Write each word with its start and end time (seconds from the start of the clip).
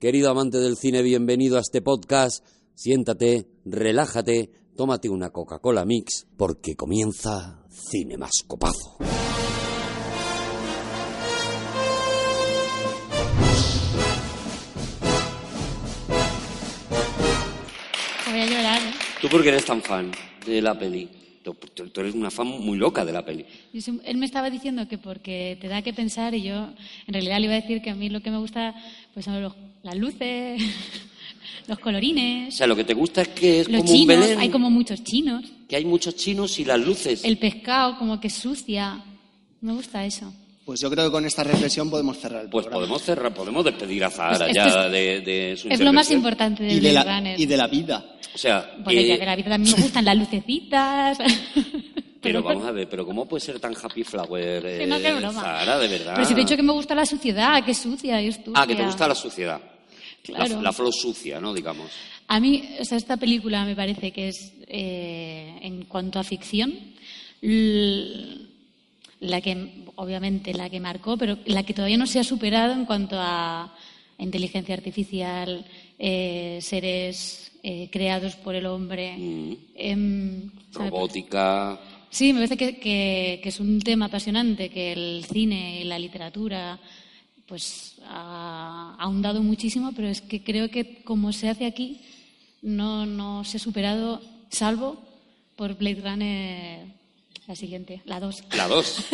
Querido 0.00 0.30
amante 0.30 0.58
del 0.58 0.76
cine, 0.76 1.02
bienvenido 1.02 1.56
a 1.56 1.60
este 1.60 1.82
podcast. 1.82 2.46
Siéntate, 2.72 3.48
relájate, 3.64 4.48
tómate 4.76 5.08
una 5.08 5.30
Coca-Cola 5.30 5.84
Mix, 5.84 6.24
porque 6.36 6.76
comienza 6.76 7.64
Cine 7.68 8.16
Mascopazo. 8.16 8.98
Voy 18.30 18.40
a 18.40 18.46
llorar. 18.46 18.82
¿eh? 18.82 18.92
¿Tú 19.20 19.28
por 19.28 19.42
qué 19.42 19.48
eres 19.48 19.64
tan 19.64 19.82
fan 19.82 20.12
de 20.46 20.62
la 20.62 20.78
peli? 20.78 21.17
Tú, 21.54 21.88
tú- 21.88 22.00
eres 22.00 22.14
una 22.14 22.30
fan 22.30 22.46
muy 22.46 22.76
loca 22.78 23.04
de 23.04 23.12
la 23.12 23.24
peli. 23.24 23.44
Él 24.04 24.16
me 24.16 24.26
estaba 24.26 24.50
diciendo 24.50 24.86
que 24.88 24.98
porque 24.98 25.56
te 25.60 25.68
da 25.68 25.82
que 25.82 25.92
pensar 25.92 26.34
y 26.34 26.42
yo 26.42 26.68
en 27.06 27.14
realidad 27.14 27.38
le 27.38 27.44
iba 27.46 27.54
a 27.54 27.60
decir 27.60 27.80
que 27.82 27.90
a 27.90 27.94
mí 27.94 28.08
lo 28.08 28.20
que 28.20 28.30
me 28.30 28.38
gusta 28.38 28.74
pues 29.14 29.24
son 29.24 29.40
los- 29.42 29.54
las 29.82 29.96
luces, 29.96 30.60
los 31.68 31.78
O 31.78 31.80
colorines, 31.80 32.54
sea, 32.54 32.66
lo 32.66 32.76
que 32.76 32.84
te 32.84 32.94
gusta 32.94 33.22
es 33.22 33.28
que 33.28 33.60
es 33.60 33.68
los 33.68 33.80
como 33.82 33.92
un 33.92 33.96
chinos, 33.98 34.20
Belén, 34.20 34.38
hay 34.38 34.48
como 34.50 34.70
muchos 34.70 35.02
chinos, 35.04 35.44
que 35.68 35.76
hay 35.76 35.84
muchos 35.84 36.16
chinos 36.16 36.58
y 36.58 36.64
las 36.64 36.80
luces. 36.80 37.24
el 37.24 37.38
pescado 37.38 37.98
como 37.98 38.20
que 38.20 38.30
sucia. 38.30 39.02
Me 39.60 39.72
gusta 39.72 40.04
eso. 40.06 40.32
Pues 40.68 40.80
yo 40.80 40.90
creo 40.90 41.06
que 41.06 41.10
con 41.10 41.24
esta 41.24 41.42
reflexión 41.42 41.88
podemos 41.88 42.18
cerrar 42.18 42.42
el 42.42 42.50
Pues 42.50 42.66
programa. 42.66 42.84
podemos 42.84 43.02
cerrar, 43.02 43.32
podemos 43.32 43.64
despedir 43.64 44.04
a 44.04 44.10
Zahara 44.10 44.44
Pues 44.44 44.54
ya 44.54 44.86
de, 44.90 45.22
de 45.22 45.56
su 45.56 45.66
Es 45.66 45.80
lo 45.80 45.94
más 45.94 46.10
importante 46.10 46.62
de 46.62 46.74
y, 46.74 46.74
de 46.74 46.90
Blade 46.90 47.06
la, 47.06 47.16
Runner. 47.16 47.40
y 47.40 47.46
de 47.46 47.56
la 47.56 47.66
vida. 47.68 48.04
O 48.34 48.36
sea, 48.36 48.76
Porque 48.84 49.14
eh, 49.14 49.16
de 49.18 49.24
la 49.24 49.34
vida 49.34 49.48
también 49.48 49.74
me 49.74 49.82
gustan 49.82 50.04
las 50.04 50.18
lucecitas. 50.18 51.16
pero 52.20 52.42
vamos 52.44 52.66
a 52.66 52.72
ver, 52.72 52.86
pero 52.86 53.06
¿cómo 53.06 53.26
puede 53.26 53.40
ser 53.40 53.58
tan 53.58 53.74
happy 53.82 54.04
flower 54.04 54.62
no, 54.86 54.96
eh, 54.96 55.02
qué 55.02 55.14
broma. 55.14 55.40
Zahara, 55.40 55.78
de 55.78 55.88
verdad? 55.88 56.12
Pero 56.16 56.28
si 56.28 56.34
te 56.34 56.40
he 56.42 56.44
dicho 56.44 56.56
que 56.56 56.62
me 56.62 56.72
gusta 56.74 56.94
la 56.94 57.06
suciedad, 57.06 57.64
que 57.64 57.70
es 57.70 57.78
sucia 57.78 58.20
y 58.20 58.28
es 58.28 58.38
Ah, 58.52 58.66
que 58.66 58.74
te 58.74 58.84
gusta 58.84 59.08
la 59.08 59.14
suciedad. 59.14 59.62
Claro. 60.22 60.56
La, 60.56 60.62
la 60.64 60.72
flor 60.74 60.92
sucia, 60.92 61.40
¿no? 61.40 61.54
Digamos. 61.54 61.90
A 62.26 62.40
mí, 62.40 62.76
o 62.78 62.84
sea, 62.84 62.98
esta 62.98 63.16
película 63.16 63.64
me 63.64 63.74
parece 63.74 64.10
que 64.10 64.28
es, 64.28 64.52
eh, 64.66 65.60
en 65.62 65.86
cuanto 65.86 66.18
a 66.18 66.24
ficción, 66.24 66.74
la 69.20 69.40
que, 69.40 69.87
obviamente, 69.98 70.54
la 70.54 70.70
que 70.70 70.80
marcó, 70.80 71.16
pero 71.16 71.36
la 71.46 71.62
que 71.64 71.74
todavía 71.74 71.98
no 71.98 72.06
se 72.06 72.18
ha 72.20 72.24
superado 72.24 72.72
en 72.72 72.84
cuanto 72.86 73.16
a 73.18 73.74
inteligencia 74.18 74.74
artificial, 74.74 75.64
eh, 75.98 76.58
seres 76.62 77.52
eh, 77.62 77.88
creados 77.90 78.36
por 78.36 78.54
el 78.54 78.66
hombre. 78.66 79.16
Mm. 79.18 79.52
em. 79.74 80.50
Robótica. 80.72 81.78
Sí, 82.10 82.32
me 82.32 82.38
parece 82.40 82.56
que, 82.56 82.78
que- 82.78 83.40
que 83.42 83.48
es 83.50 83.60
un 83.60 83.80
tema 83.80 84.06
apasionante, 84.06 84.70
que 84.70 84.92
el 84.92 85.24
cine 85.30 85.80
y 85.82 85.84
la 85.84 85.98
literatura 85.98 86.78
pues 87.46 87.96
ha 88.06 88.94
ha 88.98 89.02
ahondado 89.04 89.42
muchísimo, 89.42 89.92
pero 89.96 90.08
es 90.08 90.20
que 90.20 90.42
creo 90.42 90.70
que 90.70 91.02
como 91.04 91.32
se 91.32 91.48
hace 91.48 91.66
aquí 91.66 92.00
no, 92.62 93.04
no 93.06 93.44
se 93.44 93.56
ha 93.56 93.60
superado, 93.60 94.20
salvo 94.50 94.96
por 95.56 95.76
Blade 95.76 96.00
Runner, 96.02 96.86
la 97.48 97.56
siguiente, 97.56 98.02
la 98.04 98.20
2. 98.20 98.44
La 98.56 98.68
dos. 98.68 99.04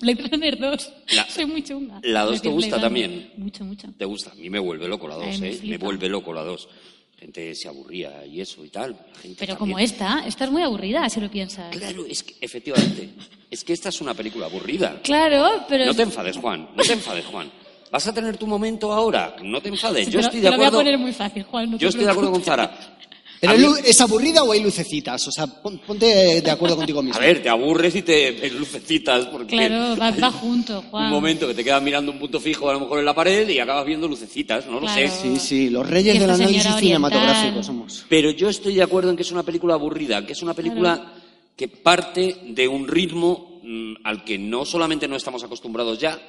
Blade 0.00 0.28
Runner 0.30 0.58
2. 0.58 0.92
La- 1.16 1.28
Soy 1.28 1.44
muy 1.44 1.62
chunga. 1.62 1.98
¿La 2.04 2.22
dos 2.22 2.34
Decir 2.36 2.42
te 2.42 2.48
gusta 2.54 2.76
Blade 2.78 2.88
Runner. 2.88 3.08
también? 3.10 3.32
Mucho, 3.36 3.64
mucho. 3.64 3.88
¿Te 3.98 4.04
gusta? 4.04 4.30
A 4.30 4.34
mí 4.36 4.48
me 4.48 4.58
vuelve 4.60 4.86
loco 4.88 5.08
la 5.08 5.16
Ay, 5.16 5.32
dos, 5.32 5.40
me 5.40 5.50
¿eh? 5.50 5.60
Me 5.64 5.76
vuelve 5.76 6.08
loco 6.08 6.32
la 6.32 6.42
dos. 6.42 6.68
La 7.14 7.20
gente 7.20 7.54
se 7.54 7.68
aburría 7.68 8.24
y 8.24 8.40
eso 8.40 8.64
y 8.64 8.68
tal. 8.70 8.92
Gente 9.20 9.36
Pero 9.40 9.54
también. 9.56 9.58
como 9.58 9.78
esta, 9.78 10.24
esta 10.26 10.44
es 10.44 10.50
muy 10.50 10.62
aburrida, 10.62 11.06
si 11.10 11.20
lo 11.20 11.30
piensas. 11.30 11.76
Claro, 11.76 12.06
es 12.06 12.22
que, 12.22 12.34
efectivamente. 12.40 13.10
Es 13.50 13.62
que 13.64 13.72
esta 13.74 13.88
es 13.90 14.00
una 14.00 14.14
película 14.14 14.46
aburrida. 14.46 15.00
Claro, 15.02 15.64
pero... 15.68 15.84
No 15.86 15.94
te 15.94 16.02
enfades, 16.02 16.36
Juan. 16.38 16.68
No 16.74 16.82
te 16.82 16.92
enfades, 16.94 17.26
Juan. 17.26 17.50
¿Vas 17.90 18.06
a 18.06 18.14
tener 18.14 18.36
tu 18.38 18.46
momento 18.46 18.92
ahora? 18.92 19.34
No 19.42 19.60
te 19.60 19.68
enfades. 19.68 20.06
Yo 20.06 20.12
pero 20.12 20.20
estoy 20.22 20.40
te 20.40 20.44
de 20.46 20.50
lo 20.52 20.56
voy 20.56 20.64
a 20.64 20.68
acuerdo. 20.68 20.78
poner 20.84 20.98
muy 20.98 21.12
fácil, 21.12 21.42
Juan. 21.42 21.70
no 21.72 21.76
te 21.76 21.82
Yo 21.82 21.88
estoy 21.88 22.04
de 22.04 22.10
acuerdo 22.12 22.30
con. 22.30 22.42
Zara. 22.42 22.96
¿Pero 23.40 23.52
A 23.52 23.54
es 23.56 23.60
mí- 23.62 23.66
lu- 23.68 23.76
es 23.84 24.00
aburrida 24.02 24.42
o 24.42 24.52
hay 24.52 24.60
lucecitas? 24.62 25.26
O 25.26 25.32
sea, 25.32 25.46
pon- 25.46 25.78
ponte 25.86 26.40
de 26.42 26.50
acuerdo 26.50 26.76
contigo 26.76 27.02
mismo. 27.02 27.16
A 27.18 27.24
ver, 27.24 27.42
te 27.42 27.48
aburres 27.48 27.96
y 27.96 28.02
te 28.02 28.32
ves 28.32 28.52
lucecitas 28.52 29.26
porque 29.26 29.56
Claro, 29.56 29.96
va, 29.98 30.10
va 30.10 30.30
junto, 30.30 30.82
Juan. 30.90 31.04
un 31.06 31.10
momento 31.10 31.48
que 31.48 31.54
te 31.54 31.64
quedas 31.64 31.82
mirando 31.82 32.12
un 32.12 32.18
punto 32.18 32.38
fijo 32.38 32.68
a 32.68 32.74
lo 32.74 32.80
mejor 32.80 32.98
en 32.98 33.06
la 33.06 33.14
pared 33.14 33.48
y 33.48 33.58
acabas 33.58 33.86
viendo 33.86 34.06
lucecitas, 34.06 34.66
no 34.66 34.78
lo 34.80 34.86
sé. 34.88 35.08
Sí, 35.08 35.38
sí, 35.38 35.70
los 35.70 35.88
reyes 35.88 36.18
del 36.20 36.28
análisis 36.28 36.56
oriental. 36.60 36.80
cinematográfico 36.80 37.62
somos. 37.62 38.04
Pero 38.10 38.30
yo 38.30 38.50
estoy 38.50 38.74
de 38.74 38.82
acuerdo 38.82 39.08
en 39.10 39.16
que 39.16 39.22
es 39.22 39.32
una 39.32 39.42
película 39.42 39.72
aburrida, 39.74 40.26
que 40.26 40.34
es 40.34 40.42
una 40.42 40.52
película 40.52 41.14
que 41.56 41.68
parte 41.68 42.36
de 42.48 42.68
un 42.68 42.86
ritmo 42.86 43.60
mm, 43.62 43.94
al 44.04 44.22
que 44.22 44.38
no 44.38 44.64
solamente 44.66 45.08
no 45.08 45.16
estamos 45.16 45.42
acostumbrados 45.44 45.98
ya, 45.98 46.20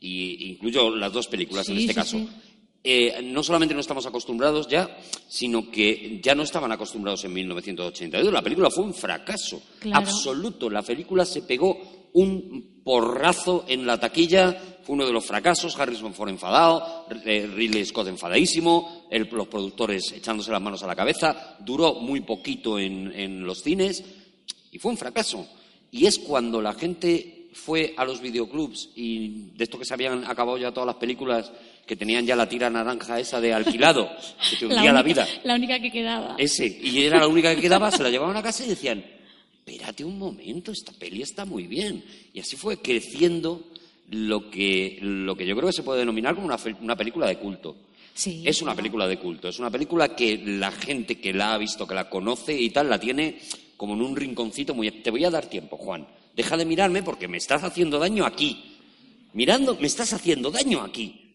y 0.00 0.50
incluyo 0.50 0.94
las 0.94 1.12
dos 1.12 1.28
películas 1.28 1.66
en 1.70 1.78
este 1.78 1.88
sí, 1.92 1.94
caso. 1.94 2.18
sí. 2.18 2.28
Eh, 2.84 3.20
no 3.24 3.42
solamente 3.42 3.74
no 3.74 3.80
estamos 3.80 4.06
acostumbrados 4.06 4.68
ya, 4.68 4.98
sino 5.28 5.70
que 5.70 6.20
ya 6.22 6.34
no 6.34 6.42
estaban 6.42 6.72
acostumbrados 6.72 7.24
en 7.24 7.32
1982. 7.32 8.32
La 8.32 8.42
película 8.42 8.70
fue 8.70 8.84
un 8.84 8.94
fracaso 8.94 9.60
Claro. 9.80 9.98
absoluto. 9.98 10.70
La 10.70 10.82
película 10.82 11.24
se 11.24 11.42
pegó 11.42 12.08
un 12.14 12.80
porrazo 12.82 13.64
en 13.68 13.86
la 13.86 14.00
taquilla, 14.00 14.78
fue 14.82 14.94
uno 14.94 15.06
de 15.06 15.12
los 15.12 15.24
fracasos. 15.24 15.78
Harrison 15.78 16.14
Ford 16.14 16.30
enfadado, 16.30 17.06
eh, 17.26 17.46
Ridley 17.54 17.84
Scott 17.84 18.08
enfadadísimo, 18.08 19.06
el- 19.10 19.28
los 19.30 19.48
productores 19.48 20.12
echándose 20.12 20.50
las 20.50 20.62
manos 20.62 20.82
a 20.82 20.86
la 20.86 20.96
cabeza. 20.96 21.56
Duró 21.60 21.94
muy 21.96 22.20
poquito 22.22 22.78
en, 22.78 23.12
en 23.14 23.44
los 23.44 23.62
cines 23.62 24.02
y 24.72 24.78
fue 24.78 24.92
un 24.92 24.96
fracaso. 24.98 25.46
Y 25.90 26.06
es 26.06 26.18
cuando 26.18 26.62
la 26.62 26.72
gente 26.74 27.48
fue 27.52 27.92
a 27.96 28.04
los 28.04 28.20
videoclubs 28.20 28.90
y 28.94 29.50
de 29.56 29.64
esto 29.64 29.78
que 29.78 29.84
se 29.84 29.94
habían 29.94 30.24
acabado 30.24 30.56
ya 30.58 30.72
todas 30.72 30.86
las 30.86 30.96
películas 30.96 31.50
que 31.88 31.96
tenían 31.96 32.26
ya 32.26 32.36
la 32.36 32.48
tira 32.48 32.68
naranja 32.68 33.18
esa 33.18 33.40
de 33.40 33.52
alquilado, 33.52 34.08
que 34.50 34.56
te 34.56 34.66
hundía 34.66 34.92
la, 34.92 35.00
única, 35.00 35.24
vida. 35.24 35.28
La 35.42 35.54
única 35.54 35.80
que 35.80 35.90
quedaba. 35.90 36.36
Ese, 36.38 36.66
y 36.66 37.02
era 37.02 37.18
la 37.18 37.26
única 37.26 37.54
que 37.54 37.62
quedaba, 37.62 37.90
se 37.90 38.02
la 38.02 38.10
llevaban 38.10 38.36
a 38.36 38.42
casa 38.42 38.64
y 38.64 38.68
decían, 38.68 39.02
espérate 39.66 40.04
un 40.04 40.18
momento, 40.18 40.70
esta 40.70 40.92
peli 40.92 41.22
está 41.22 41.46
muy 41.46 41.66
bien. 41.66 42.04
Y 42.32 42.40
así 42.40 42.56
fue 42.56 42.80
creciendo 42.82 43.68
lo 44.10 44.50
que, 44.50 44.98
lo 45.00 45.34
que 45.34 45.46
yo 45.46 45.56
creo 45.56 45.68
que 45.68 45.72
se 45.72 45.82
puede 45.82 46.00
denominar 46.00 46.34
como 46.34 46.46
una, 46.46 46.58
una 46.80 46.94
película 46.94 47.26
de 47.26 47.38
culto. 47.38 47.76
Sí, 48.14 48.42
Es 48.44 48.60
una 48.60 48.72
claro. 48.72 48.76
película 48.76 49.06
de 49.06 49.18
culto, 49.18 49.48
es 49.48 49.58
una 49.60 49.70
película 49.70 50.14
que 50.14 50.36
la 50.44 50.72
gente 50.72 51.20
que 51.20 51.32
la 51.32 51.54
ha 51.54 51.58
visto, 51.58 51.86
que 51.86 51.94
la 51.94 52.10
conoce 52.10 52.52
y 52.52 52.68
tal, 52.70 52.90
la 52.90 52.98
tiene 52.98 53.38
como 53.76 53.94
en 53.94 54.02
un 54.02 54.16
rinconcito 54.16 54.74
muy... 54.74 54.90
Te 54.90 55.10
voy 55.10 55.24
a 55.24 55.30
dar 55.30 55.46
tiempo, 55.46 55.76
Juan. 55.76 56.06
Deja 56.34 56.56
de 56.56 56.64
mirarme 56.64 57.02
porque 57.02 57.28
me 57.28 57.36
estás 57.36 57.62
haciendo 57.62 57.98
daño 57.98 58.26
aquí. 58.26 58.76
Mirando, 59.32 59.76
me 59.76 59.86
estás 59.86 60.12
haciendo 60.12 60.50
daño 60.50 60.82
aquí. 60.82 61.27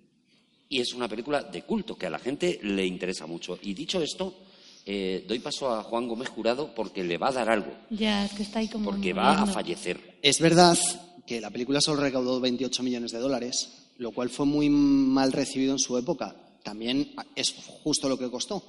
Y 0.74 0.82
es 0.82 0.94
una 0.94 1.08
película 1.08 1.44
de 1.44 1.62
culto 1.62 1.96
que 1.96 2.08
a 2.08 2.10
la 2.10 2.18
gente 2.18 2.60
le 2.64 2.84
interesa 2.86 3.28
mucho. 3.28 3.60
Y 3.62 3.74
dicho 3.76 4.02
esto, 4.02 4.34
eh, 4.86 5.24
doy 5.28 5.38
paso 5.40 5.70
a 5.72 5.84
Juan 5.84 6.08
Gómez 6.08 6.30
Jurado 6.30 6.74
porque 6.74 7.04
le 7.04 7.18
va 7.20 7.30
a 7.30 7.32
dar 7.32 7.50
algo, 7.50 7.72
Ya, 7.92 8.26
es 8.26 8.34
que 8.34 8.42
está 8.44 8.58
ahí 8.60 8.68
como. 8.68 8.86
porque 8.86 9.14
va 9.14 9.42
a 9.42 9.46
fallecer. 9.46 10.18
Es 10.22 10.40
verdad 10.40 10.78
que 11.28 11.40
la 11.40 11.52
película 11.52 11.80
solo 11.80 12.02
recaudó 12.02 12.40
28 12.40 12.82
millones 12.82 13.12
de 13.12 13.20
dólares, 13.20 13.70
lo 14.00 14.12
cual 14.12 14.30
fue 14.30 14.46
muy 14.48 14.68
mal 14.70 15.32
recibido 15.32 15.74
en 15.74 15.80
su 15.80 15.96
época. 15.98 16.36
También 16.64 17.14
es 17.36 17.54
justo 17.84 18.10
lo 18.10 18.18
que 18.18 18.32
costó. 18.32 18.64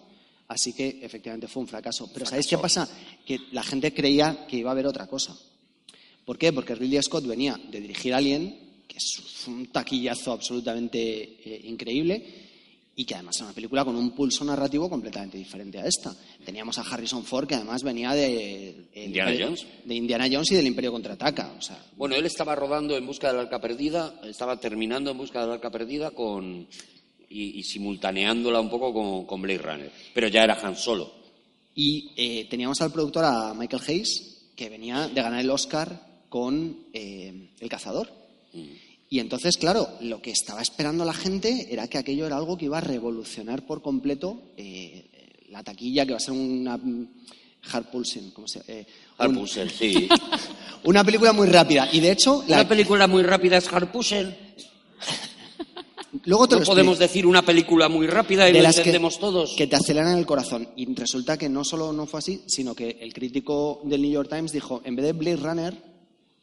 Así 0.48 0.74
que 0.74 1.00
efectivamente 1.02 1.48
fue 1.48 1.62
un 1.62 1.68
fracaso. 1.68 2.10
Pero 2.12 2.26
¿sabéis 2.26 2.46
qué 2.46 2.58
pasa? 2.58 2.86
Que 3.24 3.38
la 3.52 3.62
gente 3.62 3.94
creía 3.94 4.46
que 4.46 4.58
iba 4.58 4.68
a 4.70 4.72
haber 4.72 4.86
otra 4.86 5.06
cosa. 5.06 5.34
¿Por 6.26 6.36
qué? 6.36 6.52
Porque 6.52 6.74
Ridley 6.74 7.02
Scott 7.02 7.24
venía 7.26 7.58
de 7.70 7.80
dirigir 7.80 8.12
Alien, 8.12 8.63
que 8.94 8.98
es 8.98 9.48
un 9.48 9.66
taquillazo 9.66 10.30
absolutamente 10.32 11.00
eh, 11.44 11.60
increíble, 11.64 12.42
y 12.96 13.04
que 13.04 13.14
además 13.16 13.34
era 13.38 13.46
una 13.46 13.54
película 13.56 13.84
con 13.84 13.96
un 13.96 14.12
pulso 14.12 14.44
narrativo 14.44 14.88
completamente 14.88 15.36
diferente 15.36 15.80
a 15.80 15.84
esta. 15.86 16.14
Teníamos 16.44 16.78
a 16.78 16.82
Harrison 16.82 17.24
Ford, 17.24 17.48
que 17.48 17.56
además 17.56 17.82
venía 17.82 18.12
de, 18.12 18.86
Indiana 18.94 19.32
Imperio- 19.32 19.46
Jones. 19.48 19.66
de 19.84 19.94
Indiana 19.96 20.28
Jones 20.30 20.52
y 20.52 20.54
del 20.54 20.66
Imperio 20.68 20.92
Contraataca. 20.92 21.54
O 21.58 21.60
sea, 21.60 21.76
Bueno, 21.96 22.14
él 22.14 22.24
estaba 22.24 22.54
rodando 22.54 22.96
En 22.96 23.04
Busca 23.04 23.32
del 23.32 23.40
Arca 23.40 23.60
Perdida, 23.60 24.20
estaba 24.22 24.60
terminando 24.60 25.10
En 25.10 25.18
Busca 25.18 25.40
del 25.40 25.50
Arca 25.50 25.70
Perdida 25.70 26.12
con, 26.12 26.68
y, 27.28 27.58
y 27.58 27.62
simultaneándola 27.64 28.60
un 28.60 28.70
poco 28.70 28.92
con, 28.94 29.26
con 29.26 29.42
Blade 29.42 29.58
Runner. 29.58 29.92
Pero 30.14 30.28
ya 30.28 30.44
era 30.44 30.54
Han 30.62 30.76
Solo. 30.76 31.12
Y 31.74 32.12
eh, 32.16 32.46
teníamos 32.48 32.80
al 32.80 32.92
productor, 32.92 33.24
a 33.24 33.54
Michael 33.54 33.82
Hayes, 33.88 34.50
que 34.54 34.68
venía 34.68 35.08
de 35.08 35.20
ganar 35.20 35.40
el 35.40 35.50
Oscar 35.50 36.00
con 36.28 36.86
eh, 36.92 37.48
El 37.58 37.68
Cazador. 37.68 38.08
Y 39.10 39.18
entonces, 39.20 39.56
claro, 39.56 39.88
lo 40.00 40.20
que 40.22 40.30
estaba 40.30 40.60
esperando 40.62 41.04
la 41.04 41.12
gente 41.14 41.68
era 41.70 41.86
que 41.88 41.98
aquello 41.98 42.26
era 42.26 42.36
algo 42.36 42.56
que 42.56 42.64
iba 42.64 42.78
a 42.78 42.80
revolucionar 42.80 43.64
por 43.66 43.80
completo 43.82 44.42
eh, 44.56 45.04
la 45.50 45.62
taquilla, 45.62 46.04
que 46.04 46.12
va 46.12 46.16
a 46.16 46.20
ser 46.20 46.32
una 46.34 46.76
mm, 46.76 47.08
hard 47.72 47.86
pulsing, 47.90 48.30
¿cómo 48.32 48.48
se 48.48 48.62
eh, 48.66 48.86
un- 49.18 49.24
Harpusel, 49.26 49.70
sí. 49.70 50.08
una 50.84 51.04
película 51.04 51.32
muy 51.32 51.46
rápida. 51.48 51.88
Y 51.92 52.00
de 52.00 52.10
hecho, 52.12 52.44
la- 52.48 52.56
Una 52.60 52.68
película 52.68 53.06
muy 53.06 53.22
rápida 53.22 53.58
es 53.58 53.72
Harpusel. 53.72 54.36
luego 56.24 56.48
te 56.48 56.54
No 56.56 56.60
lo 56.60 56.66
podemos 56.66 56.98
decir 56.98 57.26
una 57.26 57.42
película 57.42 57.88
muy 57.88 58.06
rápida 58.06 58.48
y 58.48 58.52
de 58.52 58.58
lo 58.58 58.64
las 58.64 58.74
que, 58.76 58.80
entendemos 58.82 59.18
todos. 59.20 59.54
que 59.56 59.66
te 59.66 59.76
aceleran 59.76 60.16
el 60.18 60.26
corazón. 60.26 60.68
Y 60.76 60.92
resulta 60.94 61.36
que 61.36 61.48
no 61.48 61.64
solo 61.64 61.92
no 61.92 62.06
fue 62.06 62.18
así, 62.18 62.42
sino 62.46 62.74
que 62.74 62.98
el 63.00 63.12
crítico 63.12 63.80
del 63.84 64.02
New 64.02 64.10
York 64.10 64.28
Times 64.30 64.52
dijo, 64.52 64.80
en 64.84 64.96
vez 64.96 65.04
de 65.06 65.12
Blade 65.12 65.36
Runner, 65.36 65.93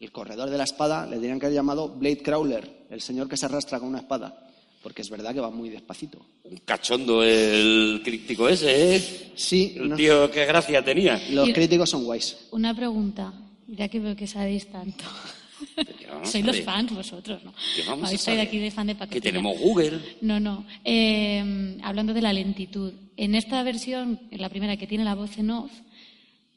el 0.02 0.12
corredor 0.12 0.50
de 0.50 0.58
la 0.58 0.64
espada, 0.66 1.06
le 1.06 1.18
tenían 1.18 1.40
que 1.40 1.46
haber 1.46 1.56
llamado 1.56 1.90
Blade 1.90 2.18
Crawler, 2.24 2.86
el 2.90 3.02
señor 3.02 3.30
que 3.30 3.38
se 3.38 3.46
arrastra 3.46 3.80
con 3.80 3.90
una 3.90 4.00
espada. 4.00 4.48
Porque 4.82 5.04
es 5.04 5.10
verdad 5.12 5.32
que 5.32 5.40
va 5.40 5.52
muy 5.52 5.70
despacito. 5.70 6.18
Un 6.44 6.58
cachondo 6.66 7.22
el 7.24 8.02
crítico 8.04 8.50
ese, 8.50 8.96
¿eh? 8.96 9.32
Sí, 9.36 9.76
El 9.78 9.90
no- 9.90 9.96
tío, 9.96 10.32
qué 10.32 10.44
gracia 10.46 10.84
tenía. 10.84 11.22
los 11.30 11.48
Y- 11.50 11.54
críticos 11.54 11.88
son 11.92 12.04
guays. 12.04 12.36
Una 12.52 12.76
pregunta, 12.76 13.32
ya 13.68 13.88
que 13.90 14.00
veo 14.00 14.16
que 14.16 14.26
sabéis 14.26 14.66
tanto. 14.72 15.04
Sois 16.24 16.44
los 16.44 16.60
fans 16.62 16.92
vosotros, 16.92 17.44
¿no? 17.44 17.54
Aquí 18.42 18.58
de 18.58 18.72
fan 18.72 18.88
de 18.88 18.96
Que 19.08 19.22
tenemos 19.22 19.58
Google. 19.60 20.00
No, 20.22 20.40
no. 20.40 20.66
Eh, 20.84 21.78
hablando 21.84 22.14
de 22.16 22.22
la 22.22 22.34
lentitud, 22.34 22.92
en 23.18 23.36
esta 23.36 23.62
versión, 23.62 24.20
en 24.32 24.42
la 24.42 24.50
primera 24.50 24.78
que 24.78 24.88
tiene 24.88 25.04
la 25.04 25.14
voz 25.14 25.38
en 25.38 25.52
off, 25.52 25.72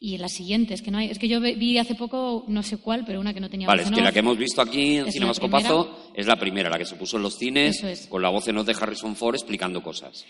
y 0.07 0.17
en 0.17 0.21
las 0.21 0.33
siguientes, 0.33 0.83
que 0.83 0.91
no 0.91 0.99
hay. 0.99 1.09
Es 1.09 1.19
que 1.19 1.29
yo 1.29 1.41
vi 1.41 1.79
hace 1.79 1.95
poco, 1.95 2.45
no 2.49 2.63
sé 2.63 2.77
cuál, 2.77 3.05
pero 3.07 3.21
una 3.21 3.33
que 3.33 3.41
no 3.41 3.49
tenía 3.49 3.67
Vale, 3.67 3.83
voz 3.85 3.91
es 3.91 3.97
que 3.97 4.03
la 4.03 4.13
que 4.13 4.19
hemos 4.19 4.37
visto 4.37 4.61
aquí 4.61 4.97
en 4.99 5.07
Es 5.07 5.15
Cinema 5.15 5.29
la 5.29 5.33
Escopazo 5.33 6.11
es 6.15 6.27
la 6.27 6.37
primera, 6.37 6.69
la 6.69 6.77
que 6.79 6.85
se 6.85 6.97
puso 6.97 7.17
en 7.17 7.23
los 7.23 7.39
cines 7.39 7.83
es. 7.83 8.07
con 8.09 8.21
la 8.21 8.29
voz 8.29 8.47
en 8.49 8.59
off 8.59 8.67
de 8.67 8.75
Harrison 8.79 9.17
Ford 9.17 9.35
explicando 9.35 9.83
cosas. 9.83 10.25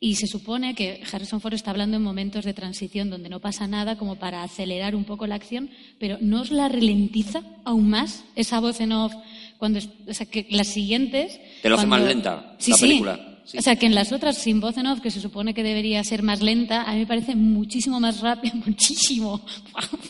Y 0.00 0.14
se 0.16 0.26
supone 0.26 0.74
que 0.74 1.02
Harrison 1.12 1.40
Ford 1.40 1.54
está 1.54 1.70
hablando 1.70 1.98
en 1.98 2.02
momentos 2.02 2.44
de 2.44 2.54
transición 2.54 3.10
donde 3.10 3.28
no 3.28 3.38
pasa 3.38 3.66
nada 3.68 3.96
como 3.98 4.16
para 4.16 4.42
acelerar 4.42 4.96
un 4.96 5.04
poco 5.04 5.26
la 5.26 5.34
acción, 5.36 5.70
pero 5.98 6.16
¿no 6.20 6.40
os 6.40 6.50
la 6.50 6.68
ralentiza 6.68 7.42
aún 7.64 7.88
más 7.90 8.24
esa 8.34 8.58
voz 8.60 8.80
en 8.80 8.92
off? 8.92 9.12
Cuando, 9.58 9.78
o 10.08 10.14
sea, 10.14 10.26
que 10.26 10.46
las 10.50 10.68
siguientes... 10.68 11.38
Te 11.62 11.68
lo 11.68 11.76
hace 11.76 11.86
cuando- 11.86 12.06
más 12.06 12.14
lenta 12.14 12.56
Sí, 12.58 12.70
la 12.72 12.76
película. 12.78 13.16
Sí. 13.16 13.29
O 13.58 13.62
sea, 13.62 13.76
que 13.76 13.86
en 13.86 13.94
las 13.94 14.12
otras 14.12 14.38
sin 14.38 14.60
voz 14.60 14.76
en 14.76 14.86
off, 14.86 15.00
que 15.00 15.10
se 15.10 15.20
supone 15.20 15.54
que 15.54 15.62
debería 15.62 16.04
ser 16.04 16.22
más 16.22 16.40
lenta, 16.40 16.82
a 16.82 16.92
mí 16.92 17.00
me 17.00 17.06
parece 17.06 17.34
muchísimo 17.34 17.98
más 17.98 18.20
rápida, 18.20 18.54
muchísimo 18.66 19.40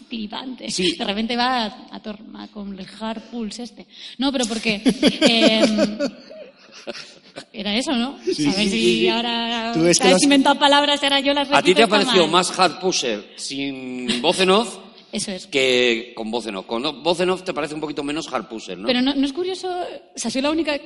flipante. 0.09 0.71
Sí. 0.71 0.95
De 0.97 1.05
repente 1.05 1.37
va 1.37 1.65
a, 1.67 1.87
a 1.93 2.49
con 2.49 2.79
el 2.79 2.87
hard 3.01 3.23
pulse 3.31 3.63
este. 3.63 3.87
No, 4.19 4.31
pero 4.33 4.45
porque... 4.47 4.83
em, 5.21 5.99
era 7.53 7.77
eso, 7.77 7.93
¿no? 7.93 8.17
a 8.17 8.57
ver 8.57 8.69
si 8.69 9.09
ahora 9.09 9.71
Tú 9.75 9.87
has 9.87 10.01
los- 10.01 10.23
inventado 10.23 10.59
palabras, 10.59 11.03
ahora 11.03 11.21
yo 11.21 11.33
las 11.33 11.49
¿A 11.51 11.63
ti 11.63 11.73
repito, 11.73 11.77
te 11.77 11.83
ha 11.83 11.87
parecido 11.89 12.27
más 12.27 12.59
Hard 12.59 12.81
Pusher 12.81 13.33
sin 13.37 14.21
voz 14.21 14.41
en 14.41 14.51
off 14.51 14.79
Eso 15.13 15.31
es. 15.33 15.47
que 15.47 16.13
con 16.17 16.31
voz 16.31 16.47
en 16.47 16.57
off? 16.57 16.67
Con 16.67 17.03
voz 17.03 17.21
en 17.21 17.31
off 17.31 17.43
te 17.45 17.55
parece 17.55 17.75
un 17.75 17.81
poquito 17.81 18.03
menos 18.03 18.33
Hard 18.33 18.49
Pusher, 18.49 18.79
¿no? 18.79 18.87
Pero 18.87 19.01
no, 19.03 19.15
no 19.15 19.25
es 19.27 19.33
curioso, 19.33 19.69
o 19.69 20.19
sea, 20.19 20.31
soy 20.31 20.43
la 20.43 20.51
única 20.51 20.77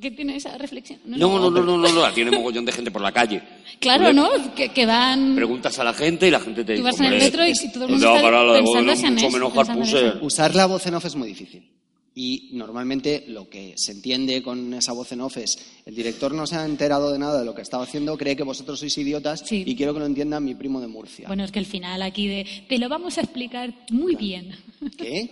que 0.00 0.10
tiene 0.10 0.36
esa 0.36 0.56
reflexión. 0.58 1.00
No, 1.06 1.16
no, 1.38 1.50
no, 1.50 1.50
no, 1.50 1.76
no, 1.78 1.88
no, 1.92 2.02
la 2.02 2.12
tiene 2.14 2.30
mogollón 2.30 2.64
de 2.64 2.72
gente 2.72 2.90
por 2.90 3.02
la 3.02 3.10
calle. 3.12 3.42
Claro, 3.80 4.08
Tú 4.08 4.12
¿no? 4.14 4.54
Que, 4.54 4.68
que 4.70 4.86
van... 4.86 5.34
Preguntas 5.34 5.78
a 5.78 5.84
la 5.84 5.92
gente 5.92 6.28
y 6.28 6.30
la 6.30 6.40
gente 6.40 6.64
te 6.64 6.76
Tú 6.76 6.82
dice. 6.82 6.82
vas 6.84 7.00
en 7.00 7.06
el 7.06 7.12
"Hombre, 7.14 7.24
metro 7.26 7.46
y 7.46 7.54
si 7.54 7.72
todo 7.72 7.84
el 7.84 7.90
mundo 7.90 8.04
te 8.04 8.08
va 8.08 8.12
a 8.12 8.16
está 8.16 8.28
parar 8.30 8.46
la 8.46 8.52
de 8.54 8.60
voz 8.60 8.76
en 8.78 8.86
pensando. 8.86 10.18
Usar 10.22 10.54
la 10.54 10.66
voz 10.66 10.86
en 10.86 10.94
off 10.94 11.04
es 11.04 11.16
muy 11.16 11.28
difícil. 11.28 11.68
Y 12.14 12.50
normalmente 12.54 13.26
lo 13.28 13.48
que 13.48 13.74
se 13.76 13.92
entiende 13.92 14.42
con 14.42 14.74
esa 14.74 14.92
voz 14.92 15.12
en 15.12 15.20
off 15.20 15.36
es 15.36 15.56
el 15.86 15.94
director 15.94 16.34
no 16.34 16.48
se 16.48 16.56
ha 16.56 16.64
enterado 16.64 17.12
de 17.12 17.18
nada 17.20 17.38
de 17.38 17.44
lo 17.44 17.54
que 17.54 17.62
estaba 17.62 17.84
haciendo, 17.84 18.16
cree 18.18 18.34
que 18.34 18.42
vosotros 18.42 18.80
sois 18.80 18.98
idiotas 18.98 19.44
Sí. 19.46 19.62
y 19.64 19.76
quiero 19.76 19.94
que 19.94 20.00
lo 20.00 20.06
entienda 20.06 20.40
mi 20.40 20.56
primo 20.56 20.80
de 20.80 20.88
Murcia. 20.88 21.28
Bueno, 21.28 21.44
es 21.44 21.52
que 21.52 21.60
el 21.60 21.66
final 21.66 22.02
aquí 22.02 22.26
de... 22.26 22.44
Te 22.68 22.78
lo 22.78 22.88
vamos 22.88 23.18
a 23.18 23.20
explicar 23.20 23.72
muy 23.90 24.16
bien. 24.16 24.56
¿Qué? 24.96 25.30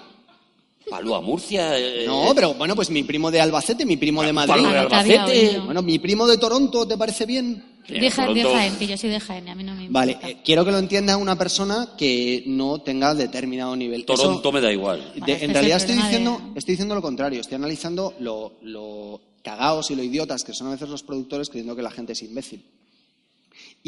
Palúa 0.88 1.20
Murcia. 1.20 1.78
eh, 1.78 2.04
No, 2.06 2.32
pero 2.34 2.54
bueno, 2.54 2.74
pues 2.76 2.90
mi 2.90 3.02
primo 3.02 3.30
de 3.30 3.40
Albacete, 3.40 3.84
mi 3.84 3.96
primo 3.96 4.22
de 4.22 4.32
Madrid. 4.32 4.54
Palo 4.54 4.70
de 4.70 4.78
Albacete. 4.78 5.58
Bueno, 5.60 5.82
mi 5.82 5.98
primo 5.98 6.26
de 6.26 6.38
Toronto, 6.38 6.86
¿te 6.86 6.96
parece 6.96 7.26
bien? 7.26 7.76
Deja, 7.88 8.26
de 8.32 8.42
Jaén, 8.42 8.76
que 8.76 8.86
yo 8.88 8.96
soy 8.96 9.10
de 9.10 9.20
Jaén, 9.20 9.48
a 9.48 9.54
mí 9.54 9.62
no 9.62 9.72
me 9.74 9.82
importa. 9.84 9.92
Vale, 10.00 10.18
eh, 10.24 10.38
quiero 10.44 10.64
que 10.64 10.72
lo 10.72 10.78
entienda 10.78 11.16
una 11.16 11.36
persona 11.38 11.90
que 11.96 12.42
no 12.46 12.80
tenga 12.80 13.14
determinado 13.14 13.76
nivel. 13.76 14.00
Eso- 14.00 14.14
Toronto 14.14 14.50
me 14.50 14.60
da 14.60 14.72
igual. 14.72 15.12
de- 15.14 15.20
Vale, 15.20 15.32
este 15.34 15.44
en 15.44 15.50
es 15.50 15.54
realidad 15.56 15.76
estoy 15.78 15.94
diciendo, 15.96 16.40
de- 16.52 16.58
estoy 16.58 16.72
diciendo 16.72 16.94
lo 16.96 17.02
contrario, 17.02 17.40
estoy 17.40 17.54
analizando 17.56 18.14
lo, 18.18 18.54
lo 18.62 19.20
cagaos 19.42 19.88
y 19.92 19.94
lo 19.96 20.02
idiotas 20.02 20.42
que 20.42 20.52
son 20.52 20.66
a 20.66 20.70
veces 20.70 20.88
los 20.88 21.04
productores 21.04 21.48
creyendo 21.48 21.76
que 21.76 21.82
la 21.82 21.92
gente 21.92 22.12
es 22.14 22.22
imbécil. 22.22 22.64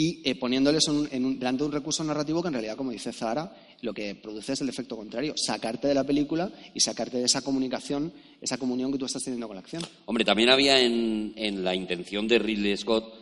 Y 0.00 0.22
eh, 0.22 0.36
poniéndoles 0.36 0.86
un- 0.86 1.08
en 1.10 1.24
un- 1.24 1.38
delante 1.40 1.64
de 1.64 1.66
un 1.66 1.72
recurso 1.72 2.04
narrativo 2.04 2.40
que 2.40 2.46
en 2.46 2.54
realidad, 2.54 2.76
como 2.76 2.92
dice 2.92 3.12
Zahara, 3.12 3.52
lo 3.80 3.92
que 3.92 4.14
produce 4.14 4.52
es 4.52 4.60
el 4.60 4.68
efecto 4.68 4.96
contrario, 4.96 5.34
sacarte 5.36 5.88
de 5.88 5.94
la 5.94 6.04
película 6.04 6.48
y 6.72 6.78
sacarte 6.78 7.16
de 7.18 7.24
esa 7.24 7.42
comunicación, 7.42 8.12
esa 8.40 8.58
comunión 8.58 8.92
que 8.92 8.98
tú 8.98 9.06
estás 9.06 9.24
teniendo 9.24 9.48
con 9.48 9.56
la 9.56 9.60
acción. 9.60 9.82
Hombre, 10.06 10.24
también 10.24 10.50
había 10.50 10.78
en, 10.80 11.32
en 11.34 11.64
la 11.64 11.74
intención 11.74 12.28
de 12.28 12.38
Ridley 12.38 12.76
Scott, 12.76 13.12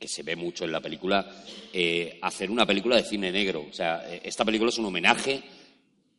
que 0.00 0.08
se 0.08 0.24
ve 0.24 0.34
mucho 0.34 0.64
en 0.64 0.72
la 0.72 0.80
película, 0.80 1.24
eh, 1.72 2.18
hacer 2.20 2.50
una 2.50 2.66
película 2.66 2.96
de 2.96 3.04
cine 3.04 3.30
negro. 3.30 3.64
O 3.70 3.72
sea, 3.72 4.02
eh, 4.12 4.22
esta 4.24 4.44
película 4.44 4.70
es 4.70 4.78
un 4.78 4.86
homenaje 4.86 5.40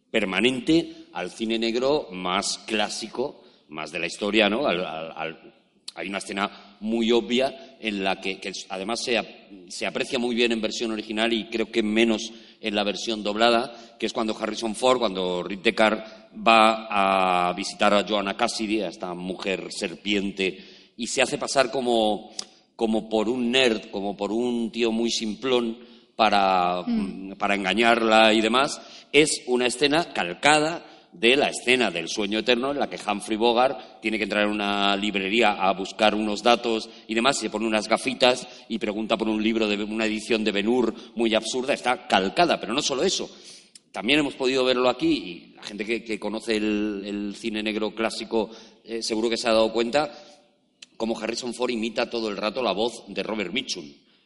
permanente 0.10 1.08
al 1.12 1.30
cine 1.30 1.60
negro 1.60 2.08
más 2.12 2.60
clásico, 2.60 3.44
más 3.68 3.92
de 3.92 4.00
la 4.00 4.08
historia, 4.08 4.50
¿no? 4.50 4.66
Al- 4.66 5.54
hay 5.96 6.08
una 6.08 6.18
escena 6.20 6.73
muy 6.84 7.12
obvia 7.12 7.78
en 7.80 8.04
la 8.04 8.22
que, 8.22 8.40
además 8.70 9.02
se, 9.04 9.18
ap- 9.18 9.28
se 9.70 9.86
aprecia 9.86 10.20
muy 10.20 10.36
bien 10.36 10.52
en 10.52 10.62
versión 10.62 10.92
original 10.92 11.34
y 11.34 11.46
creo 11.50 11.72
que 11.72 11.82
menos 11.82 12.32
en 12.62 12.76
la 12.76 12.84
versión 12.84 13.24
doblada, 13.24 13.74
que 14.00 14.06
es 14.06 14.14
cuando 14.14 14.38
Harrison 14.40 14.76
Ford, 14.76 15.00
cuando 15.00 15.44
Rick 15.44 15.64
Deckard 15.64 16.04
va 16.48 17.48
a 17.50 17.54
visitar 17.54 17.94
a 17.94 18.06
Joanna 18.08 18.38
Cassidy, 18.38 18.82
a 18.82 18.90
esta 18.90 19.14
mujer 19.14 19.68
serpiente, 19.72 20.58
y 20.96 21.08
se 21.08 21.22
hace 21.22 21.38
pasar 21.38 21.72
como, 21.72 22.32
como 22.76 23.10
por 23.10 23.28
un 23.30 23.52
nerd, 23.52 23.90
como 23.92 24.16
por 24.16 24.32
un 24.32 24.72
tío 24.72 24.92
muy 24.92 25.10
simplón 25.10 25.78
para, 26.16 26.84
para 27.38 27.56
engañarla 27.56 28.34
y 28.34 28.42
demás, 28.42 28.80
es 29.12 29.42
una 29.48 29.66
escena 29.68 30.14
calcada 30.14 30.86
de 31.14 31.36
la 31.36 31.50
escena 31.50 31.92
del 31.92 32.10
sueño 32.10 32.40
eterno 32.40 32.72
en 32.72 32.80
la 32.80 32.90
que 32.90 33.00
Humphrey 33.00 33.38
Bogart 33.38 34.02
tiene 34.02 34.18
que 34.18 34.24
entrar 34.24 34.44
en 34.44 34.52
una 34.52 34.96
librería 34.96 35.54
a 35.54 35.72
buscar 35.74 36.16
unos 36.16 36.42
datos 36.44 36.90
y 37.08 37.14
demás, 37.14 37.38
se 37.38 37.50
pone 37.50 37.68
unas 37.68 37.88
gafitas 37.88 38.48
y 38.68 38.80
pregunta 38.80 39.18
por 39.18 39.30
un 39.30 39.42
libro 39.42 39.68
de 39.68 39.82
una 39.84 40.06
edición 40.06 40.44
de 40.44 40.52
Ben-Hur 40.52 40.94
muy 41.16 41.34
absurda, 41.36 41.74
está 41.74 42.08
calcada, 42.08 42.60
pero 42.60 42.74
no 42.74 42.82
solo 42.82 43.04
eso. 43.04 43.30
También 43.92 44.20
hemos 44.20 44.34
podido 44.34 44.66
verlo 44.66 44.90
aquí 44.90 45.08
y 45.08 45.56
la 45.56 45.64
gente 45.64 45.86
que, 45.86 46.20
conoce 46.20 46.58
el, 46.58 47.36
cine 47.38 47.62
negro 47.62 47.94
clásico 47.94 48.50
eh, 48.84 49.04
seguro 49.04 49.30
que 49.30 49.38
se 49.38 49.48
ha 49.48 49.54
dado 49.54 49.72
cuenta 49.72 50.12
como 50.98 51.20
Harrison 51.20 51.54
Ford 51.54 51.70
imita 51.70 52.10
todo 52.10 52.30
el 52.30 52.38
rato 52.38 52.64
la 52.64 52.72
voz 52.72 53.04
de 53.08 53.22
Robert 53.22 53.54
Mitchum. 53.54 53.86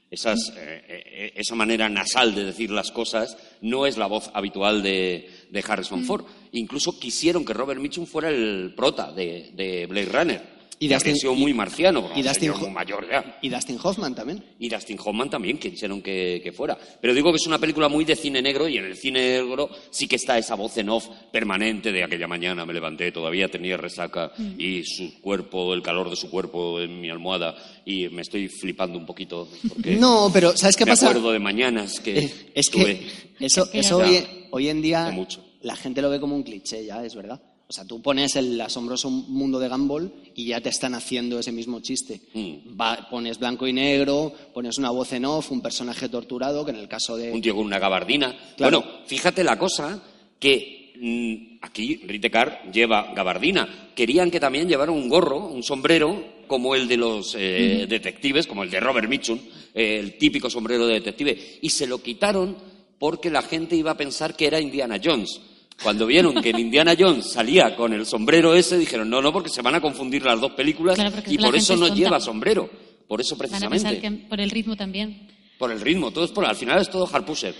Esas, 0.10 0.54
eh, 0.56 0.84
eh, 0.88 1.34
esa 1.36 1.56
manera 1.56 1.90
nasal 1.90 2.34
de 2.34 2.46
decir 2.46 2.72
las 2.72 2.92
cosas 2.92 3.38
no 3.62 3.86
es 3.86 3.98
la 3.98 4.08
voz 4.08 4.32
habitual 4.34 4.82
de, 4.82 5.30
de 5.50 5.64
Harrison 5.68 6.06
Ford. 6.06 6.26
Incluso 6.54 6.98
quisieron 6.98 7.44
que 7.44 7.54
Robert 7.54 7.82
Mitchum 7.82 8.06
fuera 8.06 8.30
el 8.30 8.74
prota 8.76 9.12
de, 9.12 9.52
de 9.54 9.86
Blade 9.86 10.06
Runner. 10.06 10.57
Y 10.80 10.88
que 10.88 10.94
Dustin- 10.96 11.16
sido 11.16 11.34
y- 11.34 11.38
muy 11.38 11.54
marciano, 11.56 12.10
y 12.16 12.20
un 12.20 12.28
Dustin 12.28 12.52
muy 12.60 12.70
mayor 12.70 13.08
ya. 13.10 13.40
Y 13.42 13.50
Dustin 13.50 13.80
Hoffman 13.82 14.14
también. 14.14 14.44
Y 14.60 14.70
Dustin 14.70 14.98
Hoffman 15.04 15.28
también 15.30 15.58
quisieron 15.58 16.02
que, 16.04 16.40
que 16.44 16.52
fuera. 16.52 16.78
Pero 17.02 17.14
digo 17.16 17.32
que 17.32 17.38
es 17.38 17.48
una 17.48 17.58
película 17.58 17.88
muy 17.90 18.06
de 18.06 18.16
cine 18.16 18.42
negro 18.44 18.68
y 18.68 18.78
en 18.78 18.86
el 18.86 18.96
cine 18.96 19.40
negro 19.42 19.70
sí 19.90 20.08
que 20.08 20.18
está 20.18 20.38
esa 20.38 20.54
voz 20.56 20.78
en 20.78 20.90
off 20.90 21.08
permanente 21.32 21.92
de 21.92 22.04
aquella 22.04 22.28
mañana 22.28 22.64
me 22.66 22.74
levanté, 22.74 23.12
todavía 23.12 23.50
tenía 23.50 23.76
resaca 23.78 24.32
y 24.58 24.84
su 24.84 25.20
cuerpo, 25.20 25.74
el 25.74 25.82
calor 25.82 26.10
de 26.12 26.16
su 26.16 26.30
cuerpo 26.30 26.80
en 26.80 27.02
mi 27.02 27.10
almohada 27.10 27.56
y 27.86 28.08
me 28.10 28.22
estoy 28.22 28.48
flipando 28.48 29.00
un 29.00 29.06
poquito 29.08 29.48
porque 29.68 29.96
No, 29.96 30.30
pero 30.32 30.56
¿sabes 30.56 30.76
qué 30.78 30.86
me 30.86 30.92
pasa? 30.92 31.10
acuerdo 31.10 31.32
de 31.32 31.40
mañanas 31.40 32.00
que 32.00 32.20
Eh, 32.20 32.32
es 32.54 32.70
tuve. 32.70 33.00
que 33.40 33.46
eso, 33.46 33.70
Que 33.72 33.80
eso 33.80 33.98
hoy, 33.98 34.24
hoy 34.52 34.70
en 34.70 34.82
día 34.82 35.10
mucho. 35.12 35.44
la 35.62 35.76
gente 35.76 36.02
lo 36.04 36.10
ve 36.12 36.20
como 36.20 36.36
un 36.36 36.44
cliché 36.44 36.86
ya, 36.86 37.04
es 37.04 37.16
verdad. 37.16 37.42
O 37.70 37.74
sea, 37.74 37.84
tú 37.84 38.02
pones 38.02 38.36
el 38.38 38.60
asombroso 38.62 39.10
mundo 39.10 39.60
de 39.60 39.68
Gumball 39.68 40.10
y 40.36 40.46
ya 40.46 40.62
te 40.62 40.70
están 40.70 40.94
haciendo 40.96 41.38
ese 41.38 41.52
mismo 41.52 41.82
chiste. 41.82 42.22
Mm. 42.34 42.80
Va- 42.80 43.10
pones 43.10 43.38
blanco 43.40 43.68
y 43.68 43.74
negro, 43.74 44.32
pones 44.54 44.78
una 44.78 44.90
voz 44.90 45.12
en 45.12 45.26
off, 45.26 45.52
un 45.52 45.60
personaje 45.62 46.08
torturado, 46.08 46.64
que 46.64 46.72
en 46.72 46.78
el 46.78 46.88
caso 46.88 47.18
de... 47.18 47.32
un 47.32 47.42
tío 47.42 47.56
con 47.56 47.66
una 47.66 47.78
gabardina. 47.80 48.34
Claro. 48.56 48.82
Bueno, 48.82 48.98
fíjate 49.06 49.44
la 49.44 49.60
cosa 49.60 50.02
que 50.40 50.94
mm, 50.96 51.58
aquí 51.66 51.98
Ritecar 52.06 52.72
lleva 52.72 53.14
gabardina. 53.14 53.90
Querían 53.94 54.32
que 54.32 54.40
también 54.40 54.70
llevara 54.70 54.94
un 54.94 55.10
gorro, 55.10 55.48
un 55.48 55.62
sombrero, 55.62 56.38
como 56.48 56.74
el 56.74 56.88
de 56.88 56.96
los 56.96 57.36
eh, 57.38 57.86
detectives, 57.90 58.48
como 58.48 58.64
el 58.64 58.70
de 58.70 58.80
Robert 58.80 59.10
Mitchum, 59.10 59.38
eh, 59.74 59.98
el 60.00 60.18
típico 60.18 60.50
sombrero 60.50 60.88
de 60.88 60.94
detective. 60.94 61.60
Y 61.62 61.70
se 61.70 61.86
lo 61.86 62.02
quitaron 62.02 62.56
porque 62.98 63.30
la 63.30 63.42
gente 63.42 63.76
iba 63.76 63.92
a 63.92 63.98
pensar 63.98 64.38
que 64.38 64.48
era 64.48 64.62
Indiana 64.62 65.02
Jones. 65.04 65.42
Cuando 65.84 66.06
vieron 66.08 66.42
que 66.42 66.50
en 66.50 66.60
Indiana 66.60 66.96
Jones 66.98 67.28
salía 67.32 67.76
con 67.76 67.94
el 67.94 68.06
sombrero 68.06 68.56
ese, 68.56 68.78
dijeron, 68.78 69.10
no, 69.10 69.22
no, 69.22 69.32
porque 69.32 69.50
se 69.50 69.62
van 69.62 69.76
a 69.76 69.82
confundir 69.82 70.24
las 70.24 70.42
dos 70.42 70.54
películas 70.54 70.96
Claro, 70.96 71.16
y 71.28 71.38
por 71.38 71.56
eso 71.56 71.76
no 71.76 71.94
lleva 71.94 72.20
sombrero. 72.20 72.70
Por 73.08 73.22
eso 73.22 73.36
Van 73.36 73.46
a 73.46 73.70
precisamente. 73.70 73.84
pensar 73.86 74.02
que 74.02 74.28
por 74.28 74.42
el 74.42 74.50
ritmo 74.50 74.76
también. 74.76 75.28
Por 75.58 75.72
el 75.72 75.80
ritmo, 75.80 76.12
todo 76.12 76.26
es 76.26 76.32
por, 76.32 76.46
al 76.46 76.56
final 76.56 76.82
es 76.82 76.90
todo 76.90 77.08
harpuser. 77.12 77.54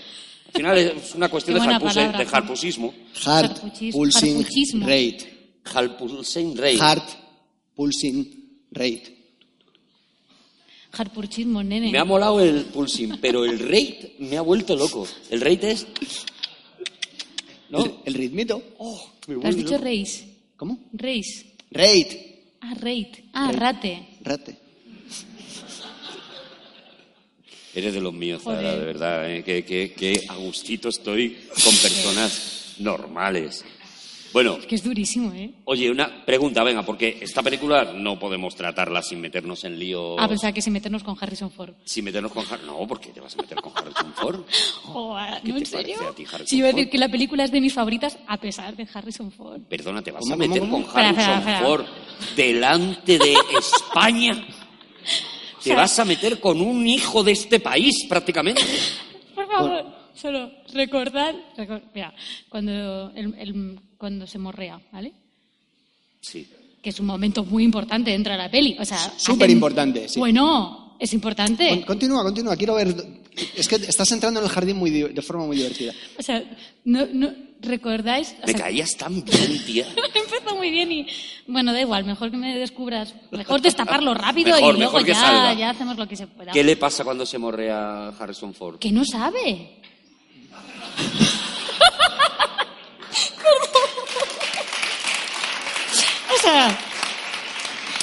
Al 0.46 0.52
final 0.52 0.78
es 0.78 1.14
una 1.14 1.28
cuestión 1.28 1.58
de, 1.58 1.64
harpuse- 1.66 1.94
palabra, 1.94 2.18
de 2.18 2.26
harpusismo. 2.30 2.94
Heart 3.24 3.58
Harpuchis- 3.62 3.92
pulsing 3.92 4.80
rate. 4.82 5.52
Harpusen 5.72 6.56
rey. 6.56 6.76
Heart 6.76 7.08
pulsing 7.76 8.34
rate. 8.72 9.14
Harpurchismo, 10.90 11.62
nene. 11.62 11.92
Me 11.92 11.98
ha 11.98 12.04
molado 12.04 12.40
el 12.40 12.64
pulsing, 12.64 13.18
pero 13.20 13.44
el 13.44 13.58
rate 13.58 14.16
me 14.20 14.36
ha 14.38 14.40
vuelto 14.40 14.74
loco. 14.74 15.06
El 15.30 15.40
rate 15.42 15.70
es... 15.72 15.86
¿No? 17.70 17.84
El, 17.84 17.94
el 18.06 18.14
ritmito. 18.14 18.62
Oh, 18.78 19.10
me 19.26 19.46
¿Has 19.48 19.56
dicho 19.56 19.72
loco. 19.72 19.84
reis? 19.84 20.24
¿Cómo? 20.56 20.78
Reis. 20.92 21.44
Rate. 21.70 22.42
Ah, 22.60 22.74
rate. 22.74 23.24
Ah, 23.32 23.52
Rate. 23.52 24.06
rate. 24.22 24.52
Rate. 24.52 24.58
Eres 27.74 27.94
de 27.94 28.00
los 28.00 28.12
míos. 28.14 28.42
Zara, 28.42 28.76
de 28.76 28.84
verdad. 28.84 29.30
¿eh? 29.30 29.44
Que, 29.44 29.64
que, 29.64 29.92
que 29.92 30.24
a 30.28 30.36
gustito 30.36 30.88
estoy 30.88 31.36
con 31.62 31.74
personas 31.76 32.74
normales. 32.78 33.64
Bueno, 34.32 34.56
Es 34.56 34.66
que 34.66 34.74
es 34.74 34.82
durísimo, 34.84 35.32
¿eh? 35.32 35.52
oye, 35.64 35.90
una 35.90 36.24
pregunta, 36.26 36.62
venga, 36.62 36.82
porque 36.84 37.18
esta 37.20 37.42
película 37.42 37.92
no 37.94 38.18
podemos 38.18 38.54
tratarla 38.54 39.02
sin 39.02 39.20
meternos 39.20 39.64
en 39.64 39.78
lío. 39.78 40.20
Ah, 40.20 40.28
pensaba 40.28 40.52
que 40.52 40.60
sin 40.60 40.72
meternos 40.74 41.02
con 41.02 41.16
Harrison 41.18 41.50
Ford. 41.50 41.72
Sin 41.84 42.04
meternos 42.04 42.30
con 42.32 42.44
Har- 42.44 42.62
No, 42.64 42.86
porque 42.86 43.08
te 43.08 43.20
vas 43.20 43.34
a 43.34 43.42
meter 43.42 43.58
con 43.60 43.72
Harrison 43.74 44.12
Ford. 44.14 44.40
Joder, 44.82 45.40
¿Qué 45.42 45.48
¿no 45.48 45.54
te 45.54 45.60
en 45.60 45.66
serio? 45.66 45.94
parece 45.96 46.12
a 46.12 46.14
ti, 46.14 46.22
Harrison 46.24 46.46
Sí, 46.46 46.56
iba 46.58 46.66
a 46.68 46.72
decir 46.72 46.84
Ford? 46.84 46.92
que 46.92 46.98
la 46.98 47.08
película 47.08 47.44
es 47.44 47.50
de 47.52 47.60
mis 47.60 47.72
favoritas 47.72 48.18
a 48.26 48.36
pesar 48.38 48.76
de 48.76 48.86
Harrison 48.92 49.32
Ford. 49.32 49.62
Perdona, 49.68 50.02
¿te 50.02 50.10
vas 50.12 50.20
¿Cómo, 50.20 50.34
a 50.34 50.36
meter 50.36 50.60
cómo, 50.60 50.72
cómo? 50.82 50.86
con 50.92 50.96
Harrison 51.00 51.20
espera, 51.20 51.38
espera. 51.38 51.60
Ford 51.60 51.84
delante 52.36 53.18
de 53.18 53.32
España? 53.58 54.46
¿Te 55.64 55.74
vas 55.74 55.98
a 55.98 56.04
meter 56.04 56.38
con 56.40 56.60
un 56.60 56.86
hijo 56.86 57.22
de 57.24 57.32
este 57.32 57.60
país, 57.60 58.04
prácticamente? 58.08 58.62
Por 59.34 59.46
favor, 59.48 59.84
solo 60.14 60.50
recordar, 60.72 61.34
recor- 61.56 61.82
mira, 61.94 62.14
cuando, 62.48 63.10
el- 63.14 63.34
el- 63.38 63.80
cuando 63.98 64.26
se 64.26 64.38
morrea, 64.38 64.80
¿vale? 64.92 65.12
Sí. 66.20 66.46
Que 66.82 66.90
es 66.90 67.00
un 67.00 67.06
momento 67.06 67.44
muy 67.44 67.64
importante 67.64 68.10
dentro 68.12 68.32
de 68.32 68.38
la 68.38 68.50
peli. 68.50 68.76
O 68.78 68.84
sea, 68.84 68.98
Súper 69.16 69.46
hacen- 69.48 69.50
importante, 69.56 70.08
sí. 70.08 70.18
Bueno, 70.20 70.96
es 70.98 71.12
importante. 71.12 71.68
Con- 71.68 71.82
Continúa, 71.82 72.22
continúa. 72.22 72.56
Quiero 72.56 72.74
ver. 72.76 72.94
Es 73.56 73.68
que 73.68 73.76
estás 73.76 74.10
entrando 74.12 74.40
en 74.40 74.46
el 74.46 74.50
jardín 74.52 74.76
muy 74.76 74.90
de 74.90 75.22
forma 75.22 75.46
muy 75.46 75.56
divertida. 75.56 75.92
O 76.18 76.22
sea, 76.22 76.42
no, 76.84 77.06
no 77.12 77.30
recordáis. 77.60 78.34
O 78.42 78.46
Me 78.46 78.52
sea, 78.52 78.62
caías 78.62 78.96
tan 78.96 79.22
bien, 79.24 79.64
tía. 79.64 79.86
Empezó 80.14 80.56
muy 80.56 80.70
bien 80.70 80.90
y 80.90 81.06
bueno, 81.46 81.72
da 81.72 81.80
igual, 81.80 82.04
mejor 82.04 82.30
que 82.32 82.36
me 82.36 82.56
descubras, 82.58 83.14
mejor 83.30 83.60
destaparlo 83.62 84.12
rápido 84.14 84.54
Mejor, 84.56 84.74
y 84.74 84.78
luego 84.78 85.00
ya, 85.00 85.54
ya 85.54 85.70
hacemos 85.70 85.96
lo 85.96 86.08
que 86.08 86.16
se 86.16 86.26
pueda. 86.26 86.50
¿Qué 86.52 86.64
le 86.64 86.76
pasa 86.76 87.04
cuando 87.04 87.24
se 87.26 87.38
morrea 87.38 88.08
Harrison 88.08 88.52
Ford? 88.54 88.78
Que 88.78 88.90
no 88.92 89.04
sabe. 89.04 89.77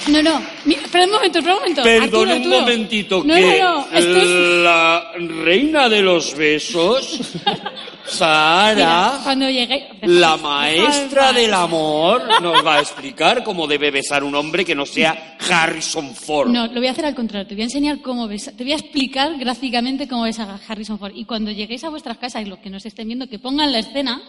No, 0.07 0.21
no, 0.21 0.41
mi- 0.65 0.75
espera 0.75 1.05
un 1.05 1.11
momento, 1.11 1.39
espera 1.39 1.55
un 1.55 1.61
momento. 1.61 1.81
Perdón 1.83 2.29
Arturo, 2.29 2.35
un 2.35 2.49
momentito, 2.61 3.23
no, 3.25 3.33
que 3.33 3.59
no, 3.59 3.75
no, 3.81 3.87
esto 3.91 4.17
es- 4.21 4.29
la 4.63 5.11
reina 5.43 5.89
de 5.89 6.01
los 6.03 6.35
besos, 6.35 7.21
Mira, 7.43 7.71
Sara, 8.05 9.19
cuando 9.23 9.49
llegué, 9.49 9.89
la 10.03 10.37
maestra 10.37 11.33
del 11.33 11.51
amor, 11.55 12.39
nos 12.39 12.63
va 12.63 12.75
a 12.75 12.79
explicar 12.81 13.43
cómo 13.43 13.65
debe 13.65 13.89
besar 13.89 14.23
un 14.23 14.35
hombre 14.35 14.63
que 14.63 14.75
no 14.75 14.85
sea 14.85 15.37
Harrison 15.49 16.13
Ford. 16.13 16.49
No, 16.49 16.67
lo 16.67 16.73
voy 16.75 16.85
a 16.87 16.91
hacer 16.91 17.05
al 17.05 17.15
contrario. 17.15 17.47
Te 17.47 17.55
voy 17.55 17.61
a 17.63 17.65
enseñar 17.65 18.01
cómo 18.01 18.27
besa, 18.27 18.51
te 18.55 18.63
voy 18.63 18.73
a 18.73 18.75
explicar 18.75 19.35
gráficamente 19.39 20.07
cómo 20.07 20.21
besa 20.23 20.43
a 20.43 20.71
Harrison 20.71 20.99
Ford. 20.99 21.13
Y 21.15 21.25
cuando 21.25 21.49
lleguéis 21.49 21.83
a 21.83 21.89
vuestras 21.89 22.19
casas 22.19 22.43
y 22.43 22.45
los 22.45 22.59
que 22.59 22.69
nos 22.69 22.85
estén 22.85 23.07
viendo, 23.07 23.27
que 23.27 23.39
pongan 23.39 23.71
la 23.71 23.79
escena, 23.79 24.21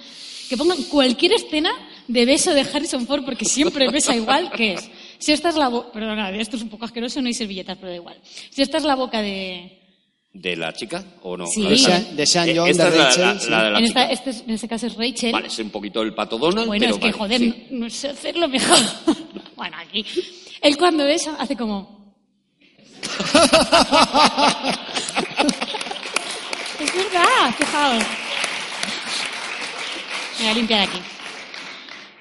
que 0.48 0.56
pongan 0.56 0.82
cualquier 0.84 1.34
escena 1.34 1.70
de 2.08 2.24
beso 2.24 2.52
de 2.54 2.60
Harrison 2.62 3.06
Ford, 3.06 3.24
porque 3.24 3.44
siempre 3.44 3.88
besa 3.90 4.14
igual, 4.14 4.50
que 4.52 4.74
es. 4.74 4.90
Si 5.18 5.32
esta 5.32 5.48
es 5.48 5.56
la 5.56 5.68
boca, 5.68 5.92
perdona, 5.92 6.30
esto 6.30 6.56
es 6.56 6.62
un 6.62 6.68
poco 6.68 6.84
asqueroso, 6.84 7.20
no 7.20 7.26
hay 7.28 7.34
servilletas, 7.34 7.76
pero 7.78 7.88
da 7.90 7.96
igual. 7.96 8.20
Si 8.50 8.62
esta 8.62 8.78
es 8.78 8.84
la 8.84 8.94
boca 8.94 9.20
de, 9.22 9.80
¿De 10.32 10.54
la 10.54 10.72
chica 10.74 11.02
o 11.22 11.34
no? 11.36 11.46
Sí. 11.46 11.62
La 11.62 11.70
De. 11.70 11.78
Sean- 11.78 12.14
de 12.16 12.26
Sean 12.26 12.48
John, 12.54 12.68
esta 12.68 12.90
de 12.90 12.90
es 12.90 13.16
la- 13.18 13.32
la, 13.34 13.40
sí. 13.40 13.48
la 13.50 13.64
de 13.64 13.70
la 13.70 13.78
en, 13.78 13.84
esta, 13.86 14.10
este 14.10 14.30
es- 14.30 14.42
en 14.46 14.50
este 14.50 14.68
caso 14.68 14.86
es 14.86 14.94
Rachel. 14.94 15.32
Vale, 15.32 15.46
es 15.46 15.58
un 15.58 15.70
poquito 15.70 16.02
el 16.02 16.12
pato 16.14 16.36
Donald, 16.36 16.66
Bueno, 16.66 16.82
pero 16.84 16.94
es 16.96 17.00
que, 17.00 17.06
vale, 17.18 17.18
joder, 17.18 17.40
sí. 17.40 17.66
no, 17.70 17.78
no 17.84 17.90
sé 17.90 18.08
hacerlo 18.08 18.46
mejor. 18.48 18.76
bueno, 19.56 19.76
aquí. 19.78 20.04
Él 20.60 20.76
cuando 20.76 21.04
besa 21.04 21.36
hace 21.38 21.56
como... 21.56 21.96
es 26.80 26.94
verdad, 26.94 27.54
fijaos. 27.56 28.04
Me 30.38 30.42
voy 30.42 30.48
a 30.48 30.54
limpiar 30.54 30.80
aquí. 30.82 30.98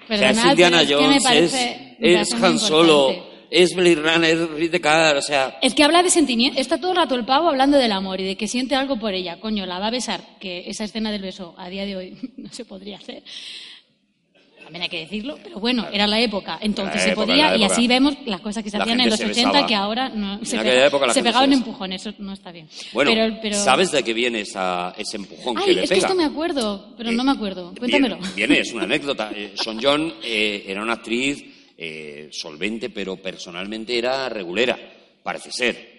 O 0.09 0.17
sea, 0.17 0.29
es 0.31 0.45
Indiana 0.45 0.81
es 0.81 0.91
Jones, 0.91 1.23
parece- 1.23 1.97
es, 1.99 2.33
es 2.33 2.43
Han 2.43 2.59
Solo, 2.59 3.15
es 3.49 3.75
Blade 3.75 3.95
Runner, 3.95 4.23
es 4.29 4.49
Ridley 4.49 4.79
Scott, 4.79 5.17
o 5.17 5.21
sea... 5.21 5.57
Es 5.61 5.73
que 5.73 5.83
habla 5.83 6.03
de 6.03 6.09
sentimiento. 6.09 6.59
Está 6.59 6.77
todo 6.79 6.91
el 6.91 6.97
rato 6.97 7.15
el 7.15 7.25
pavo 7.25 7.47
hablando 7.49 7.77
del 7.77 7.91
amor 7.91 8.19
y 8.19 8.25
de 8.25 8.35
que 8.35 8.47
siente 8.47 8.75
algo 8.75 8.97
por 8.99 9.13
ella. 9.13 9.39
Coño, 9.39 9.65
la 9.65 9.79
va 9.79 9.87
a 9.87 9.91
besar. 9.91 10.21
Que 10.39 10.63
esa 10.69 10.83
escena 10.83 11.11
del 11.11 11.21
beso 11.21 11.53
a 11.57 11.69
día 11.69 11.85
de 11.85 11.95
hoy 11.95 12.17
no 12.37 12.49
se 12.51 12.65
podría 12.65 12.97
hacer. 12.97 13.23
También 14.65 14.81
hay 14.83 14.89
que 14.89 14.99
decirlo, 14.99 15.37
pero 15.41 15.59
bueno, 15.59 15.87
era 15.93 16.05
la 16.07 16.19
época. 16.19 16.57
Entonces 16.61 16.95
La 16.95 17.09
se 17.09 17.15
podía 17.15 17.55
y 17.55 17.63
así 17.63 17.87
vemos 17.87 18.15
las 18.25 18.41
cosas 18.41 18.63
que 18.63 18.69
se 18.69 18.77
La 18.77 18.83
hacían 18.83 18.99
en 18.99 19.09
los 19.11 19.19
se 19.19 19.25
80 19.27 19.49
besaba. 19.51 19.67
que 19.67 19.75
ahora 19.75 20.09
no, 20.09 20.43
se, 20.43 20.57
En 20.57 20.63
pega- 20.63 20.87
época 20.87 21.13
se 21.13 21.23
pegaban 21.23 21.53
empujones. 21.53 22.05
Eso 22.05 22.15
no 22.19 22.33
está 22.33 22.51
bien. 22.51 22.67
Bueno, 22.91 23.11
pero, 23.13 23.37
pero- 23.41 23.55
¿sabes 23.63 23.91
de 23.91 24.03
qué 24.03 24.13
viene 24.13 24.41
esa, 24.41 24.93
ese 24.97 25.17
empujón 25.17 25.55
que 25.55 25.71
le 25.73 25.83
es 25.83 25.89
que 25.89 25.95
pega? 25.95 26.07
esto 26.07 26.17
me 26.17 26.25
acuerdo, 26.25 26.93
pero 26.97 27.11
Eh, 27.11 27.13
no 27.13 27.23
me 27.23 27.31
acuerdo. 27.31 27.73
Cuéntamelo. 27.77 28.17
Viene, 28.17 28.33
viene, 28.35 28.59
es 28.59 28.73
una 28.73 28.83
anécdota. 28.83 29.31
Eh, 29.35 29.53
Son 29.55 29.79
John 29.81 30.15
eh, 30.23 30.65
era 30.67 30.81
una 30.81 30.93
actriz 30.93 31.43
eh, 31.77 32.29
solvente, 32.31 32.89
pero 32.89 33.17
personalmente 33.17 33.97
era 33.97 34.27
regulera, 34.29 34.77
parece 35.23 35.51
ser. 35.51 35.94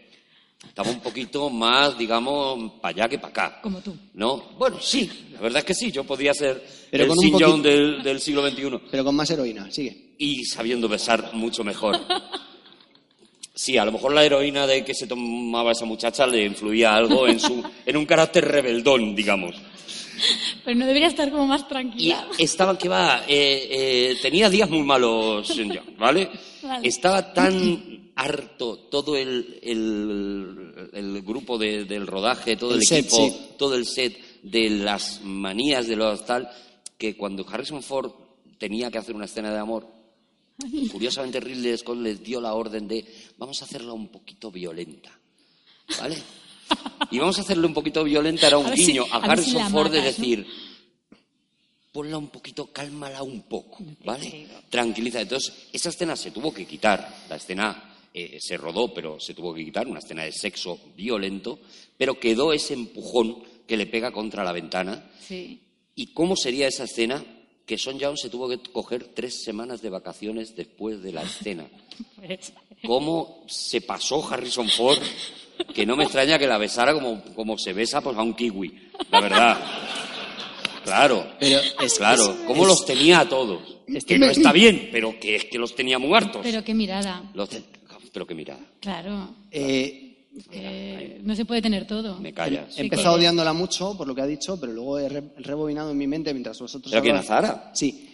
Estaba 0.68 0.90
un 0.90 1.00
poquito 1.00 1.49
más, 1.50 1.96
digamos, 1.96 2.73
para 2.80 2.90
allá 3.04 3.08
que 3.08 3.18
para 3.18 3.28
acá. 3.30 3.61
Como 3.62 3.80
tú. 3.80 3.96
¿No? 4.14 4.37
Bueno, 4.58 4.78
sí, 4.80 5.11
la 5.32 5.40
verdad 5.40 5.61
es 5.61 5.64
que 5.64 5.75
sí. 5.75 5.90
Yo 5.90 6.04
podía 6.04 6.35
ser 6.35 6.62
Pero 6.90 7.04
el 7.04 7.12
Sin 7.18 7.32
poquito- 7.32 7.50
John 7.50 7.62
del, 7.62 8.02
del 8.02 8.20
siglo 8.20 8.46
XXI 8.49 8.80
Pero 8.90 9.04
con 9.04 9.14
más 9.16 9.30
heroína. 9.30 9.70
Sigue. 9.70 10.14
y 10.18 10.44
sabiendo 10.44 10.88
besar 10.88 11.30
mucho 11.35 11.64
mejor. 11.64 11.99
Sí, 13.54 13.78
a 13.78 13.85
lo 13.87 13.92
mejor 13.92 14.12
la 14.12 14.23
heroína 14.25 14.66
de 14.66 14.85
que 14.85 14.92
se 14.94 15.06
tomaba 15.06 15.73
esa 15.73 15.87
muchacha 15.87 16.26
le 16.26 16.44
influía 16.44 16.94
algo 16.94 17.26
en, 17.26 17.40
su, 17.40 17.64
en 17.87 17.96
un 17.96 18.04
carácter 18.04 18.44
rebeldón, 18.46 19.14
digamos. 19.16 19.54
Pero 20.64 20.78
no 20.78 20.87
debería 20.87 21.08
estar 21.08 21.30
como 21.30 21.46
más 21.46 21.62
Y 21.62 21.68
tranquila. 21.68 22.28
estaba, 22.38 22.76
que 22.78 22.88
va, 22.88 23.25
eh, 23.28 23.68
eh, 23.70 24.16
tenía 24.23 24.49
días 24.50 24.68
muy 24.70 24.82
malos, 24.82 25.52
¿vale? 25.99 26.30
Vale. 26.62 26.88
Estaba 26.88 27.32
tan 27.32 28.12
harto 28.16 28.78
todo 28.90 29.16
el, 29.16 29.58
el, 29.62 30.90
el 30.92 31.23
grupo 31.23 31.58
de- 31.58 31.85
del 31.85 32.06
rodaje, 32.06 32.56
todo 32.56 32.70
el, 32.73 32.78
El 32.78 32.87
set, 32.87 33.06
equipo, 33.06 33.16
sí. 33.28 33.37
todo 33.58 33.75
el 33.76 33.85
set 33.87 34.16
de 34.42 34.70
las 34.70 35.20
manías 35.23 35.87
de 35.87 35.96
los 35.96 36.25
tal, 36.25 36.49
que 36.96 37.16
cuando 37.16 37.46
Harrison 37.49 37.82
Ford 37.82 38.11
tenía 38.58 38.90
que 38.90 38.99
hacer 38.99 39.14
una 39.14 39.26
escena 39.26 39.52
de 39.52 39.58
amor, 39.58 39.87
curiosamente 40.90 41.40
Ridley 41.40 41.76
Scott 41.76 41.99
les 41.99 42.23
dio 42.23 42.40
la 42.40 42.54
orden 42.54 42.88
de 42.88 43.04
vamos 43.37 43.61
a 43.61 43.66
hacerla 43.66 43.92
un 43.92 44.08
poquito 44.08 44.50
violenta, 44.50 45.11
¿vale? 46.00 46.16
Y 47.11 47.18
vamos 47.18 47.38
a 47.38 47.42
hacerle 47.42 47.66
un 47.66 47.75
poquito 47.75 48.02
violenta, 48.04 48.46
era 48.49 48.58
un 48.58 48.66
A 48.66 48.75
si- 48.76 48.87
guiño 48.87 49.04
a, 49.11 49.16
a 49.16 49.28
ver 49.28 49.38
si 49.38 49.50
Harrison 49.52 49.70
Ford 49.73 49.90
de 49.92 50.00
decir, 50.02 50.46
ponla 51.92 52.18
un 52.18 52.28
poquito, 52.28 52.66
cálmala 52.73 53.23
un 53.23 53.42
poco, 53.42 53.78
¿vale? 54.04 54.46
Tranquiliza. 54.68 55.20
Entonces, 55.20 55.68
esa 55.73 55.88
escena 55.88 56.16
se 56.16 56.30
tuvo 56.30 56.52
que 56.52 56.66
quitar. 56.66 57.25
La 57.28 57.37
escena 57.37 57.94
eh, 58.12 58.38
se 58.40 58.56
rodó, 58.56 58.92
pero 58.92 59.18
se 59.20 59.35
tuvo 59.35 59.54
que 59.54 59.64
quitar, 59.64 59.87
una 59.87 60.00
escena 60.00 60.25
de 60.25 60.32
sexo 60.32 60.78
violento, 60.96 61.58
pero 61.96 62.18
quedó 62.20 62.52
ese 62.52 62.75
empujón 62.75 63.42
que 63.66 63.76
le 63.76 63.87
pega 63.87 64.11
contra 64.12 64.44
la 64.44 64.52
ventana. 64.52 65.11
Sí. 65.26 65.61
¿Y 65.94 66.08
cómo 66.08 66.37
sería 66.37 66.68
esa 66.68 66.85
escena? 66.85 67.25
Que 67.64 67.78
Son 67.78 67.99
Young 67.99 68.16
se 68.16 68.28
tuvo 68.28 68.49
que 68.49 68.58
coger 68.58 69.04
tres 69.14 69.42
semanas 69.42 69.80
de 69.82 69.90
vacaciones 69.90 70.54
después 70.54 71.02
de 71.02 71.12
la 71.12 71.23
escena. 71.23 71.66
Pues, 72.16 72.52
¿Cómo 72.85 73.42
se 73.49 73.80
pasó 73.80 74.23
Harrison 74.30 74.68
Ford? 74.68 74.99
Que 75.75 75.86
no 75.86 75.96
me 75.96 76.04
extraña 76.04 76.38
que 76.38 76.46
la 76.46 76.58
besara 76.58 76.92
como, 76.94 77.22
como 77.34 77.56
se 77.58 77.72
besa 77.72 78.00
pues, 78.00 78.16
a 78.16 78.22
un 78.22 78.34
kiwi, 78.34 78.90
la 79.10 79.20
verdad. 79.20 79.58
Claro, 80.84 81.26
Pero 81.40 81.58
es- 81.80 81.94
claro. 81.94 82.22
es- 82.30 82.36
¿Cómo 82.46 82.62
es- 82.62 82.68
los 82.68 82.86
tenía 82.86 83.20
a 83.20 83.28
todos? 83.28 83.60
Que 84.06 84.18
no 84.18 84.26
está 84.26 84.52
bien, 84.52 84.88
pero 84.92 85.18
que 85.18 85.36
es 85.36 85.44
que 85.46 85.58
los 85.58 85.75
tenía 85.75 85.98
muy 85.98 86.14
hartos. 86.14 86.42
pero 86.42 86.62
qué 86.64 86.75
mirada. 86.75 87.22
Los 87.34 87.48
te- 87.48 87.62
Pero 88.12 88.26
qué 88.26 88.34
mirada. 88.34 88.60
Claro. 88.80 89.28
Eh, 89.50 90.02
que 90.50 91.20
no 91.22 91.34
se 91.36 91.44
puede 91.44 91.60
tener 91.60 91.86
todo. 91.86 92.18
Me 92.18 92.32
callas. 92.32 92.78
He 92.78 92.82
empezado 92.82 93.14
que- 93.16 93.20
odiándola 93.20 93.52
mucho 93.52 93.94
por 93.96 94.06
lo 94.06 94.14
que 94.14 94.22
ha 94.22 94.26
dicho, 94.26 94.58
pero 94.58 94.72
luego 94.72 94.98
he, 94.98 95.08
re- 95.08 95.22
he 95.38 95.42
rebobinado 95.42 95.90
en 95.90 95.98
mi 95.98 96.06
mente 96.06 96.32
mientras 96.32 96.58
vosotros 96.58 96.90
¿Pero 96.90 97.02
quién, 97.02 97.14
hablabais- 97.16 97.25
Azara? 97.25 97.70
Sí. 97.75 98.05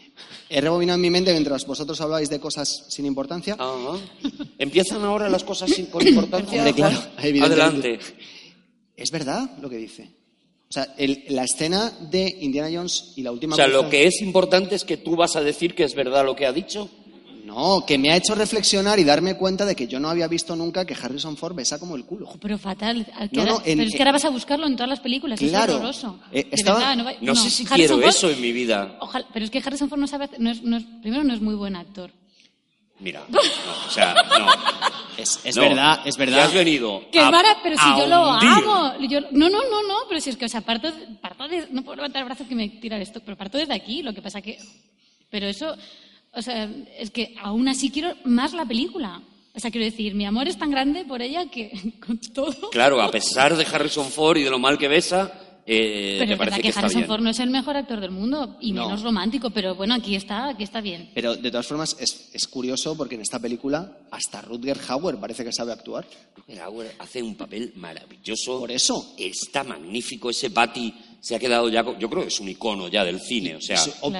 He 0.48 0.60
rebobinado 0.60 0.96
en 0.96 1.00
mi 1.02 1.10
mente 1.10 1.32
mientras 1.32 1.66
vosotros 1.66 2.00
hablabais 2.00 2.28
de 2.30 2.38
cosas 2.40 2.84
sin 2.88 3.06
importancia. 3.06 3.54
Ajá. 3.58 3.98
¿Empiezan 4.58 5.02
ahora 5.04 5.28
las 5.28 5.44
cosas 5.44 5.70
sin- 5.70 5.86
con 5.86 6.06
importancia? 6.06 6.58
Hombre, 6.58 6.74
claro. 6.74 6.98
Adelante. 7.16 7.98
Es 8.96 9.10
verdad 9.10 9.50
lo 9.60 9.68
que 9.70 9.76
dice. 9.76 10.10
O 10.68 10.72
sea, 10.72 10.94
el- 10.96 11.24
la 11.28 11.44
escena 11.44 11.90
de 12.10 12.36
Indiana 12.40 12.68
Jones 12.72 13.12
y 13.16 13.22
la 13.22 13.30
última 13.32 13.54
O 13.54 13.56
sea, 13.56 13.66
lo 13.68 13.88
que 13.90 14.06
es 14.06 14.20
importante 14.22 14.74
es 14.74 14.84
que 14.84 14.96
tú 14.96 15.16
vas 15.16 15.36
a 15.36 15.42
decir 15.42 15.74
que 15.74 15.84
es 15.84 15.94
verdad 15.94 16.24
lo 16.24 16.34
que 16.36 16.46
ha 16.46 16.52
dicho. 16.52 16.88
No, 17.44 17.84
que 17.86 17.98
me 17.98 18.10
ha 18.12 18.16
hecho 18.16 18.34
reflexionar 18.34 18.98
y 19.00 19.04
darme 19.04 19.36
cuenta 19.36 19.64
de 19.66 19.74
que 19.74 19.88
yo 19.88 19.98
no 19.98 20.08
había 20.08 20.28
visto 20.28 20.54
nunca 20.54 20.84
que 20.84 20.94
Harrison 20.94 21.36
Ford 21.36 21.54
besa 21.56 21.78
como 21.78 21.96
el 21.96 22.04
culo. 22.04 22.28
Pero 22.40 22.56
fatal. 22.56 23.04
que 23.04 23.36
No, 23.36 23.44
no, 23.44 23.50
ahora- 23.54 23.64
en- 23.66 23.78
pero 23.78 23.88
es 23.90 23.94
que 23.96 24.02
ahora 24.02 24.12
vas 24.12 24.24
a 24.24 24.30
buscarlo 24.30 24.66
en 24.66 24.76
todas 24.76 24.88
las 24.90 25.00
películas. 25.00 25.40
Claro. 25.40 25.72
Es 25.72 25.76
horroroso. 25.78 26.20
Eh, 26.30 26.46
estaba- 26.52 26.78
verdad, 26.78 26.96
no, 26.96 27.04
va- 27.04 27.14
No, 27.20 27.34
sé 27.34 27.50
si 27.50 27.64
Harrison 27.64 27.76
quiero 27.76 27.96
Ford- 27.96 28.08
eso 28.08 28.30
en 28.30 28.40
mi 28.40 28.52
vida. 28.52 28.96
Ojalá, 29.00 29.26
pero 29.32 29.44
es 29.44 29.50
que 29.50 29.58
Harrison 29.58 29.88
Ford 29.88 29.98
no 30.00 30.06
sabe 30.06 30.26
hacer- 30.26 30.40
no 30.40 30.50
es, 30.50 30.62
no 30.62 30.76
es- 30.76 30.84
primero 31.02 31.24
no 31.24 31.34
es 31.34 31.40
muy 31.40 31.54
buen 31.56 31.74
actor. 31.74 32.12
Mira, 33.00 33.24
no, 33.28 33.40
o 33.40 33.90
sea, 33.90 34.14
no. 34.14 34.46
Es, 35.16 35.40
es 35.42 35.56
No, 35.56 35.62
verdad, 35.62 36.00
es 36.04 36.14
que 36.16 36.24
verdad. 36.24 36.44
has 36.44 36.54
venido 36.54 37.02
Que 37.10 37.18
a- 37.18 37.30
mara, 37.32 37.56
pero 37.60 37.76
si 37.76 37.88
yo 37.98 38.06
lo 38.06 38.30
hundir. 38.34 38.48
amo. 38.50 38.92
Yo- 39.08 39.20
no, 39.32 39.48
no, 39.50 39.58
no, 39.68 39.82
no, 39.82 39.94
pero 40.08 40.20
si 40.20 40.30
es 40.30 40.36
que, 40.36 40.44
o 40.44 40.48
sea, 40.48 40.60
parto, 40.60 40.92
parto 41.20 41.48
de, 41.48 41.66
no 41.72 41.82
puedo 41.82 41.96
levantar 41.96 42.22
el 42.22 42.26
brazo 42.26 42.46
que 42.46 42.54
me 42.54 42.68
tira 42.68 42.98
esto, 42.98 43.20
pero 43.24 43.36
parto 43.36 43.58
desde 43.58 43.74
aquí, 43.74 44.02
lo 44.04 44.14
que 44.14 44.22
pasa 44.22 44.40
que, 44.40 44.58
pero 45.28 45.46
eso, 45.48 45.74
o 46.34 46.42
sea, 46.42 46.70
es 46.98 47.10
que 47.10 47.34
aún 47.42 47.68
así 47.68 47.90
quiero 47.90 48.14
más 48.24 48.52
la 48.52 48.64
película. 48.66 49.22
O 49.54 49.60
sea, 49.60 49.70
quiero 49.70 49.84
decir, 49.84 50.14
mi 50.14 50.24
amor 50.24 50.48
es 50.48 50.56
tan 50.58 50.70
grande 50.70 51.04
por 51.04 51.20
ella 51.20 51.46
que 51.50 51.70
con 52.06 52.18
todo. 52.18 52.70
Claro, 52.70 53.00
a 53.02 53.10
pesar 53.10 53.56
de 53.56 53.64
Harrison 53.66 54.08
Ford 54.10 54.38
y 54.38 54.42
de 54.42 54.50
lo 54.50 54.58
mal 54.58 54.78
que 54.78 54.88
besa, 54.88 55.30
eh, 55.66 56.16
pero 56.18 56.30
verdad 56.30 56.38
parece 56.38 56.56
que, 56.56 56.62
que 56.62 56.68
está 56.70 56.80
Harrison 56.80 57.00
bien. 57.02 57.08
Ford 57.08 57.20
no 57.20 57.30
es 57.30 57.38
el 57.38 57.50
mejor 57.50 57.76
actor 57.76 58.00
del 58.00 58.10
mundo 58.10 58.56
y 58.62 58.72
No. 58.72 58.84
menos 58.86 59.02
romántico, 59.02 59.50
pero 59.50 59.74
bueno, 59.74 59.94
aquí 59.94 60.16
está, 60.16 60.48
aquí 60.48 60.62
está 60.64 60.80
bien. 60.80 61.10
Pero 61.14 61.36
de 61.36 61.50
todas 61.50 61.66
formas 61.66 61.94
es, 62.00 62.30
es 62.32 62.48
curioso 62.48 62.96
porque 62.96 63.14
en 63.16 63.20
esta 63.20 63.38
película 63.38 63.98
hasta 64.10 64.40
Rutger 64.40 64.78
Hauer 64.88 65.16
parece 65.18 65.44
que 65.44 65.52
sabe 65.52 65.72
actuar. 65.72 66.06
Rutger 66.34 66.60
Hauer 66.62 66.94
hace 66.98 67.22
un 67.22 67.34
papel 67.36 67.72
maravilloso. 67.76 68.58
Por 68.58 68.72
eso. 68.72 69.14
Está 69.18 69.62
magnífico. 69.64 70.30
Ese 70.30 70.50
Patty 70.50 70.92
se 71.22 71.36
ha 71.36 71.38
quedado 71.38 71.68
ya. 71.68 71.84
Yo 71.98 72.10
creo 72.10 72.22
que 72.22 72.28
es 72.28 72.40
un 72.40 72.48
icono 72.48 72.88
ya 72.88 73.04
del 73.04 73.20
cine. 73.20 73.54
O 73.56 73.60
sea, 73.60 73.76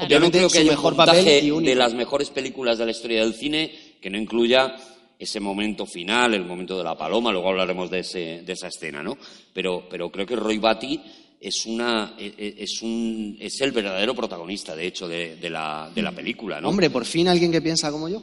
yo 0.08 0.20
no 0.20 0.30
creo 0.30 0.48
que 0.48 0.58
haya 0.60 0.70
mejor 0.70 0.92
un 0.92 0.96
montaje 0.98 1.18
papel 1.20 1.44
y 1.44 1.50
único. 1.50 1.68
de 1.70 1.74
las 1.76 1.94
mejores 1.94 2.30
películas 2.30 2.78
de 2.78 2.84
la 2.86 2.92
historia 2.92 3.20
del 3.22 3.34
cine 3.34 3.70
que 4.00 4.08
no 4.08 4.16
incluya 4.16 4.74
ese 5.18 5.40
momento 5.40 5.84
final, 5.84 6.32
el 6.34 6.44
momento 6.44 6.78
de 6.78 6.84
la 6.84 6.96
paloma. 6.96 7.32
Luego 7.32 7.48
hablaremos 7.50 7.90
de, 7.90 7.98
ese, 8.00 8.42
de 8.42 8.52
esa 8.52 8.68
escena, 8.68 9.02
¿no? 9.02 9.18
Pero, 9.52 9.84
pero 9.90 10.10
creo 10.12 10.24
que 10.26 10.36
Roy 10.36 10.58
Batty 10.58 11.00
es 11.40 11.66
una 11.66 12.14
e- 12.16 12.34
e- 12.38 12.54
es 12.62 12.80
un 12.82 13.36
es 13.40 13.60
el 13.60 13.72
verdadero 13.72 14.14
protagonista, 14.14 14.76
de 14.76 14.86
hecho, 14.86 15.08
de, 15.08 15.34
de 15.36 15.50
la, 15.50 15.90
de 15.92 16.02
la 16.02 16.12
película, 16.12 16.60
¿no? 16.60 16.68
Hombre, 16.68 16.88
por 16.88 17.04
fin 17.04 17.26
alguien 17.26 17.50
que 17.50 17.60
piensa 17.60 17.90
como 17.90 18.08
yo. 18.08 18.22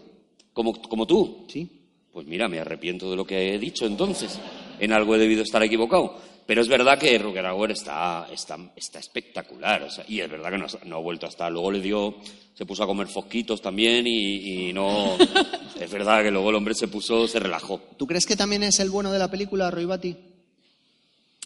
como, 0.54 0.74
como 0.82 1.06
tú. 1.06 1.46
Sí. 1.52 1.68
Pues 2.12 2.26
mira, 2.26 2.48
me 2.48 2.60
arrepiento 2.60 3.10
de 3.12 3.16
lo 3.18 3.26
que 3.26 3.54
he 3.54 3.60
dicho 3.60 3.86
entonces. 3.86 4.40
En 4.80 4.92
algo 4.94 5.16
he 5.16 5.20
debido 5.20 5.44
estar 5.44 5.62
equivocado. 5.64 6.18
Pero 6.50 6.62
es 6.64 6.68
verdad 6.68 6.98
que 6.98 7.16
Rutger 7.20 7.46
Hauer 7.46 7.70
está, 7.70 8.28
está, 8.34 8.58
está 8.76 8.98
espectacular. 8.98 9.84
o 9.84 9.92
sea, 9.92 10.04
y 10.08 10.20
es 10.20 10.28
verdad 10.28 10.50
que 10.50 10.58
no, 10.58 10.66
ha- 10.66 10.86
no 10.86 10.96
ha 10.96 11.00
vuelto 11.00 11.28
hasta. 11.28 11.48
Luego 11.48 11.70
le 11.70 11.80
dio. 11.80 12.16
Se 12.56 12.66
puso 12.66 12.82
a 12.82 12.88
comer 12.88 13.06
fosquitos 13.08 13.62
también 13.62 14.08
y, 14.08 14.70
y 14.70 14.74
no. 14.74 15.16
es 15.80 15.92
verdad 15.92 16.24
que 16.24 16.32
luego 16.32 16.50
el 16.50 16.56
hombre 16.56 16.74
se 16.74 16.88
puso. 16.88 17.28
Se 17.28 17.38
relajó. 17.40 17.80
¿Tú 17.98 18.08
crees 18.08 18.26
que 18.26 18.36
también 18.36 18.64
es 18.64 18.80
el 18.80 18.90
bueno 18.90 19.12
de 19.12 19.20
la 19.20 19.30
película, 19.30 19.70
Roy 19.70 19.86
Batty? 19.86 20.18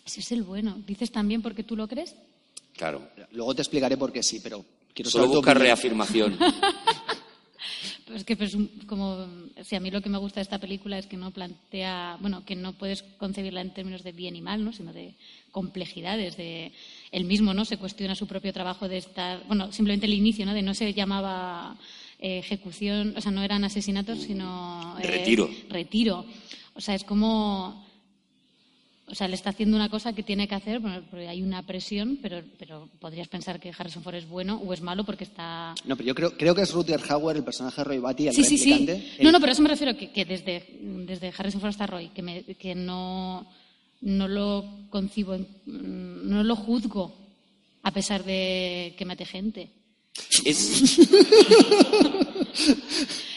Ese 0.06 0.22
es 0.22 0.32
el 0.32 0.44
bueno. 0.44 0.78
¿Dices 0.88 1.12
también 1.12 1.42
porque 1.42 1.64
tú 1.64 1.76
lo 1.76 1.86
crees? 1.86 2.16
Claro. 2.78 3.02
Luego 3.34 3.54
te 3.56 3.62
explicaré 3.62 3.98
por 3.98 4.14
qué 4.14 4.24
sí, 4.24 4.40
pero 4.42 4.64
quiero 4.94 5.12
Solo 5.12 5.26
saber 5.26 5.36
busca 5.36 5.54
reafirmación. 5.54 6.40
Pues 8.06 8.20
es 8.20 8.26
que 8.26 8.36
pues, 8.36 8.58
como 8.86 9.26
si 9.64 9.76
a 9.76 9.80
mí 9.80 9.90
lo 9.90 10.02
que 10.02 10.10
me 10.10 10.18
gusta 10.18 10.40
de 10.40 10.44
esta 10.44 10.60
película 10.60 10.98
es 10.98 11.08
que 11.08 11.18
no 11.18 11.32
plantea, 11.32 12.18
bueno, 12.20 12.44
que 12.46 12.56
no 12.56 12.74
puedes 12.74 13.04
concebirla 13.18 13.62
en 13.62 13.74
términos 13.74 14.04
de 14.04 14.12
bien 14.12 14.36
y 14.36 14.42
mal, 14.42 14.64
¿no? 14.64 14.74
sino 14.74 14.92
de 14.92 15.14
complejidades, 15.52 16.36
de 16.36 16.72
él 17.12 17.26
mismo, 17.26 17.54
¿no? 17.54 17.64
Se 17.64 17.78
cuestiona 17.78 18.16
su 18.16 18.28
propio 18.28 18.52
trabajo 18.52 18.90
de 18.90 18.98
estar, 18.98 19.44
bueno, 19.48 19.72
simplemente 19.72 20.06
el 20.06 20.14
inicio, 20.14 20.46
¿no? 20.46 20.54
De 20.54 20.62
no 20.62 20.74
se 20.74 20.94
llamaba 20.94 21.78
eh, 22.20 22.40
ejecución, 22.40 23.14
o 23.16 23.22
sea, 23.22 23.32
no 23.32 23.44
eran 23.44 23.64
asesinatos, 23.64 24.20
sino 24.20 24.98
eh, 25.00 25.08
Retiro. 25.08 25.50
Retiro. 25.70 26.26
O 26.74 26.82
sea, 26.82 26.96
es 26.96 27.04
como 27.04 27.86
o 29.06 29.16
sea, 29.16 29.28
le 29.28 29.36
está 29.36 29.50
haciendo 29.50 29.76
una 29.76 29.90
cosa 29.90 30.14
que 30.14 30.24
tiene 30.24 30.48
que 30.48 30.56
hacer, 30.56 30.80
bueno, 30.80 31.04
porque 31.10 31.28
hay 31.28 31.42
una 31.44 31.62
presión, 31.64 32.18
pero, 32.22 32.42
pero 32.58 32.88
podrías 33.00 33.28
pensar 33.28 33.60
que 33.60 33.72
Harrison 33.78 34.02
Ford 34.02 34.16
es 34.16 34.28
bueno 34.28 34.62
o 34.66 34.74
es 34.74 34.82
malo 34.82 35.04
porque 35.04 35.26
está 35.26 35.76
No, 35.86 35.96
pero 35.98 36.08
yo 36.08 36.16
creo, 36.16 36.38
creo 36.38 36.56
que 36.56 36.62
es 36.62 36.72
Rutger 36.72 37.02
Hauer, 37.10 37.36
el 37.38 37.44
personaje 37.44 37.82
de 37.82 37.84
Roy 37.86 38.00
Batty, 38.00 38.28
el 38.30 38.34
Sí, 38.34 38.44
sí, 38.46 38.58
sí. 38.58 38.88
No, 39.22 39.32
no, 39.32 39.40
pero 39.40 39.52
a 39.52 39.54
eso 39.54 39.62
me 39.62 39.70
refiero 39.70 39.96
que, 39.98 40.12
que 40.12 40.24
desde, 40.26 40.80
desde 41.06 41.34
Harrison 41.38 41.60
Ford 41.60 41.70
hasta 41.72 41.86
Roy, 41.88 42.10
que, 42.10 42.22
me- 42.22 42.44
que 42.44 42.76
no, 42.76 43.46
no 44.02 44.28
lo 44.28 44.66
concibo, 44.90 45.34
en- 45.36 45.48
mm, 45.66 46.30
no 46.30 46.44
lo 46.44 46.56
juzgo, 46.56 47.14
a 47.84 47.92
pesar 47.92 48.24
de 48.24 48.96
que 48.98 49.06
mate 49.06 49.26
gente. 49.26 49.70
Es- 50.46 50.98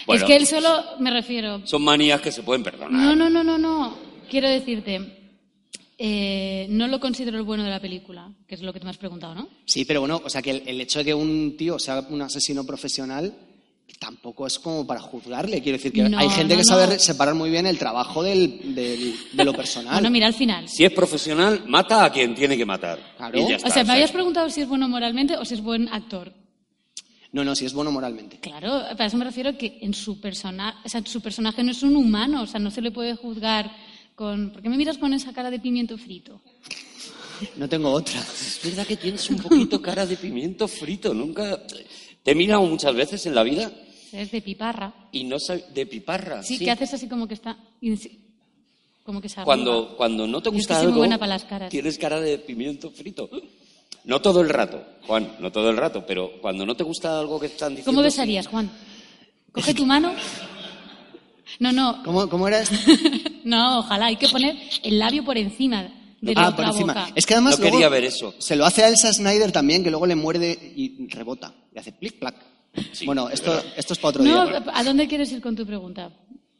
es 0.09 0.25
que 0.25 0.37
él 0.37 0.47
solo, 0.47 0.85
me 1.01 1.11
refiero. 1.11 1.67
son 1.67 1.83
manías 1.83 2.21
que 2.21 2.31
se 2.31 2.43
pueden 2.43 2.63
perdonar. 2.63 2.93
No, 2.93 3.17
no, 3.17 3.29
no, 3.31 3.43
no, 3.43 3.59
no. 3.59 3.97
Quiero 4.31 4.49
decirte, 4.49 5.16
eh, 5.99 6.67
no 6.71 6.87
lo 6.89 7.01
considero 7.01 7.37
el 7.39 7.43
bueno 7.45 7.65
de 7.65 7.71
la 7.71 7.81
película, 7.81 8.31
que 8.47 8.55
es 8.55 8.63
lo 8.63 8.73
que 8.73 8.81
tú 8.81 8.85
me 8.85 8.91
has 8.91 8.99
preguntado, 8.99 9.35
¿no? 9.35 9.49
Sí, 9.65 9.85
pero 9.85 10.01
bueno, 10.01 10.21
o 10.25 10.29
sea 10.31 10.43
que 10.43 10.51
el, 10.51 10.63
el 10.67 10.81
hecho 10.81 10.99
de 11.01 11.07
que 11.07 11.15
un 11.15 11.57
tío 11.57 11.79
sea 11.79 12.01
un 12.11 12.21
asesino 12.23 12.65
profesional 12.65 13.35
tampoco 13.99 14.47
es 14.47 14.59
como 14.59 14.87
para 14.87 15.01
juzgarle. 15.01 15.63
Quiero 15.63 15.79
decir 15.79 15.93
que 15.93 16.03
No, 16.09 16.19
hay 16.19 16.29
gente 16.29 16.55
no, 16.55 16.59
que 16.61 16.65
sabe 16.65 16.95
no. 16.95 16.99
separar 16.99 17.35
muy 17.35 17.49
bien 17.49 17.67
el 17.67 17.79
trabajo 17.79 18.23
del, 18.23 18.75
del- 18.75 19.15
de 19.33 19.45
lo 19.45 19.55
personal. 19.55 19.95
Bueno, 19.95 20.11
mira, 20.11 20.27
al 20.27 20.35
final. 20.35 20.69
Si 20.69 20.85
es 20.85 20.93
profesional, 20.93 21.63
mata 21.67 22.05
a 22.05 22.13
quien 22.13 22.35
tiene 22.35 22.57
que 22.59 22.67
matar. 22.67 22.99
Claro. 23.17 23.39
Y 23.39 23.43
ya 23.43 23.55
O 23.55 23.57
está, 23.57 23.69
O 23.69 23.73
sea, 23.73 23.83
me 23.83 23.87
sea, 23.87 23.95
habías 23.95 24.13
preguntado 24.13 24.51
si 24.51 24.61
es 24.61 24.69
bueno 24.69 24.89
moralmente 24.89 25.37
o 25.39 25.45
si 25.47 25.55
es 25.55 25.63
buen 25.63 25.89
actor. 25.89 26.33
No, 27.33 27.43
no, 27.45 27.55
si 27.55 27.65
es 27.65 27.73
bueno 27.73 27.91
moralmente. 27.91 28.39
Claro, 28.41 28.83
para 28.93 29.07
eso 29.07 29.17
me 29.17 29.25
refiero 29.25 29.57
que 29.57 29.79
en 29.81 29.95
su, 29.95 30.21
persona, 30.21 30.81
o 30.85 30.89
sea, 30.89 31.03
su 31.07 31.21
personaje 31.23 31.63
no 31.63 31.71
es 31.71 31.83
un 31.83 31.97
humano, 31.97 32.43
o 32.43 32.47
sea, 32.47 32.61
no 32.61 32.71
se 32.71 32.83
le 32.83 32.91
puede 32.91 33.15
juzgar 33.15 33.71
con... 34.17 34.51
¿Por 34.51 34.63
qué 34.63 34.69
me 34.69 34.77
miras 34.77 34.99
con 34.99 35.13
esa 35.15 35.33
cara 35.33 35.51
de 35.51 35.61
pimiento 35.61 35.97
frito? 35.97 36.41
No 37.57 37.69
tengo 37.69 37.91
otra. 37.93 38.19
Es 38.21 38.61
verdad 38.65 38.87
que 38.87 38.97
tienes 38.97 39.29
un 39.31 39.37
poquito 39.39 39.81
cara 39.81 40.05
de 40.07 40.17
pimiento 40.17 40.67
frito. 40.67 41.15
Nunca. 41.15 41.63
Te 42.25 42.33
he 42.33 42.35
mirado 42.35 42.63
muchas 42.63 42.95
veces 42.95 43.25
en 43.27 43.35
la 43.35 43.43
vida 43.45 43.71
Es 44.11 44.31
de 44.33 44.41
piparra. 44.41 44.93
y 45.13 45.23
no 45.25 45.39
sabes. 45.39 45.73
De 45.73 45.87
piparra. 45.87 46.43
Sí, 46.43 46.57
sí. 46.59 46.65
que 46.65 46.71
haces 46.73 46.95
así 46.95 47.07
como 47.09 47.29
que 47.29 47.35
está... 47.35 47.57
Como 49.05 49.21
que 49.21 49.29
se. 49.29 49.43
Cuando, 49.45 49.95
cuando 49.97 50.27
no 50.27 50.43
te 50.43 50.51
Yo 50.51 50.57
es 50.57 50.67
que 50.67 50.73
gusta 50.75 50.81
algo. 50.81 50.97
buena 50.99 51.17
para 51.19 51.35
las 51.35 51.45
caras. 51.45 51.71
Tienes 51.71 51.97
cara 51.97 52.21
de 52.21 52.39
pimiento 52.39 52.91
frito. 52.91 53.31
No 54.05 54.21
todo 54.21 54.41
el 54.41 54.49
rato, 54.49 54.83
Juan, 55.07 55.37
no 55.41 55.53
todo 55.53 55.71
el 55.71 55.77
rato, 55.77 56.05
pero 56.07 56.41
cuando 56.41 56.65
no 56.67 56.75
te 56.77 56.83
gusta 56.85 57.19
algo 57.19 57.39
que 57.39 57.47
están 57.47 57.71
diciendo. 57.71 57.91
¿Cómo 57.93 58.03
besarías, 58.03 58.47
Juan? 58.49 58.71
Coge 59.53 59.75
tu 59.75 59.85
mano. 59.87 60.13
No, 61.59 61.73
no, 61.73 62.03
¿Cómo, 62.05 62.29
cómo 62.29 62.49
era 62.49 62.61
esto? 62.61 62.75
no, 63.47 63.79
ojalá, 63.79 64.07
hay 64.07 64.17
que 64.17 64.29
poner 64.29 64.57
el 64.83 64.99
labio 64.99 65.25
por 65.25 65.39
encima 65.39 65.89
de 66.21 66.35
la 66.35 66.43
Ah, 66.43 66.49
otra 66.49 66.67
por 66.67 66.75
encima. 66.75 66.93
boca. 66.95 67.13
Es 67.15 67.25
que 67.27 67.35
además 67.35 67.55
No 67.59 67.63
luego 67.63 67.77
quería 67.77 67.89
ver 67.89 68.05
eso. 68.05 68.35
se 68.39 68.57
lo 68.57 68.65
hace 68.67 68.83
a 68.85 68.89
Elsa 68.89 69.13
Snyder 69.13 69.53
también, 69.53 69.83
que 69.85 69.91
luego 69.91 70.07
le 70.07 70.17
muerde 70.17 70.53
y 70.77 71.07
rebota. 71.09 71.55
Le 71.73 71.81
hace 71.81 71.93
plic, 71.93 72.19
plac. 72.19 72.35
Sí, 72.93 73.07
bueno, 73.07 73.29
es 73.29 73.41
esto, 73.41 73.63
es 73.77 73.99
para 73.99 74.09
otro 74.11 74.23
No, 74.25 74.47
día. 74.47 74.65
¿a 74.75 74.85
dónde 74.85 75.09
quieres 75.09 75.31
ir 75.33 75.41
con 75.41 75.57
tu 75.57 75.65
pregunta? 75.65 76.11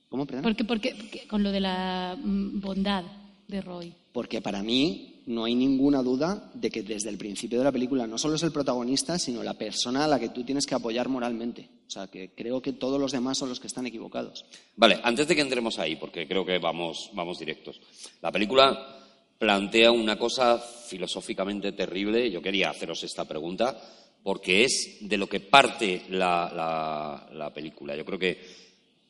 ¿Cómo, 0.09 0.25
perdón? 0.25 0.43
Porque, 0.45 0.65
porque, 0.65 0.95
porque- 0.95 1.27
con 1.29 1.43
lo 1.43 1.51
de 1.53 1.61
la 1.61 2.17
mm, 2.23 2.61
bondad 2.61 3.05
de 3.49 3.61
Roy. 3.61 3.93
Porque 4.13 4.41
para 4.41 4.63
mí 4.63 5.16
no 5.27 5.45
hay 5.45 5.55
ninguna 5.55 6.03
duda 6.03 6.51
de 6.55 6.71
que 6.71 6.83
desde 6.83 7.09
el 7.11 7.19
principio 7.19 7.59
de 7.59 7.65
la 7.65 7.73
película 7.73 8.07
no 8.07 8.17
solo 8.17 8.37
es 8.37 8.43
el 8.45 8.53
protagonista, 8.53 9.19
sino 9.19 9.43
la 9.43 9.55
persona 9.55 10.05
a 10.05 10.09
la 10.09 10.21
que 10.21 10.29
tú 10.29 10.45
tienes 10.45 10.67
que 10.67 10.75
apoyar 10.77 11.09
moralmente. 11.09 11.69
O 11.87 11.91
sea, 11.91 12.07
que 12.07 12.31
creo 12.35 12.63
que 12.63 12.73
todos 12.73 13.01
los 13.01 13.13
demás 13.13 13.37
son 13.39 13.49
los 13.49 13.59
que 13.61 13.67
están 13.67 13.87
equivocados. 13.87 14.45
Vale, 14.77 15.01
antes 15.03 15.27
de 15.27 15.35
que 15.35 15.41
entremos 15.43 15.79
ahí, 15.79 15.97
porque 15.97 16.27
creo 16.29 16.45
que 16.47 16.59
vamos, 16.59 17.11
vamos 17.13 17.39
directos. 17.39 17.81
La 18.23 18.31
película 18.33 18.97
plantea 19.39 19.91
una 19.93 20.19
cosa 20.19 20.59
filosóficamente 20.59 21.73
terrible. 21.73 22.31
Yo 22.31 22.41
quería 22.41 22.71
haceros 22.71 23.03
esta 23.05 23.25
pregunta 23.27 23.77
porque 24.23 24.65
es 24.65 24.99
de 25.01 25.17
lo 25.19 25.29
que 25.29 25.41
parte 25.41 26.03
la, 26.11 26.51
la- 26.55 27.29
la 27.37 27.53
película. 27.53 27.97
Yo 27.97 28.05
creo 28.05 28.19
que 28.19 28.41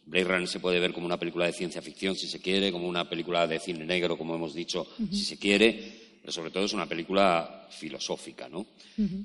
Blade 0.06 0.24
Runner 0.24 0.48
se 0.48 0.60
puede 0.60 0.78
ver 0.80 0.92
como 0.92 1.06
una 1.06 1.18
película 1.18 1.46
de 1.46 1.52
ciencia 1.52 1.80
ficción, 1.82 2.14
si 2.16 2.28
se 2.28 2.40
quiere, 2.40 2.70
como 2.72 2.86
una 2.88 3.08
película 3.08 3.46
de 3.46 3.58
cine 3.58 3.84
negro, 3.84 4.16
como 4.18 4.34
hemos 4.34 4.54
dicho, 4.54 4.86
si 5.10 5.24
se 5.24 5.38
quiere, 5.38 6.05
pero 6.26 6.32
sobre 6.34 6.50
todo 6.50 6.64
es 6.64 6.72
una 6.72 6.88
película 6.88 7.68
filosófica, 7.70 8.48
¿no? 8.48 8.66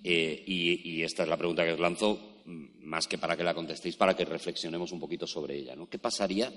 Eh, 0.03 0.43
y, 0.45 0.91
y 0.91 1.01
esta 1.01 1.23
es 1.23 1.29
la 1.29 1.35
pregunta 1.35 1.65
que 1.65 1.73
os 1.73 1.79
lanzo, 1.79 2.41
mm, 2.45 2.83
más 2.83 3.07
que 3.07 3.17
para 3.17 3.35
que 3.35 3.43
la 3.43 3.55
contestéis, 3.55 3.95
para 3.95 4.15
que 4.15 4.23
reflexionemos 4.23 4.91
un 4.91 4.99
poquito 4.99 5.25
sobre 5.25 5.57
ella, 5.57 5.75
¿no? 5.75 5.89
¿Qué 5.89 5.97
pasaría 5.97 6.53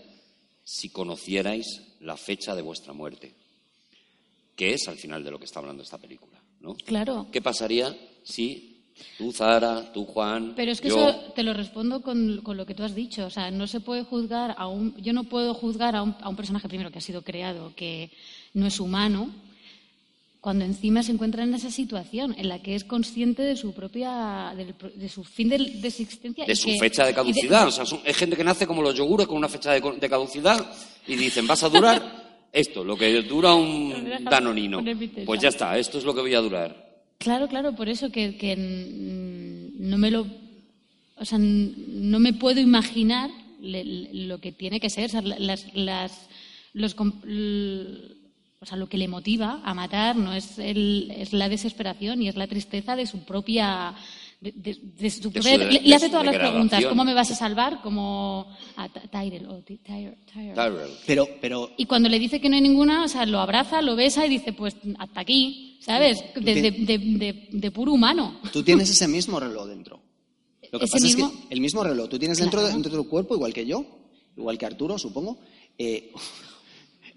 si 0.63 0.91
conocierais 0.91 1.97
la 2.01 2.19
fecha 2.19 2.55
de 2.55 2.61
vuestra 2.61 2.93
muerte? 2.93 3.33
que 4.55 4.75
es 4.75 4.87
al 4.87 4.97
final 4.97 5.25
de 5.25 5.31
lo 5.31 5.39
que 5.39 5.47
está 5.47 5.61
hablando 5.61 5.83
esta 5.83 5.97
película, 5.97 6.39
¿no? 6.61 6.75
Claro. 6.75 7.27
¿Qué 7.33 7.41
pasaría 7.41 7.97
si 8.23 8.85
tú, 9.19 9.33
Zara, 9.33 9.93
tú, 9.95 10.05
Juan, 10.05 10.53
Pero 10.55 10.71
es 10.71 10.81
que 10.81 10.91
yo... 10.91 11.09
eso 11.09 11.33
te 11.35 11.43
lo 11.43 11.55
respondo 11.55 12.03
con, 12.03 12.43
con 12.43 12.59
lo 12.59 12.67
que 12.67 12.75
tú 12.75 12.85
has 12.85 12.95
dicho. 12.95 13.27
O 13.27 13.31
sea, 13.31 13.51
no 13.51 13.67
se 13.67 13.81
puede 13.81 14.05
juzgar 14.05 14.55
a 14.57 14.69
un. 14.69 14.95
Yo 15.03 15.13
no 15.13 15.25
puedo 15.25 15.55
juzgar 15.55 15.97
a 15.97 16.03
un, 16.03 16.15
a 16.21 16.29
un 16.29 16.37
personaje 16.37 16.69
primero 16.69 16.93
que 16.93 16.99
ha 16.99 17.01
sido 17.01 17.23
creado, 17.23 17.73
que 17.75 18.13
no 18.53 18.67
es 18.67 18.79
humano, 18.79 19.35
cuando 20.45 20.67
encima 20.67 21.03
se 21.03 21.11
encuentra 21.13 21.43
en 21.43 21.55
esa 21.55 21.71
situación 21.71 22.35
en 22.37 22.51
la 22.51 22.61
que 22.61 22.75
es 22.75 22.85
consciente 22.85 23.41
de 23.41 23.57
su 23.57 23.73
propia. 23.73 24.53
pro- 24.79 24.91
de 24.91 25.09
su 25.09 25.25
fin 25.25 25.49
de, 25.49 25.57
de 25.57 25.89
existencia. 25.89 26.45
de 26.45 26.53
y 26.53 26.57
su 26.57 26.67
que- 26.67 26.79
fecha 26.79 27.03
de 27.05 27.09
de- 27.09 27.15
caducidad. 27.15 27.67
O 27.67 27.71
sea, 27.71 27.87
son- 27.87 28.01
es 28.05 28.15
gente 28.15 28.37
que 28.37 28.45
nace 28.45 28.67
como 28.67 28.83
los 28.83 28.95
yogures 28.95 29.27
con 29.27 29.39
una 29.39 29.49
fecha 29.49 29.73
de, 29.73 29.81
de 29.81 30.09
caducidad 30.11 30.71
y 31.09 31.17
dicen, 31.17 31.47
vas 31.47 31.63
a 31.63 31.71
durar 31.71 32.03
esto, 32.53 32.85
lo 32.85 32.95
que 32.95 33.23
dura 33.23 33.55
un 33.55 33.95
danonino. 34.31 34.85
Pues 35.25 35.41
ya 35.41 35.49
está, 35.49 35.79
esto 35.79 35.97
es 35.97 36.05
lo 36.05 36.15
que 36.15 36.21
voy 36.21 36.35
a 36.35 36.41
durar. 36.41 36.93
Claro, 37.17 37.49
claro, 37.49 37.75
por 37.75 37.89
eso 37.89 38.11
que, 38.11 38.37
que, 38.37 38.55
no 39.79 39.97
me 39.97 40.11
lo. 40.11 40.27
O 41.17 41.25
sea, 41.25 41.39
no 41.39 42.19
me 42.21 42.35
puedo 42.35 42.61
imaginar 42.61 43.31
le- 43.63 43.83
le- 43.85 44.13
lo 44.27 44.41
que 44.43 44.53
tiene 44.53 44.79
que 44.79 44.91
ser. 44.91 45.07
O 45.07 45.09
sea, 45.09 45.23
la- 45.23 45.39
las, 45.39 45.75
las- 45.75 46.29
los, 46.75 46.95
o 48.65 48.67
sea, 48.67 48.77
lo 48.77 48.89
que 48.89 48.99
le 48.99 49.07
motiva 49.09 49.61
a 49.65 49.73
matar 49.75 50.17
no 50.17 50.33
es, 50.35 50.59
el, 50.59 51.13
es 51.17 51.33
la 51.33 51.49
desesperación 51.49 52.21
y 52.23 52.29
es 52.29 52.35
la 52.37 52.47
tristeza 52.49 52.97
de 52.97 53.07
su 53.07 53.21
propia. 53.25 53.95
De, 54.41 54.53
de- 54.53 54.79
de 54.99 55.09
su 55.11 55.31
De 55.31 55.41
propia- 55.41 55.53
su- 55.55 55.59
le, 55.59 55.79
de 55.79 55.81
le 55.89 55.95
hace 55.95 56.11
todas 56.11 56.27
las 56.27 56.37
preguntas. 56.37 56.85
¿Cómo 56.85 57.03
me 57.05 57.15
vas 57.15 57.31
a 57.31 57.35
salvar? 57.35 57.81
Como 57.81 58.47
a 58.77 58.89
Ty- 58.91 59.09
Tyrell. 59.11 59.47
o 59.49 59.63
Ty- 59.63 59.79
Tyre- 59.79 60.19
Tyrell. 60.31 60.55
Tyrell. 60.55 60.91
Pero, 61.07 61.29
pero 61.41 61.71
Y 61.79 61.87
cuando 61.87 62.11
le 62.11 62.19
dice 62.19 62.43
que 62.43 62.51
no 62.51 62.57
hay 62.57 62.61
ninguna, 62.61 63.05
o 63.05 63.09
sea, 63.09 63.25
lo 63.25 63.39
abraza, 63.41 63.81
lo 63.81 63.97
besa 63.97 64.27
y 64.27 64.29
dice, 64.29 64.53
pues 64.53 64.77
hasta 64.99 65.21
aquí, 65.21 65.79
¿sabes? 65.81 66.23
De, 66.35 66.55
de- 66.61 66.71
de- 66.73 66.99
de- 66.99 67.49
de 67.53 67.71
puro 67.71 67.93
humano. 67.95 68.39
tú 68.53 68.63
tienes 68.63 68.91
ese 68.91 69.09
mismo 69.09 69.41
reloj 69.41 69.67
dentro. 69.67 70.03
Lo 70.73 70.79
que 70.79 70.85
¿Ese 70.87 70.93
pasa 70.93 71.07
es 71.07 71.17
mismo? 71.17 71.31
que 71.49 71.55
el 71.55 71.61
mismo 71.63 71.83
reloj 71.85 72.09
tú 72.11 72.19
tienes 72.19 72.37
dentro, 72.37 72.61
Claro. 72.61 72.75
dentro 72.75 72.91
de 72.93 72.99
tu 73.03 73.09
cuerpo, 73.09 73.35
igual 73.37 73.55
que 73.55 73.65
yo, 73.65 73.87
igual 74.37 74.59
que 74.59 74.67
Arturo, 74.67 74.99
supongo. 74.99 75.39
eh, 75.79 76.13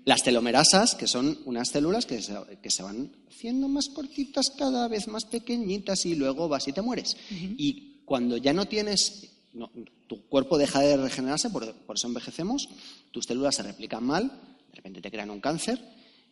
las 0.08 0.24
telomerasas, 0.24 0.96
que 0.96 1.06
son 1.06 1.38
unas 1.44 1.68
células 1.68 2.06
que 2.06 2.22
se, 2.22 2.34
que 2.62 2.72
se 2.72 2.82
van 2.82 3.12
haciendo 3.30 3.68
más 3.68 3.90
cortitas, 3.90 4.52
cada 4.58 4.88
vez 4.88 5.10
más 5.10 5.26
pequeñitas, 5.26 6.06
y 6.06 6.16
luego 6.16 6.48
vas 6.48 6.66
y 6.70 6.72
te 6.72 6.82
mueres. 6.82 7.18
Y 7.30 8.04
cuando 8.06 8.38
ya 8.38 8.54
no 8.54 8.70
tienes, 8.70 9.28
no, 9.52 9.70
tu 10.08 10.26
cuerpo 10.30 10.58
deja 10.58 10.80
de 10.80 10.96
regenerarse, 10.96 11.50
por, 11.50 11.74
por 11.74 11.98
eso 11.98 12.08
envejecemos, 12.08 12.70
tus 13.12 13.26
células 13.26 13.56
se 13.56 13.64
replican 13.64 14.06
mal, 14.06 14.32
de 14.70 14.76
repente 14.78 15.02
te 15.02 15.12
crean 15.12 15.30
un 15.30 15.42
cáncer, 15.42 15.78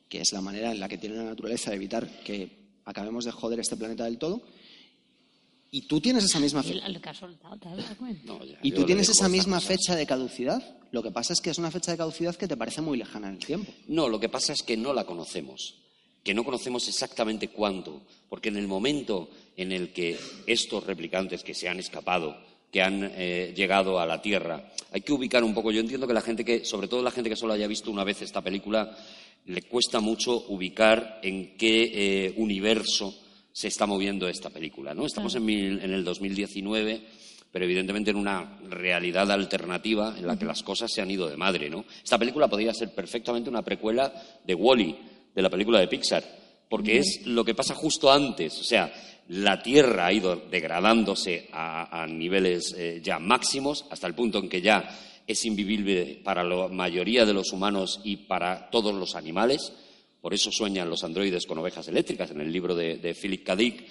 que 0.07 0.21
es 0.21 0.31
la 0.31 0.39
manera 0.39 0.71
en 0.71 0.79
la 0.79 0.87
que 0.87 0.97
tiene 0.97 1.17
la 1.17 1.25
naturaleza 1.25 1.71
de 1.71 1.75
evitar 1.75 2.07
que 2.23 2.79
acabemos 2.85 3.25
de 3.25 3.31
joder 3.31 3.59
este 3.59 3.75
planeta 3.75 4.05
del 4.05 4.17
todo. 4.17 4.41
Y 5.75 5.81
tú 5.87 5.99
tienes 5.99 6.23
esa 6.23 6.39
misma 6.39 6.63
fecha. 6.63 6.85
el, 6.85 6.95
el 6.95 7.01
que 7.01 7.09
has 7.09 7.17
soltado, 7.17 7.57
¿te 7.57 7.67
has 7.67 7.75
dado 7.75 7.97
cuenta? 7.97 8.21
No, 8.25 8.45
ya, 8.45 8.57
Y 8.63 8.71
tú 8.71 8.85
tienes 8.85 9.09
esa 9.09 9.27
misma 9.27 9.57
cosas. 9.57 9.67
fecha 9.67 9.95
de 9.97 10.05
caducidad. 10.05 10.63
Lo 10.91 11.03
que 11.03 11.11
pasa 11.11 11.33
es 11.33 11.41
que 11.41 11.49
es 11.49 11.57
una 11.57 11.69
fecha 11.69 11.91
de 11.91 11.97
caducidad 11.97 12.33
que 12.35 12.47
te 12.47 12.55
parece 12.55 12.79
muy 12.79 12.97
lejana 12.97 13.27
en 13.27 13.33
el 13.33 13.45
tiempo. 13.45 13.73
No, 13.89 14.07
lo 14.07 14.17
que 14.17 14.29
pasa 14.29 14.53
es 14.53 14.61
que 14.63 14.77
no 14.77 14.93
la 14.93 15.03
conocemos, 15.03 15.75
que 16.23 16.33
no 16.33 16.45
conocemos 16.45 16.87
exactamente 16.87 17.49
cuándo, 17.49 18.03
porque 18.29 18.47
en 18.47 18.55
el 18.55 18.67
momento 18.69 19.29
en 19.57 19.73
el 19.73 19.91
que 19.91 20.17
estos 20.47 20.85
replicantes 20.85 21.43
que 21.43 21.53
se 21.53 21.67
han 21.67 21.79
escapado, 21.79 22.37
que 22.71 22.81
han 22.81 23.11
eh, 23.13 23.53
llegado 23.53 23.99
a 23.99 24.05
la 24.05 24.21
Tierra, 24.21 24.71
hay 24.93 25.01
que 25.01 25.11
ubicar 25.11 25.43
un 25.43 25.53
poco. 25.53 25.73
Yo 25.73 25.81
entiendo 25.81 26.07
que 26.07 26.13
la 26.13 26.21
gente 26.21 26.45
que, 26.45 26.63
sobre 26.63 26.87
todo 26.87 27.03
la 27.03 27.11
gente 27.11 27.29
que 27.29 27.35
solo 27.35 27.51
haya 27.51 27.67
visto 27.67 27.91
una 27.91 28.05
vez 28.05 28.21
esta 28.21 28.41
película, 28.41 28.97
le 29.47 29.61
cuesta 29.63 29.99
mucho 29.99 30.45
ubicar 30.47 31.19
en 31.21 31.57
qué 31.57 31.91
eh, 32.27 32.33
universo 32.37 33.13
se 33.55 33.69
está 33.69 33.85
moviendo 33.85 34.27
esta 34.27 34.49
película. 34.49 34.93
¿no? 34.93 35.05
Estamos 35.05 35.33
en, 35.35 35.45
mil- 35.45 35.79
en 35.81 35.93
el 35.93 36.03
2019 36.03 37.01
pero 37.51 37.63
evidentemente 37.63 38.11
en 38.11 38.17
una 38.17 38.59
realidad 38.69 39.31
alternativa 39.31 40.13
en 40.17 40.27
la 40.27 40.37
que 40.37 40.43
las 40.43 40.61
cosas 40.61 40.91
se 40.91 41.01
han 41.01 41.09
ido 41.09 41.29
de 41.29 41.37
madre, 41.37 41.69
¿no? 41.69 41.85
Esta 42.03 42.17
película 42.17 42.49
podría 42.49 42.73
ser 42.73 42.93
perfectamente 42.93 43.49
una 43.49 43.61
precuela 43.61 44.11
de 44.45 44.53
Wally, 44.53 44.93
de 45.33 45.41
la 45.41 45.49
película 45.49 45.79
de 45.79 45.87
Pixar, 45.87 46.21
porque 46.67 46.97
es 46.97 47.25
lo 47.25 47.45
que 47.45 47.55
pasa 47.55 47.73
justo 47.73 48.11
antes, 48.11 48.59
o 48.59 48.63
sea, 48.65 48.91
la 49.29 49.63
Tierra 49.63 50.07
ha 50.07 50.11
ido 50.11 50.35
degradándose 50.51 51.47
a, 51.53 52.03
a 52.03 52.05
niveles 52.07 52.75
eh, 52.77 52.99
ya 53.01 53.19
máximos 53.19 53.85
hasta 53.89 54.07
el 54.07 54.15
punto 54.15 54.39
en 54.39 54.49
que 54.49 54.61
ya 54.61 54.89
es 55.25 55.45
invivible 55.45 56.19
para 56.25 56.43
la 56.43 56.67
mayoría 56.67 57.25
de 57.25 57.33
los 57.33 57.53
humanos 57.53 58.01
y 58.03 58.17
para 58.17 58.69
todos 58.69 58.93
los 58.93 59.15
animales. 59.15 59.71
Por 60.25 60.33
eso 60.33 60.51
sueñan 60.51 60.89
los 60.89 61.03
androides 61.03 61.45
con 61.45 61.59
ovejas 61.59 61.87
eléctricas. 61.87 62.31
En 62.31 62.41
el 62.41 62.51
libro 62.51 62.73
de, 62.73 62.97
de 62.97 63.13
Philip 63.13 63.45
K. 63.45 63.55
Dick, 63.55 63.85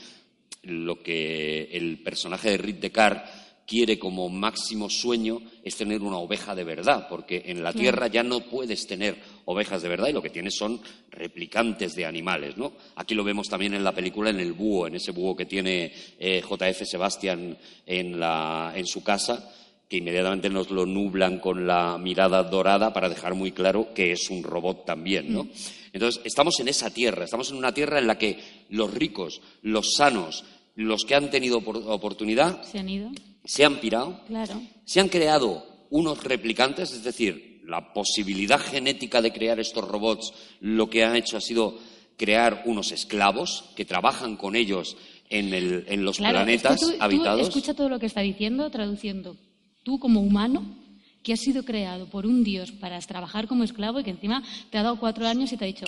lo 0.64 1.00
que 1.00 1.68
el 1.70 2.02
personaje 2.02 2.50
de 2.50 2.58
Rick 2.58 2.80
Descartes 2.80 3.30
quiere 3.64 4.00
como 4.00 4.28
máximo 4.28 4.90
sueño 4.90 5.40
es 5.62 5.76
tener 5.76 6.02
una 6.02 6.16
oveja 6.16 6.56
de 6.56 6.64
verdad, 6.64 7.06
porque 7.08 7.44
en 7.46 7.62
la 7.62 7.72
Tierra 7.72 8.08
ya 8.08 8.24
no 8.24 8.40
puedes 8.40 8.84
tener 8.88 9.16
ovejas 9.44 9.80
de 9.82 9.88
verdad 9.88 10.08
y 10.08 10.12
lo 10.12 10.22
que 10.22 10.30
tienes 10.30 10.56
son 10.56 10.80
replicantes 11.12 11.94
de 11.94 12.04
animales, 12.04 12.56
¿no? 12.56 12.72
Aquí 12.96 13.14
lo 13.14 13.22
vemos 13.22 13.48
también 13.48 13.74
en 13.74 13.84
la 13.84 13.94
película, 13.94 14.30
en 14.30 14.40
el 14.40 14.54
búho, 14.54 14.88
en 14.88 14.96
ese 14.96 15.12
búho 15.12 15.36
que 15.36 15.46
tiene 15.46 15.92
eh, 16.18 16.42
J.F. 16.42 16.84
Sebastian 16.84 17.56
en, 17.86 18.18
la, 18.18 18.72
en 18.74 18.88
su 18.88 19.04
casa, 19.04 19.54
que 19.88 19.98
inmediatamente 19.98 20.50
nos 20.50 20.68
lo 20.72 20.84
nublan 20.84 21.38
con 21.38 21.64
la 21.64 21.96
mirada 21.96 22.42
dorada 22.42 22.92
para 22.92 23.08
dejar 23.08 23.34
muy 23.34 23.52
claro 23.52 23.94
que 23.94 24.10
es 24.10 24.30
un 24.30 24.42
robot 24.42 24.84
también, 24.84 25.32
¿no? 25.32 25.46
Entonces, 25.94 26.20
estamos 26.24 26.58
en 26.60 26.68
esa 26.68 26.90
tierra, 26.90 27.24
estamos 27.24 27.50
en 27.50 27.56
una 27.56 27.72
tierra 27.72 27.98
en 27.98 28.06
la 28.06 28.18
que 28.18 28.38
los 28.68 28.92
ricos, 28.92 29.40
los 29.62 29.94
sanos, 29.94 30.44
los 30.74 31.04
que 31.04 31.14
han 31.14 31.30
tenido 31.30 31.60
opor- 31.62 31.84
oportunidad, 31.86 32.62
Se 32.64 32.80
han 32.80 32.88
ido, 32.88 33.10
se 33.44 33.64
han 33.64 33.76
pirado, 33.80 34.20
claro. 34.26 34.60
se 34.84 35.00
han 35.00 35.08
creado 35.08 35.64
unos 35.90 36.22
replicantes, 36.24 36.92
es 36.92 37.04
decir, 37.04 37.62
la 37.64 37.92
posibilidad 37.94 38.60
genética 38.60 39.22
de 39.22 39.32
crear 39.32 39.58
estos 39.60 39.86
robots 39.88 40.32
lo 40.60 40.90
que 40.90 41.04
ha 41.04 41.16
hecho 41.16 41.36
ha 41.36 41.40
sido 41.40 41.78
crear 42.16 42.62
unos 42.66 42.90
esclavos 42.92 43.64
que 43.76 43.84
trabajan 43.84 44.36
con 44.36 44.56
ellos 44.56 44.96
en, 45.30 45.54
el- 45.54 45.84
en 45.88 46.04
los 46.04 46.16
Claro, 46.18 46.38
es 46.40 46.44
que 46.44 46.58
planetas 46.60 46.80
tú 46.80 46.92
habitados. 46.98 47.40
escucha 47.48 47.72
todo 47.74 47.88
lo 47.88 47.98
que 48.00 48.06
está 48.06 48.20
diciendo, 48.20 48.68
traduciendo. 48.70 49.36
Tú 49.84 49.98
como 50.00 50.20
humano, 50.20 50.76
que 51.24 51.32
has 51.32 51.40
sido 51.40 51.64
creado 51.64 52.06
por 52.06 52.26
un 52.26 52.44
dios 52.44 52.70
para 52.70 53.00
trabajar 53.00 53.48
como 53.48 53.64
esclavo 53.64 53.98
y 53.98 54.04
que 54.04 54.10
encima 54.10 54.44
te 54.70 54.78
ha 54.78 54.84
dado 54.84 55.00
cuatro 55.00 55.26
años 55.26 55.52
y 55.52 55.56
te 55.56 55.64
ha 55.64 55.66
dicho, 55.66 55.86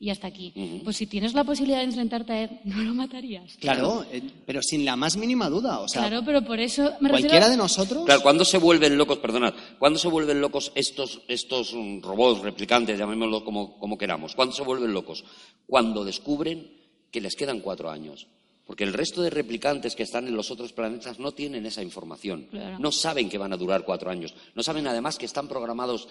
y 0.00 0.10
hasta 0.10 0.28
aquí. 0.28 0.80
Pues 0.84 0.96
si 0.96 1.06
tienes 1.06 1.34
la 1.34 1.42
posibilidad 1.42 1.78
de 1.78 1.84
enfrentarte 1.84 2.32
a 2.32 2.42
él, 2.44 2.50
no 2.64 2.82
lo 2.82 2.94
matarías. 2.94 3.56
Claro, 3.60 4.06
eh, 4.12 4.22
pero 4.46 4.62
sin 4.62 4.84
la 4.84 4.94
más 4.94 5.16
mínima 5.16 5.48
duda. 5.50 5.80
O 5.80 5.88
sea, 5.88 6.02
Claro, 6.02 6.22
pero 6.24 6.42
por 6.42 6.60
eso 6.60 6.92
me 7.00 7.10
cualquiera 7.10 7.46
refiero... 7.46 7.50
de 7.50 7.56
nosotros. 7.56 8.04
Claro, 8.04 8.22
¿cuándo 8.22 8.44
se 8.44 8.58
vuelven 8.58 8.96
locos, 8.96 9.18
perdonad, 9.18 9.54
cuándo 9.78 9.98
se 9.98 10.08
vuelven 10.08 10.40
locos 10.40 10.70
estos, 10.76 11.22
estos 11.26 11.74
mm, 11.74 12.00
robots 12.02 12.42
replicantes, 12.42 12.98
llamémoslo 12.98 13.44
como, 13.44 13.78
como 13.78 13.98
queramos? 13.98 14.34
¿Cuándo 14.36 14.54
se 14.54 14.62
vuelven 14.62 14.92
locos? 14.92 15.24
Cuando 15.66 16.04
descubren 16.04 16.70
que 17.10 17.20
les 17.20 17.34
quedan 17.34 17.60
cuatro 17.60 17.90
años. 17.90 18.28
Porque 18.68 18.84
el 18.84 18.92
resto 18.92 19.22
de 19.22 19.30
replicantes 19.30 19.96
que 19.96 20.02
están 20.02 20.28
en 20.28 20.36
los 20.36 20.50
otros 20.50 20.74
planetas 20.74 21.18
no 21.18 21.32
tienen 21.32 21.64
esa 21.64 21.82
información. 21.82 22.48
Claro. 22.50 22.78
No 22.78 22.92
saben 22.92 23.30
que 23.30 23.38
van 23.38 23.54
a 23.54 23.56
durar 23.56 23.86
cuatro 23.86 24.10
años. 24.10 24.34
No 24.54 24.62
saben 24.62 24.86
además 24.86 25.16
que 25.16 25.24
están 25.24 25.48
programados 25.48 26.06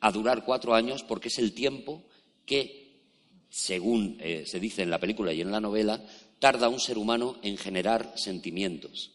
a 0.00 0.12
durar 0.12 0.44
cuatro 0.44 0.74
años 0.74 1.02
porque 1.02 1.26
es 1.26 1.38
el 1.38 1.52
tiempo 1.54 2.04
que, 2.46 3.02
según 3.50 4.16
eh, 4.20 4.44
se 4.46 4.60
dice 4.60 4.82
en 4.82 4.90
la 4.90 5.00
película 5.00 5.32
y 5.32 5.40
en 5.40 5.50
la 5.50 5.60
novela, 5.60 6.00
tarda 6.38 6.68
un 6.68 6.78
ser 6.78 6.98
humano 6.98 7.36
en 7.42 7.56
generar 7.56 8.12
sentimientos 8.16 9.10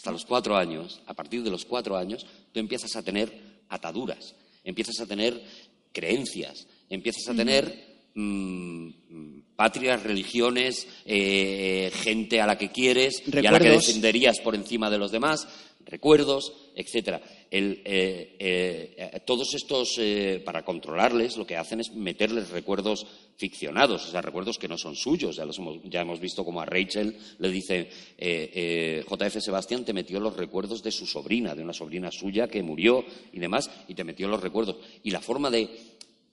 hasta 0.00 0.12
los 0.12 0.24
cuatro 0.24 0.56
años, 0.56 1.02
a 1.04 1.12
partir 1.12 1.42
de 1.42 1.50
los 1.50 1.66
cuatro 1.66 1.94
años, 1.94 2.24
tú 2.52 2.58
empiezas 2.58 2.96
a 2.96 3.02
tener 3.02 3.60
ataduras, 3.68 4.34
empiezas 4.64 4.98
a 4.98 5.06
tener 5.06 5.44
creencias, 5.92 6.66
empiezas 6.88 7.28
a 7.28 7.34
tener 7.34 7.89
mm, 8.14 8.88
mm, 9.08 9.42
patrias, 9.56 10.02
religiones, 10.02 10.88
eh, 11.04 11.90
gente 11.94 12.40
a 12.40 12.46
la 12.46 12.56
que 12.56 12.70
quieres 12.70 13.22
y 13.26 13.46
a 13.46 13.52
la 13.52 13.58
que 13.58 13.70
defenderías 13.70 14.40
por 14.40 14.54
encima 14.54 14.90
de 14.90 14.98
los 14.98 15.12
demás, 15.12 15.46
recuerdos, 15.86 16.52
etcétera. 16.74 17.20
El, 17.50 17.82
eh, 17.84 18.36
eh, 18.38 18.94
eh, 18.96 19.20
todos 19.26 19.54
estos, 19.54 19.96
eh, 19.98 20.40
para 20.44 20.64
controlarles, 20.64 21.36
lo 21.36 21.46
que 21.46 21.56
hacen 21.56 21.80
es 21.80 21.92
meterles 21.94 22.50
recuerdos 22.50 23.06
ficcionados, 23.36 24.06
o 24.06 24.10
sea, 24.10 24.20
recuerdos 24.20 24.58
que 24.58 24.68
no 24.68 24.78
son 24.78 24.94
suyos. 24.94 25.36
Ya, 25.36 25.44
los 25.44 25.58
hemos, 25.58 25.78
ya 25.84 26.02
hemos 26.02 26.20
visto 26.20 26.44
como 26.44 26.60
a 26.60 26.66
Rachel 26.66 27.16
le 27.38 27.50
dice, 27.50 27.88
eh, 28.18 28.50
eh, 28.54 29.04
JF 29.08 29.40
Sebastián 29.40 29.84
te 29.84 29.92
metió 29.92 30.20
los 30.20 30.36
recuerdos 30.36 30.82
de 30.82 30.92
su 30.92 31.06
sobrina, 31.06 31.54
de 31.54 31.62
una 31.62 31.72
sobrina 31.72 32.10
suya 32.12 32.46
que 32.48 32.62
murió 32.62 33.04
y 33.32 33.40
demás, 33.40 33.70
y 33.88 33.94
te 33.94 34.04
metió 34.04 34.28
los 34.28 34.40
recuerdos. 34.40 34.76
Y 35.02 35.10
la 35.10 35.20
forma 35.20 35.50
de 35.50 35.68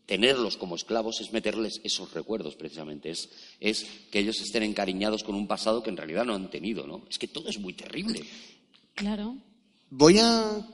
tenerlos 0.07 0.57
como 0.57 0.75
esclavos 0.75 1.21
es 1.21 1.31
meterles 1.31 1.79
esos 1.83 2.11
recuerdos, 2.13 2.55
precisamente. 2.55 3.11
Es, 3.11 3.29
es 3.59 3.85
que 4.09 4.19
ellos 4.19 4.41
estén 4.41 4.63
encariñados 4.63 5.23
con 5.23 5.35
un 5.35 5.47
pasado 5.47 5.83
que 5.83 5.91
en 5.91 5.97
realidad 5.97 6.25
no 6.25 6.33
han 6.33 6.49
tenido, 6.49 6.87
¿no? 6.87 7.03
Es 7.09 7.19
que 7.19 7.27
todo 7.27 7.49
es 7.49 7.59
muy 7.59 7.73
terrible. 7.73 8.21
Claro. 8.95 9.35
Voy 9.91 10.17
a 10.17 10.65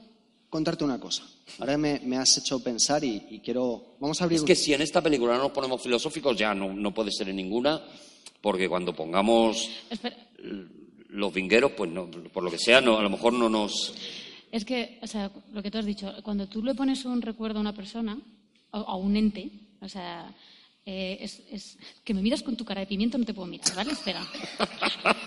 contarte 0.48 0.84
una 0.84 1.00
cosa. 1.00 1.24
Ahora 1.58 1.76
me, 1.76 2.00
me 2.04 2.16
has 2.16 2.38
hecho 2.38 2.62
pensar 2.62 3.04
y, 3.04 3.26
y 3.28 3.40
quiero... 3.40 3.96
Vamos 3.98 4.20
a 4.20 4.24
abrir... 4.24 4.38
Es 4.38 4.44
que 4.44 4.54
si 4.54 4.72
en 4.72 4.82
esta 4.82 5.02
película 5.02 5.36
no 5.36 5.42
nos 5.42 5.52
ponemos 5.52 5.82
filosóficos, 5.82 6.36
ya 6.38 6.54
no, 6.54 6.72
no 6.72 6.94
puede 6.94 7.10
ser 7.10 7.28
en 7.28 7.36
ninguna, 7.36 7.82
porque 8.40 8.68
cuando 8.68 8.94
pongamos 8.94 9.68
Espera, 9.90 10.16
los 11.08 11.34
vingueros, 11.34 11.72
pues 11.72 11.90
no, 11.90 12.08
por 12.08 12.44
lo 12.44 12.50
que 12.52 12.58
sea, 12.58 12.80
no, 12.80 12.98
a 12.98 13.02
lo 13.02 13.10
mejor 13.10 13.32
no 13.32 13.48
nos... 13.48 13.94
Es 14.52 14.64
que, 14.64 15.00
o 15.02 15.08
sea, 15.08 15.32
lo 15.52 15.60
que 15.60 15.72
tú 15.72 15.78
has 15.78 15.86
dicho, 15.86 16.12
cuando 16.22 16.46
tú 16.46 16.62
le 16.62 16.76
pones 16.76 17.04
un 17.04 17.20
recuerdo 17.20 17.58
a 17.58 17.62
una 17.62 17.74
persona, 17.74 18.16
o 18.80 18.88
a 18.88 18.96
un 18.96 19.16
ente, 19.16 19.50
o 19.80 19.88
sea, 19.88 20.32
eh, 20.86 21.18
es, 21.20 21.40
es- 21.50 21.78
que 22.04 22.12
me 22.14 22.22
miras 22.22 22.42
con 22.42 22.56
tu 22.56 22.64
cara 22.64 22.80
de 22.80 22.86
pimiento, 22.86 23.16
no 23.18 23.24
te 23.24 23.34
puedo 23.34 23.46
mirar, 23.48 23.74
¿vale? 23.74 23.92
Espera. 23.92 24.20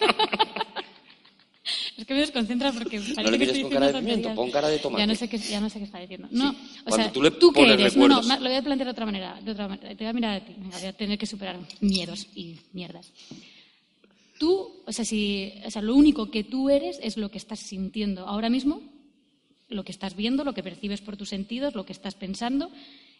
es 1.97 2.05
que 2.05 2.13
me 2.13 2.19
desconcentra 2.21 2.71
porque 2.71 2.99
parece 2.99 3.23
No 3.23 3.31
le 3.31 3.37
que 3.39 3.43
estoy 3.45 3.61
con 3.63 3.71
cara 3.71 3.87
de 3.87 3.93
pimiento, 3.99 4.33
pon 4.35 4.51
cara 4.51 4.67
de 4.69 4.79
tomate. 4.79 5.01
Ya 5.01 5.07
no 5.07 5.15
sé 5.15 5.27
qué, 5.27 5.37
ya 5.37 5.59
no 5.59 5.69
sé 5.69 5.79
qué 5.79 5.85
está 5.85 5.99
diciendo. 5.99 6.27
No, 6.31 6.51
o 6.51 6.53
Cuando 6.85 7.03
sea, 7.05 7.11
tú 7.11 7.21
le 7.23 7.31
qué 7.31 7.73
eres? 7.73 7.97
No, 7.97 8.07
no, 8.07 8.21
lo 8.21 8.37
voy 8.49 8.55
a 8.55 8.61
plantear 8.61 8.87
de 8.87 8.91
otra 8.91 9.05
manera. 9.05 9.39
De 9.43 9.51
otra 9.51 9.67
manera. 9.67 9.89
Te 9.89 10.03
voy 10.03 10.07
a 10.07 10.13
mirar 10.13 10.35
a 10.41 10.45
ti. 10.45 10.53
Venga, 10.57 10.77
voy 10.77 10.87
a 10.87 10.93
tener 10.93 11.17
que 11.17 11.25
superar 11.25 11.57
miedos 11.81 12.27
y 12.35 12.57
mierdas. 12.73 13.11
Tú, 14.39 14.83
o 14.85 14.91
sea, 14.91 15.03
si, 15.03 15.51
o 15.65 15.71
sea, 15.71 15.81
lo 15.81 15.95
único 15.95 16.29
que 16.29 16.43
tú 16.43 16.69
eres 16.69 16.99
es 17.01 17.17
lo 17.17 17.29
que 17.31 17.39
estás 17.39 17.59
sintiendo 17.59 18.27
ahora 18.27 18.49
mismo, 18.49 18.81
lo 19.67 19.83
que 19.83 19.91
estás 19.91 20.15
viendo, 20.15 20.43
lo 20.43 20.53
que 20.53 20.61
percibes 20.61 21.01
por 21.01 21.17
tus 21.17 21.29
sentidos, 21.29 21.73
lo 21.73 21.85
que 21.85 21.93
estás 21.93 22.13
pensando 22.13 22.69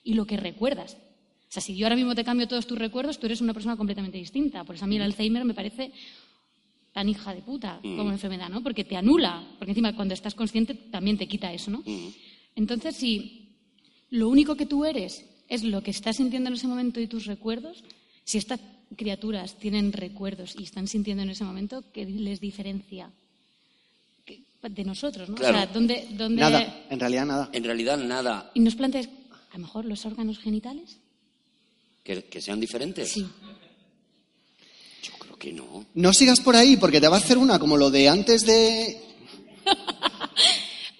y 0.07 0.13
lo 0.13 0.25
que 0.25 0.37
recuerdas. 0.37 0.95
O 0.95 1.51
sea, 1.51 1.61
si 1.61 1.75
yo 1.75 1.85
ahora 1.85 1.97
mismo 1.97 2.15
te 2.15 2.23
cambio 2.23 2.47
todos 2.47 2.65
tus 2.65 2.77
recuerdos, 2.77 3.19
tú 3.19 3.25
eres 3.25 3.41
una 3.41 3.53
persona 3.53 3.75
completamente 3.75 4.17
distinta. 4.17 4.63
Por 4.63 4.75
eso 4.75 4.85
a 4.85 4.87
mí 4.87 4.95
el 4.95 5.01
Alzheimer 5.01 5.43
me 5.43 5.53
parece 5.53 5.91
tan 6.93 7.09
hija 7.09 7.33
de 7.35 7.41
puta 7.41 7.79
como 7.81 8.09
enfermedad, 8.11 8.49
¿no? 8.49 8.63
Porque 8.63 8.85
te 8.85 8.95
anula, 8.95 9.43
porque 9.59 9.71
encima 9.71 9.93
cuando 9.95 10.13
estás 10.13 10.33
consciente 10.33 10.73
también 10.75 11.17
te 11.17 11.27
quita 11.27 11.51
eso, 11.51 11.71
¿no? 11.71 11.83
Entonces, 12.55 12.95
si 12.95 13.49
lo 14.09 14.29
único 14.29 14.55
que 14.55 14.65
tú 14.65 14.85
eres 14.85 15.25
es 15.49 15.63
lo 15.63 15.83
que 15.83 15.91
estás 15.91 16.15
sintiendo 16.15 16.47
en 16.49 16.55
ese 16.55 16.67
momento 16.67 16.99
y 17.01 17.07
tus 17.07 17.25
recuerdos, 17.25 17.83
si 18.23 18.37
estas 18.37 18.61
criaturas 18.95 19.57
tienen 19.59 19.91
recuerdos 19.91 20.55
y 20.57 20.63
están 20.63 20.87
sintiendo 20.87 21.23
en 21.23 21.29
ese 21.31 21.43
momento, 21.43 21.83
¿qué 21.93 22.05
les 22.05 22.39
diferencia 22.39 23.11
¿Qué- 24.25 24.41
de 24.69 24.83
nosotros, 24.85 25.29
¿no? 25.29 25.35
Claro. 25.35 25.57
O 25.57 25.61
sea, 25.61 25.67
¿dónde, 25.67 26.07
dónde- 26.11 26.41
Nada, 26.41 26.85
en 26.89 26.99
realidad 26.99 27.25
nada. 27.25 27.49
En 27.53 27.63
realidad, 27.63 27.97
nada 27.97 28.51
Y 28.53 28.59
nos 28.61 28.75
planteas, 28.75 29.07
a 29.51 29.53
lo 29.57 29.59
mejor 29.59 29.85
los 29.85 30.05
órganos 30.05 30.39
genitales. 30.39 30.97
que, 32.03 32.23
que 32.25 32.41
sean 32.41 32.59
diferentes. 32.59 33.09
Sí. 33.11 33.25
Yo 35.03 35.11
creo 35.19 35.35
que 35.37 35.53
no. 35.53 35.85
No 35.93 36.13
sigas 36.13 36.39
por 36.39 36.55
ahí 36.55 36.77
porque 36.77 36.99
te 37.01 37.07
va 37.07 37.17
a 37.17 37.19
hacer 37.19 37.37
una 37.37 37.59
como 37.59 37.77
lo 37.77 37.89
de 37.91 38.09
antes 38.09 38.45
de... 38.45 39.01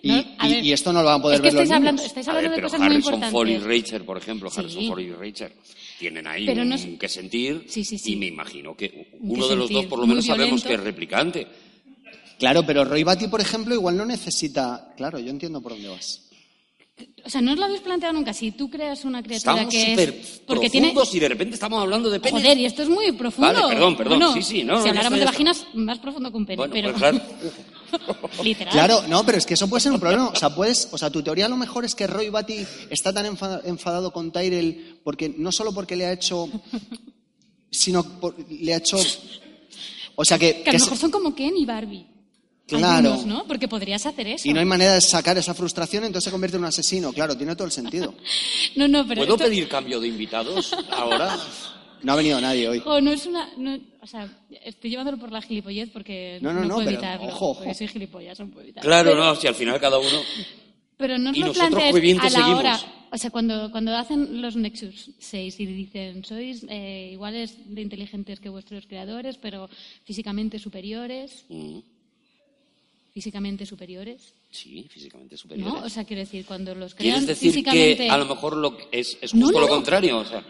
Y, 0.04 0.10
No, 0.10 0.24
a 0.38 0.48
y- 0.48 0.54
ver, 0.54 0.64
y 0.64 0.72
esto 0.72 0.94
no 0.94 1.02
lo 1.02 1.08
van 1.08 1.20
a 1.20 1.22
poder 1.22 1.36
es 1.38 1.42
que 1.42 1.46
ver 1.48 1.54
los 1.56 1.64
niños. 1.64 1.76
hablando, 1.78 2.04
estáis 2.04 2.28
A 2.28 2.32
hablando 2.32 2.50
ver, 2.52 2.52
de 2.52 2.56
pero 2.62 2.68
cosas 2.68 2.80
muy 2.80 2.88
Harrison 2.96 3.14
importantes. 3.16 3.32
Ford 3.32 3.50
y 3.50 3.58
Rachel, 3.82 4.04
por 4.04 4.18
ejemplo, 4.18 4.50
Sí. 4.52 4.60
Harrison 4.60 4.88
Ford 4.88 5.00
y 5.00 5.12
Rachel 5.12 5.52
tienen 6.00 6.28
ahí 6.28 6.46
Pero 6.46 6.62
un 6.62 6.70
no 6.70 6.76
es- 6.76 6.86
que 7.00 7.10
sentir 7.10 7.66
Sí, 7.68 7.84
sí, 7.84 7.98
sí. 7.98 8.14
y 8.14 8.16
me 8.16 8.28
imagino 8.28 8.78
que 8.78 9.10
Un 9.20 9.32
uno 9.32 9.44
que 9.46 9.50
de 9.50 9.56
los 9.56 9.70
dos 9.72 9.86
por 9.88 10.00
lo 10.00 10.06
menos 10.08 10.26
sabemos 10.26 10.64
que 10.64 10.76
es 10.76 10.80
replicante. 10.80 11.48
Claro, 12.38 12.64
pero 12.66 12.86
Roy 12.86 13.04
Batty, 13.04 13.28
por 13.28 13.42
ejemplo, 13.42 13.74
igual 13.74 13.98
no 13.98 14.06
necesita... 14.06 14.94
Claro, 14.96 15.18
yo 15.18 15.32
entiendo 15.32 15.60
por 15.62 15.72
dónde 15.74 15.90
vas. 15.90 16.22
O 17.26 17.30
sea, 17.30 17.42
no 17.42 17.52
os 17.52 17.58
lo 17.60 17.66
habéis 17.66 17.82
planteado 17.82 18.14
nunca. 18.14 18.34
Si 18.34 18.52
tú 18.52 18.70
creas 18.70 19.04
una 19.06 19.22
criatura 19.22 19.54
Estamos 19.62 19.74
que 19.74 19.90
súper 19.92 20.10
es. 20.10 20.42
Porque 20.48 20.70
tiene. 20.70 20.88
profundos 20.88 21.14
y 21.14 21.20
de 21.20 21.28
repente 21.30 21.54
estamos 21.56 21.82
hablando 21.82 22.10
de 22.10 22.20
pene. 22.20 22.40
Joder, 22.40 22.58
y 22.58 22.66
esto 22.66 22.82
es 22.84 22.90
muy 22.90 23.12
profundo. 23.12 23.54
Vale, 23.54 23.68
perdón, 23.76 23.98
perdón. 23.98 24.20
Bueno, 24.20 24.34
Sí, 24.34 24.42
sí, 24.42 24.64
no, 24.64 24.78
no, 24.78 24.84
Si 24.84 24.90
habláramos 24.90 25.20
de 25.20 25.26
vaginas, 25.26 25.68
más 25.74 26.00
profundo 26.00 26.32
que 26.32 26.38
un 26.38 26.46
pene. 26.46 26.58
Bueno, 26.58 26.74
pero. 26.74 26.92
pues 26.94 27.00
claro. 27.02 27.22
Literal. 28.44 28.74
Claro, 28.74 29.04
no, 29.08 29.26
pero 29.26 29.38
es 29.38 29.46
que 29.46 29.54
eso 29.56 29.70
puede 29.70 29.82
ser 29.82 29.92
un 29.92 30.00
problema. 30.00 30.30
O 30.30 30.36
sea, 30.36 30.56
puedes, 30.56 30.88
o 30.92 30.98
sea, 30.98 31.10
tu 31.12 31.22
teoría 31.22 31.46
a 31.46 31.50
lo 31.50 31.58
mejor 31.58 31.84
es 31.86 31.94
que 31.96 32.08
Roy 32.08 32.30
Batty 32.30 32.66
está 32.90 33.14
tan 33.14 33.26
enfa- 33.26 33.62
enfadado 33.66 34.12
con 34.12 34.32
Tyrell 34.32 35.00
porque 35.04 35.34
no 35.38 35.52
solo 35.52 35.74
porque 35.74 35.96
le 35.98 36.06
ha 36.06 36.14
hecho, 36.14 36.50
sino 37.70 38.04
por- 38.20 38.36
le 38.50 38.74
ha 38.74 38.78
hecho, 38.78 38.98
o 40.16 40.26
sea 40.26 40.40
que, 40.40 40.64
Que 40.64 40.70
a 40.70 40.74
lo 40.74 40.80
se- 40.80 40.86
mejor 40.86 40.98
son 40.98 41.12
como 41.12 41.36
Ken 41.36 41.56
y 41.58 41.66
Barbie. 41.66 42.08
Claro. 42.68 43.14
Algunos, 43.14 43.26
¿no? 43.26 43.48
Porque 43.48 43.68
podrías 43.68 44.06
hacer 44.06 44.28
eso. 44.28 44.48
y 44.48 44.54
no 44.54 44.60
hay 44.60 44.66
manera 44.66 44.94
de 44.96 45.02
sacar 45.02 45.38
esa 45.38 45.54
frustración, 45.54 46.04
entonces 46.04 46.26
se 46.26 46.32
convierte 46.32 46.58
en 46.58 46.64
un 46.64 46.68
asesino. 46.68 47.14
Claro, 47.14 47.36
tiene 47.38 47.56
todo 47.56 47.66
el 47.66 47.72
sentido. 47.72 48.14
No, 48.76 48.88
no, 48.88 49.08
pero. 49.08 49.22
¿Puedo 49.22 49.36
esto- 49.36 49.46
pedir 49.46 49.68
cambio 49.68 50.00
de 50.00 50.08
invitados 50.08 50.74
ahora? 50.92 51.38
No 52.04 52.14
ha 52.14 52.16
venido 52.16 52.40
nadie 52.40 52.70
hoy. 52.70 52.80
Jo, 52.80 53.02
no 53.02 53.10
es 53.10 53.26
una. 53.26 53.50
no- 53.58 53.80
o 54.02 54.06
sea, 54.06 54.30
estoy 54.64 54.92
llevándolo 54.92 55.18
por 55.18 55.32
la 55.32 55.42
gilipollez 55.42 55.90
porque 55.92 56.38
No, 56.44 56.54
no, 56.54 56.60
no, 56.62 56.68
no, 56.68 56.74
puedo 56.76 56.86
pero 56.86 56.98
evitarlo. 57.00 57.26
ojo, 57.28 57.50
ojo. 57.50 57.60
Porque 57.62 57.74
soy 57.74 57.88
gilipollas, 57.88 58.40
no 58.40 58.48
puedo 58.50 58.62
evitarlo. 58.62 58.88
Claro, 58.88 59.10
Pero- 59.12 59.24
no, 59.24 59.36
si 59.36 59.48
al 59.48 59.56
final 59.56 59.80
cada 59.80 59.98
uno... 59.98 60.20
Pero 60.96 61.18
no 61.18 61.32
os 61.32 61.38
lo 61.38 61.48
nosotros 61.48 61.70
plantees 61.70 61.92
muy 61.92 62.02
bien 62.02 62.18
te 62.20 62.28
a 62.28 62.30
la 62.30 62.38
seguimos. 62.38 62.60
hora. 62.60 62.80
O 63.12 63.18
sea, 63.18 63.30
cuando, 63.32 63.72
cuando 63.72 63.96
hacen 63.96 64.42
los 64.42 64.56
Nexus 64.56 65.10
6 65.18 65.60
y 65.60 65.66
dicen, 65.66 66.24
sois 66.24 66.66
eh, 66.70 67.10
iguales 67.14 67.56
de 67.66 67.82
inteligentes 67.82 68.40
que 68.40 68.50
vuestros 68.50 68.86
creadores, 68.86 69.38
pero 69.38 69.68
físicamente 70.04 70.60
superiores, 70.60 71.46
Mm, 71.50 71.80
físicamente 73.18 73.66
superiores, 73.66 74.34
Sí, 74.52 74.86
físicamente 74.94 75.36
superiores. 75.38 75.74
¿no? 75.74 75.84
O 75.84 75.90
sea, 75.90 76.04
quiero 76.04 76.20
decir, 76.22 76.46
cuando 76.46 76.76
los 76.76 76.94
crean 76.94 77.20
¿Quieres 77.20 77.28
decir 77.28 77.52
físicamente... 77.52 77.98
que 78.06 78.10
a 78.12 78.18
lo 78.20 78.26
mejor 78.26 78.56
lo 78.56 78.78
que 78.78 78.88
es, 78.92 79.18
es 79.22 79.32
justo 79.32 79.52
no, 79.52 79.60
lo 79.60 79.62
no. 79.62 79.68
contrario? 79.68 80.20
O 80.20 80.26
sea, 80.26 80.44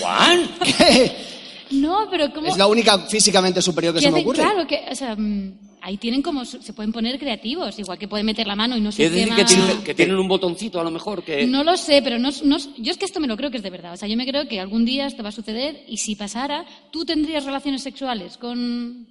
¿Juan? 0.00 0.50
¿Qué? 0.64 1.12
No, 1.70 2.08
pero 2.10 2.32
¿cómo...? 2.32 2.48
Es 2.48 2.56
la 2.56 2.66
única 2.66 2.98
físicamente 2.98 3.62
superior 3.62 3.94
que 3.94 4.00
se 4.00 4.10
me 4.10 4.22
ocurre. 4.22 4.38
Claro, 4.40 4.66
que, 4.66 4.80
o 4.90 4.94
sea, 4.96 5.14
mm, 5.14 5.52
ahí 5.82 5.98
tienen 5.98 6.20
como... 6.20 6.44
Se 6.44 6.72
pueden 6.72 6.90
poner 6.90 7.16
creativos, 7.16 7.78
igual 7.78 7.96
que 7.96 8.08
pueden 8.08 8.26
meter 8.26 8.44
la 8.48 8.56
mano 8.56 8.76
y 8.76 8.80
no 8.80 8.90
se 8.90 9.08
¿Quieres 9.08 9.12
decir 9.14 9.28
quema... 9.28 9.36
que, 9.36 9.44
tienen- 9.54 9.84
que 9.84 9.94
tienen 9.94 10.16
un 10.18 10.26
botoncito 10.26 10.80
a 10.80 10.82
lo 10.82 10.90
mejor 10.90 11.22
que... 11.22 11.46
No 11.46 11.62
lo 11.62 11.76
sé, 11.76 12.02
pero 12.02 12.18
no, 12.18 12.30
no- 12.42 12.58
yo 12.76 12.90
es 12.90 12.98
que 12.98 13.04
esto 13.04 13.20
me 13.20 13.28
lo 13.28 13.36
creo 13.36 13.52
que 13.52 13.58
es 13.58 13.62
de 13.62 13.70
verdad. 13.70 13.92
O 13.92 13.96
sea, 13.96 14.08
yo 14.08 14.16
me 14.16 14.26
creo 14.26 14.48
que 14.48 14.58
algún 14.58 14.84
día 14.84 15.06
esto 15.06 15.22
va 15.22 15.28
a 15.28 15.32
suceder 15.32 15.84
y 15.86 15.98
si 15.98 16.16
pasara, 16.16 16.66
tú 16.90 17.04
tendrías 17.04 17.44
relaciones 17.44 17.84
sexuales 17.84 18.36
con. 18.36 19.06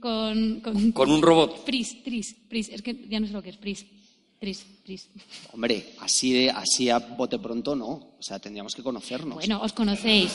Con. 0.00 0.60
con, 0.60 0.92
Con 0.92 1.10
un 1.10 1.22
robot. 1.22 1.64
Pris, 1.64 2.02
Tris, 2.02 2.34
Pris. 2.48 2.68
Es 2.70 2.82
que 2.82 2.96
ya 3.08 3.20
no 3.20 3.26
sé 3.26 3.32
lo 3.32 3.42
que 3.42 3.50
es 3.50 3.56
Pris. 3.56 3.86
Tris, 4.38 4.64
Pris. 4.84 5.08
Hombre, 5.52 5.90
así, 6.00 6.32
de, 6.32 6.50
así 6.50 6.88
a 6.88 6.98
bote 6.98 7.38
pronto 7.38 7.76
no. 7.76 7.88
O 8.18 8.22
sea, 8.22 8.38
tendríamos 8.38 8.74
que 8.74 8.82
conocernos. 8.82 9.34
Bueno, 9.34 9.60
os 9.62 9.72
conocéis. 9.74 10.32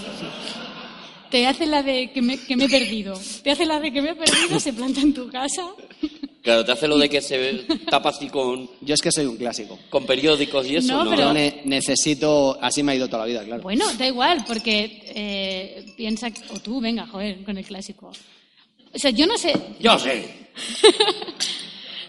Te 1.31 1.47
hace 1.47 1.65
la 1.65 1.81
de 1.83 2.11
que 2.11 2.21
me, 2.21 2.37
que 2.37 2.55
me 2.55 2.65
he 2.65 2.69
perdido. 2.69 3.19
Te 3.43 3.51
hace 3.51 3.65
la 3.65 3.79
de 3.79 3.91
que 3.91 4.01
me 4.01 4.11
he 4.11 4.15
perdido, 4.15 4.59
se 4.59 4.71
planta 4.73 5.01
en 5.01 5.13
tu 5.13 5.27
casa. 5.27 5.67
Claro, 6.43 6.63
te 6.63 6.71
hace 6.71 6.87
lo 6.87 6.99
de 6.99 7.09
que 7.09 7.19
se 7.21 7.65
tapa 7.89 8.09
así 8.09 8.27
con, 8.29 8.69
Yo 8.81 8.93
es 8.93 9.01
que 9.01 9.11
soy 9.11 9.25
un 9.25 9.35
clásico. 9.35 9.79
con 9.89 10.05
periódicos 10.05 10.67
y 10.69 10.75
eso, 10.75 10.93
No, 10.93 11.03
¿no? 11.05 11.09
pero- 11.09 11.23
Yo 11.23 11.33
ne- 11.33 11.61
necesito... 11.65 12.59
Así 12.61 12.83
me 12.83 12.91
ha 12.91 12.95
ido 12.95 13.07
toda 13.07 13.23
la 13.23 13.25
vida, 13.25 13.43
claro. 13.43 13.63
Bueno, 13.63 13.91
da 13.97 14.05
igual, 14.05 14.45
porque 14.47 15.01
eh, 15.07 15.93
piensa. 15.97 16.27
O 16.53 16.59
tú, 16.59 16.79
venga, 16.79 17.07
joder, 17.07 17.43
con 17.43 17.57
el 17.57 17.65
clásico. 17.65 18.11
O 18.95 18.99
sea, 18.99 19.11
yo 19.11 19.27
no 19.27 19.37
sé. 19.37 19.53
Yo 19.79 19.99
sé. 19.99 20.47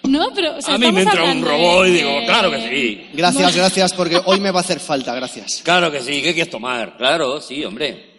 No, 0.05 0.31
pero. 0.33 0.57
o 0.57 0.63
sea, 0.63 0.75
a 0.75 0.79
mí 0.79 0.93
me 0.93 1.03
entra 1.03 1.25
un 1.25 1.43
robot 1.45 1.83
de- 1.85 1.89
y 1.91 1.93
digo, 1.95 2.11
claro 2.27 2.49
que 2.53 2.61
sí. 2.69 3.07
Gracias, 3.13 3.57
gracias, 3.57 3.93
porque 3.93 4.21
hoy 4.25 4.39
me 4.39 4.53
va 4.53 4.61
a 4.61 4.63
hacer 4.63 4.79
falta, 4.79 5.13
gracias. 5.15 5.63
Claro 5.65 5.91
que 5.91 6.01
sí, 6.01 6.23
¿qué 6.23 6.33
quieres 6.33 6.49
tomar? 6.51 6.97
Claro, 6.97 7.41
sí, 7.41 7.65
hombre. 7.65 8.15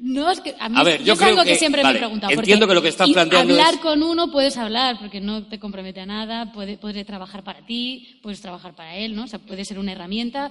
No, 0.00 0.28
es 0.28 0.40
que 0.40 0.56
a 0.58 0.68
mí 0.68 0.74
A 0.76 0.82
ver, 0.82 1.04
yo 1.04 1.12
es 1.12 1.18
creo 1.20 1.30
algo 1.30 1.44
que, 1.44 1.50
que- 1.50 1.56
siempre 1.56 1.82
vale, 1.84 1.94
me 1.94 1.98
he 1.98 2.02
preguntado. 2.08 2.30
porque 2.34 2.40
entiendo 2.50 2.66
que 2.66 2.74
lo 2.74 2.82
que 2.82 2.88
estás 2.88 3.08
y 3.08 3.12
planteando 3.12 3.54
Hablar 3.54 3.74
es- 3.74 3.80
con 3.80 4.02
uno 4.02 4.28
puedes 4.32 4.56
hablar, 4.56 4.98
porque 4.98 5.20
no 5.20 5.46
te 5.46 5.60
compromete 5.60 6.00
a 6.00 6.06
nada, 6.06 6.50
puede, 6.52 6.78
puede 6.78 7.04
trabajar 7.04 7.44
para 7.44 7.64
ti, 7.64 8.18
puedes 8.20 8.40
trabajar 8.40 8.74
para 8.74 8.96
él, 8.96 9.14
¿no? 9.14 9.22
O 9.22 9.28
sea, 9.28 9.38
puede 9.38 9.64
ser 9.64 9.78
una 9.78 9.92
herramienta, 9.92 10.50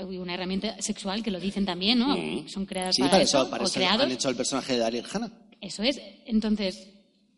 uy, 0.00 0.18
una 0.18 0.34
herramienta 0.34 0.74
sexual, 0.82 1.22
que 1.22 1.30
lo 1.30 1.38
dicen 1.38 1.64
también, 1.64 2.00
¿no? 2.00 2.16
Mm. 2.16 2.48
Son 2.48 2.66
creadas 2.66 2.96
Sí, 2.96 3.02
para, 3.02 3.12
para 3.12 3.22
eso, 3.22 3.38
eso, 3.42 3.48
para 3.50 3.62
o 3.62 3.66
eso 3.66 3.74
creados. 3.74 4.02
han 4.02 4.10
hecho 4.10 4.28
el 4.28 4.34
personaje 4.36 4.72
de 4.72 4.78
Daryl 4.80 5.04
Hannah. 5.10 5.30
Eso 5.64 5.82
es. 5.82 5.98
Entonces, 6.26 6.88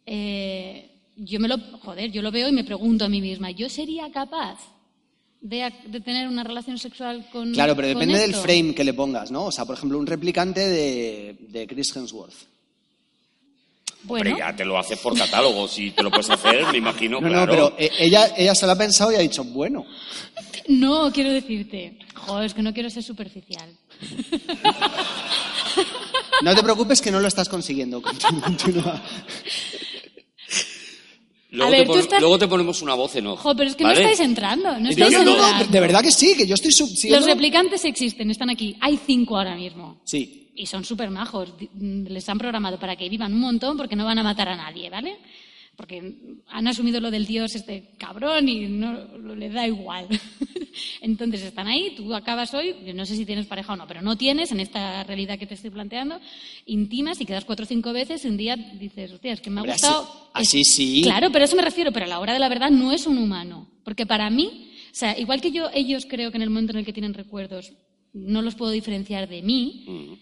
eh, 0.04 0.90
yo 1.16 1.38
me 1.38 1.46
lo, 1.46 1.58
joder, 1.80 2.10
yo 2.10 2.22
lo 2.22 2.32
veo 2.32 2.48
y 2.48 2.52
me 2.52 2.64
pregunto 2.64 3.04
a 3.04 3.08
mí 3.08 3.20
misma, 3.20 3.52
¿yo 3.52 3.68
sería 3.68 4.10
capaz 4.10 4.58
de, 5.40 5.72
tener 6.04 6.26
una 6.26 6.42
relación 6.42 6.76
sexual 6.76 7.28
con 7.30 7.52
Claro, 7.52 7.76
pero 7.76 7.92
con 7.92 8.00
depende 8.00 8.18
del 8.18 8.34
frame 8.34 8.74
que 8.74 8.82
le 8.82 8.94
pongas, 8.94 9.30
¿no? 9.30 9.44
O 9.44 9.52
sea, 9.52 9.64
por 9.64 9.76
ejemplo, 9.76 9.96
un 9.96 10.08
replicante 10.08 10.60
de, 10.60 11.36
de 11.38 11.66
Chris 11.68 11.94
Hemsworth. 11.94 12.34
Bueno, 14.02 14.30
Hombre, 14.30 14.44
ya 14.44 14.56
te 14.56 14.64
lo 14.64 14.76
haces 14.76 14.98
por 14.98 15.16
catálogo, 15.16 15.68
si 15.68 15.92
te 15.92 16.02
lo 16.02 16.10
puedes 16.10 16.30
hacer, 16.30 16.64
me 16.72 16.78
imagino, 16.78 17.20
No, 17.20 17.28
claro. 17.28 17.46
no, 17.46 17.50
pero 17.50 17.74
eh, 17.78 17.90
ella, 17.98 18.34
ella 18.36 18.54
se 18.56 18.66
lo 18.66 18.72
ha 18.72 18.76
pensado 18.76 19.12
y 19.12 19.14
ha 19.14 19.20
dicho, 19.20 19.44
bueno. 19.44 19.86
no, 20.68 21.12
quiero 21.12 21.30
decirte, 21.30 21.98
joder, 22.14 22.46
es 22.46 22.54
que 22.54 22.62
no 22.62 22.74
quiero 22.74 22.90
ser 22.90 23.04
superficial. 23.04 23.70
No 26.42 26.55
te 26.55 26.62
preocupes 26.62 27.01
que 27.01 27.11
no 27.11 27.20
lo 27.20 27.29
estás 27.29 27.49
consiguiendo. 27.49 28.01
Continúa. 28.03 29.03
Luego, 31.51 31.70
ver, 31.70 31.81
te 31.81 31.87
tú 31.87 31.92
pon- 31.92 32.01
estás- 32.01 32.20
luego 32.20 32.38
te 32.38 32.49
ponemos 32.49 32.83
una 32.83 32.94
voz 32.94 33.14
en 33.16 33.29
off. 33.29 33.40
Jo, 33.40 33.57
pero 33.57 33.70
es 33.70 33.77
que 33.77 33.85
¿vale? 33.85 34.01
no 34.03 34.09
estáis 34.09 34.29
entrando, 34.29 34.72
no 34.75 34.81
No, 34.81 34.88
estáis 34.90 35.12
no, 35.12 35.18
no, 35.25 35.25
No, 35.25 35.46
entrando. 35.49 35.72
de 35.72 35.81
verdad 35.81 36.03
que 36.03 36.11
sí, 36.11 36.35
que 36.37 36.46
yo 36.46 36.55
estoy 36.55 36.72
sub- 36.72 36.88
siguiendo- 36.88 37.18
Los 37.20 37.27
replicantes 37.35 37.85
existen, 37.85 38.31
están 38.31 38.51
aquí. 38.51 38.77
Hay 38.81 38.99
cinco 39.07 39.38
ahora 39.38 39.55
mismo. 39.55 40.01
Sí. 40.05 40.51
Y 40.55 40.66
son 40.66 40.85
súper 40.85 41.09
majos. 41.11 41.55
Mm, 41.75 42.07
Les 42.09 42.29
han 42.29 42.38
programado 42.38 42.79
para 42.79 42.96
que 42.96 43.09
vivan 43.09 43.33
un 43.33 43.40
montón 43.40 43.77
porque 43.77 43.94
no 43.96 44.05
van 44.05 44.18
a 44.18 44.22
matar 44.22 44.49
a 44.49 44.57
nadie, 44.57 44.90
¿vale? 44.90 45.16
Porque 45.76 46.14
han 46.48 46.66
asumido 46.68 47.00
lo 47.00 47.10
del 47.10 47.26
dios 47.26 47.54
este 47.54 47.90
cabrón 47.98 48.48
y 48.48 48.66
no 48.66 49.34
le 49.34 49.50
da 49.50 49.66
igual. 49.66 50.06
Entonces 51.00 51.42
están 51.42 51.66
ahí, 51.68 51.94
tú 51.96 52.14
acabas 52.14 52.52
hoy, 52.54 52.74
yo 52.86 52.94
no 52.94 53.04
sé 53.06 53.16
si 53.16 53.24
tienes 53.26 53.46
pareja 53.46 53.72
o 53.72 53.76
no, 53.76 53.86
pero 53.86 54.02
no 54.02 54.16
tienes 54.16 54.52
en 54.52 54.60
esta 54.60 55.04
realidad 55.04 55.38
que 55.38 55.46
te 55.46 55.54
estoy 55.54 55.70
planteando, 55.70 56.18
intimas 56.66 57.20
y 57.20 57.26
quedas 57.26 57.44
cuatro 57.44 57.64
o 57.64 57.68
cinco 57.68 57.92
veces 57.92 58.24
y 58.24 58.28
un 58.28 58.36
día 58.36 58.56
dices, 58.56 59.12
hostia, 59.12 59.32
es 59.32 59.40
que 59.40 59.50
me 59.50 59.60
ha 59.60 59.64
gustado. 59.74 60.02
así- 60.34 60.58
así 60.58 60.64
sí. 60.64 61.00
Claro, 61.02 61.30
pero 61.30 61.42
a 61.42 61.46
eso 61.46 61.56
me 61.56 61.62
refiero, 61.62 61.92
pero 61.92 62.06
a 62.06 62.08
la 62.08 62.20
hora 62.20 62.32
de 62.32 62.38
la 62.38 62.48
verdad 62.48 62.70
no 62.70 62.92
es 62.92 63.06
un 63.06 63.18
humano. 63.18 63.68
Porque 63.84 64.06
para 64.06 64.28
mí, 64.30 64.70
o 64.90 64.94
sea, 64.94 65.18
igual 65.18 65.40
que 65.40 65.52
yo, 65.52 65.68
ellos 65.74 66.06
creo 66.08 66.30
que 66.30 66.36
en 66.36 66.42
el 66.42 66.50
momento 66.50 66.72
en 66.72 66.78
el 66.78 66.84
que 66.84 66.92
tienen 66.92 67.14
recuerdos 67.14 67.72
no 68.12 68.40
los 68.42 68.54
puedo 68.54 68.72
diferenciar 68.72 69.28
de 69.28 69.42
mí, 69.42 70.18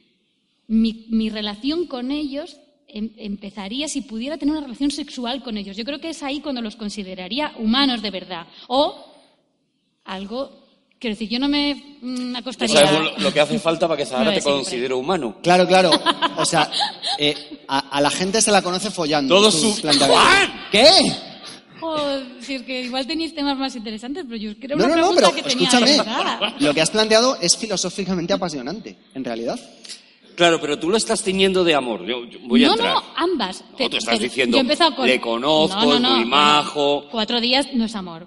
mi, 0.67 1.07
mi 1.11 1.31
relación 1.31 1.87
con 1.87 2.11
ellos 2.11 2.57
empezaría 2.89 3.89
si 3.89 4.03
pudiera 4.03 4.39
tener 4.39 4.53
una 4.55 4.63
relación 4.63 4.91
sexual 4.91 5.43
con 5.43 5.57
ellos. 5.57 5.77
Yo 5.77 5.85
creo 5.85 6.01
que 6.01 6.11
es 6.11 6.23
ahí 6.23 6.41
cuando 6.41 6.63
los 6.63 6.77
consideraría 6.77 7.53
humanos 7.59 8.03
de 8.03 8.11
verdad. 8.11 8.47
O 8.69 9.13
algo, 10.05 10.67
quiero 10.99 11.15
decir, 11.15 11.29
yo 11.29 11.39
no 11.39 11.49
me 11.49 11.99
mm, 12.01 12.37
acostaría... 12.37 12.87
sabemos 12.87 13.13
lo, 13.19 13.25
lo 13.25 13.33
que 13.33 13.41
hace 13.41 13.59
falta 13.59 13.89
para 13.89 13.99
que 13.99 14.07
Sahara 14.07 14.31
No 14.31 14.37
te 14.37 14.43
considere 14.43 14.95
humano. 14.95 15.39
Claro, 15.43 15.67
claro. 15.67 15.91
O 16.37 16.45
sea, 16.45 16.71
eh, 17.19 17.35
a, 17.69 17.79
a 17.91 18.01
la 18.01 18.11
gente 18.11 18.41
se 18.41 18.53
la 18.53 18.63
conoce 18.63 18.91
follando. 18.91 19.35
Todo 19.35 19.51
su-. 19.51 19.81
¿Qué? 20.71 20.89
Si 22.41 22.55
es 22.55 22.63
que 22.63 22.83
igual 22.83 23.07
tenéis 23.07 23.35
temas 23.35 23.57
más 23.57 23.75
interesantes, 23.77 24.25
pero 24.27 24.37
yo 24.37 24.53
era 24.61 24.77
No, 24.77 24.85
una 24.85 24.97
no, 24.97 25.11
no, 25.11 25.15
pero 25.15 25.35
que 25.35 25.43
tenía 25.43 25.69
escúchame. 25.69 25.99
Lo 26.61 26.73
que 26.75 26.81
has 26.81 26.91
planteado 26.91 27.37
es 27.41 27.57
filosóficamente 27.57 28.33
apasionante, 28.33 28.97
en 29.15 29.25
realidad. 29.25 29.59
Claro, 30.37 30.61
pero 30.61 30.79
tú 30.79 30.91
lo 30.91 30.97
estás 30.97 31.23
tiñendo 31.23 31.63
de 31.65 31.75
amor. 31.75 32.05
Yo, 32.05 32.25
yo 32.25 32.39
voy 32.43 32.65
a 32.65 32.69
no, 32.69 32.73
entrar. 32.75 32.95
no, 32.95 33.03
ambas. 33.17 33.65
No, 33.79 33.89
tú 33.89 33.97
estás 33.97 34.19
diciendo, 34.19 34.57
yo 34.57 34.59
he 34.59 34.63
empezado 34.63 34.97
con- 34.97 35.07
le 35.07 35.21
conozco, 35.21 35.77
No, 35.85 36.01
no, 36.01 36.09
es 36.13 36.17
muy 36.17 36.25
majo. 36.27 37.05
Cuatro 37.11 37.41
días 37.41 37.69
no 37.75 37.85
es 37.85 37.95
amor. 37.95 38.27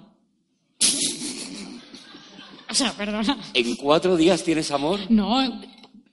o 2.70 2.74
sea, 2.74 2.92
perdona. 2.92 3.38
¿En 3.54 3.76
cuatro 3.76 4.16
días 4.16 4.42
tienes 4.42 4.70
amor? 4.70 5.00
No, 5.08 5.60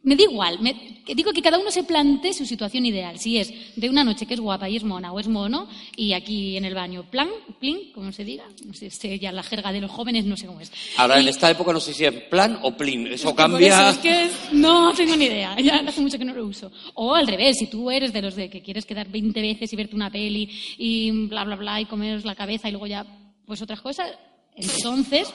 me 0.06 0.15
da 0.15 0.24
igual. 0.24 0.60
Me- 0.62 0.96
digo 1.13 1.34
que 1.34 1.41
cada 1.41 1.60
uno 1.60 1.70
se 1.72 1.84
plantee 1.84 2.34
su 2.34 2.46
situación 2.46 2.86
ideal. 2.86 3.20
Si 3.20 3.38
es 3.38 3.52
de 3.76 3.89
una 3.89 4.04
noche 4.04 4.26
que 4.26 4.34
es 4.36 4.39
guapa 4.39 4.70
y 4.70 4.78
es 4.78 4.84
mona 4.84 5.12
o 5.12 5.20
es 5.20 5.28
mono, 5.28 5.68
y 5.98 6.13
aquí 6.13 6.56
en 6.58 6.63
el 6.65 6.74
baño, 6.74 7.04
plan, 7.12 7.28
plin, 7.60 7.91
como 7.94 8.12
se 8.12 8.24
diga. 8.24 8.46
No 8.65 8.74
sé, 8.74 9.20
ya 9.20 9.32
la 9.34 9.44
jerga 9.44 9.72
de 9.74 9.82
los 9.82 9.91
jóvenes, 9.91 10.24
no 10.26 10.38
sé 10.38 10.48
cómo 10.48 10.62
es. 10.62 10.72
Ahora, 10.98 11.20
en 11.20 11.28
esta 11.28 11.52
época 11.52 11.74
no 11.74 11.80
sé 11.80 11.94
si 11.94 12.06
es 12.06 12.13
plan 12.30 12.58
o 12.63 12.72
plin. 12.78 13.08
Eso 13.08 13.30
es 13.30 13.36
cambia. 13.36 13.68
eso, 13.68 13.89
es 13.89 13.98
que 13.98 14.24
es- 14.26 14.54
no 14.54 14.94
tengo 14.94 15.15
ni 15.18 15.26
idea. 15.26 15.56
Ya 15.60 15.76
hace 15.86 16.02
mucho 16.02 16.18
que 16.18 16.26
no 16.26 16.34
lo 16.34 16.46
uso. 16.46 16.72
O 16.94 17.13
al 17.13 17.28
revés, 17.28 17.58
si 17.58 17.68
tú 17.68 17.91
eres 17.91 18.13
de 18.13 18.22
los 18.22 18.36
de 18.36 18.50
que 18.50 18.62
quieres 18.62 18.86
quedar 18.86 19.10
20 19.10 19.41
veces 19.41 19.74
y 19.74 19.76
verte 19.76 19.96
una 19.96 20.10
peli 20.12 20.50
y 20.78 21.12
bla, 21.28 21.44
bla, 21.44 21.56
bla, 21.56 21.82
y 21.82 21.86
comeros 21.86 22.24
la 22.26 22.36
cabeza 22.36 22.70
y 22.70 22.72
luego 22.72 22.88
ya, 22.88 23.06
pues 23.46 23.62
otras 23.62 23.82
cosas, 23.82 24.12
entonces 24.56 25.28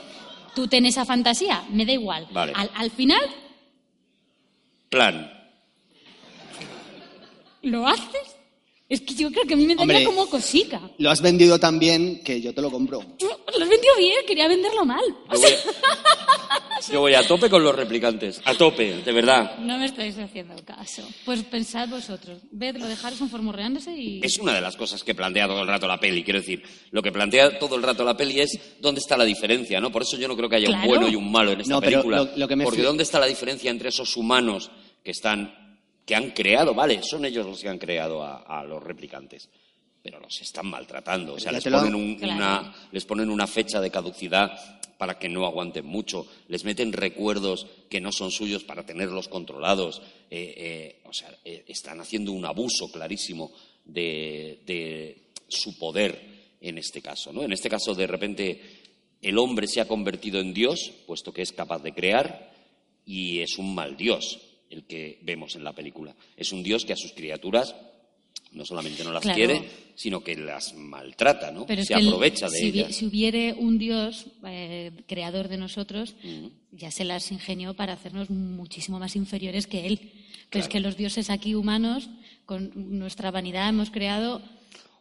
tú 0.54 0.66
ten 0.68 0.86
esa 0.86 1.04
fantasía. 1.04 1.64
Me 1.70 1.84
da 1.84 1.92
igual. 1.92 2.26
Vale. 2.32 2.52
Al, 2.54 2.70
al 2.74 2.90
final, 2.90 3.20
Plan. 4.90 5.30
¿lo 7.62 7.86
haces? 7.86 8.36
Es 8.88 9.02
que 9.02 9.14
yo 9.14 9.30
creo 9.30 9.44
que 9.44 9.54
a 9.54 9.56
mí 9.56 9.66
me 9.66 9.76
daría 9.76 9.98
Hombre. 9.98 10.04
como 10.04 10.28
cosica. 10.28 10.80
Lo 10.98 11.10
has 11.10 11.20
vendido 11.20 11.60
tan 11.60 11.78
bien 11.78 12.24
que 12.24 12.40
yo 12.40 12.52
te 12.52 12.60
lo 12.62 12.70
compro. 12.72 12.98
Lo 13.20 13.62
has 13.64 13.68
vendido 13.68 13.94
bien, 13.98 14.16
quería 14.26 14.48
venderlo 14.48 14.84
mal. 14.84 15.04
Yo 15.32 15.38
voy, 15.38 15.52
yo 16.92 17.00
voy 17.00 17.14
a 17.14 17.22
tope 17.28 17.48
con 17.48 17.62
los 17.62 17.76
replicantes. 17.76 18.40
A 18.44 18.54
tope, 18.54 18.96
de 19.04 19.12
verdad. 19.12 19.58
no 19.58 19.78
me 19.78 19.84
estáis 19.86 20.18
haciendo 20.18 20.56
caso. 20.64 21.06
Pues 21.24 21.44
pensad 21.44 21.86
vosotros. 21.88 22.38
Vedlo, 22.50 22.86
dejaros 22.88 23.20
un 23.20 23.30
formorreándose 23.30 23.94
y... 23.96 24.20
Es 24.24 24.38
una 24.38 24.54
de 24.54 24.60
las 24.62 24.74
cosas 24.74 25.04
que 25.04 25.14
plantea 25.14 25.46
todo 25.46 25.60
el 25.62 25.68
rato 25.68 25.86
la 25.86 26.00
peli. 26.00 26.24
Quiero 26.24 26.40
decir, 26.40 26.60
lo 26.90 27.00
que 27.02 27.12
plantea 27.12 27.60
todo 27.60 27.76
el 27.76 27.82
rato 27.84 28.02
la 28.04 28.16
peli 28.16 28.40
es 28.40 28.58
dónde 28.80 28.98
está 29.00 29.16
la 29.16 29.24
diferencia, 29.24 29.78
¿no? 29.80 29.92
Por 29.92 30.02
eso 30.02 30.16
yo 30.16 30.26
no 30.26 30.36
creo 30.36 30.48
que 30.48 30.56
haya 30.56 30.66
Claro. 30.66 30.82
un 30.82 30.88
bueno 30.88 31.08
y 31.08 31.14
un 31.14 31.30
malo 31.30 31.52
en 31.52 31.60
esta 31.60 31.74
No, 31.74 31.80
pero 31.80 31.98
película. 32.02 32.16
lo- 32.24 32.36
lo 32.36 32.48
que 32.48 32.56
me 32.56 32.64
Porque 32.64 32.82
dónde 32.82 33.04
está 33.04 33.20
la 33.20 33.26
diferencia 33.26 33.70
entre 33.70 33.90
esos 33.90 34.16
humanos 34.16 34.70
que 35.04 35.10
están, 35.12 35.78
que 36.04 36.14
han 36.14 36.30
creado, 36.30 36.74
vale, 36.74 37.00
son 37.02 37.24
ellos 37.24 37.46
los 37.46 37.60
que 37.60 37.68
han 37.68 37.78
creado 37.78 38.22
a, 38.22 38.38
a 38.60 38.64
los 38.64 38.82
replicantes, 38.82 39.48
pero 40.02 40.18
los 40.20 40.40
están 40.40 40.66
maltratando. 40.66 41.34
O 41.34 41.38
sea, 41.40 41.52
les 41.52 41.64
ponen, 41.64 41.94
un- 41.94 42.16
Claro. 42.16 42.34
una, 42.34 42.74
les 42.92 43.04
ponen 43.04 43.30
una 43.30 43.46
fecha 43.46 43.80
de 43.80 43.90
caducidad 43.90 44.50
para 44.98 45.18
que 45.18 45.28
no 45.30 45.46
aguanten 45.46 45.86
mucho, 45.86 46.26
les 46.48 46.64
meten 46.64 46.92
recuerdos 46.92 47.66
que 47.88 48.00
no 48.02 48.12
son 48.12 48.30
suyos 48.30 48.64
para 48.64 48.84
tenerlos 48.84 49.28
controlados. 49.28 50.02
Eh, 50.30 50.54
eh, 50.56 51.02
o 51.06 51.12
sea, 51.12 51.34
eh, 51.44 51.64
están 51.68 52.00
haciendo 52.00 52.32
un 52.32 52.44
abuso 52.44 52.90
clarísimo 52.92 53.50
de, 53.86 54.60
de 54.66 55.30
su 55.48 55.78
poder 55.78 56.20
en 56.60 56.76
este 56.76 57.00
caso. 57.00 57.32
¿no? 57.32 57.42
En 57.42 57.52
este 57.52 57.70
caso, 57.70 57.94
de 57.94 58.06
repente, 58.06 58.60
el 59.22 59.38
hombre 59.38 59.66
se 59.66 59.80
ha 59.80 59.88
convertido 59.88 60.38
en 60.40 60.52
Dios, 60.52 60.92
puesto 61.06 61.32
que 61.32 61.40
es 61.42 61.52
capaz 61.52 61.82
de 61.82 61.92
crear, 61.94 62.52
y 63.06 63.40
es 63.40 63.56
un 63.56 63.74
mal 63.74 63.96
Dios 63.96 64.38
el 64.70 64.84
que 64.84 65.18
vemos 65.22 65.54
en 65.56 65.64
la 65.64 65.72
película. 65.74 66.14
Es 66.36 66.52
un 66.52 66.62
Dios 66.62 66.84
que 66.84 66.92
a 66.92 66.96
sus 66.96 67.12
criaturas 67.12 67.74
no 68.52 68.64
solamente 68.64 69.04
no 69.04 69.12
las 69.12 69.22
Claro. 69.22 69.36
quiere, 69.36 69.68
sino 69.94 70.24
que 70.24 70.36
las 70.36 70.74
maltrata, 70.74 71.52
¿no? 71.52 71.66
Pero 71.66 71.82
es 71.82 71.88
se 71.88 71.94
el- 71.94 72.06
aprovecha 72.08 72.48
de 72.48 72.58
si, 72.58 72.66
ellas. 72.68 72.96
si 72.96 73.06
hubiere 73.06 73.52
un 73.52 73.78
Dios 73.78 74.26
eh, 74.44 74.90
creador 75.06 75.46
de 75.48 75.56
nosotros, 75.56 76.14
ya 76.72 76.90
se 76.90 77.04
las 77.04 77.30
ingenió 77.30 77.74
para 77.74 77.92
hacernos 77.92 78.28
muchísimo 78.30 78.98
más 78.98 79.14
inferiores 79.14 79.66
que 79.68 79.86
Él. 79.86 80.12
Pero 80.50 80.64
es 80.64 80.68
que 80.68 80.80
los 80.80 80.96
dioses 80.96 81.30
aquí 81.30 81.54
humanos, 81.54 82.08
con 82.44 82.72
nuestra 82.98 83.30
vanidad, 83.30 83.68
hemos 83.68 83.90
creado. 83.90 84.42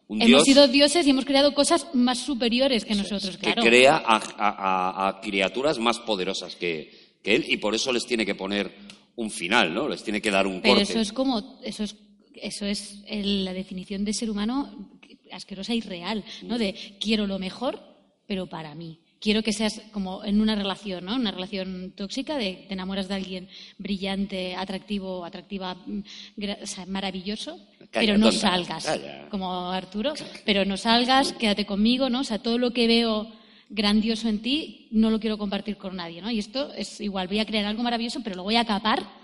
Un 0.08 0.18
hemos 0.22 0.28
Dios- 0.28 0.44
sido 0.46 0.68
dioses 0.68 1.08
y 1.08 1.10
hemos 1.12 1.26
creado 1.26 1.54
cosas 1.56 1.88
más 1.94 2.20
superiores 2.20 2.86
que 2.86 2.94
nosotros, 2.96 3.38
que 3.38 3.46
claro. 3.54 3.64
crea 3.64 3.96
a, 3.98 4.18
a- 4.18 4.24
a- 4.38 5.08
a 5.08 5.22
criaturas 5.22 5.80
más 5.80 6.00
poderosas 6.00 6.56
que, 6.56 6.92
que 7.24 7.36
él 7.36 7.46
y 7.48 7.58
por 7.58 7.74
eso 7.74 7.92
les 7.94 8.06
tiene 8.06 8.26
que 8.28 8.36
poner 8.36 8.72
un 9.20 9.30
final, 9.32 9.74
¿no? 9.74 9.88
Les 9.90 10.02
tiene 10.04 10.22
que 10.22 10.32
dar 10.32 10.48
un 10.48 10.62
Pero 10.62 10.76
corte. 10.76 10.92
eso 10.94 11.00
es 11.02 11.12
como, 11.12 11.60
eso 11.64 11.84
es, 11.84 11.96
eso 12.36 12.66
es 12.66 13.04
el- 13.08 13.44
la 13.44 13.54
definición 13.54 14.06
de 14.06 14.14
ser 14.14 14.30
humano 14.30 14.90
asquerosa 15.32 15.74
y 15.76 15.82
real, 15.82 16.24
¿no? 16.44 16.58
De 16.58 16.74
quiero 17.00 17.28
lo 17.28 17.38
mejor, 17.38 17.80
pero 18.26 18.48
para 18.48 18.74
mí. 18.76 19.00
Quiero 19.20 19.44
que 19.44 19.52
seas 19.52 19.82
como 19.92 20.24
en 20.24 20.40
una 20.40 20.56
relación, 20.56 21.04
¿no? 21.04 21.16
Una 21.18 21.32
relación 21.32 21.92
tóxica 21.98 22.38
de 22.38 22.64
te 22.70 22.74
enamoras 22.74 23.10
de 23.10 23.16
alguien 23.16 23.50
brillante, 23.78 24.56
atractivo, 24.56 25.26
atractiva, 25.26 25.76
mm, 25.76 26.00
gra- 26.38 26.60
o 26.64 26.68
sea, 26.68 26.86
maravilloso, 26.86 27.58
Calla, 27.92 28.06
pero 28.06 28.18
no 28.18 28.30
tonta, 28.30 28.40
salgas, 28.40 28.86
calla. 28.86 29.28
como 29.30 29.70
Arturo, 29.72 30.14
pero 30.46 30.64
no 30.64 30.78
salgas, 30.78 31.34
quédate 31.34 31.66
conmigo, 31.66 32.10
¿no? 32.10 32.22
O 32.22 32.24
sea, 32.24 32.40
todo 32.40 32.58
lo 32.58 32.72
que 32.72 32.88
veo 32.88 33.28
grandioso 33.70 34.28
en 34.28 34.42
ti 34.42 34.88
no 34.92 35.12
lo 35.12 35.20
quiero 35.20 35.38
compartir 35.38 35.78
con 35.78 35.96
nadie, 35.96 36.22
¿no? 36.22 36.32
Y 36.32 36.40
esto 36.40 36.74
es 36.74 37.00
igual, 37.00 37.28
voy 37.28 37.40
a 37.40 37.46
crear 37.46 37.66
algo 37.66 37.84
maravilloso, 37.84 38.22
pero 38.24 38.36
lo 38.36 38.44
voy 38.44 38.56
a 38.56 38.66
capar 38.66 39.20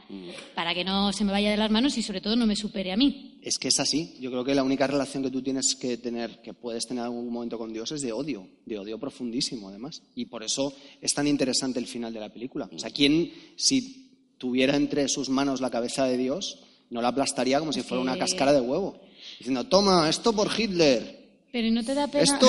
para 0.54 0.76
que 0.76 0.84
no 0.84 1.12
se 1.12 1.24
me 1.24 1.32
vaya 1.32 1.50
de 1.50 1.58
las 1.58 1.72
manos 1.72 1.98
y 1.98 2.04
sobre 2.04 2.22
todo 2.22 2.36
no 2.36 2.46
me 2.46 2.56
supere 2.56 2.92
a 2.92 2.98
mí. 2.98 3.40
Es 3.42 3.58
que 3.58 3.70
es 3.70 3.80
así. 3.80 4.14
Yo 4.20 4.30
creo 4.30 4.44
que 4.44 4.54
la 4.54 4.64
única 4.64 4.86
relación 4.86 5.24
que 5.24 5.32
tú 5.32 5.42
tienes 5.42 5.76
que 5.76 5.98
tener, 5.98 6.42
que 6.42 6.54
puedes 6.54 6.86
tener 6.86 7.02
en 7.02 7.06
algún 7.06 7.32
momento 7.32 7.58
con 7.58 7.74
Dios, 7.74 7.92
es 7.92 8.02
de 8.02 8.12
odio, 8.12 8.48
de 8.66 8.78
odio 8.78 9.00
profundísimo, 9.00 9.70
además. 9.70 10.04
Y 10.14 10.26
por 10.26 10.44
eso 10.44 10.74
es 11.02 11.14
tan 11.14 11.28
interesante 11.28 11.80
el 11.80 11.88
final 11.88 12.14
de 12.14 12.20
la 12.20 12.32
película. 12.32 12.70
O 12.72 12.80
sea, 12.80 12.92
¿quién, 12.92 13.32
si 13.56 14.34
tuviera 14.38 14.76
entre 14.76 15.08
sus 15.08 15.30
manos 15.30 15.62
la 15.62 15.72
cabeza 15.72 16.06
de 16.06 16.18
Dios, 16.18 16.60
no 16.92 17.02
la 17.02 17.08
aplastaría 17.08 17.60
como 17.60 17.74
si 17.74 17.82
fuera 17.82 18.02
una 18.02 18.18
cáscara 18.18 18.54
de 18.54 18.62
huevo? 18.62 19.02
Diciendo, 19.40 19.64
toma, 19.64 20.08
esto 20.08 20.34
por 20.34 20.50
Hitler, 20.56 21.25
Pero 21.56 21.68
¿y 21.68 21.72
no 21.72 21.86
te 21.86 21.94
da 21.94 22.06
pena? 22.10 22.22
esto, 22.26 22.48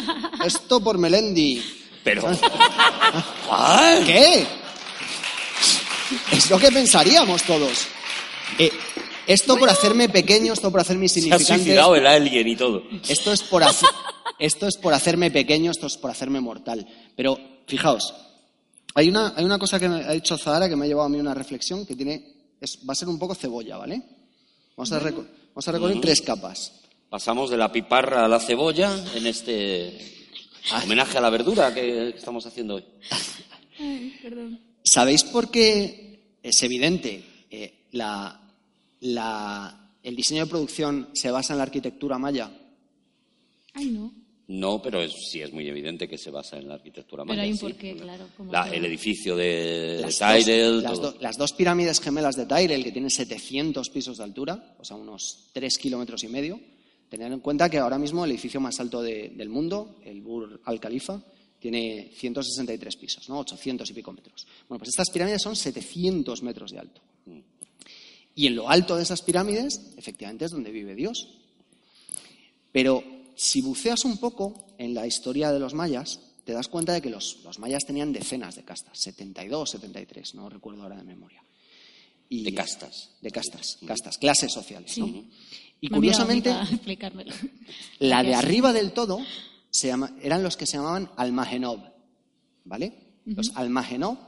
esto 0.44 0.80
por 0.80 0.98
Melendi. 0.98 1.62
Pero. 2.02 2.22
Juan, 3.46 4.04
¿Qué? 4.04 4.44
Es 6.32 6.50
lo 6.50 6.58
que 6.58 6.72
pensaríamos 6.72 7.44
todos. 7.44 7.86
Eh, 8.58 8.72
esto 9.28 9.56
por 9.58 9.70
hacerme 9.70 10.08
pequeño, 10.08 10.54
esto 10.54 10.72
por 10.72 10.80
hacerme 10.80 11.08
Se 11.08 11.20
ha 11.20 11.22
insignificante. 11.22 11.62
suicidado 11.62 11.94
el 11.94 12.04
alien 12.04 12.48
y 12.48 12.56
todo. 12.56 12.82
Esto 13.08 13.30
es 13.32 13.44
por 13.44 13.62
hacer- 13.62 13.88
esto 14.40 14.66
es 14.66 14.76
por 14.76 14.92
hacerme 14.92 15.30
pequeño, 15.30 15.70
esto 15.70 15.86
es 15.86 15.96
por 15.96 16.10
hacerme 16.10 16.40
mortal. 16.40 16.84
Pero 17.14 17.38
fijaos, 17.68 18.12
hay 18.96 19.08
una, 19.08 19.34
hay 19.36 19.44
una 19.44 19.60
cosa 19.60 19.78
que 19.78 19.88
me 19.88 20.04
ha 20.04 20.10
dicho 20.10 20.36
Zahara 20.36 20.68
que 20.68 20.74
me 20.74 20.86
ha 20.86 20.88
llevado 20.88 21.06
a 21.06 21.10
mí 21.10 21.20
una 21.20 21.32
reflexión 21.34 21.86
que 21.86 21.94
tiene, 21.94 22.34
es- 22.60 22.80
va 22.88 22.92
a 22.92 22.96
ser 22.96 23.06
un 23.08 23.20
poco 23.20 23.36
cebolla, 23.36 23.76
¿vale? 23.76 24.02
Vamos 24.76 24.90
a, 24.90 24.98
reco- 25.00 25.26
vamos 25.54 25.68
a 25.68 25.70
recorrer 25.70 26.00
tres 26.00 26.22
capas. 26.22 26.72
Pasamos 27.10 27.48
de 27.50 27.56
la 27.56 27.72
piparra 27.72 28.24
a 28.24 28.28
la 28.28 28.38
cebolla 28.38 28.94
en 29.14 29.26
este 29.26 29.98
homenaje 30.84 31.16
a 31.16 31.20
la 31.22 31.30
verdura 31.30 31.72
que 31.72 32.10
estamos 32.10 32.44
haciendo 32.44 32.74
hoy. 32.76 32.84
¿Sabéis 34.84 35.24
por 35.24 35.50
qué 35.50 36.36
es 36.42 36.62
evidente? 36.62 37.24
eh, 37.50 37.86
la, 37.92 38.38
la- 39.00 39.90
el 40.02 40.14
diseño 40.14 40.44
de 40.44 40.50
producción 40.50 41.08
se 41.14 41.30
basa 41.30 41.54
en 41.54 41.58
la 41.58 41.62
arquitectura 41.62 42.18
maya. 42.18 42.50
Ay, 43.72 43.86
no. 43.86 44.12
No, 44.48 44.82
pero 44.82 45.00
es- 45.02 45.14
sí 45.30 45.40
es 45.40 45.50
muy 45.50 45.66
evidente 45.66 46.06
que 46.06 46.18
se 46.18 46.30
basa 46.30 46.58
en 46.58 46.68
la 46.68 46.74
arquitectura 46.74 47.22
Pero 47.22 47.28
maya. 47.32 47.42
hay 47.42 47.52
un 47.52 47.56
sí. 47.56 47.62
porqué, 47.62 47.96
claro, 47.96 48.26
como 48.36 48.52
La- 48.52 48.64
todo. 48.66 48.74
el 48.74 48.84
edificio 48.84 49.34
de 49.34 49.98
Las, 50.02 50.18
Tyrell, 50.18 50.74
dos, 50.74 50.82
las, 50.82 51.00
do- 51.00 51.16
las 51.20 51.38
dos 51.38 51.52
pirámides 51.54 52.00
gemelas 52.00 52.36
de 52.36 52.44
Tyrell, 52.44 52.84
que 52.84 52.92
tienen 52.92 53.10
700 53.10 53.88
pisos 53.88 54.18
de 54.18 54.24
altura, 54.24 54.76
o 54.78 54.84
sea, 54.84 54.96
unos 54.96 55.48
3 55.54 55.78
kilómetros 55.78 56.22
y 56.24 56.28
medio, 56.28 56.60
Tener 57.08 57.32
en 57.32 57.40
cuenta 57.40 57.70
que 57.70 57.78
ahora 57.78 57.98
mismo 57.98 58.24
el 58.24 58.30
edificio 58.30 58.60
más 58.60 58.78
alto 58.80 59.00
de- 59.02 59.30
del 59.30 59.48
mundo, 59.48 59.96
el 60.04 60.20
Burj 60.20 60.60
Al 60.64 60.78
Khalifa, 60.80 61.22
tiene 61.58 62.12
163 62.14 62.96
pisos, 62.96 63.28
¿no? 63.28 63.38
800 63.40 63.88
y 63.90 63.94
pico 63.94 64.12
metros. 64.12 64.46
Bueno, 64.68 64.78
pues 64.78 64.90
estas 64.90 65.10
pirámides 65.10 65.42
son 65.42 65.56
700 65.56 66.42
metros 66.42 66.70
de 66.70 66.78
alto. 66.78 67.00
Y 68.34 68.46
en 68.46 68.54
lo 68.54 68.70
alto 68.70 68.94
de 68.96 69.02
esas 69.02 69.22
pirámides, 69.22 69.80
efectivamente, 69.96 70.44
es 70.44 70.52
donde 70.52 70.70
vive 70.70 70.94
Dios. 70.94 71.28
Pero 72.72 73.02
si 73.36 73.60
buceas 73.62 74.04
un 74.04 74.18
poco 74.18 74.66
en 74.78 74.94
la 74.94 75.06
historia 75.06 75.50
de 75.50 75.58
los 75.58 75.74
mayas, 75.74 76.20
te 76.44 76.52
das 76.52 76.68
cuenta 76.68 76.92
de 76.92 77.02
que 77.02 77.10
los, 77.10 77.38
los 77.44 77.58
mayas 77.58 77.84
tenían 77.84 78.12
decenas 78.12 78.54
de 78.54 78.62
castas, 78.64 78.98
72, 79.00 79.70
73, 79.70 80.34
no 80.34 80.48
recuerdo 80.48 80.82
ahora 80.82 80.96
de 80.96 81.02
memoria. 81.04 81.42
Y- 82.28 82.44
De 82.44 82.54
castas. 82.54 83.10
De 83.20 83.30
castas, 83.30 83.78
castas, 83.86 84.18
clases 84.18 84.52
sociales. 84.52 84.92
Sí. 84.92 85.00
¿no? 85.00 85.24
Y 85.80 85.88
Me 85.90 85.96
curiosamente, 85.96 86.52
la 88.00 88.22
de 88.22 88.34
arriba 88.34 88.72
del 88.72 88.92
todo 88.92 89.20
se 89.70 89.88
llama- 89.88 90.10
eran 90.22 90.42
los 90.42 90.56
que 90.56 90.66
se 90.66 90.76
llamaban 90.76 91.10
Almagenob, 91.16 91.80
¿vale? 92.64 92.92
Los 93.26 93.50
Almagenob 93.54 94.18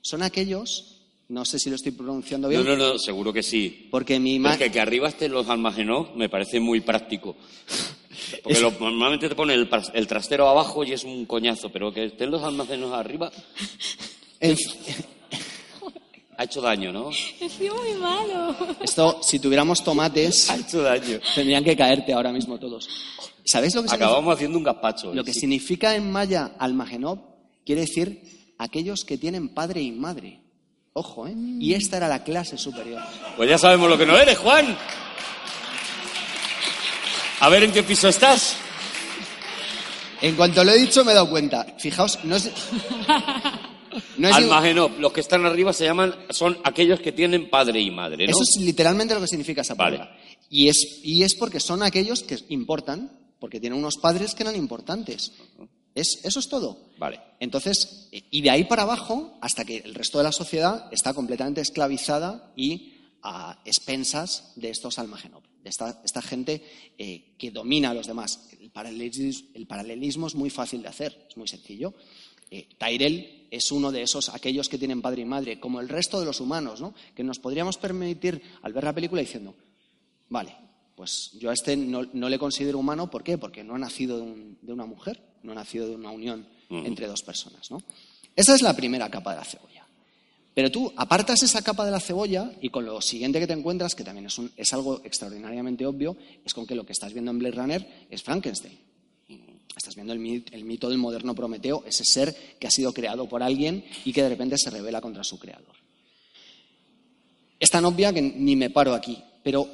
son 0.00 0.22
aquellos, 0.22 1.02
no 1.28 1.44
sé 1.44 1.58
si 1.58 1.68
lo 1.68 1.76
estoy 1.76 1.92
pronunciando 1.92 2.48
bien, 2.48 2.64
No, 2.64 2.76
no, 2.76 2.92
no, 2.94 2.98
seguro 2.98 3.32
que 3.32 3.42
sí. 3.42 3.88
porque 3.90 4.18
mi 4.18 4.36
es 4.36 4.56
que 4.56 4.70
que 4.70 4.80
arriba 4.80 5.08
estén 5.08 5.32
los 5.32 5.48
almacenos 5.48 6.14
me 6.16 6.28
parece 6.28 6.60
muy 6.60 6.80
práctico. 6.80 7.36
Porque 8.42 8.60
lo- 8.60 8.72
normalmente 8.72 9.28
te 9.28 9.34
pone 9.36 9.54
el, 9.54 10.06
trastero 10.08 10.48
abajo 10.48 10.82
y 10.84 10.92
es 10.92 11.04
un 11.04 11.24
coñazo, 11.24 11.70
pero 11.70 11.92
que 11.92 12.04
estén 12.06 12.30
los 12.30 12.42
almacenos 12.42 12.92
arriba 12.92 13.30
en- 14.40 14.56
ha 16.38 16.44
hecho 16.44 16.60
daño, 16.60 16.92
¿no? 16.92 17.10
Es 17.10 17.52
que 17.58 17.68
muy 17.68 17.94
malo. 17.94 18.54
esto, 18.80 19.18
si 19.22 19.40
tuviéramos 19.40 19.82
tomates, 19.82 20.48
Ha 20.48 20.56
hecho 20.56 20.82
daño. 20.82 21.18
tendrían 21.34 21.64
que 21.64 21.76
caerte 21.76 22.12
ahora 22.12 22.32
mismo 22.32 22.58
todos. 22.58 22.88
¿Sabéis 23.44 23.74
lo 23.74 23.82
que 23.82 23.88
significa? 23.88 24.06
Acabamos 24.06 24.34
haciendo 24.36 24.56
un 24.58 24.64
gazpacho. 24.64 25.12
Lo 25.12 25.24
que 25.24 25.32
sí. 25.32 25.40
significa 25.40 25.96
en 25.96 26.12
maya 26.12 26.52
Almagenob 26.58 27.18
quiere 27.66 27.80
decir 27.82 28.54
aquellos 28.56 29.04
que 29.04 29.18
tienen 29.18 29.48
padre 29.48 29.82
y 29.82 29.90
madre. 29.90 30.40
Ojo, 30.92 31.26
¿eh? 31.26 31.34
Y 31.58 31.74
esta 31.74 31.96
era 31.96 32.06
la 32.06 32.22
clase 32.22 32.56
superior. 32.56 33.02
Pues 33.36 33.50
ya 33.50 33.58
sabemos 33.58 33.88
lo 33.90 33.98
que 33.98 34.06
no 34.06 34.16
eres, 34.16 34.38
Juan. 34.38 34.76
A 37.40 37.48
ver 37.48 37.64
en 37.64 37.72
qué 37.72 37.82
piso 37.82 38.08
estás. 38.08 38.56
En 40.22 40.36
cuanto 40.36 40.62
lo 40.62 40.70
he 40.70 40.78
dicho 40.78 41.04
me 41.04 41.10
he 41.12 41.14
dado 41.16 41.30
cuenta. 41.30 41.66
Fijaos, 41.78 42.18
no 42.24 42.36
es... 42.36 42.48
No 44.16 44.88
los 44.98 45.12
que 45.12 45.20
están 45.20 45.44
arriba 45.46 45.72
se 45.72 45.84
llaman, 45.84 46.14
son 46.30 46.58
aquellos 46.64 47.00
que 47.00 47.12
tienen 47.12 47.50
padre 47.50 47.80
y 47.80 47.90
madre, 47.90 48.26
¿no? 48.26 48.30
Eso 48.30 48.42
es 48.42 48.62
literalmente 48.64 49.14
lo 49.14 49.20
que 49.20 49.28
significa 49.28 49.62
esa 49.62 49.74
Vale. 49.74 49.98
palabra. 49.98 50.18
Y, 50.50 50.68
es, 50.68 51.00
y 51.02 51.22
es 51.22 51.34
porque 51.34 51.60
son 51.60 51.82
aquellos 51.82 52.22
que 52.22 52.38
importan, 52.48 53.12
porque 53.38 53.60
tienen 53.60 53.78
unos 53.78 53.96
padres 53.96 54.34
que 54.34 54.42
eran 54.42 54.56
importantes. 54.56 55.32
Es, 55.94 56.20
eso 56.24 56.40
es 56.40 56.48
todo. 56.48 56.90
Vale. 56.98 57.20
Entonces, 57.40 58.08
y 58.12 58.40
de 58.40 58.50
ahí 58.50 58.64
para 58.64 58.82
abajo, 58.82 59.36
hasta 59.40 59.64
que 59.64 59.78
el 59.78 59.94
resto 59.94 60.18
de 60.18 60.24
la 60.24 60.32
sociedad 60.32 60.88
está 60.92 61.12
completamente 61.12 61.60
esclavizada 61.60 62.52
y 62.56 62.94
a 63.22 63.60
expensas 63.64 64.52
de 64.56 64.70
estos 64.70 64.98
almagenob, 64.98 65.42
de 65.62 65.70
esta, 65.70 66.00
esta 66.04 66.22
gente 66.22 66.62
eh, 66.98 67.34
que 67.36 67.50
domina 67.50 67.90
a 67.90 67.94
los 67.94 68.06
demás. 68.06 68.48
El 68.60 68.70
paralelismo, 68.70 69.48
el 69.54 69.66
paralelismo 69.66 70.26
es 70.26 70.34
muy 70.34 70.50
fácil 70.50 70.82
de 70.82 70.88
hacer, 70.88 71.26
es 71.28 71.36
muy 71.36 71.48
sencillo. 71.48 71.94
Eh, 72.50 72.66
Tyrell 72.78 73.46
es 73.50 73.70
uno 73.72 73.90
de 73.92 74.02
esos, 74.02 74.28
aquellos 74.30 74.68
que 74.68 74.78
tienen 74.78 75.02
padre 75.02 75.22
y 75.22 75.24
madre, 75.24 75.58
como 75.60 75.80
el 75.80 75.88
resto 75.88 76.18
de 76.20 76.26
los 76.26 76.40
humanos, 76.40 76.80
¿no? 76.80 76.94
que 77.14 77.24
nos 77.24 77.38
podríamos 77.38 77.76
permitir 77.78 78.40
al 78.62 78.72
ver 78.72 78.84
la 78.84 78.94
película 78.94 79.20
diciendo, 79.20 79.54
vale, 80.28 80.54
pues 80.94 81.30
yo 81.38 81.50
a 81.50 81.52
este 81.54 81.76
no, 81.76 82.02
no 82.12 82.28
le 82.28 82.38
considero 82.38 82.78
humano, 82.78 83.10
¿por 83.10 83.22
qué? 83.22 83.38
Porque 83.38 83.62
no 83.64 83.74
ha 83.74 83.78
nacido 83.78 84.16
de, 84.16 84.22
un- 84.22 84.58
de 84.60 84.72
una 84.72 84.84
mujer, 84.86 85.20
no 85.42 85.52
ha 85.52 85.54
nacido 85.54 85.88
de 85.88 85.94
una 85.94 86.10
unión 86.10 86.46
entre 86.70 87.06
dos 87.06 87.22
personas. 87.22 87.70
¿no? 87.70 87.82
Esa 88.36 88.54
es 88.54 88.60
la 88.62 88.74
primera 88.76 89.08
capa 89.10 89.30
de 89.32 89.38
la 89.38 89.44
cebolla. 89.44 89.86
Pero 90.54 90.70
tú 90.72 90.92
apartas 90.96 91.42
esa 91.42 91.62
capa 91.62 91.84
de 91.86 91.92
la 91.92 92.00
cebolla 92.00 92.50
y 92.60 92.68
con 92.70 92.84
lo 92.84 93.00
siguiente 93.00 93.38
que 93.38 93.46
te 93.46 93.52
encuentras, 93.52 93.94
que 93.94 94.02
también 94.04 94.26
es, 94.26 94.36
un- 94.38 94.50
es 94.56 94.72
algo 94.72 95.00
extraordinariamente 95.04 95.86
obvio, 95.86 96.16
es 96.44 96.52
con 96.52 96.66
que 96.66 96.74
lo 96.74 96.84
que 96.84 96.92
estás 96.92 97.12
viendo 97.12 97.30
en 97.30 97.38
Blade 97.38 97.54
Runner 97.54 98.06
es 98.10 98.22
Frankenstein. 98.22 98.78
Estás 99.78 99.94
viendo 99.94 100.12
el, 100.12 100.18
mit- 100.20 100.48
el 100.52 100.64
mito 100.64 100.88
del 100.90 100.98
moderno 100.98 101.34
Prometeo, 101.34 101.82
ese 101.86 102.04
ser 102.04 102.34
que 102.60 102.66
ha 102.66 102.70
sido 102.70 102.92
creado 102.92 103.26
por 103.28 103.42
alguien 103.42 103.84
y 104.04 104.12
que 104.12 104.22
de 104.22 104.28
repente 104.28 104.56
se 104.58 104.68
revela 104.70 105.00
contra 105.00 105.24
su 105.24 105.38
creador. 105.38 105.74
Es 107.58 107.70
tan 107.70 107.84
obvia 107.84 108.12
que 108.12 108.20
ni 108.22 108.54
me 108.56 108.70
paro 108.70 108.92
aquí, 108.94 109.18
pero 109.42 109.68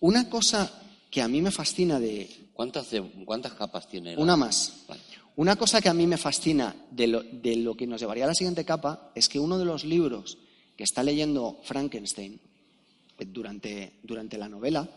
una 0.00 0.28
cosa 0.28 0.82
que 1.10 1.22
a 1.22 1.28
mí 1.28 1.40
me 1.40 1.50
fascina 1.50 1.98
de, 1.98 2.28
¿Cuántas, 2.54 2.88
capas 3.56 3.88
tiene? 3.88 4.14
la- 4.14 4.22
una 4.22 4.36
más. 4.36 4.84
Vale. 4.88 5.00
Una 5.36 5.56
cosa 5.56 5.80
que 5.80 5.88
a 5.88 5.94
mí 5.94 6.06
me 6.06 6.16
fascina 6.16 6.74
de 6.90 7.06
lo, 7.08 7.22
de 7.22 7.56
lo 7.56 7.76
que 7.76 7.86
nos 7.86 8.00
llevaría 8.00 8.24
a 8.24 8.28
la 8.28 8.34
siguiente 8.34 8.64
capa 8.64 9.12
es 9.14 9.28
que 9.28 9.38
uno 9.38 9.58
de 9.58 9.64
los 9.64 9.84
libros 9.84 10.38
que 10.76 10.84
está 10.84 11.02
leyendo 11.02 11.60
Frankenstein 11.64 12.40
eh, 13.18 13.24
durante, 13.26 13.94
durante 14.02 14.38
la 14.38 14.48
novela 14.48 14.88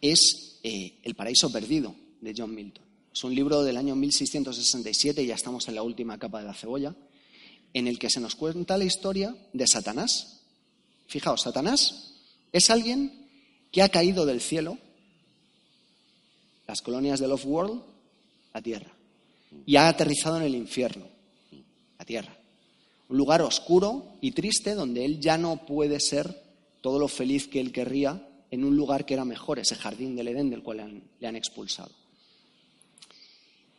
es 0.00 0.60
eh, 0.62 0.98
El 1.02 1.14
paraíso 1.16 1.50
perdido 1.50 1.94
de 2.20 2.34
John 2.36 2.54
Milton. 2.54 2.84
Es 3.12 3.24
un 3.24 3.34
libro 3.34 3.62
del 3.62 3.76
año 3.76 3.96
1667, 3.96 5.26
ya 5.26 5.34
estamos 5.34 5.68
en 5.68 5.74
la 5.74 5.82
última 5.82 6.18
capa 6.18 6.40
de 6.40 6.46
la 6.46 6.54
cebolla, 6.54 6.94
en 7.72 7.86
el 7.86 7.98
que 7.98 8.10
se 8.10 8.20
nos 8.20 8.34
cuenta 8.34 8.78
la 8.78 8.84
historia 8.84 9.34
de 9.52 9.66
Satanás. 9.66 10.42
Fijaos, 11.06 11.42
Satanás 11.42 12.14
es 12.52 12.70
alguien 12.70 13.28
que 13.72 13.82
ha 13.82 13.88
caído 13.88 14.26
del 14.26 14.40
cielo, 14.40 14.78
las 16.66 16.82
colonias 16.82 17.20
del 17.20 17.32
Off-World, 17.32 17.82
la 18.54 18.62
tierra, 18.62 18.92
y 19.66 19.76
ha 19.76 19.88
aterrizado 19.88 20.36
en 20.36 20.44
el 20.44 20.54
infierno, 20.54 21.06
la 21.98 22.04
tierra. 22.04 22.36
Un 23.08 23.16
lugar 23.16 23.40
oscuro 23.42 24.18
y 24.20 24.32
triste 24.32 24.74
donde 24.74 25.04
él 25.04 25.20
ya 25.20 25.38
no 25.38 25.64
puede 25.66 25.98
ser 25.98 26.42
todo 26.82 26.98
lo 26.98 27.08
feliz 27.08 27.48
que 27.48 27.60
él 27.60 27.72
querría 27.72 28.28
en 28.50 28.64
un 28.64 28.76
lugar 28.76 29.04
que 29.04 29.14
era 29.14 29.24
mejor, 29.24 29.58
ese 29.58 29.74
jardín 29.74 30.14
del 30.14 30.28
Edén 30.28 30.50
del 30.50 30.62
cual 30.62 30.76
le 30.78 30.82
han, 30.82 31.02
le 31.20 31.26
han 31.26 31.36
expulsado. 31.36 31.90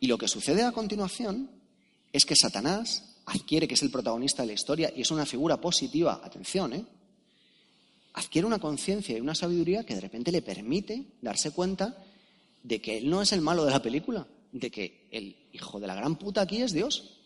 Y 0.00 0.06
lo 0.06 0.18
que 0.18 0.28
sucede 0.28 0.62
a 0.62 0.72
continuación 0.72 1.50
es 2.12 2.24
que 2.24 2.34
Satanás 2.34 3.04
adquiere, 3.26 3.68
que 3.68 3.74
es 3.74 3.82
el 3.82 3.90
protagonista 3.90 4.42
de 4.42 4.48
la 4.48 4.54
historia, 4.54 4.92
y 4.96 5.02
es 5.02 5.10
una 5.10 5.26
figura 5.26 5.60
positiva, 5.60 6.20
atención, 6.24 6.72
¿eh? 6.72 6.84
adquiere 8.14 8.46
una 8.46 8.58
conciencia 8.58 9.16
y 9.16 9.20
una 9.20 9.34
sabiduría 9.34 9.84
que 9.84 9.94
de 9.94 10.00
repente 10.00 10.32
le 10.32 10.42
permite 10.42 11.04
darse 11.20 11.52
cuenta 11.52 11.96
de 12.62 12.80
que 12.80 12.98
él 12.98 13.08
no 13.08 13.22
es 13.22 13.32
el 13.32 13.40
malo 13.40 13.64
de 13.64 13.70
la 13.70 13.82
película, 13.82 14.26
de 14.52 14.70
que 14.70 15.06
el 15.10 15.36
hijo 15.52 15.78
de 15.78 15.86
la 15.86 15.94
gran 15.94 16.16
puta 16.16 16.42
aquí 16.42 16.62
es 16.62 16.72
Dios. 16.72 17.16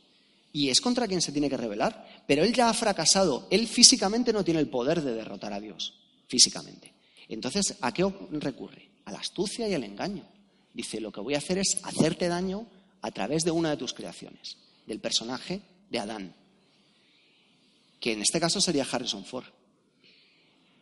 Y 0.53 0.68
es 0.68 0.81
contra 0.81 1.09
quien 1.09 1.20
se 1.20 1.33
tiene 1.33 1.51
que 1.51 1.57
rebelar. 1.57 2.22
Pero 2.29 2.45
él 2.45 2.55
ya 2.55 2.68
ha 2.68 2.75
fracasado. 2.75 3.49
Él 3.51 3.66
físicamente 3.66 4.33
no 4.33 4.45
tiene 4.45 4.61
el 4.61 4.68
poder 4.68 5.03
de 5.03 5.12
derrotar 5.12 5.53
a 5.53 5.59
Dios. 5.59 5.95
Físicamente. 6.29 6.93
Entonces, 7.29 7.77
¿a 7.81 7.93
qué 7.93 8.05
recurre? 8.31 8.89
A 9.07 9.11
la 9.11 9.18
astucia 9.18 9.66
y 9.66 9.75
al 9.75 9.83
engaño. 9.83 10.25
Dice, 10.75 11.01
lo 11.01 11.12
que 11.12 11.20
voy 11.20 11.35
a 11.35 11.39
hacer 11.39 11.59
es 11.59 11.79
hacerte 11.85 12.29
daño 12.29 12.66
a 13.01 13.11
través 13.12 13.45
de 13.45 13.53
una 13.53 13.70
de 13.70 13.77
tus 13.77 13.95
creaciones, 13.95 14.59
del 14.87 15.01
personaje 15.01 15.62
de 15.91 15.99
Adán, 16.01 16.35
que 18.01 18.12
en 18.12 18.20
este 18.20 18.41
caso 18.41 18.61
sería 18.61 18.87
Harrison 18.91 19.25
Ford. 19.25 19.47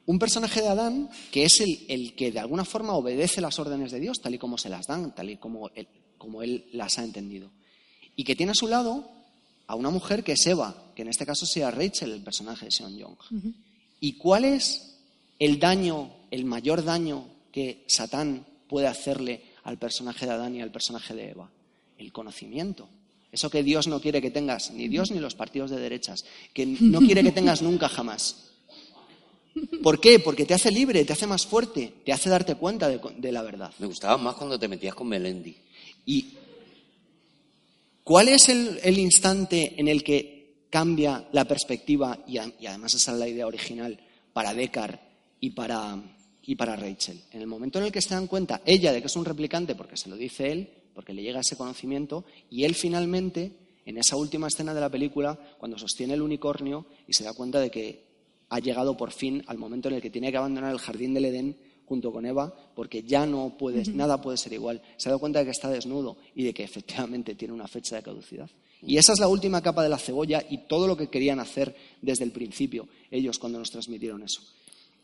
Un 0.07 0.19
personaje 0.19 0.61
de 0.61 0.69
Adán 0.69 1.11
que 1.31 1.45
es 1.45 1.61
el, 1.61 1.85
el 1.89 2.15
que 2.17 2.33
de 2.33 2.41
alguna 2.41 2.65
forma 2.65 2.95
obedece 2.95 3.41
las 3.41 3.59
órdenes 3.59 3.93
de 3.93 4.01
Dios, 4.01 4.21
tal 4.21 4.35
y 4.35 4.39
como 4.39 4.59
se 4.59 4.69
las 4.69 4.87
dan, 4.87 5.15
tal 5.15 5.31
y 5.31 5.37
como 5.37 5.69
él, 5.75 5.87
como 6.19 6.43
él 6.43 6.69
las 6.73 6.99
ha 6.99 7.05
entendido. 7.05 7.53
Y 8.17 8.25
que 8.25 8.35
tiene 8.35 8.53
a 8.53 8.57
su 8.57 8.67
lado 8.67 9.09
a 9.67 9.75
una 9.75 9.91
mujer 9.91 10.25
que 10.25 10.33
es 10.33 10.47
Eva, 10.47 10.93
que 10.97 11.03
en 11.03 11.09
este 11.09 11.27
caso 11.27 11.47
sea 11.47 11.71
Rachel, 11.71 12.13
el 12.13 12.23
personaje 12.23 12.67
de 12.67 12.71
Sean 12.71 12.97
Young. 12.97 13.17
¿Y 14.01 14.15
cuál 14.15 14.45
es 14.45 14.99
el 15.39 15.59
daño, 15.59 16.11
el 16.31 16.45
mayor 16.45 16.85
daño 16.85 17.27
que 17.53 17.85
Satán 17.87 18.47
puede 18.69 18.87
hacerle 18.87 19.52
al 19.65 19.79
personaje 19.79 20.27
de 20.27 20.33
Adán 20.33 20.55
y 20.57 20.61
al 20.63 20.71
personaje 20.73 21.15
de 21.15 21.31
Eva? 21.31 21.51
El 21.99 22.13
conocimiento. 22.13 22.89
Eso 23.31 23.49
que 23.51 23.63
Dios 23.63 23.87
no 23.89 24.01
quiere 24.01 24.21
que 24.21 24.31
tengas, 24.31 24.71
ni 24.73 24.89
Dios 24.89 25.11
ni 25.11 25.19
los 25.19 25.35
partidos 25.35 25.71
de 25.71 25.81
derechas, 25.81 26.25
que 26.53 26.67
no 26.67 27.01
quiere 27.01 27.23
que 27.23 27.33
tengas 27.33 27.63
nunca 27.63 27.89
jamás. 27.89 28.49
¿Por 29.83 30.01
qué? 30.01 30.19
Porque 30.19 30.45
te 30.47 30.55
hace 30.55 30.71
libre, 30.71 31.05
te 31.05 31.13
hace 31.13 31.27
más 31.27 31.47
fuerte, 31.47 31.93
te 32.05 32.13
hace 32.13 32.29
darte 32.31 32.55
cuenta 32.57 32.89
de, 32.89 33.01
de 33.19 33.33
la 33.33 33.43
verdad. 33.43 33.73
Me 33.79 33.87
gustaba 33.87 34.17
más 34.19 34.35
cuando 34.37 34.59
te 34.59 34.69
metías 34.69 34.95
con 34.95 35.09
Melendi. 35.09 35.57
¿Y 36.07 36.27
cuál 38.05 38.29
es 38.29 38.49
el, 38.49 38.81
el 38.83 38.99
instante 38.99 39.75
en 39.79 39.89
el 39.89 40.03
que 40.03 40.67
cambia 40.71 41.27
la 41.33 41.45
perspectiva, 41.45 42.19
y, 42.27 42.39
a- 42.39 42.53
y 42.59 42.67
además 42.67 42.95
esa 42.95 43.13
es 43.13 43.19
la 43.19 43.29
idea 43.29 43.47
original, 43.47 43.99
para 44.33 44.55
Deckard 44.55 44.99
y 45.41 45.51
para, 45.51 46.03
y 46.45 46.57
para 46.57 46.77
Rachel? 46.77 47.21
En 47.31 47.41
el 47.41 47.47
momento 47.47 47.79
en 47.79 47.87
el 47.87 47.93
que 47.93 48.03
se 48.03 48.15
dan 48.15 48.27
cuenta 48.27 48.63
ella 48.65 48.93
de 48.93 49.01
que 49.01 49.07
es 49.07 49.17
un 49.17 49.25
replicante, 49.25 49.75
porque 49.75 49.97
se 49.97 50.09
lo 50.09 50.17
dice 50.17 50.51
él, 50.51 50.71
porque 50.95 51.15
le 51.15 51.23
llega 51.23 51.41
ese 51.41 51.57
conocimiento, 51.57 52.25
y 52.51 52.65
él 52.65 52.75
finalmente, 52.75 53.53
en 53.87 53.99
esa 53.99 54.17
última 54.17 54.49
escena 54.49 54.75
de 54.75 54.81
la 54.81 54.91
película, 54.91 55.39
cuando 55.59 55.79
sostiene 55.79 56.15
el 56.15 56.23
unicornio 56.23 56.87
y 57.07 57.13
se 57.13 57.25
da 57.25 57.33
cuenta 57.33 57.61
de 57.61 57.71
que 57.71 58.05
ha 58.49 58.59
llegado 58.59 58.97
por 58.97 59.13
fin 59.13 59.43
al 59.47 59.59
momento 59.59 59.89
en 59.89 59.95
el 59.95 60.03
que 60.03 60.11
tiene 60.11 60.31
que 60.31 60.37
abandonar 60.37 60.73
el 60.73 60.79
jardín 60.79 61.15
del 61.15 61.25
Edén 61.25 61.57
junto 61.87 62.13
con 62.13 62.27
Eva, 62.27 62.55
porque 62.75 63.03
ya 63.03 63.27
no 63.27 63.57
puede, 63.59 63.85
nada 63.93 64.21
puede 64.21 64.37
ser 64.37 64.53
igual. 64.53 64.83
Se 64.97 65.09
ha 65.09 65.11
dado 65.11 65.21
cuenta 65.21 65.39
de 65.39 65.47
que 65.47 65.51
está 65.51 65.69
desnudo 65.69 66.17
y 66.35 66.45
de 66.45 66.55
que 66.55 66.65
efectivamente 66.65 67.35
tiene 67.35 67.55
una 67.55 67.69
fecha 67.69 67.97
de 67.97 68.03
caducidad. 68.03 68.51
Y 68.85 68.97
esa 68.97 69.13
es 69.13 69.21
la 69.21 69.29
última 69.29 69.63
capa 69.63 69.83
de 69.83 69.89
la 69.89 69.99
cebolla 69.99 70.45
y 70.49 70.67
todo 70.67 70.87
lo 70.87 70.97
que 70.97 71.09
querían 71.09 71.39
hacer 71.39 71.75
desde 72.01 72.25
el 72.25 72.33
principio 72.33 72.89
ellos 73.11 73.39
cuando 73.39 73.59
nos 73.59 73.71
transmitieron 73.71 74.23
eso. 74.23 74.43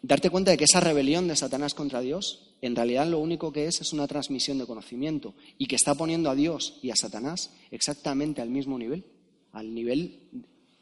Darte 0.01 0.31
cuenta 0.31 0.53
de 0.53 0.57
que 0.57 0.65
esa 0.65 0.81
rebelión 0.81 1.27
de 1.27 1.35
Satanás 1.35 1.75
contra 1.75 2.01
Dios, 2.01 2.55
en 2.63 2.77
realidad 2.77 3.07
lo 3.07 3.19
único 3.19 3.53
que 3.53 3.67
es 3.67 3.81
es 3.81 3.93
una 3.93 4.07
transmisión 4.07 4.59
de 4.59 4.67
conocimiento 4.67 5.35
y 5.59 5.67
que 5.67 5.75
está 5.75 5.95
poniendo 5.95 6.31
a 6.31 6.37
Dios 6.37 6.79
y 6.83 6.91
a 6.91 6.97
Satanás 6.97 7.51
exactamente 7.71 8.41
al 8.41 8.49
mismo 8.49 8.79
nivel, 8.79 9.05
al 9.53 9.75
nivel 9.75 10.21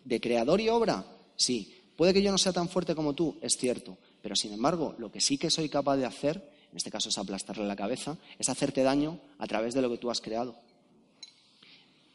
de 0.04 0.20
creador 0.20 0.60
y 0.60 0.68
obra. 0.68 1.06
Sí, 1.36 1.74
puede 1.96 2.12
que 2.12 2.22
yo 2.22 2.30
no 2.30 2.38
sea 2.38 2.52
tan 2.52 2.68
fuerte 2.68 2.94
como 2.94 3.14
tú, 3.14 3.38
es 3.40 3.56
cierto, 3.58 3.96
pero 4.20 4.36
sin 4.36 4.52
embargo, 4.52 4.94
lo 4.98 5.10
que 5.10 5.20
sí 5.20 5.38
que 5.38 5.50
soy 5.50 5.70
capaz 5.70 5.96
de 5.96 6.04
hacer, 6.04 6.36
en 6.70 6.76
este 6.76 6.90
caso 6.90 7.08
es 7.08 7.16
aplastarle 7.16 7.66
la 7.66 7.76
cabeza, 7.76 8.18
es 8.38 8.48
hacerte 8.50 8.82
daño 8.82 9.18
a 9.38 9.46
través 9.46 9.72
de 9.72 9.80
lo 9.80 9.90
que 9.90 9.98
tú 9.98 10.10
has 10.10 10.20
creado. 10.20 10.56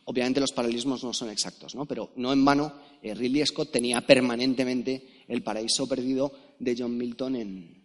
Obviamente 0.06 0.40
los 0.40 0.52
paralelismos 0.52 1.04
no 1.04 1.14
son 1.14 1.30
exactos, 1.30 1.76
¿no? 1.76 1.86
pero 1.86 2.12
no 2.16 2.34
en 2.34 2.44
vano 2.44 2.74
eh, 3.02 3.14
Ridley 3.14 3.46
Scott 3.46 3.72
tenía 3.72 4.02
permanentemente 4.02 5.24
el 5.28 5.44
paraíso 5.44 5.88
perdido 5.88 6.34
de 6.62 6.76
John 6.78 6.96
Milton 6.96 7.36
en, 7.36 7.82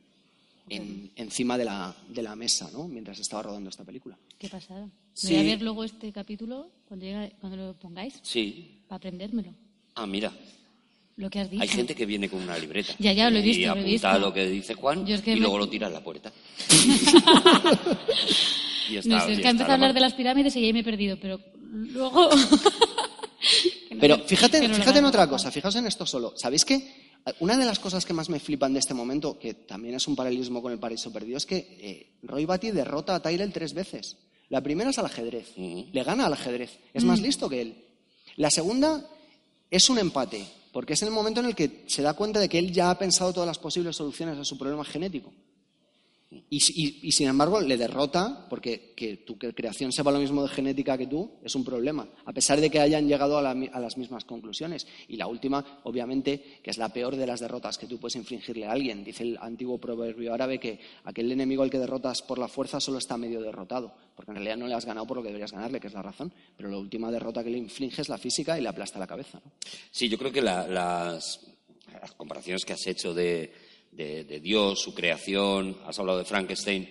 encima 1.16 1.56
de 1.56 1.64
la, 1.64 1.94
de 2.08 2.22
la 2.22 2.36
mesa 2.36 2.68
¿no? 2.72 2.86
mientras 2.86 3.18
estaba 3.18 3.42
rodando 3.42 3.70
esta 3.70 3.84
película. 3.84 4.18
Qué 4.38 4.48
pasada. 4.48 4.88
Voy 5.22 5.36
a 5.36 5.42
ver 5.42 5.62
luego 5.62 5.82
este 5.82 6.12
capítulo 6.12 6.68
cuando, 6.86 7.06
cuando 7.40 7.56
lo 7.56 7.72
pongáis. 7.74 8.14
Sí. 8.22 8.82
Para 8.86 8.98
aprendérmelo. 8.98 9.54
Ah, 9.94 10.06
mira. 10.06 10.30
Lo 11.16 11.30
que 11.30 11.40
has 11.40 11.50
dicho. 11.50 11.62
Hay 11.62 11.68
gente 11.68 11.94
que 11.94 12.04
viene 12.04 12.28
con 12.28 12.42
una 12.42 12.58
libreta. 12.58 12.92
Ya, 12.98 13.14
ya, 13.14 13.30
lo 13.30 13.38
he 13.38 13.42
visto. 13.42 13.62
Y 13.62 13.64
lo 13.64 13.76
he 13.76 13.82
visto. 13.82 14.06
apunta 14.06 14.26
lo 14.26 14.34
que 14.34 14.46
dice 14.46 14.74
Juan 14.74 15.06
Yo 15.06 15.14
es 15.14 15.22
que 15.22 15.32
y 15.32 15.36
me- 15.36 15.40
luego 15.40 15.56
lo 15.56 15.68
tira 15.70 15.86
en 15.86 15.94
la 15.94 16.04
puerta. 16.04 16.30
y 18.90 18.96
está, 18.96 19.08
no 19.08 19.24
sé, 19.24 19.32
es 19.32 19.40
que 19.40 19.48
empezado 19.48 19.70
a 19.70 19.74
hablar 19.74 19.94
de 19.94 20.00
las 20.00 20.12
pirámides 20.12 20.54
y 20.56 20.64
ahí 20.64 20.74
me 20.74 20.80
he 20.80 20.84
perdido, 20.84 21.18
pero 21.18 21.40
luego. 21.62 22.28
No 23.88 24.00
Pero 24.00 24.18
fíjate, 24.18 24.68
fíjate 24.68 24.98
en 24.98 25.04
otra 25.06 25.26
cosa, 25.26 25.50
fijaos 25.50 25.76
en 25.76 25.86
esto 25.86 26.04
solo. 26.04 26.34
¿Sabéis 26.36 26.66
que 26.66 27.05
una 27.40 27.56
de 27.58 27.64
las 27.64 27.78
cosas 27.78 28.04
que 28.04 28.12
más 28.12 28.28
me 28.28 28.38
flipan 28.40 28.72
de 28.72 28.78
este 28.78 28.94
momento, 28.94 29.38
que 29.38 29.54
también 29.54 29.94
es 29.94 30.06
un 30.06 30.14
paralelismo 30.16 30.62
con 30.62 30.72
el 30.72 30.78
paraíso 30.78 31.12
perdido, 31.12 31.36
es 31.36 31.46
que 31.46 31.56
eh, 31.80 32.18
Roy 32.22 32.44
Batty 32.44 32.70
derrota 32.70 33.14
a 33.14 33.22
Tyrell 33.22 33.52
tres 33.52 33.74
veces. 33.74 34.16
La 34.48 34.60
primera 34.62 34.90
es 34.90 34.98
al 34.98 35.06
ajedrez, 35.06 35.52
le 35.56 36.02
gana 36.04 36.26
al 36.26 36.32
ajedrez, 36.32 36.78
es 36.94 37.02
Mm. 37.02 37.06
más 37.06 37.20
listo 37.20 37.48
que 37.48 37.60
él. 37.62 37.84
La 38.36 38.50
segunda 38.50 39.04
es 39.70 39.90
un 39.90 39.98
empate, 39.98 40.46
porque 40.72 40.92
es 40.92 41.02
el 41.02 41.10
momento 41.10 41.40
en 41.40 41.46
el 41.46 41.54
que 41.56 41.82
se 41.88 42.02
da 42.02 42.14
cuenta 42.14 42.38
de 42.38 42.48
que 42.48 42.58
él 42.58 42.72
ya 42.72 42.90
ha 42.90 42.98
pensado 42.98 43.32
todas 43.32 43.46
las 43.48 43.58
posibles 43.58 43.96
soluciones 43.96 44.38
a 44.38 44.44
su 44.44 44.56
problema 44.56 44.84
genético. 44.84 45.32
Y, 46.50 47.12
sin 47.12 47.28
embargo 47.28 47.60
le 47.60 47.76
derrota, 47.76 48.46
porque 48.50 48.92
que 48.96 49.18
tu 49.18 49.38
creación 49.38 49.92
sepa 49.92 50.10
lo 50.10 50.18
mismo 50.18 50.42
de 50.42 50.48
genética 50.48 50.98
que 50.98 51.06
tú 51.06 51.30
es 51.44 51.54
un 51.54 51.64
problema, 51.64 52.08
a 52.24 52.32
pesar 52.32 52.60
de 52.60 52.68
que 52.68 52.80
hayan 52.80 53.06
llegado 53.06 53.38
a, 53.38 53.42
la 53.42 53.54
las 53.54 53.96
mismas 53.96 54.24
conclusiones. 54.24 54.88
Y 55.06 55.16
la 55.16 55.28
última, 55.28 55.80
obviamente, 55.84 56.58
que 56.64 56.70
es 56.70 56.78
la 56.78 56.88
peor 56.88 57.14
de 57.14 57.28
las 57.28 57.38
derrotas 57.38 57.78
que 57.78 57.86
tú 57.86 57.98
puedes 58.00 58.16
infligirle 58.16 58.66
a 58.66 58.72
alguien. 58.72 59.04
Dice 59.04 59.22
el 59.22 59.38
antiguo 59.40 59.78
proverbio 59.78 60.34
árabe 60.34 60.58
que 60.58 60.80
aquel 61.04 61.30
enemigo 61.30 61.62
al 61.62 61.70
que 61.70 61.78
derrotas 61.78 62.22
por 62.22 62.38
la 62.40 62.48
fuerza 62.48 62.80
solo 62.80 62.98
está 62.98 63.16
medio 63.16 63.40
derrotado, 63.40 63.94
porque 64.16 64.32
en 64.32 64.36
realidad 64.38 64.56
no 64.56 64.66
le 64.66 64.74
has 64.74 64.84
ganado 64.84 65.06
por 65.06 65.18
lo 65.18 65.22
que 65.22 65.28
deberías 65.28 65.52
ganarle, 65.52 65.78
que 65.78 65.86
es 65.86 65.94
la 65.94 66.02
razón. 66.02 66.32
Pero 66.56 66.68
la 66.70 66.78
última 66.78 67.10
derrota 67.12 67.44
que 67.44 67.50
le 67.50 67.58
inflige 67.58 68.02
es 68.02 68.08
la 68.08 68.18
física 68.18 68.58
y 68.58 68.62
le 68.62 68.68
aplasta 68.68 68.98
la 68.98 69.06
cabeza. 69.06 69.40
¿no? 69.44 69.52
Sí, 69.92 70.08
yo 70.08 70.18
creo 70.18 70.32
que 70.32 70.42
la- 70.42 70.66
las 70.66 71.40
comparaciones 72.16 72.64
que 72.64 72.72
has 72.72 72.86
hecho 72.88 73.14
de, 73.14 73.52
de- 73.96 74.24
de 74.24 74.40
Dios, 74.40 74.80
su 74.80 74.94
creación, 74.94 75.76
has 75.86 75.98
hablado 75.98 76.18
de 76.18 76.24
Frankenstein, 76.24 76.88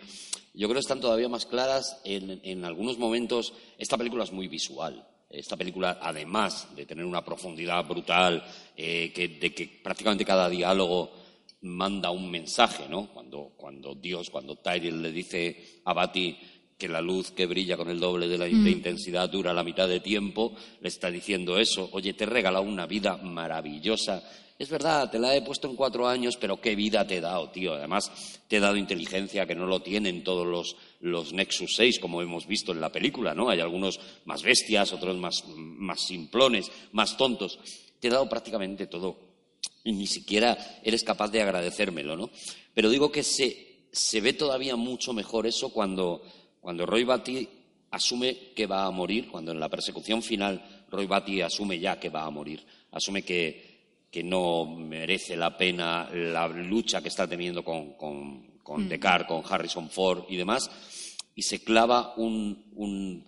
yo 0.53 0.67
creo 0.67 0.75
que 0.75 0.79
están 0.79 1.01
todavía 1.01 1.27
más 1.29 1.45
claras 1.45 1.99
en, 2.05 2.39
en 2.43 2.63
algunos 2.65 2.97
momentos. 2.97 3.53
Esta 3.77 3.97
película 3.97 4.23
es 4.23 4.31
muy 4.31 4.47
visual. 4.47 5.05
Esta 5.29 5.57
película, 5.57 5.99
además 6.01 6.67
de 6.75 6.85
tener 6.85 7.03
una 7.03 7.25
profundidad 7.25 7.85
brutal, 7.85 8.41
eh, 8.77 9.11
que, 9.13 9.27
de 9.27 9.53
que 9.53 9.67
prácticamente 9.83 10.23
cada 10.23 10.49
diálogo 10.49 11.11
manda 11.61 12.09
un 12.11 12.31
mensaje, 12.31 12.87
¿no? 12.87 13.07
Cuando, 13.13 13.51
cuando 13.57 13.95
Dios, 13.95 14.29
cuando 14.29 14.55
Tyrell 14.55 15.01
le 15.01 15.11
dice 15.11 15.81
a 15.83 15.93
Bati 15.93 16.37
que 16.77 16.87
la 16.87 17.01
luz 17.01 17.31
que 17.31 17.47
brilla 17.47 17.75
con 17.75 17.89
el 17.89 17.99
doble 17.99 18.27
de 18.27 18.37
la 18.37 18.45
de 18.45 18.51
intensidad 18.51 19.29
dura 19.29 19.53
la 19.53 19.63
mitad 19.63 19.87
de 19.89 19.99
tiempo, 19.99 20.55
le 20.79 20.87
está 20.87 21.09
diciendo 21.11 21.57
eso. 21.59 21.89
Oye, 21.91 22.13
te 22.13 22.23
he 22.25 22.27
regalado 22.27 22.63
una 22.63 22.85
vida 22.85 23.17
maravillosa. 23.17 24.23
Es 24.57 24.69
verdad, 24.69 25.11
te 25.11 25.19
la 25.19 25.35
he 25.35 25.41
puesto 25.41 25.67
en 25.69 25.75
cuatro 25.75 26.07
años, 26.07 26.37
pero 26.37 26.61
qué 26.61 26.75
vida 26.75 27.05
te 27.05 27.17
he 27.17 27.21
dado, 27.21 27.49
tío. 27.49 27.73
Además, 27.73 28.09
te 28.47 28.57
he 28.57 28.59
dado 28.61 28.77
inteligencia 28.77 29.45
que 29.45 29.53
no 29.53 29.65
lo 29.65 29.81
tienen 29.81 30.23
todos 30.23 30.47
los, 30.47 30.77
los 31.01 31.33
Nexus 31.33 31.75
6, 31.75 31.99
como 31.99 32.21
hemos 32.21 32.47
visto 32.47 32.71
en 32.71 32.79
la 32.79 32.89
película, 32.89 33.33
¿no? 33.33 33.49
Hay 33.49 33.59
algunos 33.59 33.99
más 34.23 34.43
bestias, 34.43 34.93
otros 34.93 35.17
más, 35.17 35.43
más 35.47 36.05
simplones, 36.05 36.71
más 36.93 37.17
tontos. 37.17 37.59
Te 37.99 38.07
he 38.07 38.11
dado 38.11 38.29
prácticamente 38.29 38.87
todo 38.87 39.17
y 39.83 39.91
ni 39.91 40.07
siquiera 40.07 40.57
eres 40.83 41.03
capaz 41.03 41.29
de 41.31 41.41
agradecérmelo, 41.41 42.15
¿no? 42.15 42.29
Pero 42.73 42.89
digo 42.89 43.11
que 43.11 43.23
se, 43.23 43.87
se 43.91 44.21
ve 44.21 44.33
todavía 44.33 44.77
mucho 44.77 45.11
mejor 45.11 45.47
eso 45.47 45.69
cuando, 45.69 46.23
cuando 46.61 46.85
Roy 46.85 47.03
Batty 47.03 47.47
asume 47.91 48.53
que 48.55 48.67
va 48.67 48.85
a 48.85 48.91
morir, 48.91 49.27
cuando 49.29 49.51
en 49.51 49.59
la 49.59 49.69
persecución 49.69 50.23
final 50.23 50.85
Roy 50.89 51.07
Batty 51.07 51.41
asume 51.41 51.77
ya 51.77 51.99
que 51.99 52.09
va 52.09 52.23
a 52.23 52.29
morir, 52.29 52.65
asume 52.91 53.23
que, 53.23 53.74
que 54.15 54.23
no 54.23 54.63
merece 54.65 55.35
la 55.35 55.57
pena 55.57 56.09
la 56.09 56.47
lucha 56.47 57.01
que 57.01 57.09
está 57.09 57.27
teniendo 57.27 57.65
con, 57.65 57.95
con, 57.95 58.59
con 58.63 58.87
Descartes, 58.87 59.27
con 59.27 59.43
Harrison 59.45 59.89
Ford 59.89 60.23
y 60.29 60.37
demás, 60.37 60.71
y 61.35 61.41
se 61.41 61.61
clava 61.61 62.13
un, 62.15 62.63
un, 62.75 63.27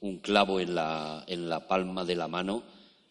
un 0.00 0.18
clavo 0.20 0.60
en 0.60 0.76
la, 0.76 1.24
en 1.26 1.46
la 1.46 1.68
palma 1.68 2.06
de 2.06 2.16
la 2.16 2.26
mano 2.26 2.62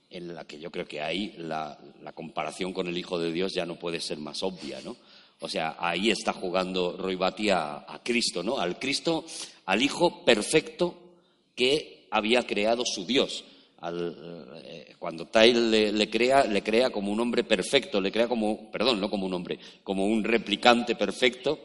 en 0.09 0.33
la 0.33 0.45
que 0.45 0.59
yo 0.59 0.71
creo 0.71 0.87
que 0.87 1.03
ahí 1.03 1.35
la, 1.37 1.77
la 2.01 2.13
comparación 2.13 2.73
con 2.73 2.87
el 2.87 2.97
Hijo 2.97 3.19
de 3.19 3.31
Dios 3.31 3.53
ya 3.53 3.67
no 3.67 3.77
puede 3.77 3.99
ser 3.99 4.17
más 4.17 4.41
obvia, 4.41 4.81
¿no? 4.83 4.97
O 5.39 5.47
sea, 5.47 5.75
ahí 5.77 6.09
está 6.09 6.33
jugando 6.33 6.97
Roy 6.97 7.13
Batty 7.13 7.51
a, 7.51 7.85
a 7.87 8.01
Cristo, 8.03 8.41
¿no? 8.41 8.57
Al 8.57 8.79
Cristo, 8.79 9.23
al 9.67 9.83
Hijo 9.83 10.25
perfecto 10.25 10.95
que 11.53 12.07
había 12.09 12.41
creado 12.47 12.81
su 12.87 13.05
Dios. 13.05 13.45
Al, 13.83 14.15
eh, 14.63 14.95
cuando 14.97 15.25
Tyler 15.27 15.63
le, 15.63 15.91
le 15.91 16.09
crea, 16.09 16.45
le 16.45 16.63
crea 16.63 16.89
como 16.89 17.11
un 17.11 17.19
hombre 17.19 17.43
perfecto, 17.43 17.99
le 17.99 18.11
crea 18.11 18.27
como, 18.27 18.71
perdón, 18.71 19.01
no 19.01 19.09
como 19.09 19.25
un 19.25 19.33
hombre, 19.33 19.59
como 19.83 20.05
un 20.07 20.23
replicante 20.23 20.95
perfecto 20.95 21.59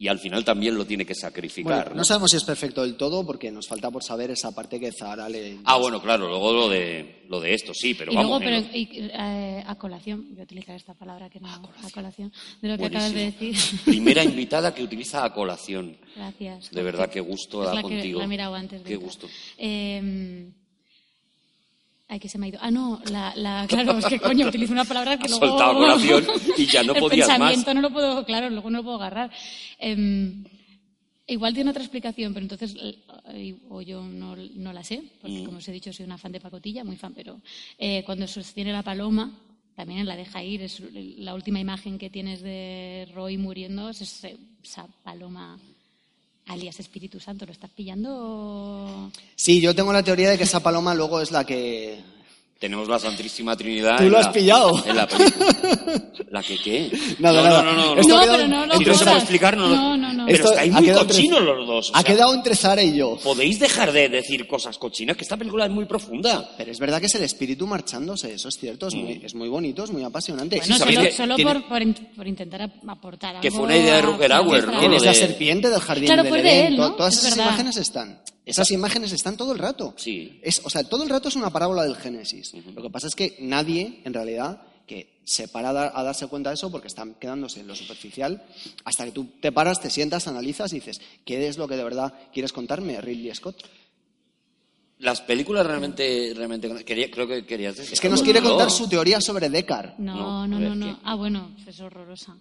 y 0.00 0.06
al 0.06 0.20
final 0.20 0.44
también 0.44 0.76
lo 0.76 0.86
tiene 0.86 1.04
que 1.04 1.14
sacrificar. 1.14 1.74
Bueno, 1.74 1.90
¿no? 1.90 1.96
no 1.96 2.04
sabemos 2.04 2.30
si 2.30 2.36
es 2.36 2.44
perfecto 2.44 2.82
del 2.82 2.96
todo 2.96 3.26
porque 3.26 3.50
nos 3.50 3.66
falta 3.66 3.90
por 3.90 4.04
saber 4.04 4.30
esa 4.30 4.54
parte 4.54 4.78
que 4.78 4.92
Zahara 4.92 5.28
le... 5.28 5.58
Ah, 5.64 5.76
bueno, 5.76 6.00
claro, 6.00 6.28
luego 6.28 6.52
lo 6.52 6.68
de, 6.68 7.24
lo 7.28 7.40
de 7.40 7.52
esto, 7.54 7.74
sí, 7.74 7.94
pero 7.94 8.12
y 8.12 8.14
vamos. 8.14 8.40
luego, 8.40 8.44
pero 8.44 8.76
y, 8.76 9.10
eh, 9.12 9.64
a 9.66 9.74
colación, 9.74 10.28
voy 10.30 10.40
a 10.40 10.44
utilizar 10.44 10.76
esta 10.76 10.94
palabra 10.94 11.28
que 11.28 11.40
no, 11.40 11.48
a 11.48 11.90
colación, 11.92 12.32
de 12.62 12.68
lo 12.68 12.78
que 12.78 12.86
acabas 12.86 13.12
de 13.12 13.32
decir. 13.32 13.56
Primera 13.84 14.22
invitada 14.22 14.72
que 14.72 14.84
utiliza 14.84 15.24
a 15.24 15.32
colación. 15.34 15.96
Gracias. 16.14 16.70
De 16.70 16.82
verdad, 16.82 17.10
qué 17.10 17.20
gusto 17.20 17.68
Es 17.68 17.74
la 17.74 17.82
que 17.82 18.12
la 18.12 18.24
he 18.24 18.28
mirado 18.28 18.54
antes 18.54 18.84
de 18.84 18.88
Qué 18.88 18.94
entrar. 18.94 19.04
gusto. 19.04 19.28
Eh, 19.56 20.52
ay, 22.08 22.18
que 22.20 22.28
se 22.28 22.38
me 22.38 22.46
ha 22.46 22.48
ido. 22.50 22.58
Ah, 22.62 22.70
no, 22.70 23.00
la, 23.10 23.32
la- 23.36 23.66
claro, 23.68 23.98
es 23.98 24.06
que 24.06 24.18
coño, 24.28 24.48
utilizo 24.48 24.72
una 24.72 24.84
palabra 24.84 25.16
que 25.18 25.24
Has 25.24 25.30
luego... 25.30 25.46
soltado 25.48 25.74
colación 25.74 26.24
y 26.56 26.66
ya 26.66 26.82
no 26.82 26.92
El 26.96 27.00
podías 27.00 27.28
más. 27.28 27.38
pensamiento 27.38 27.74
no 27.74 27.80
lo 27.82 27.90
puedo, 27.90 28.24
claro, 28.24 28.50
luego 28.50 28.70
no 28.70 28.78
lo 28.78 28.84
puedo 28.84 28.96
agarrar. 28.96 29.30
Eh, 29.78 30.32
igual 31.26 31.52
tiene 31.54 31.70
otra 31.70 31.82
explicación, 31.82 32.32
pero 32.32 32.44
entonces, 32.44 32.74
eh, 32.80 33.56
o 33.68 33.82
yo 33.82 34.02
no, 34.02 34.34
no 34.36 34.72
la 34.72 34.82
sé, 34.82 35.02
porque 35.20 35.40
Mm. 35.42 35.44
como 35.44 35.58
os 35.58 35.68
he 35.68 35.72
dicho, 35.72 35.92
soy 35.92 36.06
una 36.06 36.16
fan 36.18 36.32
de 36.32 36.40
pacotilla, 36.40 36.84
muy 36.84 36.96
fan, 36.96 37.12
pero 37.14 37.40
eh, 37.78 38.02
cuando 38.06 38.26
sostiene 38.26 38.72
la 38.72 38.82
paloma, 38.82 39.30
también 39.76 40.06
la 40.06 40.16
deja 40.16 40.42
ir, 40.42 40.62
es 40.62 40.80
la 41.18 41.34
última 41.34 41.60
imagen 41.60 41.98
que 41.98 42.10
tienes 42.10 42.40
de 42.42 43.06
Roy 43.14 43.36
muriendo, 43.38 43.90
es 43.90 44.00
esa 44.00 44.86
paloma 45.04 45.58
alias 46.48 46.80
Espíritu 46.80 47.20
Santo. 47.20 47.46
¿Lo 47.46 47.52
estás 47.52 47.70
pillando? 47.70 49.10
Sí, 49.36 49.60
yo 49.60 49.74
tengo 49.74 49.92
la 49.92 50.02
teoría 50.02 50.30
de 50.30 50.38
que 50.38 50.44
esa 50.44 50.60
paloma 50.60 50.94
luego 50.94 51.20
es 51.20 51.30
la 51.30 51.44
que... 51.44 52.02
Tenemos 52.58 52.88
la 52.88 52.98
Santísima 52.98 53.56
Trinidad. 53.56 53.98
Tú 53.98 54.02
en 54.04 54.10
lo 54.10 54.18
has 54.18 54.26
la- 54.26 54.32
pillado. 54.32 54.82
En 54.84 54.96
la 54.96 55.06
película. 55.06 55.46
¿La 56.30 56.42
que 56.42 56.58
qué? 56.58 56.90
Nada, 57.20 57.40
no, 57.40 57.48
nada. 57.48 57.62
no, 57.62 57.72
no, 57.72 57.94
no. 57.94 58.02
No, 58.02 58.16
ha 58.18 58.22
quedado- 58.22 58.36
pero 58.36 58.48
no 58.48 58.66
lo 58.66 58.76
Si 58.78 58.84
no 58.84 58.94
se 58.94 59.12
explicar, 59.12 59.56
no. 59.56 59.68
No, 59.68 59.96
no, 59.96 60.12
no. 60.12 60.26
Pero 60.26 60.36
Esto 60.38 60.50
estáis 60.50 60.74
ha 60.74 60.80
muy 60.80 60.90
cochinos 60.92 61.40
los 61.42 61.66
dos. 61.66 61.90
o 61.90 61.96
Ha 61.96 62.02
sea, 62.02 62.14
quedado 62.14 62.34
entre 62.34 62.56
Zahara 62.56 62.82
y 62.82 62.96
yo. 62.96 63.16
Podéis 63.22 63.60
dejar 63.60 63.92
de 63.92 64.08
decir 64.08 64.46
cosas 64.48 64.76
cochinas, 64.76 65.16
que 65.16 65.22
esta 65.22 65.36
película 65.36 65.66
es 65.66 65.70
muy 65.70 65.84
profunda. 65.86 66.50
Pero 66.58 66.72
es 66.72 66.78
verdad 66.80 66.98
que 67.00 67.06
es 67.06 67.14
el 67.14 67.22
espíritu 67.22 67.64
marchándose, 67.66 68.34
eso 68.34 68.48
es 68.48 68.58
cierto, 68.58 68.88
es, 68.88 68.94
Mm. 68.94 68.98
muy, 68.98 69.20
es 69.24 69.34
muy 69.36 69.48
bonito, 69.48 69.84
es 69.84 69.90
muy 69.92 70.02
apasionante. 70.02 70.56
Bueno, 70.58 70.76
¿sabéis 70.78 70.98
solo, 70.98 71.10
solo 71.12 71.36
tiene- 71.36 71.52
por, 71.54 71.68
por, 71.68 71.82
in- 71.82 71.94
por 72.16 72.26
intentar 72.26 72.62
ap- 72.62 72.88
aportar 72.88 73.30
algo. 73.36 73.40
Que 73.42 73.50
fue 73.52 73.60
una 73.62 73.76
idea 73.76 73.94
de 73.96 74.02
Hauer, 74.02 74.30
¿no? 74.40 74.54
extra. 74.56 74.78
¿Quién 74.80 74.92
es 74.94 75.02
Lo 75.02 75.06
la 75.06 75.14
serpiente 75.14 75.70
del 75.70 75.80
jardín 75.80 76.06
Claro, 76.06 76.22
de 76.24 76.38
Edén? 76.40 76.76
¿no? 76.76 76.92
Todas 76.94 77.14
Es 77.14 77.20
esas 77.20 77.36
verdad. 77.36 77.50
imágenes 77.52 77.76
están. 77.76 78.20
Esas 78.48 78.70
imágenes 78.70 79.12
están 79.12 79.36
todo 79.36 79.52
el 79.52 79.58
rato. 79.58 79.94
Sí. 79.96 80.40
Es, 80.42 80.60
o 80.64 80.70
sea, 80.70 80.82
todo 80.84 81.02
el 81.04 81.08
rato 81.10 81.28
es 81.28 81.36
una 81.36 81.50
parábola 81.50 81.82
del 81.84 81.96
Génesis. 81.96 82.52
Lo 82.74 82.82
que 82.82 82.90
pasa 82.90 83.06
es 83.06 83.14
que 83.14 83.36
nadie, 83.40 84.00
en 84.04 84.14
realidad, 84.14 84.62
que 84.86 85.20
se 85.24 85.48
para 85.48 85.68
a, 85.70 85.72
dar- 85.74 85.92
a 85.94 86.02
darse 86.02 86.26
cuenta 86.28 86.48
de 86.50 86.54
eso 86.54 86.70
porque 86.70 86.88
están 86.88 87.14
quedándose 87.14 87.60
en 87.60 87.66
lo 87.66 87.76
superficial 87.76 88.42
hasta 88.84 89.04
que 89.04 89.12
tú 89.12 89.26
te 89.40 89.52
paras, 89.52 89.80
te 89.80 89.90
sientas, 89.90 90.26
analizas 90.28 90.72
y 90.72 90.76
dices, 90.76 91.00
¿qué 91.26 91.46
es 91.46 91.58
lo 91.58 91.68
que 91.68 91.76
de 91.76 91.84
verdad 91.84 92.14
quieres 92.32 92.52
contarme, 92.54 92.98
Ridley 93.00 93.34
Scott? 93.34 93.62
Las 95.00 95.20
películas 95.20 95.64
realmente, 95.64 96.32
realmente 96.34 96.84
quería- 96.84 97.10
creo 97.10 97.28
que 97.28 97.46
querías 97.46 97.76
decir. 97.76 97.92
Es 97.92 98.00
que 98.00 98.08
nos 98.08 98.22
quiere 98.22 98.40
¿no? 98.40 98.48
contar 98.48 98.70
su 98.70 98.88
teoría 98.88 99.20
sobre 99.20 99.48
Deckard. 99.48 99.96
No, 99.98 100.14
No, 100.16 100.46
no, 100.48 100.58
no, 100.58 100.68
ver, 100.68 100.76
no. 100.76 101.00
Ah, 101.04 101.14
bueno, 101.14 101.54
es 101.66 101.78
horrorosa. 101.80 102.36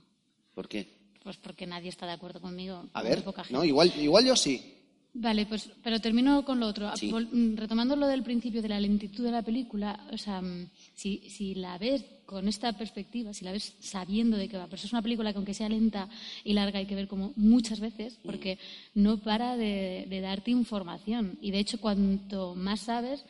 ¿Por 0.56 0.68
qué? 0.68 0.88
Pues 1.24 1.38
porque 1.38 1.68
nadie 1.68 1.90
está 1.90 2.06
de 2.08 2.14
acuerdo 2.14 2.40
conmigo. 2.42 2.86
A 2.94 3.04
ver, 3.04 3.24
poca 3.24 3.44
gente. 3.44 3.54
no, 3.54 3.64
igual, 3.64 3.94
igual 4.00 4.26
yo 4.26 4.36
sí. 4.36 4.74
Vale, 5.20 5.48
pues, 5.48 5.72
pero 5.84 6.00
termino 6.00 6.46
con 6.46 6.60
lo 6.60 6.68
otro. 6.68 6.96
Sí. 6.96 7.12
Mm, 7.12 7.56
Retomando 7.56 7.96
lo 7.96 8.06
del 8.08 8.22
principio 8.22 8.62
de 8.62 8.70
la 8.70 8.80
lentitud 8.80 9.24
de 9.24 9.32
la 9.32 9.42
película, 9.42 10.00
o 10.12 10.18
sea, 10.18 10.42
mm, 10.42 10.70
si, 10.94 11.24
si 11.30 11.56
la 11.56 11.78
ves 11.80 12.04
con 12.28 12.48
esta 12.48 12.74
perspectiva, 12.74 13.34
si 13.34 13.44
la 13.44 13.52
ves 13.52 13.74
sabiendo 13.80 14.38
de 14.38 14.48
qué 14.48 14.58
va, 14.58 14.66
pero 14.66 14.76
eso 14.76 14.86
es 14.86 14.94
una 14.94 15.02
película 15.02 15.32
que 15.32 15.38
aunque 15.38 15.56
sea 15.56 15.70
lenta 15.70 16.08
y 16.44 16.54
larga 16.54 16.78
hay 16.80 16.86
que 16.86 16.94
ver 16.94 17.08
como 17.08 17.34
muchas 17.36 17.80
veces, 17.80 18.20
porque 18.24 18.60
no 18.94 19.18
para 19.18 19.58
de, 19.58 20.06
de 20.08 20.22
darte 20.22 20.52
información. 20.52 21.40
Y 21.42 21.50
de 21.50 21.60
hecho, 21.60 21.80
cuanto 21.80 22.54
más 22.54 22.82
sabes, 22.82 23.24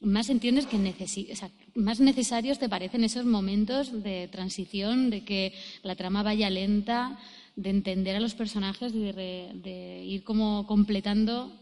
más 0.00 0.30
entiendes 0.30 0.66
que 0.66 0.76
necesi- 0.76 1.32
o 1.32 1.36
sea, 1.36 1.50
más 1.74 1.98
necesarios 1.98 2.60
te 2.60 2.68
parecen 2.68 3.02
esos 3.02 3.24
momentos 3.24 4.04
de 4.04 4.28
transición, 4.28 5.10
de 5.10 5.24
que 5.24 5.52
la 5.82 5.96
trama 5.96 6.22
vaya 6.22 6.48
lenta, 6.48 7.18
de 7.60 7.70
entender 7.70 8.14
a 8.14 8.20
los 8.20 8.34
personajes, 8.34 8.92
de, 8.92 9.10
re- 9.12 9.50
de 9.54 10.04
ir 10.04 10.22
como 10.22 10.64
completando 10.66 11.52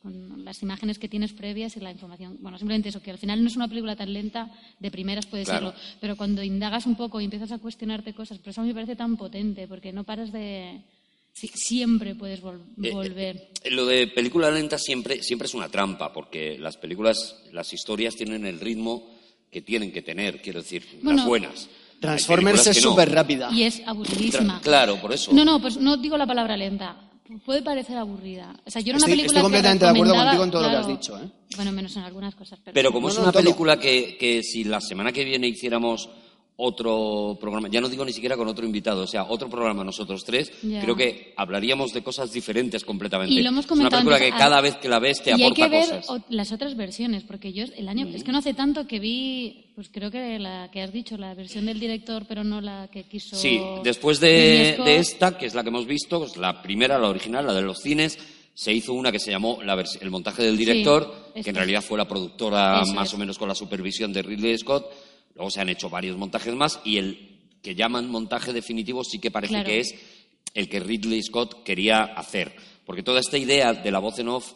con 0.00 0.44
las 0.44 0.62
imágenes 0.62 0.98
que 0.98 1.08
tienes 1.08 1.32
previas 1.32 1.76
y 1.76 1.80
la 1.80 1.90
información. 1.90 2.36
Bueno, 2.40 2.58
simplemente 2.58 2.88
eso, 2.88 3.02
que 3.02 3.10
al 3.10 3.18
final 3.18 3.40
no 3.42 3.48
es 3.48 3.56
una 3.56 3.68
película 3.68 3.94
tan 3.96 4.12
lenta, 4.12 4.50
de 4.80 4.90
primeras 4.90 5.26
puede 5.26 5.44
Claro. 5.44 5.70
serlo, 5.72 5.82
pero 6.00 6.16
cuando 6.16 6.42
indagas 6.42 6.86
un 6.86 6.96
poco 6.96 7.20
y 7.20 7.24
empiezas 7.24 7.52
a 7.52 7.58
cuestionarte 7.58 8.12
cosas, 8.14 8.38
pero 8.38 8.50
eso 8.52 8.60
a 8.60 8.64
mí 8.64 8.68
me 8.70 8.74
parece 8.74 8.96
tan 8.96 9.16
potente, 9.16 9.66
porque 9.68 9.92
no 9.92 10.04
paras 10.04 10.32
de... 10.32 10.82
sí, 11.32 11.48
siempre 11.54 12.14
puedes 12.14 12.42
vol- 12.42 12.62
Eh, 12.82 12.90
volver. 12.92 13.50
eh, 13.64 13.70
Lo 13.70 13.86
de 13.86 14.06
película 14.08 14.50
lenta 14.50 14.78
siempre, 14.78 15.22
siempre 15.22 15.46
es 15.46 15.54
una 15.54 15.68
trampa, 15.68 16.12
porque 16.12 16.58
las 16.58 16.76
películas, 16.76 17.44
las 17.52 17.72
historias 17.72 18.14
tienen 18.16 18.44
el 18.46 18.58
ritmo 18.60 19.08
que 19.50 19.62
tienen 19.62 19.92
que 19.92 20.02
tener, 20.02 20.40
quiero 20.42 20.62
decir, 20.62 20.84
Bueno, 21.02 21.18
las 21.18 21.26
buenas. 21.26 21.68
Transformers 22.02 22.66
es 22.66 22.76
que 22.76 22.82
no. 22.84 22.90
súper 22.90 23.10
rápida. 23.12 23.48
Y 23.52 23.62
es 23.62 23.82
aburridísima. 23.86 24.58
Tra- 24.58 24.62
claro, 24.62 25.00
por 25.00 25.12
eso. 25.12 25.32
No, 25.32 25.44
no, 25.44 25.60
pues 25.60 25.76
no 25.78 25.96
digo 25.96 26.16
la 26.18 26.26
palabra 26.26 26.56
lenta. 26.56 26.96
Puede 27.46 27.62
parecer 27.62 27.96
aburrida. 27.96 28.54
O 28.66 28.70
sea, 28.70 28.82
yo 28.82 28.90
era 28.90 28.98
una 28.98 29.06
Estoy- 29.06 29.12
película 29.12 29.38
estoy 29.38 29.42
completamente 29.42 29.86
de 29.86 29.92
que 29.92 29.96
acuerdo 29.96 30.12
recomendaba- 30.12 30.36
contigo 30.38 30.44
en 30.44 30.50
todo 30.50 30.62
lo 30.62 30.68
que 30.68 30.76
has 30.76 30.84
claro, 30.86 30.98
dicho, 30.98 31.18
¿eh? 31.18 31.56
Bueno, 31.56 31.72
menos 31.72 31.96
en 31.96 32.02
algunas 32.02 32.34
cosas. 32.34 32.58
Pero, 32.62 32.74
Pero 32.74 32.92
como 32.92 33.06
No, 33.06 33.12
es 33.12 33.16
no, 33.16 33.22
una 33.24 33.32
todo. 33.32 33.42
película 33.42 33.78
que, 33.78 34.16
que 34.18 34.42
si 34.42 34.64
la 34.64 34.80
semana 34.82 35.12
que 35.12 35.24
viene 35.24 35.48
hiciéramos 35.48 36.10
otro 36.56 37.36
programa, 37.40 37.68
ya 37.70 37.80
no 37.80 37.88
digo 37.88 38.04
ni 38.04 38.12
siquiera 38.12 38.36
con 38.36 38.46
otro 38.46 38.64
invitado, 38.64 39.02
o 39.02 39.06
sea, 39.06 39.24
otro 39.24 39.48
programa 39.48 39.82
nosotros 39.84 40.22
tres, 40.24 40.52
Ya. 40.62 40.80
creo 40.82 40.94
que 40.94 41.32
hablaríamos 41.36 41.92
de 41.92 42.02
cosas 42.02 42.32
diferentes 42.32 42.84
completamente. 42.84 43.34
Y 43.34 43.42
lo 43.42 43.48
hemos 43.48 43.64
es 43.64 43.70
una 43.70 43.88
comentado 43.88 44.00
película 44.02 44.16
antes, 44.16 44.32
que 44.32 44.38
cada 44.38 44.60
vez 44.60 44.76
que 44.76 44.88
la 44.88 44.98
ves 44.98 45.22
te 45.22 45.30
y 45.30 45.32
hay 45.32 45.42
aporta 45.44 45.64
que 45.64 45.70
ver 45.70 46.00
cosas. 46.02 46.22
las 46.28 46.52
otras 46.52 46.76
versiones, 46.76 47.24
porque 47.24 47.52
yo 47.52 47.64
el 47.76 47.88
año, 47.88 48.06
es 48.14 48.22
que 48.22 48.32
no 48.32 48.38
hace 48.38 48.54
tanto 48.54 48.86
que 48.86 49.00
vi, 49.00 49.66
pues 49.74 49.88
creo 49.90 50.10
que 50.10 50.38
la 50.38 50.70
que 50.70 50.82
has 50.82 50.92
dicho, 50.92 51.16
la 51.16 51.34
versión 51.34 51.66
del 51.66 51.80
director, 51.80 52.24
pero 52.28 52.44
no 52.44 52.60
la 52.60 52.88
que 52.92 53.04
quiso. 53.04 53.34
Sí, 53.34 53.60
después 53.82 54.20
de, 54.20 54.78
de 54.84 54.96
esta, 54.96 55.36
que 55.38 55.46
es 55.46 55.54
la 55.54 55.62
que 55.62 55.70
hemos 55.70 55.86
visto, 55.86 56.18
pues 56.20 56.36
la 56.36 56.62
primera, 56.62 56.98
la 56.98 57.08
original, 57.08 57.46
la 57.46 57.54
de 57.54 57.62
los 57.62 57.78
cines, 57.80 58.18
se 58.54 58.72
hizo 58.72 58.92
una 58.92 59.10
que 59.10 59.18
se 59.18 59.30
llamó 59.30 59.58
la 59.64 59.82
el 60.00 60.10
montaje 60.10 60.42
del 60.42 60.58
director, 60.58 61.32
que 61.34 61.48
en 61.48 61.56
realidad 61.56 61.80
fue 61.80 61.96
la 61.96 62.06
productora 62.06 62.82
Eso 62.82 62.92
más 62.92 63.08
es. 63.08 63.14
o 63.14 63.18
menos 63.18 63.38
con 63.38 63.48
la 63.48 63.54
supervisión 63.54 64.12
de 64.12 64.20
Ridley 64.22 64.58
Scott. 64.58 64.84
Luego 65.34 65.50
se 65.50 65.60
han 65.60 65.68
hecho 65.68 65.88
varios 65.90 66.16
montajes 66.16 66.54
más 66.54 66.80
y 66.84 66.98
el 66.98 67.38
que 67.62 67.74
llaman 67.74 68.10
montaje 68.10 68.52
definitivo 68.52 69.04
sí 69.04 69.18
que 69.18 69.30
parece 69.30 69.54
Claro. 69.54 69.66
que 69.66 69.80
es 69.80 69.94
el 70.54 70.68
que 70.68 70.80
Ridley 70.80 71.22
Scott 71.22 71.62
quería 71.62 72.02
hacer. 72.04 72.54
Porque 72.84 73.02
toda 73.02 73.20
esta 73.20 73.38
idea 73.38 73.72
de 73.72 73.90
la 73.90 74.00
voz 74.00 74.18
en 74.18 74.28
off 74.28 74.52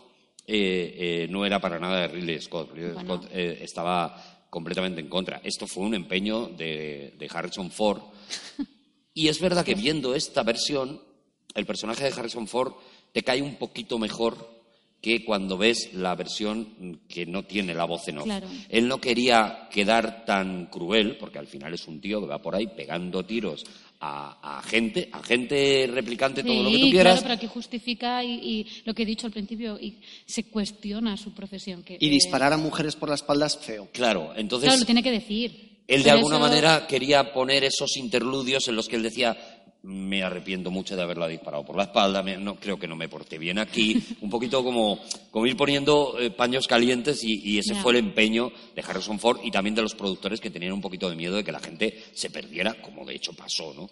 eh, 0.47 1.25
eh, 1.25 1.27
no 1.31 1.45
era 1.47 1.61
para 1.61 1.79
nada 1.79 2.03
de 2.03 2.09
Ridley 2.09 2.41
Scott. 2.43 2.73
Ridley 2.73 2.93
Bueno. 2.95 3.17
Scott 3.23 3.31
eh, 3.33 3.59
estaba 3.63 4.47
completamente 4.51 5.01
en 5.01 5.09
contra. 5.09 5.41
Esto 5.45 5.67
fue 5.67 5.85
un 5.85 5.95
empeño 5.95 6.49
de, 6.49 7.15
de 7.19 7.29
Harrison 7.33 7.71
Ford. 7.71 8.03
Y 9.15 9.29
es 9.29 9.41
verdad 9.41 9.65
que 9.65 9.75
viendo 9.75 10.15
esta 10.15 10.43
versión, 10.43 11.01
el 11.55 11.65
personaje 11.67 12.05
de 12.05 12.11
Harrison 12.11 12.47
Ford 12.47 12.75
te 13.13 13.23
cae 13.23 13.41
un 13.41 13.57
poquito 13.57 13.99
mejor 13.99 14.56
que 15.07 15.25
cuando 15.25 15.57
ves 15.57 15.91
la 15.95 16.17
versión 16.17 16.99
que 17.09 17.27
no 17.27 17.45
tiene 17.45 17.75
la 17.75 17.85
voz 17.85 18.09
en 18.09 18.19
off. 18.19 18.25
Claro. 18.25 18.49
Él 18.69 18.89
no 18.89 18.99
quería 19.01 19.69
quedar 19.71 20.25
tan 20.25 20.67
cruel, 20.67 21.17
porque 21.17 21.39
al 21.39 21.47
final 21.47 21.73
es 21.75 21.87
un 21.87 22.01
tío 22.01 22.21
que 22.21 22.27
va 22.27 22.43
por 22.43 22.57
ahí 22.57 22.67
pegando 22.67 23.25
tiros 23.25 23.63
a, 24.01 24.59
a 24.59 24.63
gente, 24.65 25.09
a 25.13 25.23
gente 25.23 25.89
replicante, 25.93 26.43
todo 26.43 26.61
lo 26.65 26.71
que 26.73 26.79
tú 26.81 26.91
quieras. 26.91 27.21
claro, 27.21 27.23
pero 27.23 27.35
aquí 27.35 27.47
justifica 27.47 28.25
y, 28.25 28.33
y 28.33 28.67
lo 28.85 28.95
que 28.95 29.05
he 29.05 29.07
dicho 29.07 29.29
al 29.29 29.33
principio, 29.33 29.79
y 29.81 29.95
se 30.27 30.43
cuestiona 30.51 31.17
su 31.17 31.33
profesión. 31.33 31.85
Que, 31.85 31.99
Y 32.01 32.09
eh, 32.09 32.11
disparar 32.11 32.53
a 32.53 32.57
mujeres 32.57 32.97
por 32.97 33.09
la 33.09 33.15
espalda 33.15 33.47
es 33.47 33.57
feo. 33.59 33.89
Claro, 33.93 34.33
entonces 34.37 34.67
Claro, 34.71 34.81
lo 34.81 34.87
tiene 34.87 35.05
que 35.05 35.13
decir. 35.13 35.77
Él 35.89 35.99
de 35.99 36.05
Pero 36.07 36.17
alguna 36.17 36.37
eso- 36.39 36.45
manera 36.49 36.87
quería 36.89 37.33
poner 37.33 37.63
esos 37.63 37.97
interludios 37.97 38.67
en 38.67 38.75
los 38.75 38.89
que 38.89 38.97
él 38.97 39.05
decía 39.05 39.56
me 39.87 40.23
arrepiento 40.23 40.71
mucho 40.71 40.97
de 40.97 41.03
haberla 41.03 41.29
disparado 41.29 41.65
por 41.65 41.77
la 41.77 41.85
espalda, 41.85 42.23
me- 42.23 42.37
no, 42.37 42.57
creo 42.57 42.79
que 42.79 42.89
no 42.89 42.97
me 42.97 43.09
porté 43.09 43.39
bien 43.39 43.59
aquí, 43.59 44.03
un 44.21 44.29
poquito 44.31 44.63
como, 44.65 45.01
como 45.31 45.47
ir 45.47 45.57
poniendo 45.57 46.17
eh, 46.19 46.31
paños 46.31 46.67
calientes 46.67 47.23
y, 47.23 47.41
y 47.49 47.59
ese 47.59 47.75
fue 47.77 47.93
el 47.93 47.99
empeño 47.99 48.51
de 48.75 48.83
Harrison 48.83 49.19
Ford 49.19 49.39
y 49.45 49.51
también 49.51 49.75
de 49.75 49.83
los 49.83 49.95
productores 49.95 50.41
que 50.41 50.51
tenían 50.51 50.73
un 50.73 50.81
poquito 50.81 51.09
de 51.09 51.17
miedo 51.17 51.37
de 51.37 51.45
que 51.45 51.53
la 51.53 51.61
gente 51.61 52.03
se 52.13 52.31
perdiera, 52.31 52.75
como 52.83 53.05
de 53.05 53.15
hecho 53.15 53.33
pasó, 53.33 53.73
¿no? 53.75 53.89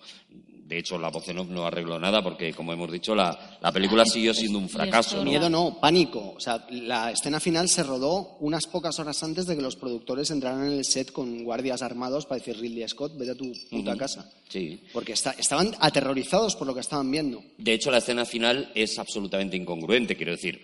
De 0.67 0.79
hecho, 0.79 0.97
la 0.99 1.11
voz 1.11 1.29
en 1.29 1.39
off 1.39 1.49
no 1.49 1.67
arregló 1.67 2.01
nada 2.01 2.23
porque, 2.23 2.55
como 2.55 2.73
hemos 2.73 2.91
dicho, 2.91 3.15
la, 3.15 3.59
la 3.61 3.71
película 3.71 4.07
siguió 4.07 4.33
siendo 4.33 4.59
un 4.59 4.71
fracaso. 4.71 5.19
¿no? 5.19 5.25
Miedo 5.25 5.51
no, 5.51 5.79
pánico. 5.79 6.33
O 6.37 6.41
sea, 6.41 6.65
la 6.71 7.11
escena 7.11 7.39
final 7.39 7.69
se 7.69 7.83
rodó 7.83 8.39
unas 8.41 8.67
pocas 8.67 8.99
horas 8.99 9.23
antes 9.23 9.45
de 9.47 9.57
que 9.57 9.61
los 9.62 9.77
productores 9.77 10.31
entraran 10.31 10.65
en 10.67 10.73
el 10.79 10.85
set 10.87 11.12
con 11.12 11.45
guardias 11.45 11.83
armados 11.83 12.25
para 12.25 12.39
decir 12.39 12.57
Ridley 12.59 12.89
Scott, 12.89 13.12
vete 13.19 13.33
a 13.33 13.35
tu 13.35 13.53
puta 13.71 13.95
casa. 13.97 14.31
Sí. 14.49 14.81
Porque 14.95 15.12
está- 15.12 15.33
estaban 15.39 15.75
aterrorizados 15.81 16.57
por 16.57 16.67
lo 16.67 16.73
que 16.73 16.81
estaban 16.81 17.11
viendo. 17.11 17.43
De 17.59 17.75
hecho, 17.75 17.91
la 17.91 17.99
escena 17.99 18.25
final 18.25 18.73
es 18.75 18.99
absolutamente 18.99 19.59
incongruente. 19.59 20.17
Quiero 20.17 20.33
decir, 20.33 20.62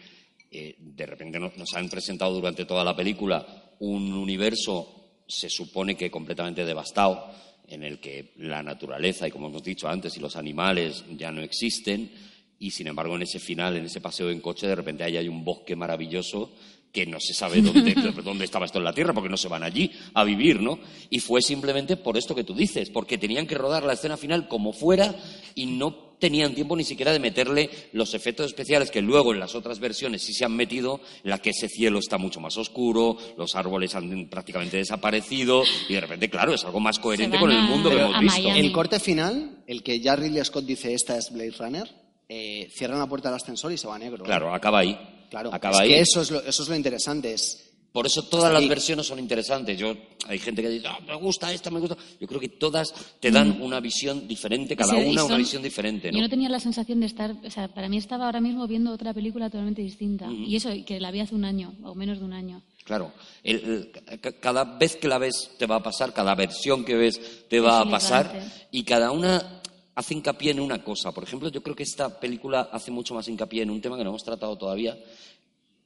eh, 0.51 0.77
de 0.79 1.05
repente 1.07 1.39
nos, 1.39 1.55
nos 1.59 1.75
han 1.75 1.91
presentado 1.91 2.33
durante 2.33 2.65
toda 2.65 2.83
la 2.85 2.97
película 2.97 3.75
un 3.81 4.15
universo, 4.15 5.11
se 5.29 5.51
supone 5.51 5.95
que 5.95 6.11
completamente 6.11 6.65
devastado, 6.65 7.27
en 7.71 7.85
el 7.85 7.99
que 8.01 8.33
la 8.37 8.62
naturaleza, 8.62 9.27
y 9.27 9.31
como 9.31 9.49
hemos 9.49 9.62
dicho 9.62 9.89
antes, 9.89 10.16
y 10.16 10.21
los 10.21 10.37
animales 10.37 11.05
ya 11.16 11.31
no 11.31 11.41
existen, 11.41 12.11
y 12.59 12.71
sin 12.71 12.89
embargo 12.89 13.16
en 13.16 13.23
ese 13.23 13.39
final, 13.39 13.77
en 13.77 13.87
ese 13.87 14.01
paseo 14.01 14.31
en 14.31 14.41
coche, 14.41 14.66
de 14.66 14.75
repente 14.75 15.05
ahí 15.05 15.16
hay 15.16 15.29
un 15.29 15.45
bosque 15.45 15.75
maravilloso 15.77 16.53
que 16.93 17.07
no 17.07 17.18
se 17.21 17.35
sabe 17.35 17.62
dónde, 17.62 17.95
dónde 18.25 18.45
estaba 18.45 18.66
esto 18.66 18.79
en 18.79 18.85
la 18.85 18.93
Tierra, 18.93 19.14
porque 19.14 19.29
no 19.29 19.37
se 19.37 19.49
van 19.49 19.62
allí 19.62 19.93
a 20.14 20.25
vivir, 20.25 20.61
¿no? 20.61 20.79
Y 21.09 21.21
fue 21.21 21.41
simplemente 21.41 21.97
por 21.97 22.18
esto 22.18 22.35
que 22.35 22.45
tú 22.45 22.55
dices, 22.55 22.91
porque 22.91 23.16
tenían 23.16 23.47
que 23.47 23.55
rodar 23.55 23.85
la 23.85 23.93
escena 23.93 24.16
final 24.16 24.49
como 24.49 24.73
fuera 24.73 25.14
y 25.55 25.66
no 25.66 26.10
tenían 26.21 26.55
tiempo 26.55 26.77
ni 26.77 26.85
siquiera 26.85 27.12
de 27.12 27.18
meterle 27.18 27.71
los 27.93 28.14
efectos 28.14 28.47
especiales 28.47 28.91
que 28.91 29.01
luego 29.03 29.33
en 29.33 29.41
las 29.41 29.55
otras 29.55 29.81
versiones 29.81 30.23
sí 30.23 30.33
se 30.35 30.45
han 30.45 30.55
metido, 30.55 31.01
en 31.25 31.31
la 31.31 31.39
que 31.39 31.51
ese 31.51 31.68
cielo 31.68 31.99
está 31.99 32.18
mucho 32.18 32.39
más 32.41 32.57
oscuro, 32.57 33.16
los 33.37 33.57
árboles 33.57 33.95
han 33.95 34.29
prácticamente 34.29 34.77
desaparecido 34.77 35.62
y 35.89 35.95
de 35.95 36.01
repente, 36.01 36.29
claro, 36.31 36.55
es 36.55 36.64
algo 36.64 36.79
más 36.79 36.99
coherente 36.99 37.39
con 37.39 37.51
el 37.51 37.59
a- 37.59 37.62
mundo 37.62 37.91
que 37.91 37.97
hemos 38.01 38.21
visto. 38.21 38.41
Miami. 38.43 38.61
El 38.61 38.73
corte 38.73 39.01
final, 39.01 39.64
el 39.66 39.83
que 39.83 39.99
ya 40.01 40.14
Ridley 40.14 40.45
Scott 40.45 40.64
dice 40.64 40.93
esta 40.95 41.16
es 41.16 41.33
Blade 41.33 41.55
Runner, 41.59 41.89
eh, 42.29 42.68
cierran 42.77 42.99
la 43.01 43.09
puerta 43.09 43.29
del 43.29 43.37
ascensor 43.37 43.73
y 43.73 43.79
se 43.79 43.89
va 43.89 43.97
a 43.97 43.99
negro. 43.99 44.23
¿eh? 44.23 44.27
Claro, 44.27 44.55
acaba 44.55 44.81
ahí. 44.81 44.97
Claro, 45.31 45.53
acaba 45.53 45.75
es 45.77 45.81
ahí. 45.81 45.89
que 45.89 46.01
eso 46.01 46.21
es, 46.23 46.31
lo, 46.31 46.41
eso 46.43 46.62
es 46.62 46.68
lo 46.68 46.77
interesante. 46.77 47.33
Es, 47.33 47.73
Por 47.93 48.07
eso 48.07 48.22
todas 48.22 48.53
las 48.53 48.68
versiones 48.68 49.07
son 49.07 49.18
interesantes. 49.18 49.76
Yo 49.76 49.93
hay 50.28 50.38
gente 50.38 50.62
que 50.62 50.68
dice, 50.68 50.86
"Ah, 50.86 51.01
me 51.05 51.14
gusta 51.16 51.53
esta, 51.53 51.70
me 51.70 51.80
gusta. 51.80 51.97
Yo 52.20 52.26
creo 52.28 52.38
que 52.38 52.49
todas 52.51 52.95
te 53.18 53.32
dan 53.32 53.61
una 53.61 53.80
visión 53.80 54.28
diferente, 54.28 54.76
cada 54.76 54.93
Mm. 54.95 54.97
Sí, 55.03 55.09
una 55.11 55.24
una 55.24 55.36
visión 55.36 55.62
diferente, 55.62 56.12
¿no? 56.12 56.18
Yo 56.18 56.22
no 56.22 56.28
tenía 56.30 56.49
la 56.49 56.61
sensación 56.61 57.01
de 57.01 57.07
estar, 57.07 57.34
o 57.45 57.51
sea, 57.51 57.66
para 57.66 57.88
mí 57.88 57.97
estaba 57.97 58.26
ahora 58.26 58.41
mismo 58.41 58.66
viendo 58.68 58.93
otra 58.93 59.12
película 59.12 59.51
totalmente 59.51 59.82
distinta. 59.82 60.30
Y 60.30 60.55
eso, 60.55 60.70
que 60.86 61.01
la 61.01 61.11
vi 61.11 61.18
hace 61.20 61.34
un 61.34 61.45
año, 61.45 61.74
o 61.82 61.95
menos 61.97 62.20
de 62.20 62.24
un 62.26 62.32
año. 62.32 62.62
Claro, 62.84 63.12
el- 63.43 63.91
el- 64.09 64.20
ca- 64.20 64.32
cada 64.38 64.64
vez 64.64 64.95
que 64.97 65.09
la 65.09 65.18
ves 65.18 65.51
te 65.59 65.66
va 65.66 65.76
a 65.76 65.82
pasar, 65.82 66.12
cada 66.12 66.34
versión 66.36 66.84
que 66.84 66.95
ves 66.95 67.49
te 67.49 67.59
va 67.59 67.80
Es 67.82 67.86
a 67.88 67.91
pasar 67.91 68.68
y 68.70 68.84
cada 68.84 69.11
una 69.11 69.61
hace 69.97 70.14
hincapié 70.14 70.53
en 70.53 70.61
una 70.61 70.82
cosa. 70.84 71.11
Por 71.12 71.24
ejemplo, 71.24 71.49
yo 71.51 71.61
creo 71.62 71.74
que 71.74 71.82
esta 71.82 72.20
película 72.20 72.68
hace 72.72 72.91
mucho 72.93 73.14
más 73.14 73.26
hincapié 73.28 73.62
en 73.62 73.70
un 73.70 73.80
tema 73.80 73.97
que 73.99 74.05
no 74.05 74.11
hemos 74.11 74.22
tratado 74.24 74.57
todavía, 74.57 74.97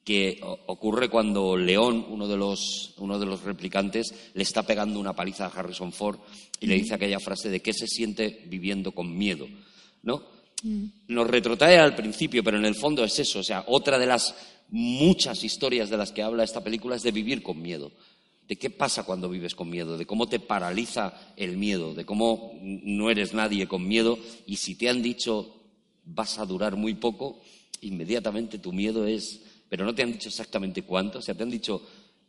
que 0.04 0.38
ocurre 0.66 1.08
cuando 1.08 1.56
León, 1.56 2.06
uno 2.10 2.28
de 2.28 2.36
los, 2.36 2.92
uno 2.98 3.18
de 3.18 3.24
los 3.24 3.42
replicantes, 3.42 4.14
le 4.34 4.42
está 4.42 4.62
pegando 4.62 5.00
una 5.00 5.14
paliza 5.14 5.46
a 5.46 5.48
Harrison 5.48 5.92
Ford 5.92 6.18
y 6.60 6.66
le 6.66 6.74
dice 6.74 6.94
aquella 6.94 7.18
frase 7.18 7.48
de 7.48 7.60
que 7.60 7.72
se 7.72 7.86
siente 7.86 8.44
viviendo 8.46 8.92
con 8.92 9.16
miedo, 9.16 9.48
¿no? 10.02 10.22
Nos 11.08 11.28
retrotrae 11.28 11.78
al 11.78 11.94
principio, 11.94 12.42
pero 12.42 12.58
en 12.58 12.64
el 12.64 12.74
fondo 12.74 13.04
es 13.04 13.18
eso. 13.18 13.40
O 13.40 13.42
sea, 13.42 13.64
otra 13.66 13.98
de 13.98 14.06
las 14.06 14.34
muchas 14.70 15.44
historias 15.44 15.90
de 15.90 15.98
las 15.98 16.12
que 16.12 16.22
habla 16.22 16.44
esta 16.44 16.64
película 16.64 16.96
es 16.96 17.02
de 17.02 17.12
vivir 17.12 17.42
con 17.42 17.60
miedo. 17.60 17.92
de 18.48 18.56
qué 18.56 18.70
pasa 18.70 19.04
cuando 19.04 19.28
vives 19.28 19.54
con 19.54 19.70
miedo, 19.70 19.96
de 19.96 20.06
cómo 20.06 20.28
te 20.28 20.38
paraliza 20.38 21.32
el 21.36 21.56
miedo, 21.56 21.94
de 21.94 22.04
cómo 22.04 22.58
no 22.60 23.10
eres 23.10 23.32
nadie 23.32 23.66
con 23.66 23.86
miedo 23.88 24.18
y 24.46 24.56
si 24.56 24.74
te 24.74 24.88
han 24.88 25.02
dicho 25.02 25.62
vas 26.04 26.38
a 26.38 26.44
durar 26.44 26.76
muy 26.76 26.94
poco, 26.94 27.40
inmediatamente 27.80 28.58
tu 28.58 28.72
miedo 28.72 29.06
es, 29.06 29.40
pero 29.68 29.84
no 29.84 29.94
te 29.94 30.02
han 30.02 30.12
dicho 30.12 30.28
exactamente 30.28 30.82
cuánto, 30.82 31.18
o 31.18 31.22
sea, 31.22 31.34
te 31.34 31.42
han 31.42 31.50
dicho 31.50 31.82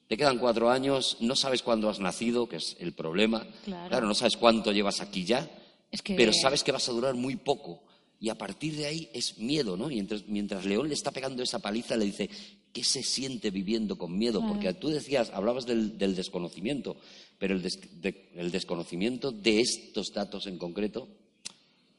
te 0.08 0.18
quedan 0.18 0.38
cuatro 0.38 0.70
años, 0.70 1.18
no 1.22 1.36
sabes 1.36 1.64
cuándo 1.64 1.90
has 1.90 2.00
nacido, 2.00 2.48
que 2.48 2.58
es 2.58 2.76
el 2.80 2.94
problema. 2.94 3.44
Claro, 3.90 4.06
no 4.06 4.14
sabes 4.14 4.38
cuánto 4.38 4.72
llevas 4.72 5.02
aquí 5.02 5.26
ya, 5.26 5.50
Es 5.92 6.04
que- 6.04 6.14
pero 6.16 6.32
sabes 6.32 6.64
que 6.64 6.72
vas 6.72 6.88
a 6.88 6.92
durar 6.92 7.16
muy 7.16 7.38
poco. 7.38 7.82
Y 8.20 8.30
a 8.30 8.36
partir 8.38 8.76
de 8.76 8.86
ahí 8.86 9.10
es 9.14 9.40
miedo, 9.40 9.76
¿no? 9.76 9.90
Y 9.90 9.98
entonces, 9.98 10.28
mientras 10.30 10.64
León 10.64 10.88
le 10.90 10.94
está 10.94 11.10
pegando 11.12 11.42
esa 11.42 11.58
paliza, 11.58 11.98
le 11.98 12.06
dice, 12.06 12.30
¿qué 12.72 12.84
se 12.84 13.02
siente 13.02 13.50
viviendo 13.50 13.98
con 13.98 14.16
miedo? 14.16 14.40
Claro. 14.42 14.54
Porque 14.54 14.74
tú 14.76 14.90
decías, 14.90 15.32
hablabas 15.34 15.66
del, 15.66 15.98
del 15.98 16.16
desconocimiento, 16.16 16.98
pero 17.40 17.56
el, 17.56 17.64
des- 17.64 17.80
de- 18.00 18.30
el 18.36 18.52
desconocimiento 18.52 19.32
de 19.32 19.60
estos 19.62 20.12
datos 20.14 20.46
en 20.46 20.60
concreto 20.60 21.08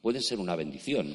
puede 0.01 0.21
ser 0.21 0.39
una 0.39 0.55
bendición. 0.55 1.13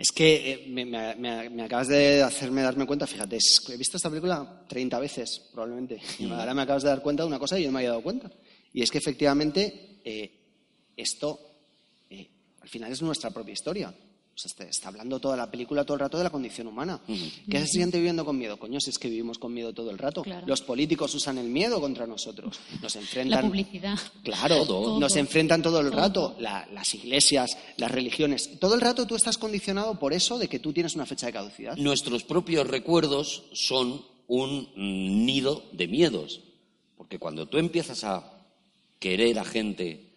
Es 0.00 0.12
que 0.12 0.52
eh, 0.52 0.64
me, 0.66 0.86
me- 0.86 1.14
me- 1.50 1.62
acabas 1.62 1.88
de 1.88 2.22
hacerme 2.22 2.62
darme 2.62 2.86
cuenta, 2.86 3.06
fíjate, 3.06 3.36
he 3.36 3.76
visto 3.76 3.98
esta 3.98 4.08
película 4.08 4.64
30 4.66 4.98
veces, 4.98 5.50
probablemente. 5.52 6.00
Y 6.18 6.24
Mm. 6.24 6.32
ahora 6.32 6.54
me 6.54 6.62
acabas 6.62 6.82
de 6.84 6.88
dar 6.88 7.02
cuenta 7.02 7.22
de 7.22 7.26
una 7.26 7.38
cosa 7.38 7.58
y 7.58 7.64
yo 7.64 7.68
no 7.68 7.72
me 7.74 7.80
había 7.80 7.90
dado 7.90 8.02
cuenta. 8.02 8.30
Y 8.72 8.80
es 8.80 8.90
que 8.90 8.96
efectivamente 8.96 10.00
eh, 10.02 10.30
esto 10.96 11.38
eh, 12.08 12.26
al 12.62 12.68
final 12.70 12.90
es 12.90 13.02
nuestra 13.02 13.28
propia 13.30 13.52
historia. 13.52 13.94
Sea, 14.40 14.48
está, 14.48 14.64
está 14.64 14.88
hablando 14.88 15.20
toda 15.20 15.36
la 15.36 15.50
película 15.50 15.84
todo 15.84 15.96
el 15.96 16.00
rato 16.00 16.16
de 16.16 16.24
la 16.24 16.30
condición 16.30 16.66
humana. 16.66 16.98
¿Qué 17.50 17.60
se 17.60 17.66
siente 17.66 17.98
viviendo 17.98 18.24
con 18.24 18.38
miedo? 18.38 18.58
Coño, 18.58 18.80
si 18.80 18.88
es 18.88 18.98
que 18.98 19.08
vivimos 19.10 19.38
con 19.38 19.52
miedo 19.52 19.74
todo 19.74 19.90
el 19.90 19.98
rato. 19.98 20.22
Claro. 20.22 20.46
Los 20.46 20.62
políticos 20.62 21.14
usan 21.14 21.36
el 21.36 21.48
miedo 21.48 21.78
contra 21.80 22.06
nosotros. 22.06 22.58
Nos 22.80 22.96
enfrentan. 22.96 23.42
La 23.42 23.48
publicidad. 23.48 23.98
Claro, 24.24 24.64
Todo. 24.64 24.98
nos 24.98 25.14
enfrentan 25.16 25.62
todo 25.62 25.80
el 25.80 25.90
Todo. 25.90 25.96
rato, 26.00 26.36
la- 26.40 26.66
las 26.72 26.94
iglesias, 26.94 27.50
las 27.76 27.90
religiones. 27.90 28.58
Todo 28.58 28.74
el 28.74 28.80
rato 28.80 29.06
tú 29.06 29.14
estás 29.14 29.36
condicionado 29.36 29.98
por 29.98 30.14
eso 30.14 30.38
de 30.38 30.48
que 30.48 30.58
tú 30.58 30.72
tienes 30.72 30.94
una 30.94 31.04
fecha 31.04 31.26
de 31.26 31.32
caducidad. 31.34 31.76
Nuestros 31.76 32.24
propios 32.24 32.66
recuerdos 32.66 33.42
son 33.52 34.02
un 34.26 34.68
nido 35.26 35.64
de 35.72 35.86
miedos. 35.86 36.40
Porque 36.96 37.18
cuando 37.18 37.46
tú 37.46 37.58
empiezas 37.58 38.04
a 38.04 38.32
querer 38.98 39.38
a 39.38 39.44
gente, 39.44 40.09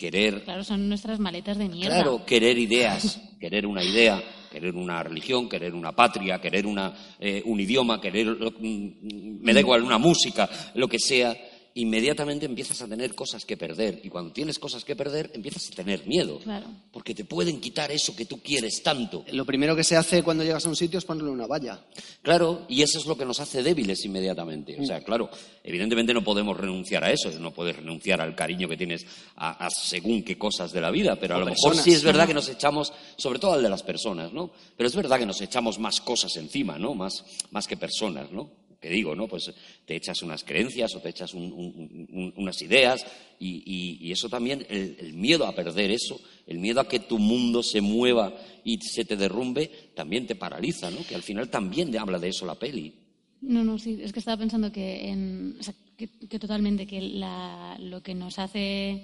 querer 0.00 0.42
Claro, 0.42 0.64
son 0.64 0.88
nuestras 0.88 1.20
maletas 1.20 1.58
de 1.58 1.68
mierda. 1.68 1.94
Claro, 1.96 2.24
querer 2.26 2.58
ideas, 2.58 3.20
querer 3.38 3.66
una 3.66 3.84
idea, 3.84 4.20
querer 4.50 4.74
una 4.74 5.02
religión, 5.02 5.48
querer 5.48 5.74
una 5.74 5.92
patria, 5.92 6.40
querer 6.40 6.66
una, 6.66 6.92
eh, 7.20 7.42
un 7.44 7.60
idioma, 7.60 8.00
querer, 8.00 8.26
lo- 8.26 8.50
mm, 8.58 9.40
me 9.42 9.52
da 9.52 9.60
igual, 9.60 9.82
una 9.82 9.98
música, 9.98 10.48
lo 10.74 10.88
que 10.88 10.98
sea, 10.98 11.36
inmediatamente 11.74 12.46
empiezas 12.46 12.82
a 12.82 12.88
tener 12.88 13.14
cosas 13.14 13.44
que 13.44 13.56
perder. 13.56 14.00
Y 14.02 14.08
cuando 14.08 14.32
tienes 14.32 14.58
cosas 14.58 14.84
que 14.84 14.96
perder, 14.96 15.30
empiezas 15.34 15.70
a 15.70 15.74
tener 15.74 16.06
miedo. 16.06 16.38
Claro. 16.40 16.66
Porque 16.92 17.14
te 17.14 17.24
pueden 17.24 17.60
quitar 17.60 17.90
eso 17.92 18.14
que 18.16 18.26
tú 18.26 18.40
quieres 18.42 18.82
tanto. 18.82 19.24
Lo 19.32 19.44
primero 19.44 19.76
que 19.76 19.84
se 19.84 19.96
hace 19.96 20.22
cuando 20.22 20.44
llegas 20.44 20.66
a 20.66 20.68
un 20.68 20.76
sitio 20.76 20.98
es 20.98 21.04
ponerle 21.04 21.30
una 21.30 21.46
valla. 21.46 21.84
Claro, 22.22 22.66
y 22.68 22.82
eso 22.82 22.98
es 22.98 23.06
lo 23.06 23.16
que 23.16 23.24
nos 23.24 23.40
hace 23.40 23.62
débiles 23.62 24.04
inmediatamente. 24.04 24.76
O 24.80 24.84
sea, 24.84 25.02
claro, 25.02 25.30
evidentemente 25.62 26.12
no 26.12 26.24
podemos 26.24 26.56
renunciar 26.56 27.04
a 27.04 27.10
eso, 27.10 27.30
no 27.38 27.52
puedes 27.52 27.76
renunciar 27.76 28.20
al 28.20 28.34
cariño 28.34 28.68
que 28.68 28.76
tienes 28.76 29.06
a, 29.36 29.66
a 29.66 29.70
según 29.70 30.22
qué 30.22 30.36
cosas 30.36 30.72
de 30.72 30.80
la 30.80 30.90
vida, 30.90 31.16
pero 31.16 31.34
a 31.34 31.38
O 31.38 31.40
lo 31.40 31.46
mejor 31.46 31.76
sí 31.76 31.92
es 31.92 32.02
verdad 32.02 32.26
que 32.26 32.34
nos 32.34 32.48
echamos, 32.48 32.92
sobre 33.16 33.38
todo 33.38 33.52
al 33.52 33.62
de 33.62 33.68
las 33.68 33.82
personas, 33.82 34.32
¿no? 34.32 34.50
Pero 34.76 34.88
es 34.88 34.96
verdad 34.96 35.18
que 35.18 35.26
nos 35.26 35.40
echamos 35.40 35.78
más 35.78 36.00
cosas 36.00 36.36
encima, 36.36 36.78
¿no? 36.78 36.94
Más, 36.94 37.24
más 37.50 37.66
que 37.66 37.76
personas, 37.76 38.30
¿no? 38.30 38.59
Que 38.80 38.88
digo, 38.88 39.14
¿no? 39.14 39.28
Pues 39.28 39.52
te 39.84 39.94
echas 39.96 40.22
unas 40.22 40.42
creencias 40.42 40.94
o 40.94 41.00
te 41.00 41.10
echas 41.10 41.34
un- 41.34 41.52
un- 41.52 42.08
un- 42.10 42.32
unas 42.36 42.62
ideas 42.62 43.04
y, 43.38 44.10
eso 44.10 44.28
también, 44.28 44.66
el, 44.70 44.96
el 44.98 45.12
miedo 45.12 45.46
a 45.46 45.54
perder 45.54 45.90
eso, 45.90 46.18
el 46.46 46.58
miedo 46.58 46.80
a 46.80 46.88
que 46.88 47.00
tu 47.00 47.18
mundo 47.18 47.62
se 47.62 47.80
mueva 47.82 48.34
y 48.64 48.78
se 48.80 49.04
te 49.04 49.16
derrumbe, 49.16 49.70
también 49.94 50.26
te 50.26 50.34
paraliza, 50.34 50.90
¿no? 50.90 51.04
Que 51.06 51.14
al 51.14 51.22
final 51.22 51.50
también 51.50 51.96
habla 51.98 52.18
de 52.18 52.28
eso 52.28 52.46
la 52.46 52.54
peli. 52.54 52.94
No, 53.42 53.64
no, 53.64 53.78
sí, 53.78 53.98
es 54.02 54.12
que 54.12 54.18
estaba 54.18 54.38
pensando 54.38 54.72
que, 54.72 55.08
en, 55.08 55.56
que, 55.96 56.38
totalmente 56.38 56.86
que 56.86 57.00
la- 57.02 57.76
lo 57.80 58.02
que 58.02 58.14
nos 58.14 58.38
hace 58.38 59.02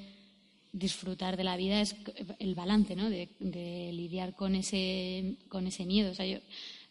disfrutar 0.72 1.36
de 1.36 1.44
la 1.44 1.56
vida 1.56 1.80
es 1.80 1.96
el 2.38 2.54
balance, 2.54 2.96
¿no? 2.96 3.08
De, 3.08 3.28
de 3.40 3.92
lidiar 3.92 4.34
con 4.34 4.54
ese, 4.54 5.36
con 5.48 5.66
ese 5.66 5.86
miedo. 5.86 6.10
O 6.10 6.14
sea, 6.14 6.26
yo, 6.26 6.38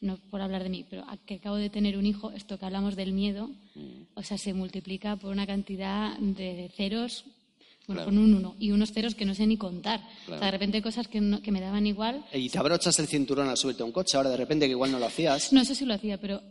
no 0.01 0.17
por 0.29 0.41
hablar 0.41 0.63
de 0.63 0.69
mí, 0.69 0.85
pero 0.89 1.03
a- 1.07 1.17
que 1.17 1.35
acabo 1.35 1.55
de 1.55 1.69
tener 1.69 1.97
un 1.97 2.05
hijo, 2.05 2.31
esto 2.31 2.57
que 2.59 2.65
hablamos 2.65 2.95
del 2.95 3.11
miedo, 3.13 3.49
o 4.13 4.23
sea, 4.23 4.37
se 4.37 4.53
multiplica 4.53 5.15
por 5.15 5.31
una 5.31 5.45
cantidad 5.47 6.17
de 6.19 6.69
ceros, 6.75 7.23
bueno, 7.87 8.01
Claro. 8.01 8.05
con 8.05 8.17
un 8.17 8.33
uno, 8.33 8.55
y 8.59 8.71
unos 8.71 8.91
ceros 8.93 9.13
que 9.13 9.25
no 9.25 9.35
sé 9.35 9.45
ni 9.45 9.57
contar. 9.57 10.01
O 10.25 10.29
sea, 10.29 10.39
de 10.47 10.51
repente 10.51 10.81
cosas 10.81 11.07
que, 11.07 11.21
no- 11.21 11.39
que 11.41 11.51
me 11.51 11.61
daban 11.61 11.85
igual. 11.85 12.25
Y 12.33 12.49
te 12.49 12.57
abrochas 12.57 12.97
el 12.97 13.05
cinturón 13.07 13.47
al 13.47 13.57
subirte 13.57 13.83
a 13.83 13.85
un 13.85 13.91
coche, 13.91 14.17
ahora 14.17 14.31
de 14.31 14.37
repente 14.37 14.65
que 14.65 14.71
igual 14.71 14.91
no 14.91 14.97
lo 14.97 15.05
hacías. 15.05 15.53
No, 15.53 15.61
eso 15.61 15.75
sí 15.75 15.85
lo 15.85 15.93
hacía, 15.93 16.17
pero... 16.19 16.41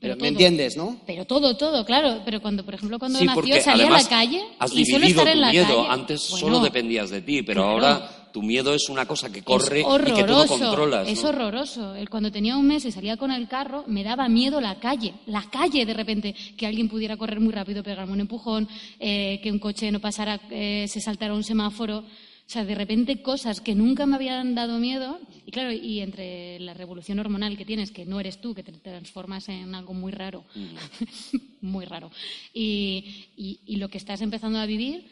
Pero 0.00 0.16
me 0.16 0.28
entiendes, 0.28 0.76
¿no? 0.76 1.00
Pero 1.06 1.24
todo, 1.24 1.56
todo, 1.56 1.84
claro. 1.86 2.20
Pero 2.26 2.42
cuando, 2.42 2.62
por 2.64 2.74
ejemplo, 2.74 2.98
cuando 2.98 3.18
Sí, 3.20 3.24
nació 3.24 3.60
salía 3.62 3.86
a 3.86 3.90
la 3.90 4.08
calle 4.08 4.42
has 4.58 4.74
y 4.74 4.84
solo 4.84 5.06
estar 5.06 5.28
en 5.28 5.34
tu 5.34 5.40
la 5.40 5.50
miedo. 5.52 5.66
calle. 5.66 5.88
Antes 5.88 6.28
Bueno, 6.30 6.46
solo 6.46 6.60
dependías 6.60 7.08
de 7.08 7.22
ti, 7.22 7.42
pero 7.42 7.62
claro. 7.62 7.72
ahora 7.86 8.21
tu 8.32 8.42
miedo 8.42 8.74
es 8.74 8.88
una 8.88 9.06
cosa 9.06 9.30
que 9.30 9.42
corre 9.42 9.80
y 9.80 10.14
que 10.14 10.22
tú 10.24 10.32
no 10.32 10.38
controlas. 10.58 11.08
Es 11.08 11.22
horroroso. 11.24 11.94
Cuando 12.10 12.32
tenía 12.32 12.56
un 12.56 12.66
mes 12.66 12.84
y 12.84 12.90
salía 12.92 13.16
con 13.16 13.30
el 13.30 13.46
carro, 13.48 13.84
me 13.86 14.02
daba 14.02 14.28
miedo 14.28 14.60
la 14.60 14.80
calle. 14.80 15.14
La 15.26 15.42
calle, 15.50 15.84
de 15.86 15.94
repente, 15.94 16.34
que 16.56 16.66
alguien 16.66 16.88
pudiera 16.88 17.16
correr 17.16 17.40
muy 17.40 17.52
rápido, 17.52 17.82
pegarme 17.82 18.12
un 18.12 18.20
empujón, 18.20 18.68
eh, 18.98 19.40
que 19.42 19.52
un 19.52 19.58
coche 19.58 19.90
no 19.92 20.00
pasara, 20.00 20.40
eh, 20.50 20.86
se 20.88 21.00
saltara 21.00 21.34
un 21.34 21.44
semáforo. 21.44 21.98
O 22.44 22.50
sea, 22.52 22.64
de 22.64 22.74
repente 22.74 23.22
cosas 23.22 23.60
que 23.60 23.74
nunca 23.74 24.04
me 24.04 24.16
habían 24.16 24.54
dado 24.54 24.78
miedo. 24.78 25.20
Y 25.46 25.50
claro, 25.52 25.72
y 25.72 26.00
entre 26.00 26.58
la 26.60 26.74
revolución 26.74 27.18
hormonal 27.18 27.56
que 27.56 27.64
tienes, 27.64 27.90
que 27.92 28.04
no 28.04 28.20
eres 28.20 28.40
tú, 28.40 28.54
que 28.54 28.62
te 28.62 28.72
transformas 28.72 29.48
en 29.48 29.74
algo 29.74 29.94
muy 29.94 30.12
raro, 30.12 30.44
muy 31.60 31.84
raro, 31.84 32.10
y, 32.52 33.26
y- 33.36 33.60
y 33.66 33.76
lo 33.76 33.88
que 33.88 33.98
estás 33.98 34.20
empezando 34.20 34.58
a 34.58 34.66
vivir, 34.66 35.06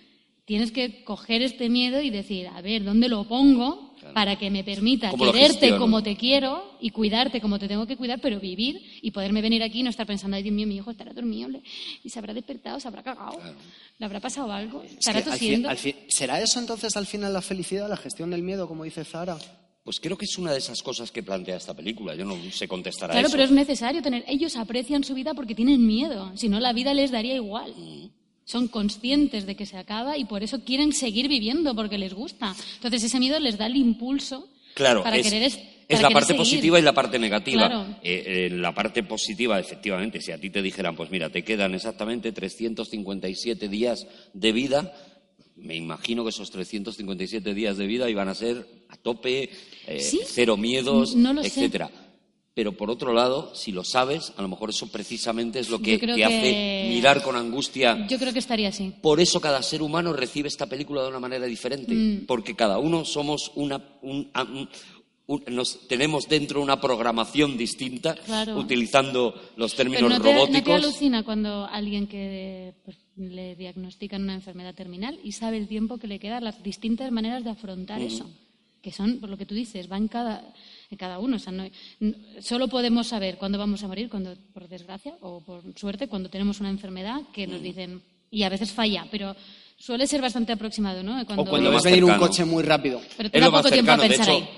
tienes 0.50 0.72
que 0.72 1.04
coger 1.04 1.42
este 1.42 1.68
miedo 1.68 2.00
y 2.02 2.10
decir, 2.10 2.48
a 2.48 2.60
ver, 2.60 2.82
¿dónde 2.82 3.08
lo 3.08 3.22
pongo 3.22 3.94
para 4.14 4.36
que 4.36 4.50
me 4.50 4.64
permita 4.64 5.10
¿Cómo 5.10 5.26
lo 5.26 5.32
quererte 5.32 5.76
como 5.78 6.02
te 6.02 6.16
quiero 6.16 6.76
y 6.80 6.90
cuidarte 6.90 7.40
como 7.40 7.56
te 7.60 7.68
tengo 7.68 7.86
que 7.86 7.96
cuidar, 7.96 8.18
pero 8.20 8.40
vivir 8.40 8.80
y 9.00 9.12
poderme 9.12 9.42
venir 9.42 9.62
aquí 9.62 9.78
y 9.78 9.82
no 9.84 9.90
estar 9.90 10.08
pensando, 10.08 10.36
ay 10.36 10.42
Dios 10.42 10.52
mío, 10.52 10.66
mi 10.66 10.74
hijo 10.74 10.90
estará 10.90 11.12
dormido 11.12 11.48
y 12.02 12.10
se 12.10 12.18
habrá 12.18 12.34
despertado, 12.34 12.80
se 12.80 12.88
habrá 12.88 13.04
cagado, 13.04 13.38
le 13.98 14.04
habrá 14.04 14.18
pasado 14.18 14.50
algo, 14.50 14.82
Es 14.82 14.94
estará 14.94 15.22
que 15.22 15.30
al 15.30 15.38
fin- 15.38 15.46
tosiendo. 15.48 15.68
al 15.68 15.78
fin- 15.78 15.96
¿Será 16.08 16.40
eso 16.42 16.58
entonces 16.58 16.96
al 16.96 17.06
final 17.06 17.32
la 17.32 17.42
felicidad, 17.42 17.88
la 17.88 17.96
gestión 17.96 18.30
del 18.30 18.42
miedo, 18.42 18.66
como 18.66 18.82
dice 18.82 19.04
Zara? 19.04 19.38
Pues 19.84 20.00
creo 20.00 20.18
que 20.18 20.24
es 20.24 20.36
una 20.36 20.50
de 20.50 20.58
esas 20.58 20.82
cosas 20.82 21.12
que 21.12 21.22
plantea 21.22 21.56
esta 21.58 21.74
película. 21.74 22.14
Yo 22.16 22.24
no 22.24 22.36
sé 22.50 22.66
contestar 22.66 23.10
a 23.10 23.12
Claro, 23.12 23.28
eso. 23.28 23.32
pero 23.36 23.44
es 23.44 23.50
necesario 23.50 24.02
tener. 24.02 24.24
Ellos 24.28 24.56
aprecian 24.56 25.04
su 25.04 25.14
vida 25.14 25.32
porque 25.32 25.54
tienen 25.54 25.86
miedo. 25.86 26.32
Si 26.36 26.48
no, 26.48 26.58
la 26.60 26.72
vida 26.72 26.92
les 26.92 27.10
daría 27.10 27.34
igual. 27.36 27.72
Son 28.50 28.66
conscientes 28.66 29.46
de 29.46 29.54
que 29.54 29.64
se 29.64 29.76
acaba 29.76 30.18
y 30.18 30.24
por 30.24 30.42
eso 30.42 30.64
quieren 30.64 30.92
seguir 30.92 31.28
viviendo 31.28 31.72
porque 31.76 31.98
les 31.98 32.12
gusta. 32.14 32.52
Entonces 32.74 33.04
ese 33.04 33.20
miedo 33.20 33.38
les 33.38 33.56
da 33.56 33.66
el 33.66 33.76
impulso 33.76 34.48
Claro, 34.74 35.04
para 35.04 35.18
es, 35.18 35.22
querer 35.24 35.42
es, 35.44 36.02
la 36.02 36.10
parte 36.10 36.28
seguir. 36.28 36.40
positiva 36.40 36.78
y 36.78 36.82
la 36.82 36.92
parte 36.92 37.18
negativa. 37.20 37.68
Claro. 37.68 37.86
Eh, 38.02 38.24
eh, 38.26 38.50
la 38.50 38.74
parte 38.74 39.04
positiva, 39.04 39.60
efectivamente, 39.60 40.20
si 40.20 40.32
a 40.32 40.38
ti 40.38 40.50
te 40.50 40.62
dijeran, 40.62 40.96
pues 40.96 41.10
mira, 41.12 41.30
te 41.30 41.44
quedan 41.44 41.74
exactamente 41.76 42.32
357 42.32 43.68
días 43.68 44.06
de 44.32 44.50
vida, 44.52 44.92
me 45.56 45.76
imagino 45.76 46.24
que 46.24 46.30
esos 46.30 46.50
357 46.50 47.54
días 47.54 47.76
de 47.76 47.86
vida 47.86 48.10
iban 48.10 48.28
a 48.28 48.34
ser 48.34 48.66
a 48.88 48.96
tope, 48.96 49.50
eh, 49.86 50.00
¿Sí? 50.00 50.20
cero 50.24 50.56
miedos, 50.56 51.14
No 51.14 51.40
sé. 51.44 51.70
Pero 52.52 52.72
por 52.76 52.90
otro 52.90 53.12
lado, 53.12 53.54
si 53.54 53.70
lo 53.70 53.84
sabes, 53.84 54.32
a 54.36 54.42
lo 54.42 54.48
mejor 54.48 54.70
eso 54.70 54.88
precisamente 54.90 55.60
es 55.60 55.70
lo 55.70 55.78
que 55.80 55.98
te 55.98 56.24
hace 56.24 56.86
mirar 56.88 57.22
con 57.22 57.36
angustia 57.36 58.06
Yo 58.08 58.18
creo 58.18 58.32
que 58.32 58.40
estaría 58.40 58.68
así. 58.70 58.92
por 59.00 59.20
eso 59.20 59.40
cada 59.40 59.62
ser 59.62 59.82
humano 59.82 60.12
recibe 60.12 60.48
esta 60.48 60.66
película 60.66 61.02
de 61.02 61.08
una 61.08 61.20
manera 61.20 61.46
diferente, 61.46 61.94
Mm. 61.94 62.26
porque 62.26 62.56
cada 62.56 62.78
uno 62.78 63.04
somos 63.04 63.52
una, 63.54 63.80
un- 64.02 64.30
a- 64.34 64.42
un- 64.42 64.68
un- 65.28 65.44
nos, 65.54 65.86
tenemos 65.86 66.28
dentro 66.28 66.60
una 66.60 66.80
programación 66.80 67.56
distinta, 67.56 68.16
Claro. 68.16 68.58
utilizando 68.58 69.32
los 69.56 69.72
Pero 69.76 69.88
términos 69.92 70.02
¿no 70.02 70.08
te, 70.08 70.14
¿no 70.18 70.24
te 70.24 70.32
robóticos. 70.48 70.74
alucina 70.84 71.22
cuando 71.22 71.66
alguien 71.66 72.08
que 72.08 72.74
pues, 72.84 72.96
le 73.16 73.54
diagnostican 73.54 74.22
una 74.24 74.34
enfermedad 74.34 74.74
terminal 74.74 75.20
y 75.22 75.30
sabe 75.32 75.56
el 75.56 75.68
tiempo 75.68 75.98
que 75.98 76.08
le 76.08 76.18
queda, 76.18 76.40
las 76.40 76.60
distintas 76.64 77.12
maneras 77.12 77.44
de 77.44 77.50
afrontar 77.50 78.00
eso? 78.02 78.28
Que 78.82 78.90
son, 78.90 79.20
por 79.20 79.28
lo 79.30 79.36
que 79.36 79.46
tú 79.46 79.54
dices, 79.54 79.86
van 79.88 80.08
cada, 80.08 80.42
en 80.90 80.96
cada 80.98 81.18
uno. 81.18 81.36
O 81.36 81.38
sea, 81.38 81.52
no- 81.52 81.68
solo 82.40 82.68
podemos 82.68 83.06
saber 83.06 83.36
cuándo 83.36 83.58
vamos 83.58 83.82
a 83.82 83.88
morir, 83.88 84.08
cuando, 84.08 84.34
por 84.52 84.68
desgracia 84.68 85.14
o 85.20 85.40
por 85.40 85.62
suerte, 85.76 86.08
cuando 86.08 86.28
tenemos 86.28 86.60
una 86.60 86.70
enfermedad 86.70 87.20
que 87.32 87.46
nos 87.46 87.62
dicen, 87.62 88.02
y 88.30 88.42
a 88.42 88.48
veces 88.48 88.72
falla, 88.72 89.06
pero 89.10 89.34
suele 89.78 90.06
ser 90.06 90.20
bastante 90.20 90.52
aproximado, 90.52 91.02
¿no? 91.02 91.20
O 91.22 91.26
cuando 91.26 91.52
ves 91.52 91.62
más 91.72 91.82
venir 91.84 92.04
un 92.04 92.14
coche 92.18 92.44
muy 92.44 92.62
rápido. 92.62 93.00
Pero 93.16 93.30
te 93.30 93.40
da 93.40 93.50
poco 93.50 93.70
tiempo 93.70 93.92
a 93.92 93.96
de 93.96 94.08
pensar 94.08 94.28
hecho- 94.28 94.36
ahí. 94.38 94.48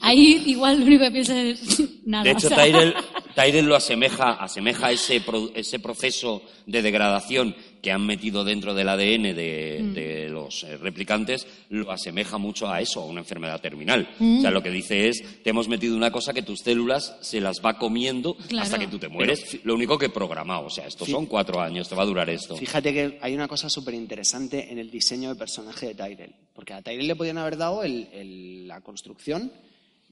Ahí 0.00 0.42
igual 0.46 0.78
lo 0.78 0.86
único 0.86 1.02
que 1.04 1.10
piensas 1.10 1.36
es 1.36 1.82
nada. 2.06 2.22
De 2.22 2.30
hecho, 2.30 2.46
o 2.46 2.50
sea. 2.50 2.64
Tyrell, 2.64 2.94
Tyrell 3.34 3.66
lo 3.66 3.74
asemeja, 3.74 4.32
asemeja 4.34 4.92
ese, 4.92 5.20
pro- 5.20 5.50
ese 5.54 5.80
proceso 5.80 6.40
de 6.66 6.82
degradación 6.82 7.54
que 7.82 7.90
han 7.92 8.06
metido 8.06 8.44
dentro 8.44 8.72
del 8.74 8.88
ADN 8.88 9.34
de, 9.34 9.80
Mm. 9.82 9.92
de 9.94 10.28
los 10.28 10.62
eh, 10.64 10.76
replicantes 10.78 11.46
lo 11.68 11.90
asemeja 11.90 12.38
mucho 12.38 12.68
a 12.70 12.80
eso, 12.80 13.00
a 13.02 13.06
una 13.06 13.20
enfermedad 13.20 13.60
terminal. 13.60 14.08
Mm. 14.20 14.38
O 14.38 14.40
sea, 14.40 14.50
lo 14.52 14.62
que 14.62 14.70
dice 14.70 15.08
es, 15.08 15.42
te 15.42 15.50
hemos 15.50 15.66
metido 15.68 15.96
una 15.96 16.10
cosa 16.12 16.32
que 16.32 16.42
tus 16.42 16.60
células 16.60 17.16
se 17.20 17.40
las 17.40 17.60
va 17.60 17.78
comiendo 17.78 18.36
Claro. 18.48 18.62
hasta 18.62 18.78
que 18.78 18.86
tú 18.86 18.98
te 18.98 19.08
mueres. 19.08 19.58
lo 19.64 19.74
único 19.74 19.98
que 19.98 20.08
programado. 20.08 20.66
O 20.66 20.70
sea, 20.70 20.86
estos 20.86 21.08
son 21.08 21.26
cuatro 21.26 21.60
años, 21.60 21.88
te 21.88 21.94
va 21.96 22.04
a 22.04 22.06
durar 22.06 22.30
esto. 22.30 22.56
Fíjate 22.56 22.92
que 22.92 23.18
hay 23.20 23.34
una 23.34 23.48
cosa 23.48 23.68
súper 23.68 23.94
interesante 23.94 24.70
en 24.70 24.78
el 24.78 24.88
diseño 24.90 25.28
del 25.30 25.38
personaje 25.38 25.88
de 25.88 25.94
Tyrell. 25.94 26.34
Porque 26.54 26.74
a 26.74 26.82
Tyrell 26.82 27.08
le 27.08 27.16
podían 27.16 27.38
haber 27.38 27.56
dado 27.56 27.82
el- 27.82 28.08
el- 28.12 28.68
la 28.68 28.80
construcción 28.80 29.50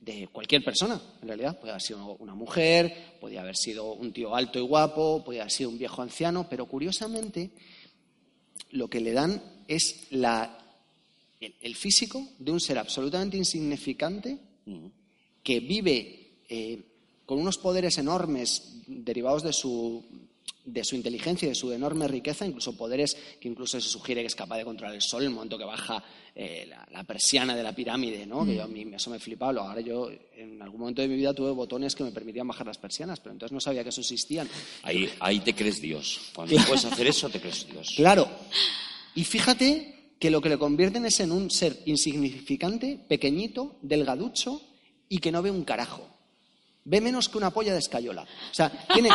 de 0.00 0.28
cualquier 0.28 0.64
persona, 0.64 1.00
en 1.22 1.28
realidad. 1.28 1.58
Podía 1.58 1.72
haber 1.72 1.82
sido 1.82 2.16
una 2.16 2.34
mujer, 2.34 3.16
podía 3.20 3.42
haber 3.42 3.56
sido 3.56 3.92
un 3.92 4.12
tío 4.12 4.34
alto 4.34 4.58
y 4.58 4.62
guapo, 4.62 5.22
podía 5.24 5.42
haber 5.42 5.52
sido 5.52 5.70
un 5.70 5.78
viejo 5.78 6.02
anciano, 6.02 6.46
pero 6.48 6.66
curiosamente 6.66 7.50
lo 8.72 8.88
que 8.88 9.00
le 9.00 9.12
dan 9.12 9.42
es 9.68 10.06
la, 10.10 10.58
el, 11.40 11.54
el 11.60 11.76
físico 11.76 12.28
de 12.38 12.52
un 12.52 12.60
ser 12.60 12.78
absolutamente 12.78 13.36
insignificante 13.36 14.38
que 15.42 15.60
vive 15.60 16.32
eh, 16.48 16.82
con 17.26 17.38
unos 17.38 17.58
poderes 17.58 17.96
enormes 17.98 18.82
derivados 18.86 19.42
de 19.42 19.52
su, 19.52 20.04
de 20.72 20.84
su 20.84 20.96
inteligencia 20.96 21.46
y 21.46 21.50
de 21.50 21.54
su 21.54 21.72
enorme 21.72 22.06
riqueza, 22.08 22.46
incluso 22.46 22.76
poderes 22.76 23.16
que 23.40 23.48
incluso 23.48 23.80
se 23.80 23.88
sugiere 23.88 24.20
que 24.20 24.28
es 24.28 24.34
capaz 24.34 24.58
de 24.58 24.64
controlar 24.64 24.94
el 24.94 25.02
sol 25.02 25.22
en 25.22 25.28
el 25.28 25.34
momento 25.34 25.58
que 25.58 25.64
baja 25.64 26.02
eh, 26.34 26.66
la, 26.68 26.86
la 26.92 27.04
persiana 27.04 27.56
de 27.56 27.62
la 27.62 27.74
pirámide, 27.74 28.26
¿no? 28.26 28.44
Que 28.44 28.54
yo, 28.54 28.62
a 28.62 28.66
mí 28.66 28.86
eso 28.94 29.10
me 29.10 29.18
flipaba. 29.18 29.68
Ahora 29.68 29.80
yo 29.80 30.10
en 30.36 30.60
algún 30.62 30.80
momento 30.80 31.02
de 31.02 31.08
mi 31.08 31.16
vida 31.16 31.34
tuve 31.34 31.50
botones 31.50 31.94
que 31.94 32.04
me 32.04 32.12
permitían 32.12 32.46
bajar 32.46 32.66
las 32.66 32.78
persianas, 32.78 33.20
pero 33.20 33.32
entonces 33.32 33.52
no 33.52 33.60
sabía 33.60 33.82
que 33.82 33.90
eso 33.90 34.00
existían. 34.00 34.48
Ahí, 34.82 35.10
ahí 35.20 35.40
te 35.40 35.54
crees 35.54 35.80
Dios. 35.80 36.30
Cuando 36.34 36.56
puedes 36.66 36.84
hacer 36.84 37.06
eso, 37.06 37.28
te 37.28 37.40
crees 37.40 37.66
Dios. 37.70 37.94
Claro. 37.96 38.28
Y 39.14 39.24
fíjate 39.24 40.14
que 40.18 40.30
lo 40.30 40.40
que 40.40 40.50
le 40.50 40.58
convierten 40.58 41.06
es 41.06 41.18
en 41.20 41.32
un 41.32 41.50
ser 41.50 41.80
insignificante, 41.86 42.98
pequeñito, 43.08 43.76
delgaducho 43.82 44.62
y 45.08 45.18
que 45.18 45.32
no 45.32 45.42
ve 45.42 45.50
un 45.50 45.64
carajo. 45.64 46.19
Ve 46.84 47.00
menos 47.00 47.28
que 47.28 47.38
una 47.38 47.50
polla 47.50 47.72
de 47.72 47.78
escayola. 47.78 48.22
O 48.22 48.54
sea, 48.54 48.70
tiene 48.92 49.10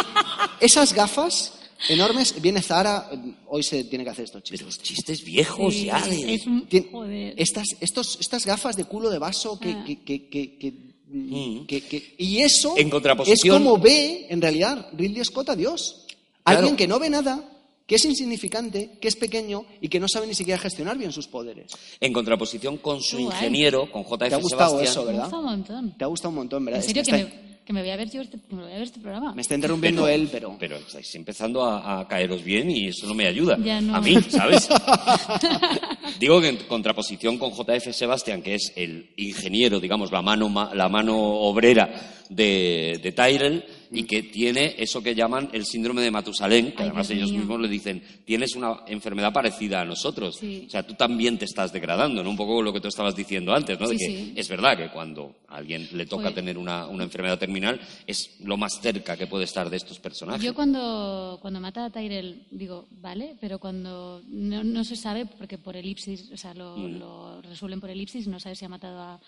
esas 0.59 0.93
gafas 0.93 1.53
enormes. 1.89 2.39
Viene 2.41 2.61
Zara, 2.61 3.09
hoy 3.47 3.63
se 3.63 3.84
tiene 3.86 4.03
que 4.03 4.11
hacer 4.11 4.26
estos 4.26 4.43
Pero 4.49 4.66
chistes. 4.70 4.82
chistes 4.84 5.24
viejos 5.26 5.74
Sí, 5.74 5.86
ya. 5.86 5.99
de- 6.01 6.34
es 6.36 6.45
un- 6.47 6.68
joder. 6.91 7.34
estas, 7.38 7.68
estos, 7.82 8.18
estas 8.22 8.45
gafas 8.45 8.76
de 8.76 8.86
culo 8.86 9.09
de 9.09 9.18
vaso 9.20 9.59
que, 9.59 9.72
Ah. 9.72 9.84
que- 9.86 10.03
que- 10.03 10.30
que- 10.30 10.57
que- 10.57 10.74
Mm. 11.07 11.66
que- 11.66 11.82
que- 11.82 12.16
y 12.18 12.39
eso 12.41 12.76
En 12.78 12.91
es 13.28 13.41
como 13.49 13.78
ve 13.78 14.28
en 14.30 14.41
realidad 14.41 14.89
Ridley 14.93 15.24
Scott 15.26 15.49
a 15.49 15.55
Dios. 15.55 16.05
Claro. 16.43 16.59
Alguien 16.59 16.76
que 16.76 16.88
no 16.88 16.99
ve 16.99 17.09
nada, 17.09 17.51
que 17.88 17.95
es 17.95 18.05
insignificante, 18.05 18.97
que 19.01 19.07
es 19.07 19.16
pequeño 19.16 19.66
y 19.82 19.89
que 19.89 19.99
no 19.99 20.07
sabe 20.07 20.28
ni 20.28 20.34
siquiera 20.36 20.59
gestionar 20.59 20.97
bien 20.97 21.11
sus 21.11 21.28
poderes. 21.28 21.72
En 21.99 22.13
contraposición 22.13 22.78
con 22.78 23.01
su 23.01 23.20
ingeniero, 23.20 23.91
con 23.91 24.03
JF 24.03 24.30
¿Te 24.30 24.36
ha 24.36 24.38
gustado 24.39 24.70
Sebastián. 24.80 24.91
eso, 24.91 24.99
Me 25.01 25.05
verdad? 25.11 25.24
gusta 25.26 25.38
un 25.38 25.45
montón. 25.45 25.97
Te 25.97 26.03
ha 26.03 26.07
gustado 26.07 26.30
un 26.30 26.36
montón, 26.36 26.66
¿verdad? 26.66 26.82
En 26.82 26.88
serio, 26.88 27.01
Es 27.03 27.07
que 27.07 27.11
que 27.16 27.24
me, 27.24 27.54
que 27.66 27.74
me 27.74 27.82
voy 27.82 27.89
a 27.89 27.95
ver 27.97 28.09
yo 28.11 28.22
este, 28.22 28.38
que 28.47 28.55
me 28.55 28.61
voy 28.63 28.72
a 28.72 28.76
ver 28.76 28.84
este 28.84 28.99
programa. 28.99 29.34
Me 29.34 29.41
está 29.41 29.55
interrumpiendo 29.55 30.07
él, 30.07 30.30
pero... 30.32 30.55
Pero 30.59 30.78
estáis 30.78 31.13
empezando 31.16 31.63
a, 31.66 31.99
a 32.01 32.07
caeros 32.07 32.43
bien 32.43 32.70
y 32.70 32.88
eso 32.89 33.07
no 33.07 33.13
me 33.16 33.26
ayuda. 33.28 33.57
Ya 33.57 33.82
no. 33.82 33.95
A 33.95 34.01
mí, 34.01 34.16
¿sabes? 34.30 34.70
Digo 36.20 36.39
que 36.41 36.49
en 36.49 36.57
contraposición 36.68 37.38
con 37.38 37.51
JF 37.51 37.91
Sebastián, 37.93 38.41
que 38.41 38.55
es 38.55 38.72
el 38.76 39.09
ingeniero, 39.18 39.80
digamos, 39.80 40.11
la 40.11 40.22
mano, 40.22 40.49
ma- 40.49 40.74
la 40.74 40.88
mano 40.89 41.18
obrera 41.18 41.89
de, 42.30 42.99
de 43.01 43.11
Tyrell, 43.11 43.63
y 43.95 44.03
que 44.03 44.23
tiene 44.23 44.75
eso 44.77 45.01
que 45.01 45.15
llaman 45.15 45.49
el 45.53 45.65
síndrome 45.65 46.01
de 46.01 46.11
Matusalén, 46.11 46.67
que 46.73 46.83
Ay, 46.83 46.89
además 46.89 47.09
ellos 47.09 47.31
mío. 47.31 47.39
mismos 47.39 47.61
le 47.61 47.67
dicen, 47.67 48.03
tienes 48.25 48.55
una 48.55 48.81
enfermedad 48.87 49.31
parecida 49.33 49.81
a 49.81 49.85
nosotros. 49.85 50.37
Sí. 50.37 50.63
O 50.67 50.69
sea, 50.69 50.83
tú 50.83 50.93
también 50.95 51.37
te 51.37 51.45
estás 51.45 51.71
degradando, 51.73 52.23
¿no? 52.23 52.29
Un 52.29 52.37
poco 52.37 52.61
lo 52.61 52.71
que 52.73 52.81
tú 52.81 52.87
estabas 52.87 53.15
diciendo 53.15 53.53
antes, 53.53 53.79
¿no? 53.79 53.87
De 53.87 53.97
Sí, 53.97 54.05
que 54.05 54.11
sí. 54.11 54.33
es 54.35 54.47
verdad 54.49 54.77
que 54.77 54.89
cuando 54.89 55.35
a 55.47 55.55
alguien 55.57 55.87
le 55.93 56.05
toca 56.05 56.23
Pues- 56.23 56.35
tener 56.35 56.57
una, 56.57 56.87
una 56.87 57.03
enfermedad 57.03 57.39
terminal, 57.39 57.79
es 58.05 58.35
lo 58.43 58.57
más 58.57 58.79
cerca 58.81 59.15
que 59.17 59.27
puede 59.27 59.45
estar 59.45 59.69
de 59.69 59.77
estos 59.77 59.99
personajes. 59.99 60.41
Yo 60.43 60.53
cuando, 60.53 61.37
cuando 61.41 61.59
mata 61.59 61.85
a 61.85 61.89
Tyrell 61.89 62.43
digo, 62.51 62.87
vale, 63.01 63.35
pero 63.39 63.59
cuando 63.59 64.21
no, 64.27 64.63
no 64.63 64.83
se 64.83 64.95
sabe, 64.95 65.25
porque 65.25 65.57
por 65.57 65.75
elipsis, 65.77 66.29
o 66.33 66.37
sea, 66.37 66.53
lo, 66.53 66.75
Mm. 66.77 66.99
lo 66.99 67.41
resuelven 67.41 67.79
por 67.79 67.89
elipsis, 67.89 68.27
no 68.27 68.39
sabe 68.39 68.55
si 68.55 68.65
ha 68.65 68.69
matado 68.69 68.99
a 68.99 69.13
A 69.15 69.19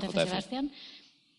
JF, 0.00 0.12
JF. 0.14 0.28
Sebastián. 0.28 0.70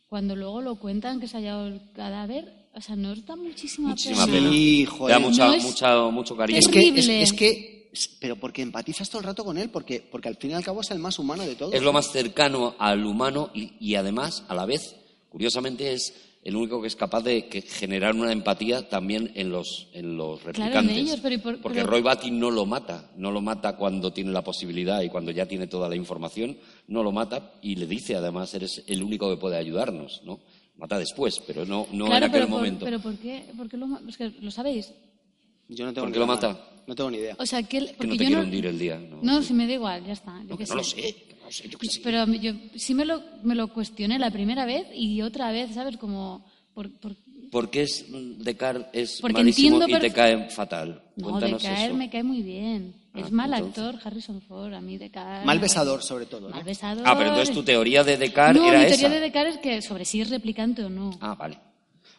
Cuando 0.07 0.35
luego 0.35 0.61
lo 0.61 0.75
cuentan 0.75 1.19
que 1.19 1.27
se 1.27 1.35
ha 1.37 1.39
hallado 1.39 1.67
el 1.67 1.81
cadáver, 1.95 2.53
o 2.75 2.81
sea, 2.81 2.95
nos 2.95 3.25
da 3.25 3.35
muchísima, 3.35 3.89
Muchísima 3.89 4.25
pena. 4.25 4.37
pena. 4.37 4.51
Sí, 4.51 4.85
joder. 4.85 5.15
da 5.15 5.19
mucha, 5.19 5.47
No 5.47 5.53
es- 5.53 5.63
mucha, 5.63 5.97
mucho 6.09 6.35
cariño. 6.35 6.59
Es 6.59 6.67
que, 6.67 6.79
es, 6.79 6.85
Terrible. 6.95 7.21
es 7.21 7.33
que... 7.33 7.75
Pero 8.19 8.35
porque 8.35 8.61
empatizas 8.61 9.09
todo 9.09 9.19
el 9.21 9.25
rato 9.27 9.45
con 9.45 9.57
él, 9.57 9.69
porque, 9.69 10.01
porque 10.11 10.27
al 10.27 10.35
fin 10.35 10.51
y 10.51 10.53
al 10.53 10.63
cabo 10.65 10.81
es 10.81 10.91
el 10.91 10.99
más 10.99 11.17
humano 11.17 11.43
de 11.43 11.55
todos. 11.55 11.73
Es 11.73 11.81
lo 11.81 11.93
más 11.93 12.11
cercano 12.11 12.75
al 12.77 13.05
humano 13.05 13.51
y, 13.53 13.71
y 13.79 13.95
además, 13.95 14.43
a 14.49 14.53
la 14.55 14.65
vez, 14.65 14.97
curiosamente, 15.29 15.93
es 15.93 16.13
el 16.43 16.57
único 16.57 16.81
que 16.81 16.87
es 16.89 16.95
capaz 16.97 17.21
de 17.21 17.47
que 17.47 17.61
generar 17.61 18.13
una 18.13 18.33
empatía 18.33 18.87
también 18.89 19.31
en 19.35 19.49
los, 19.49 19.87
en 19.93 20.17
los 20.17 20.41
Claro, 20.41 20.51
replicantes. 20.57 20.91
en 20.97 21.05
ellos, 21.07 21.19
pero 21.23 21.35
y 21.35 21.37
por- 21.37 21.61
Porque 21.61 21.77
pero- 21.79 21.89
Roy 21.89 22.01
Batty 22.01 22.31
no 22.31 22.51
lo 22.51 22.65
mata, 22.65 23.09
no 23.15 23.31
lo 23.31 23.41
mata 23.41 23.77
cuando 23.77 24.11
tiene 24.11 24.31
la 24.31 24.43
posibilidad 24.43 25.01
y 25.01 25.07
cuando 25.09 25.31
ya 25.31 25.45
tiene 25.47 25.65
toda 25.67 25.87
la 25.87 25.95
información, 25.95 26.57
no 26.89 27.01
lo 27.01 27.13
mata 27.13 27.53
y 27.61 27.77
le 27.77 27.87
dice 27.87 28.15
además, 28.17 28.53
eres 28.53 28.83
el 28.87 29.01
único 29.01 29.29
que 29.29 29.37
puede 29.37 29.55
ayudarnos, 29.57 30.21
¿no? 30.25 30.41
Mata 30.77 30.97
después, 30.99 31.41
pero 31.47 31.65
no, 31.65 31.87
no 31.91 32.05
claro, 32.05 32.25
en 32.25 32.29
aquel 32.31 32.31
pero, 32.41 32.47
por, 32.47 32.57
momento. 32.57 32.85
pero 32.85 32.99
¿por 32.99 33.15
qué? 33.17 33.45
¿Por 33.55 33.69
qué 33.69 33.77
lo, 33.77 33.87
es 34.07 34.17
que 34.17 34.29
lo 34.41 34.51
sabéis? 34.51 34.93
Yo 35.69 35.85
no 35.85 35.93
tengo 35.93 36.03
¿Por 36.05 36.09
ni 36.09 36.13
qué 36.13 36.19
lo 36.19 36.25
idea, 36.25 36.35
mata? 36.35 36.69
No 36.85 36.95
tengo 36.95 37.11
ni 37.11 37.17
idea. 37.17 37.35
O 37.39 37.45
sea, 37.45 37.63
que, 37.63 37.77
él- 37.77 37.87
que 37.87 37.93
porque 37.95 38.07
no 38.07 38.17
te 38.17 38.23
yo 38.23 38.27
quiero 38.27 38.41
no, 38.41 38.47
hundir 38.47 38.65
el 38.67 38.77
día. 38.79 38.99
No, 38.99 39.19
No, 39.21 39.41
si 39.41 39.53
me 39.53 39.65
da 39.67 39.73
igual, 39.73 40.05
ya 40.05 40.13
está. 40.13 40.37
yo 40.43 40.49
No, 40.49 40.57
que 40.57 40.65
no 40.65 40.75
lo 40.75 40.83
sé. 40.83 41.15
no 41.39 41.45
lo 41.45 41.51
sé, 41.51 41.69
yo 41.69 41.77
sé. 41.81 42.01
Pero 42.03 42.25
yo 42.33 42.51
sí 42.75 42.93
me 42.93 43.05
lo, 43.05 43.23
me 43.43 43.55
lo 43.55 43.69
cuestioné 43.73 44.19
la 44.19 44.29
primera 44.31 44.65
vez 44.65 44.85
y 44.93 45.21
otra 45.21 45.51
vez, 45.51 45.73
¿sabes? 45.73 45.97
Como, 45.97 46.45
por, 46.73 46.91
por- 46.99 47.15
Porque 47.55 47.83
es 47.83 48.05
Decar 48.09 48.89
es 48.91 49.19
Porque 49.21 49.37
malísimo 49.37 49.77
entiendo 49.81 49.97
y 49.97 50.01
te 50.09 50.13
cae 50.13 50.49
fatal. 50.49 51.01
no, 51.15 51.27
de 51.27 51.31
Cuéntanos 51.31 51.63
caer 51.63 51.89
eso. 51.91 51.97
me 51.97 52.09
cae 52.09 52.21
muy 52.23 52.41
bien. 52.41 52.93
Ah, 53.13 53.21
es 53.21 53.31
mal 53.31 53.53
entonces. 53.53 53.77
actor 53.85 54.01
Harrison 54.05 54.41
Ford, 54.41 54.73
a 54.73 54.81
mí 54.81 54.97
de 54.97 55.09
caer. 55.09 55.45
Mal 55.45 55.59
besador, 55.59 56.03
sobre 56.03 56.25
todo. 56.25 56.49
¿no? 56.49 56.55
Mal 56.55 56.65
besador. 56.65 57.03
Ah, 57.07 57.15
pero 57.17 57.29
entonces 57.29 57.55
tu 57.55 57.63
teoría 57.63 58.03
de 58.03 58.17
Decar 58.17 58.53
no, 58.53 58.67
era 58.67 58.79
mi 58.79 58.85
esa. 58.87 58.97
teoría 58.97 59.15
de 59.15 59.21
Decar 59.21 59.47
es 59.47 59.57
que 59.59 59.81
sobre 59.81 60.03
si 60.03 60.19
es 60.19 60.29
replicante 60.29 60.83
o 60.83 60.89
no. 60.89 61.11
Ah, 61.21 61.33
vale. 61.35 61.57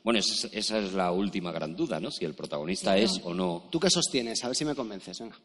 Bueno, 0.02 0.20
esa 0.20 0.32
es, 0.46 0.54
esa 0.54 0.78
es 0.78 0.94
la 0.94 1.12
última 1.12 1.52
gran 1.52 1.76
duda, 1.76 2.00
¿no? 2.00 2.10
Si 2.10 2.24
el 2.24 2.32
protagonista 2.32 2.96
es 2.96 3.20
o 3.22 3.34
no. 3.34 3.68
¿Tú 3.70 3.78
qué 3.78 3.90
sostienes? 3.90 4.42
A 4.42 4.46
ver 4.46 4.56
si 4.56 4.64
me 4.64 4.74
convences. 4.74 5.18
Venga. 5.18 5.36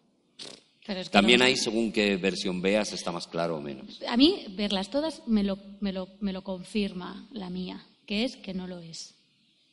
Pero 0.88 1.02
es 1.02 1.10
que 1.10 1.12
También 1.12 1.40
no- 1.40 1.46
hay, 1.46 1.58
según 1.58 1.92
qué 1.92 2.16
versión 2.16 2.62
veas, 2.62 2.94
está 2.94 3.12
más 3.12 3.28
claro 3.28 3.58
o 3.58 3.62
menos. 3.62 4.00
A 4.08 4.16
mí, 4.16 4.46
verlas 4.52 4.90
todas 4.90 5.22
me 5.28 5.44
lo, 5.44 5.58
me, 5.82 5.92
lo, 5.92 6.08
me 6.22 6.32
lo 6.32 6.44
confirma 6.44 7.28
la 7.34 7.50
mía, 7.50 7.84
que 8.06 8.24
es 8.24 8.38
que 8.38 8.54
no 8.54 8.68
lo 8.68 8.80
es. 8.80 9.16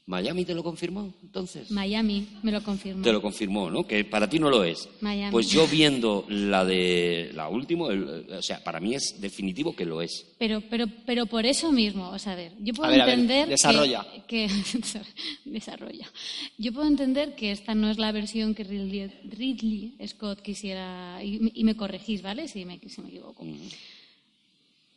¿Miami 0.08 0.46
te 0.46 0.54
lo 0.54 0.62
confirmó, 0.64 1.12
entonces? 1.22 1.70
Miami 1.70 2.26
me 2.42 2.50
lo 2.50 2.62
confirma. 2.62 3.02
Te 3.02 3.12
lo 3.12 3.20
confirmó, 3.20 3.70
¿no? 3.70 3.86
Que 3.86 4.04
para 4.06 4.26
ti 4.28 4.38
no 4.38 4.48
lo 4.48 4.64
es. 4.64 4.88
Miami. 5.02 5.30
Pues 5.30 5.50
yo 5.50 5.66
viendo 5.68 6.24
la 6.30 6.64
de 6.64 7.30
la 7.34 7.48
última, 7.50 7.88
el- 7.92 8.26
o 8.32 8.40
sea, 8.40 8.64
para 8.64 8.80
mí 8.80 8.94
es 8.94 9.20
definitivo 9.20 9.76
que 9.76 9.84
lo 9.84 10.00
es. 10.00 10.24
Pero, 10.38 10.62
pero, 10.70 10.86
pero 11.04 11.26
por 11.26 11.44
eso 11.44 11.70
mismo, 11.72 12.08
o 12.08 12.18
sea, 12.18 12.32
a 12.32 12.36
ver, 12.36 12.52
yo 12.60 12.72
puedo 12.72 12.88
A 12.88 12.92
ver, 12.92 13.02
a 13.02 13.04
ver, 13.04 13.14
entender 13.18 13.44
que- 13.44 13.50
desarrolla. 13.50 14.06
que, 14.26 14.48
desarrolla. 15.44 16.10
Yo 16.56 16.72
puedo 16.72 16.88
entender 16.88 17.34
que 17.34 17.50
esta 17.52 17.74
no 17.74 17.90
es 17.90 17.98
la 17.98 18.10
versión 18.10 18.54
que 18.54 18.64
Ridley, 18.64 19.12
Ridley 19.24 19.94
Scott 20.06 20.40
quisiera 20.40 21.22
y, 21.22 21.50
y 21.52 21.64
me 21.64 21.76
corregís, 21.76 22.22
¿vale? 22.22 22.48
Si 22.48 22.64
me, 22.64 22.80
si 22.88 23.02
me 23.02 23.08
equivoco. 23.08 23.44
Mm. 23.44 23.56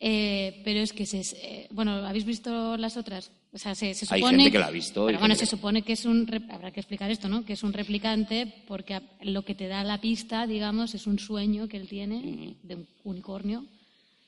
Eh, 0.04 0.62
pero 0.66 0.80
es 0.80 0.94
que 0.94 1.06
se, 1.06 1.20
eh, 1.20 1.68
bueno, 1.70 1.92
¿habéis 1.92 2.26
visto 2.26 2.76
las 2.76 2.98
otras? 2.98 3.32
O 3.54 3.58
sea, 3.60 3.76
se, 3.76 3.94
se 3.94 4.08
Hay 4.10 4.22
supone 4.22 4.38
gente 4.38 4.52
que 4.52 4.58
la 4.58 4.68
ha 4.68 4.72
visto 4.72 5.06
Pero 5.06 5.20
bueno, 5.20 5.36
se 5.36 5.46
supone 5.46 5.84
que 5.84 5.94
es 5.94 6.06
un 6.06 6.28
habrá 6.50 6.72
que 6.72 6.80
explicar 6.80 7.12
esto, 7.12 7.30
¿no? 7.30 7.46
Que 7.46 7.54
es 7.54 7.62
un 7.62 7.72
replicante 7.72 8.52
porque 8.68 9.00
lo 9.22 9.44
que 9.44 9.54
te 9.54 9.68
da 9.68 9.84
la 9.84 10.02
pista, 10.02 10.48
digamos, 10.48 10.96
es 10.96 11.06
un 11.06 11.20
sueño 11.20 11.68
que 11.68 11.78
él 11.78 11.88
tiene 11.88 12.56
de 12.64 12.76
un 12.76 12.88
unicornio. 13.04 13.66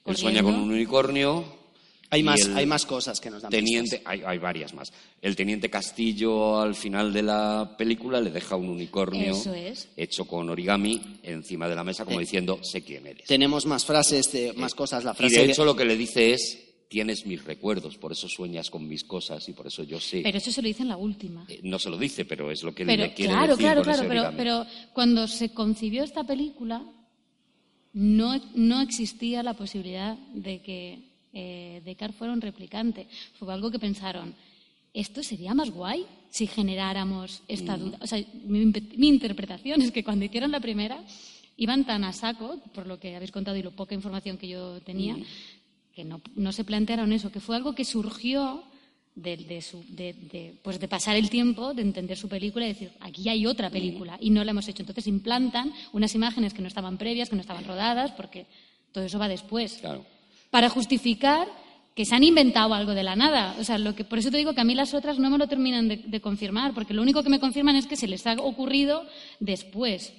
Él 0.06 0.16
sueña 0.16 0.44
con 0.44 0.54
un 0.54 0.72
unicornio. 0.72 1.63
Hay 2.14 2.22
y 2.22 2.24
más, 2.24 2.42
el 2.42 2.56
hay 2.58 2.66
más 2.66 2.86
cosas 2.86 3.20
que 3.20 3.30
nos 3.30 3.42
dan 3.42 3.52
Teniente, 3.52 3.98
pistas. 3.98 4.12
hay, 4.14 4.22
hay 4.26 4.38
varias 4.38 4.74
más. 4.74 4.94
El 5.22 5.36
teniente 5.36 5.70
Castillo 5.70 6.60
al 6.60 6.76
final 6.76 7.12
de 7.12 7.24
la 7.24 7.76
película 7.78 8.22
le 8.22 8.30
deja 8.30 8.56
un 8.56 8.70
unicornio 8.70 9.34
Eso 9.34 9.54
es. 9.54 9.90
hecho 9.98 10.26
con 10.26 10.50
origami 10.50 11.02
encima 11.24 11.68
de 11.68 11.76
la 11.76 11.84
mesa 11.84 12.04
Eh, 12.04 12.06
como 12.06 12.20
diciendo 12.20 12.60
sé 12.64 12.84
quién 12.84 13.08
eres. 13.08 13.26
Tenemos 13.28 13.66
más 13.66 13.84
frases, 13.86 14.32
de, 14.32 14.54
más 14.54 14.74
cosas. 14.76 15.04
La 15.04 15.12
Y 15.12 15.16
frase 15.16 15.36
de 15.40 15.46
de- 15.48 15.52
hecho 15.54 15.66
lo 15.66 15.76
que 15.76 15.86
le 15.86 15.98
dice 15.98 16.34
es 16.34 16.60
tienes 16.90 17.26
mis 17.26 17.44
recuerdos, 17.44 17.98
por 17.98 18.12
eso 18.12 18.28
sueñas 18.30 18.70
con 18.70 18.88
mis 18.88 19.04
cosas 19.04 19.50
y 19.50 19.54
por 19.54 19.66
eso 19.66 19.82
yo 19.84 20.00
sé. 20.00 20.22
Pero 20.22 20.38
eso 20.38 20.52
se 20.52 20.62
lo 20.62 20.68
dice 20.68 20.84
en 20.84 20.90
la 20.90 20.98
última. 20.98 21.44
Eh, 21.50 21.60
No 21.64 21.80
se 21.80 21.90
lo 21.90 21.98
dice, 21.98 22.24
pero 22.26 22.52
es 22.52 22.62
lo 22.62 22.76
que 22.76 22.86
Pero 22.86 23.02
le 23.06 23.14
quiere 23.16 23.32
claro, 23.34 23.48
decir 23.56 23.64
claro, 23.66 23.82
ese 23.82 23.90
claro, 23.92 24.08
pero, 24.08 24.38
pero 24.38 24.66
cuando 24.94 25.28
se 25.28 25.50
concibió 25.50 26.04
esta 26.04 26.24
película 26.24 26.84
no, 27.94 28.40
no 28.56 28.82
existía 28.82 29.42
la 29.44 29.56
posibilidad 29.56 30.16
de 30.34 30.62
que 30.62 31.13
eh, 31.34 31.82
Descartes 31.84 32.18
fuera 32.18 32.34
un 32.34 32.42
replicante. 32.42 33.08
Fue 33.40 33.52
algo 33.54 33.72
que 33.72 33.80
pensaron. 33.80 34.34
esto 34.94 35.24
sería 35.24 35.54
más 35.56 35.72
guay 35.72 36.06
si 36.30 36.46
generáramos 36.46 37.42
esta 37.48 37.78
duda. 37.78 37.98
O 38.02 38.06
sea, 38.08 38.24
mi, 38.46 38.66
mi 38.96 39.08
interpretación 39.08 39.82
es 39.82 39.92
que 39.92 40.04
cuando 40.04 40.26
hicieron 40.26 40.52
la 40.52 40.60
primera 40.60 41.04
iban 41.58 41.84
tan 41.86 42.04
a 42.04 42.14
saco, 42.14 42.60
por 42.74 42.86
lo 42.88 43.00
que 43.00 43.16
habéis 43.16 43.32
contado 43.32 43.58
y 43.58 43.64
lo 43.64 43.72
poca 43.72 43.96
información 43.96 44.38
que 44.38 44.48
yo 44.48 44.80
tenía, 44.82 45.16
que 45.96 46.04
no, 46.04 46.22
no 46.36 46.52
se 46.52 46.64
plantearon 46.64 47.12
eso, 47.14 47.32
que 47.32 47.40
fue 47.40 47.56
algo 47.56 47.74
que 47.74 47.86
surgió 47.86 48.64
de, 49.16 49.38
de 49.38 49.62
su- 49.62 49.84
de- 49.90 50.14
de, 50.14 50.56
pues 50.64 50.80
de 50.80 50.88
pasar 50.88 51.16
el 51.16 51.30
tiempo, 51.30 51.74
de 51.76 51.84
entender 51.84 52.18
su 52.18 52.28
película 52.28 52.66
y 52.66 52.70
decir, 52.70 52.92
aquí 53.00 53.30
hay 53.30 53.46
otra 53.46 53.70
película 53.70 54.18
y 54.20 54.30
no 54.32 54.44
la 54.44 54.52
hemos 54.52 54.68
hecho. 54.68 54.82
Entonces 54.82 55.06
implantan 55.08 55.72
unas 55.92 56.14
imágenes 56.16 56.54
que 56.54 56.62
no 56.64 56.68
estaban 56.68 56.98
previas, 56.98 57.30
que 57.30 57.36
no 57.36 57.42
estaban 57.42 57.66
rodadas, 57.66 58.12
porque 58.12 58.46
todo 58.92 59.04
eso 59.04 59.18
va 59.20 59.28
después 59.28 59.74
Claro. 59.82 60.04
Para 60.54 60.70
justificar 60.70 61.48
que 61.96 62.06
se 62.06 62.14
han 62.16 62.24
inventado 62.24 62.74
algo 62.76 62.94
de 62.94 63.02
la 63.04 63.16
nada. 63.16 63.56
O 63.60 63.64
sea, 63.64 63.78
lo 63.80 63.96
que, 63.96 64.04
por 64.04 64.20
eso 64.20 64.30
te 64.30 64.38
digo 64.38 64.54
que 64.54 64.62
a 64.62 64.64
mí 64.64 64.76
las 64.76 64.94
otras 64.94 65.18
no 65.18 65.30
me 65.32 65.38
lo 65.40 65.48
terminan 65.48 65.88
de, 65.88 65.98
de 65.98 66.22
confirmar, 66.22 66.74
porque 66.76 66.94
lo 66.94 67.02
único 67.02 67.24
que 67.24 67.30
me 67.30 67.40
confirman 67.40 67.76
es 67.76 67.88
que 67.88 67.96
se 67.96 68.08
les 68.08 68.26
ha 68.28 68.34
ocurrido 68.34 69.04
después. 69.40 70.14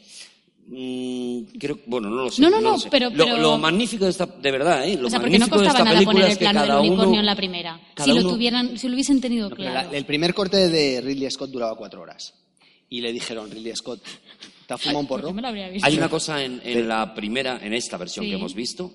Mm, 0.67 1.43
creo, 1.59 1.79
bueno, 1.87 2.09
no 2.11 2.25
lo 2.25 2.31
sé. 2.31 2.41
No, 2.43 2.51
no, 2.51 2.61
lo 2.61 2.71
no, 2.73 2.79
sé. 2.79 2.89
pero- 2.91 3.11
Lo, 3.11 3.25
pero- 3.25 3.37
lo 3.39 3.59
magnífico 3.59 4.05
de 4.05 4.11
esta, 4.11 4.27
de 4.27 4.51
verdad, 4.51 4.87
¿eh? 4.89 4.97
Lo 5.01 5.07
o 5.07 5.11
sea, 5.11 5.21
porque 5.21 5.39
no 5.39 5.49
costaba 5.49 5.85
nada 5.85 6.03
poner 6.03 6.31
el 6.31 6.39
plano 6.39 6.63
del 6.63 6.71
unicornio 6.73 7.09
uno- 7.11 7.21
en 7.21 7.27
la 7.27 7.37
primera. 7.37 7.81
Si 7.97 8.11
lo 8.11 8.17
uno- 8.21 8.31
tuvieran, 8.31 8.79
si 8.79 8.89
lo 8.89 8.95
hubiesen 8.95 9.21
tenido 9.21 9.51
No, 9.51 9.57
claro. 9.57 9.91
la- 9.91 9.97
el 9.97 10.05
primer 10.05 10.35
corte 10.35 10.69
de 10.69 11.01
Ridley 11.01 11.31
Scott 11.31 11.51
duraba 11.51 11.77
cuatro 11.77 12.01
horas. 12.03 12.35
Y 12.89 13.01
le 13.01 13.13
dijeron, 13.13 13.51
Ridley 13.51 13.75
Scott, 13.77 14.03
¿te 14.67 14.75
has 14.75 14.81
fumado 14.81 15.01
un 15.01 15.07
¿Por 15.07 15.21
porro? 15.21 15.29
qué 15.31 15.35
me 15.35 15.43
lo 15.43 15.49
habría 15.49 15.69
visto? 15.69 15.87
Hay 15.87 15.97
una 15.99 16.09
cosa 16.09 16.43
en, 16.43 16.61
en 16.65 16.89
la 16.89 17.15
primera, 17.15 17.59
en 17.63 17.75
esta 17.75 17.97
versión 17.97 18.25
Sí. 18.25 18.31
que 18.31 18.37
hemos 18.37 18.55
visto, 18.55 18.91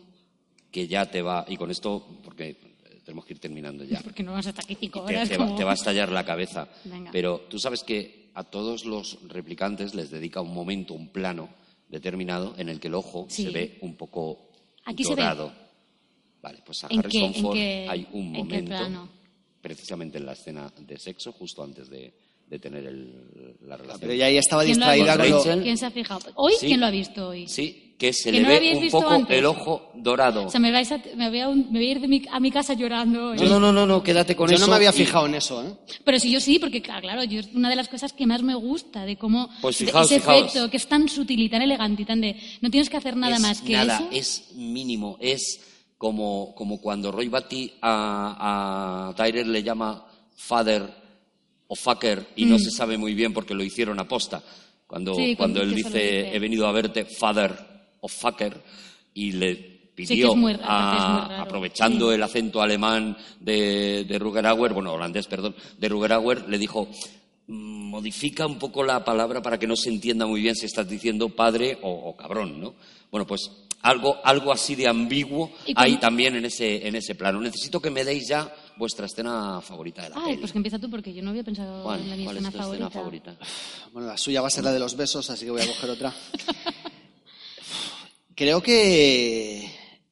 que 0.72 0.88
ya 0.88 1.10
te 1.10 1.22
va, 1.22 1.46
y 1.48 1.56
con 1.58 1.72
esto, 1.72 2.06
porque 2.24 2.56
tenemos 3.04 3.26
que 3.26 3.34
ir 3.34 3.40
terminando 3.40 3.84
ya, 3.84 4.02
Porque 4.02 4.22
no 4.24 4.32
vamos 4.32 4.46
a 4.46 4.50
estar 4.50 4.64
aquí 4.64 4.76
cinco 4.80 5.02
horas. 5.02 5.28
te 5.28 5.38
va, 5.38 5.46
como- 5.46 5.58
te 5.58 5.64
va 5.64 5.72
a 5.72 5.76
estallar 5.76 6.12
la 6.12 6.26
cabeza. 6.26 6.68
Venga. 6.86 7.10
Pero 7.12 7.42
tú 7.50 7.58
sabes 7.60 7.84
que 7.84 8.30
a 8.36 8.44
todos 8.44 8.86
los 8.86 9.18
replicantes 9.28 9.96
les 9.96 10.12
dedica 10.12 10.42
un 10.42 10.54
momento, 10.54 10.94
un 10.94 11.10
plano 11.10 11.50
determinado 11.90 12.54
en 12.58 12.70
el 12.70 12.80
que 12.80 12.88
el 12.88 12.94
ojo 12.96 13.26
Sí. 13.30 13.44
se 13.44 13.50
ve 13.50 13.78
un 13.82 13.96
poco 13.96 14.50
Aquí 14.86 15.04
se 15.04 15.16
ve. 15.16 15.22
dorado. 15.24 15.52
Vale, 16.42 16.60
pues 16.66 16.84
a 16.84 16.88
¿En 16.92 17.00
Harrison 17.00 17.34
Ford 17.34 17.58
hay 17.58 18.08
un 18.14 18.32
momento, 18.32 19.10
precisamente 19.62 20.20
en 20.20 20.26
la 20.26 20.34
escena 20.34 20.72
de 20.80 20.98
sexo, 20.98 21.32
justo 21.34 21.64
antes 21.64 21.90
de, 21.90 22.14
de 22.50 22.60
tener 22.60 22.86
el- 22.86 23.56
la 23.68 23.78
relación. 23.78 24.00
Pero 24.02 24.14
ya 24.14 24.26
ahí 24.26 24.38
estaba 24.38 24.64
¿Quién 24.64 24.76
distraída 24.78 25.16
visto? 25.18 25.20
con 25.22 25.30
lo- 25.32 25.38
Rachel. 25.44 25.64
¿Quién 25.64 25.78
se 25.78 25.86
ha 25.86 25.92
fijado? 25.92 26.20
¿Hoy 26.36 26.54
Sí. 26.60 26.66
quién 26.68 26.80
lo 26.80 26.86
ha 26.88 26.92
visto 26.92 27.28
hoy? 27.30 27.48
Sí, 27.48 27.94
que 28.00 28.12
se 28.14 28.32
¿Que 28.32 28.38
le 28.40 28.42
no 28.44 28.48
ve 28.50 28.74
un 28.78 28.90
poco 28.90 29.10
antes? 29.10 29.38
el 29.38 29.46
ojo 29.46 29.92
dorado. 29.96 30.46
O 30.46 30.50
sea, 30.50 30.60
me, 30.60 30.72
vais 30.72 30.92
a, 30.92 31.00
me, 31.16 31.30
voy 31.30 31.42
a, 31.42 31.50
un- 31.50 31.68
me 31.72 31.78
voy 31.80 31.88
a 31.90 31.92
ir 31.92 32.00
de 32.00 32.08
mi- 32.08 32.24
a 32.32 32.40
mi 32.40 32.50
casa 32.50 32.74
llorando. 32.74 33.36
No, 33.36 33.44
no, 33.46 33.60
no, 33.60 33.72
no, 33.72 33.86
no, 33.86 34.02
quédate 34.02 34.36
con 34.36 34.50
Yo 34.50 34.56
eso. 34.56 34.66
no 34.66 34.70
me 34.72 34.78
había 34.78 34.90
y- 34.90 34.94
fijado 34.94 35.28
en 35.28 35.36
eso, 35.36 35.62
¿eh? 35.64 35.74
Pero 36.04 36.18
sí, 36.18 36.32
yo 36.32 36.40
sí, 36.40 36.58
porque 36.58 36.82
claro, 36.82 37.02
claro, 37.02 37.24
yo 37.26 37.40
es 37.42 37.50
una 37.54 37.70
de 37.70 37.76
las 37.76 37.88
cosas 37.90 38.14
que 38.14 38.26
más 38.26 38.42
me 38.42 38.56
gusta 38.56 39.06
de 39.06 39.16
cómo 39.18 39.50
Pues 39.62 39.78
fijaos, 39.78 40.06
ese 40.08 40.20
fijaos. 40.20 40.38
efecto 40.48 40.72
que 40.72 40.78
es 40.78 40.88
tan 40.88 41.08
sutil 41.08 41.40
y 41.42 41.50
tan 41.50 41.62
elegante 41.62 42.02
y 42.02 42.06
tan 42.06 42.20
de 42.22 42.36
no 42.62 42.72
tienes 42.72 42.90
que 42.90 42.98
hacer 42.98 43.16
nada 43.16 43.36
es 43.36 43.42
más 43.42 43.62
que 43.62 43.74
nada, 43.74 43.98
eso. 43.98 44.08
es 44.12 44.52
mínimo, 44.56 45.18
es 45.20 45.60
como, 45.98 46.56
como 46.56 46.80
cuando 46.82 47.12
Roy 47.12 47.28
Batty 47.28 47.74
a, 47.82 49.10
a 49.10 49.16
Tyler 49.16 49.46
le 49.46 49.62
llama 49.62 50.06
father 50.36 50.99
o 51.72 51.76
fucker 51.76 52.28
y 52.36 52.46
no 52.46 52.58
se 52.60 52.72
sabe 52.72 52.98
muy 52.98 53.14
bien 53.14 53.32
porque 53.34 53.54
lo 53.54 53.64
hicieron 53.64 54.00
aposta. 54.00 54.44
Cuando, 54.88 55.14
Mm. 55.14 55.16
Sí, 55.18 55.36
cuando 55.36 55.62
él 55.62 55.74
dice, 55.76 55.90
dice. 55.90 56.36
he 56.36 56.40
venido 56.40 56.68
a 56.68 56.72
verte 56.72 57.06
father 57.06 57.56
o 58.02 58.08
fucker 58.08 58.62
y 59.14 59.32
le 59.34 59.56
pidió, 59.94 60.34
a- 60.64 61.42
aprovechando 61.42 62.10
sí. 62.10 62.16
el 62.16 62.24
acento 62.24 62.62
alemán 62.62 63.16
de, 63.40 64.04
de 64.06 64.18
Rugerauer, 64.20 64.74
bueno, 64.74 64.94
holandés, 64.94 65.28
perdón, 65.28 65.56
de 65.78 65.90
Rugerauer, 65.90 66.48
le 66.50 66.58
dijo, 66.58 66.88
"Mm, 67.48 67.90
modifica 67.90 68.48
un 68.48 68.58
poco 68.58 68.84
la 68.84 69.04
palabra 69.04 69.42
para 69.42 69.60
que 69.60 69.68
no 69.68 69.76
se 69.76 69.90
entienda 69.90 70.26
muy 70.26 70.42
bien 70.42 70.56
si 70.56 70.66
estás 70.66 70.88
diciendo 70.90 71.30
padre 71.30 71.78
o, 71.84 71.90
o 71.92 72.16
cabrón, 72.16 72.60
¿no? 72.60 72.76
Bueno, 73.12 73.28
pues 73.28 73.50
algo, 73.82 74.18
algo 74.24 74.52
así 74.52 74.76
de 74.76 74.88
ambiguo 74.88 75.52
hay 75.76 75.98
también 75.98 76.36
en 76.36 76.46
ese, 76.46 76.88
en 76.88 76.96
ese 76.96 77.16
plano. 77.16 77.40
Necesito 77.42 77.80
que 77.82 77.90
me 77.92 78.04
deis 78.04 78.28
ya 78.28 78.54
vuestra 78.80 79.06
escena 79.06 79.62
favorita 79.62 80.04
de 80.04 80.10
la 80.10 80.16
Ay, 80.16 80.26
peli. 80.28 80.38
pues 80.38 80.52
que 80.54 80.58
empieza 80.58 80.80
tú 80.80 80.90
porque 80.90 81.14
yo 81.14 81.22
no 81.22 81.30
había 81.30 81.44
pensado 81.44 81.94
en 81.94 82.10
la 82.10 82.16
mi 82.16 82.24
¿cuál 82.24 82.38
es 82.38 82.46
escena 82.46 82.90
favorita? 82.90 83.38
Bueno, 83.94 84.08
la 84.08 84.18
suya 84.18 84.42
va 84.42 84.48
a 84.48 84.52
ser 84.52 84.64
la 84.64 84.72
de 84.72 84.80
los 84.80 84.96
besos, 84.96 85.30
así 85.30 85.46
que 85.46 85.52
voy 85.52 85.62
a 85.62 85.68
coger 85.68 85.90
otra. 85.90 86.16
Creo 88.36 88.64
que 88.64 89.70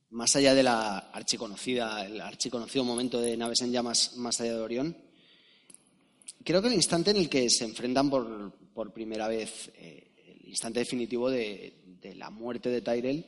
más 0.09 0.35
allá 0.35 0.53
de 0.53 0.63
la 0.63 0.97
archiconocida, 0.97 2.05
el 2.05 2.19
archiconocido 2.19 2.83
momento 2.83 3.21
de 3.21 3.37
naves 3.37 3.61
en 3.61 3.71
llamas 3.71 4.17
más 4.17 4.41
allá 4.41 4.55
de 4.55 4.61
Orión, 4.61 4.97
creo 6.43 6.61
que 6.61 6.67
el 6.67 6.73
instante 6.73 7.11
en 7.11 7.17
el 7.17 7.29
que 7.29 7.49
se 7.49 7.63
enfrentan 7.63 8.09
por, 8.09 8.51
por 8.73 8.91
primera 8.91 9.29
vez, 9.29 9.71
eh, 9.75 10.11
el 10.41 10.49
instante 10.49 10.79
definitivo 10.79 11.29
de, 11.29 11.73
de 12.01 12.15
la 12.15 12.29
muerte 12.29 12.69
de 12.69 12.81
Tyrell 12.81 13.25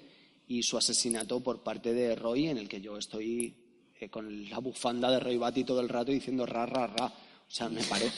y 0.47 0.63
su 0.63 0.77
asesinato 0.77 1.41
por 1.41 1.63
parte 1.63 1.93
de 1.93 2.15
Roy, 2.15 2.47
en 2.47 2.57
el 2.57 2.67
que 2.67 2.81
yo 2.81 2.97
estoy 2.97 3.55
eh, 3.99 4.09
con 4.09 4.49
la 4.49 4.59
bufanda 4.59 5.09
de 5.11 5.19
Roy 5.19 5.37
Batty 5.37 5.63
todo 5.63 5.79
el 5.81 5.89
rato 5.89 6.11
diciendo 6.11 6.45
ra, 6.45 6.65
ra, 6.65 6.87
ra. 6.87 7.05
O 7.05 7.51
sea, 7.51 7.67
me, 7.69 7.81
pare- 7.83 8.11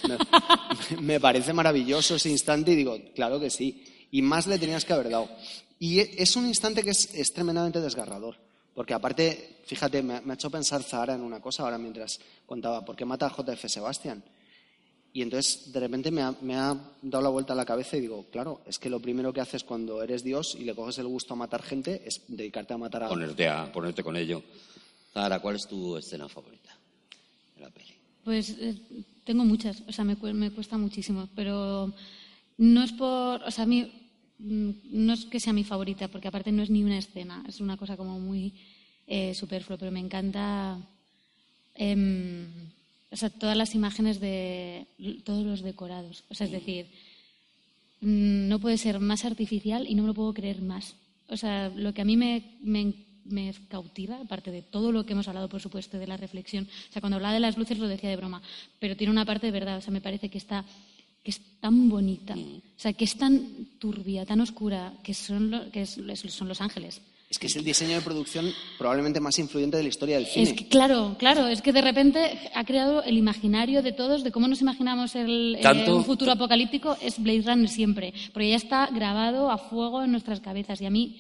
me- 1.02 1.20
parece 1.20 1.54
maravilloso 1.54 2.16
ese 2.16 2.30
instante 2.30 2.72
y 2.72 2.76
digo, 2.76 2.98
claro 3.16 3.40
que 3.40 3.50
sí. 3.50 3.84
Y 4.12 4.22
más 4.22 4.48
le 4.48 4.60
tenías 4.60 4.84
que 4.86 4.94
haber 4.94 5.10
dado. 5.10 5.30
Y 5.80 6.00
e- 6.00 6.16
es 6.18 6.36
un 6.36 6.46
instante 6.48 6.84
que 6.84 6.90
es, 6.92 7.34
tremendamente 7.34 7.80
desgarrador. 7.80 8.36
Porque 8.74 8.94
aparte, 8.94 9.58
fíjate, 9.66 10.02
me, 10.04 10.22
me 10.22 10.34
ha 10.34 10.36
hecho 10.36 10.50
pensar 10.50 10.84
Zahara 10.84 11.16
en 11.16 11.22
una 11.22 11.40
cosa 11.42 11.64
ahora 11.64 11.78
mientras 11.78 12.20
contaba, 12.46 12.84
¿por 12.86 12.96
qué 12.96 13.06
mata 13.06 13.28
a 13.28 13.30
JF 13.36 13.66
Sebastián? 13.68 14.24
Y 15.14 15.22
entonces 15.22 15.74
de 15.74 15.80
repente 15.82 16.10
me 16.10 16.22
ha, 16.22 16.34
me 16.42 16.56
ha 16.56 16.74
dado 17.02 17.22
la 17.24 17.30
vuelta 17.30 17.52
a 17.52 17.56
la 17.58 17.66
cabeza 17.66 17.98
y 17.98 18.02
digo, 18.02 18.28
claro, 18.32 18.62
es 18.66 18.80
que 18.80 18.90
lo 18.90 19.02
primero 19.02 19.34
que 19.34 19.42
haces 19.42 19.66
cuando 19.66 20.02
eres 20.02 20.24
Dios 20.24 20.56
y 20.58 20.64
le 20.64 20.74
coges 20.74 21.00
el 21.00 21.08
gusto 21.08 21.34
a 21.34 21.38
matar 21.38 21.62
gente 21.64 22.02
es 22.06 22.22
dedicarte 22.30 22.74
a 22.74 22.78
matar 22.78 23.04
a... 23.04 23.10
Ponerte, 23.10 23.48
a, 23.50 23.70
ponerte 23.74 24.04
con 24.04 24.16
ello. 24.16 24.42
Zara, 25.14 25.40
¿cuál 25.40 25.56
es 25.56 25.68
tu 25.68 25.98
escena 25.98 26.28
favorita 26.30 26.78
de 27.56 27.62
la 27.62 27.70
peli? 27.70 27.94
Pues 28.24 28.50
eh, 28.60 28.76
tengo 29.26 29.44
muchas, 29.46 29.84
o 29.88 29.92
sea, 29.92 30.06
me, 30.06 30.16
cu- 30.16 30.34
me 30.34 30.52
cuesta 30.52 30.78
muchísimo, 30.78 31.28
pero 31.36 31.92
no 32.58 32.84
es 32.84 32.92
por, 32.94 33.42
o 33.44 33.52
sea, 33.52 33.64
a 33.64 33.68
mí 33.68 33.92
mm, 34.40 34.70
no 34.92 35.14
es 35.14 35.26
que 35.26 35.40
sea 35.40 35.54
mi 35.54 35.64
favorita, 35.64 36.08
porque 36.08 36.28
aparte 36.28 36.52
no 36.52 36.64
es 36.64 36.70
ni 36.70 36.84
una 36.84 36.98
escena, 36.98 37.44
es 37.48 37.60
una 37.60 37.78
cosa 37.78 37.98
como 37.98 38.20
muy 38.20 38.54
eh, 39.08 39.34
superflua, 39.34 39.78
pero 39.78 39.92
me 39.92 40.00
encanta, 40.00 40.78
em, 41.76 42.48
o 43.12 43.16
sea, 43.18 43.30
todas 43.30 43.58
las 43.58 43.76
imágenes 43.76 44.20
de 44.20 44.88
todos 45.26 45.46
los 45.46 45.62
decorados, 45.62 46.24
o 46.30 46.34
sea, 46.36 46.46
es 46.46 46.52
decir, 46.54 46.88
mm, 48.02 48.48
no 48.48 48.60
puede 48.60 48.78
ser 48.78 49.00
más 49.00 49.26
artificial 49.26 49.88
y 49.90 49.96
no 49.96 50.04
me 50.04 50.08
lo 50.10 50.14
puedo 50.14 50.34
creer 50.34 50.62
más. 50.62 50.96
O 51.28 51.38
sea, 51.38 51.70
lo 51.70 51.94
que 51.94 52.02
a 52.02 52.06
mí 52.06 52.18
me, 52.18 52.58
me, 52.62 52.94
me 53.26 53.54
cautiva, 53.70 54.18
aparte 54.22 54.52
de 54.52 54.62
todo 54.62 54.92
lo 54.92 55.06
que 55.06 55.14
hemos 55.14 55.28
hablado, 55.28 55.48
por 55.50 55.62
supuesto, 55.62 55.98
de 56.00 56.08
la 56.08 56.18
reflexión, 56.18 56.68
o 56.90 56.92
sea, 56.94 57.02
cuando 57.02 57.16
hablaba 57.18 57.34
de 57.34 57.40
las 57.40 57.58
luces 57.58 57.78
lo 57.80 57.88
decía 57.88 58.10
de 58.10 58.16
broma, 58.18 58.42
pero 58.80 58.96
tiene 58.98 59.12
una 59.12 59.26
parte 59.26 59.48
de 59.48 59.52
verdad, 59.52 59.78
o 59.78 59.82
sea, 59.82 59.92
me 59.94 60.02
parece 60.02 60.30
que 60.30 60.38
está 60.38 60.66
que 61.24 61.30
es 61.30 61.40
tan 61.60 61.88
bonita, 61.88 62.34
o 62.34 62.80
sea, 62.80 62.94
que 62.94 63.06
es 63.06 63.16
tan 63.16 63.46
turbia, 63.78 64.26
tan 64.26 64.42
oscura, 64.42 64.92
que 65.04 65.14
son, 65.14 65.52
lo- 65.52 65.70
que 65.70 65.84
es- 65.84 66.00
son 66.30 66.48
Los 66.48 66.62
Ángeles. 66.62 67.00
Es 67.30 67.38
que 67.38 67.46
es 67.46 67.56
el 67.56 67.64
diseño 67.64 67.96
de 67.96 68.02
producción 68.02 68.52
probablemente 68.80 69.20
más 69.22 69.38
influyente 69.38 69.78
de 69.78 69.84
la 69.84 69.90
historia 69.90 70.16
del 70.18 70.26
cine. 70.26 70.44
Es 70.50 70.54
que, 70.54 70.68
claro, 70.68 71.16
claro, 71.20 71.48
es 71.48 71.62
que 71.62 71.72
de 71.74 71.82
repente 71.82 72.50
ha 72.56 72.66
creado 72.66 73.04
el 73.04 73.18
imaginario 73.18 73.84
de 73.84 73.92
todos 73.94 74.24
de 74.24 74.32
cómo 74.32 74.48
nos 74.48 74.62
imaginamos 74.62 75.16
el, 75.16 75.58
eh, 75.60 75.62
un 75.94 76.04
futuro 76.04 76.32
apocalíptico, 76.32 76.98
es 77.02 77.22
Blade 77.22 77.44
Runner 77.44 77.70
siempre, 77.70 78.14
porque 78.34 78.50
ya 78.50 78.56
está 78.58 78.88
grabado 78.88 79.52
a 79.52 79.60
fuego 79.60 80.04
en 80.04 80.12
nuestras 80.12 80.40
cabezas 80.42 80.82
y 80.82 80.88
a 80.88 80.90
mí 80.90 81.18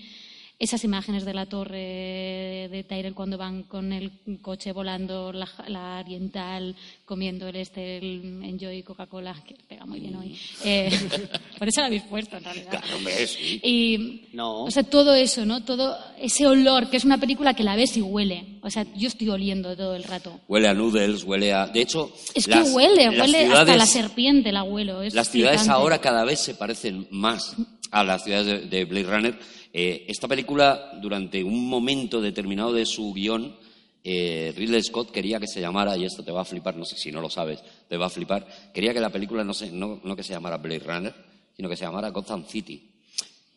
esas 0.61 0.83
imágenes 0.83 1.25
de 1.25 1.33
la 1.33 1.47
torre 1.47 2.67
de 2.69 2.85
Tyrell 2.87 3.15
cuando 3.15 3.35
van 3.35 3.63
con 3.63 3.91
el 3.91 4.11
coche 4.43 4.71
volando, 4.71 5.33
la, 5.33 5.49
la 5.67 5.99
oriental, 6.05 6.75
comiendo 7.03 7.47
el 7.47 7.55
este, 7.55 7.97
el 7.97 8.43
Enjoy 8.43 8.83
Coca-Cola, 8.83 9.35
que 9.43 9.55
pega 9.67 9.87
muy 9.87 9.99
bien 9.99 10.15
hoy. 10.17 10.37
Eh, 10.63 10.91
por 11.57 11.67
eso 11.67 11.81
lo 11.81 11.87
habéis 11.87 12.03
puesto, 12.03 12.37
en 12.37 12.43
realidad. 12.43 12.69
Claro, 12.69 12.95
hombre, 12.95 13.25
sí. 13.25 13.59
Y, 13.63 14.27
No. 14.33 14.65
O 14.65 14.69
sea, 14.71 14.83
todo 14.83 15.15
eso, 15.15 15.45
¿no? 15.47 15.63
Todo 15.63 15.97
ese 16.19 16.45
olor, 16.45 16.91
que 16.91 16.97
es 16.97 17.05
una 17.05 17.17
película 17.17 17.55
que 17.55 17.63
la 17.63 17.75
ves 17.75 17.97
y 17.97 18.01
huele. 18.03 18.59
O 18.61 18.69
sea, 18.69 18.85
yo 18.95 19.07
estoy 19.07 19.29
oliendo 19.29 19.75
todo 19.75 19.95
el 19.95 20.03
rato. 20.03 20.39
Huele 20.47 20.67
a 20.67 20.75
noodles, 20.75 21.23
huele 21.23 21.53
a... 21.53 21.65
De 21.65 21.81
hecho... 21.81 22.13
Es 22.35 22.47
las- 22.47 22.69
que 22.69 22.75
huele, 22.75 23.09
huele 23.09 23.45
hasta 23.47 23.75
la 23.75 23.87
serpiente, 23.87 24.51
la 24.51 24.61
huelo. 24.61 25.01
Es 25.01 25.15
Las 25.15 25.29
ciudades 25.29 25.67
ahora 25.67 25.99
cada 25.99 26.23
vez 26.23 26.39
se 26.39 26.53
parecen 26.53 27.07
más 27.09 27.55
a 27.89 28.03
las 28.03 28.23
ciudades 28.23 28.45
de, 28.45 28.59
de 28.67 28.85
Blade 28.85 29.05
Runner. 29.07 29.39
Eh, 29.73 30.05
esta 30.07 30.27
película, 30.27 30.91
durante 31.01 31.43
un 31.43 31.67
momento 31.67 32.21
determinado 32.21 32.73
de 32.73 32.85
su 32.85 33.13
guion, 33.13 33.55
eh, 34.03 34.53
Ridley 34.55 34.83
Scott 34.83 35.11
quería 35.11 35.39
que 35.39 35.47
se 35.47 35.61
llamara, 35.61 35.95
y 35.95 36.05
esto 36.05 36.23
te 36.23 36.31
va 36.31 36.41
a 36.41 36.45
flipar, 36.45 36.75
no 36.75 36.85
sé 36.85 36.97
si 36.97 37.11
no 37.11 37.21
lo 37.21 37.29
sabes, 37.29 37.63
te 37.87 37.97
va 37.97 38.07
a 38.07 38.09
flipar, 38.09 38.45
quería 38.73 38.93
que 38.93 38.99
la 38.99 39.09
película 39.09 39.43
no, 39.43 39.53
se, 39.53 39.71
no, 39.71 40.01
no 40.03 40.15
que 40.15 40.23
se 40.23 40.33
llamara 40.33 40.57
Blade 40.57 40.79
Runner, 40.79 41.13
sino 41.55 41.69
que 41.69 41.77
se 41.77 41.85
llamara 41.85 42.09
Gotham 42.09 42.45
City. 42.45 42.89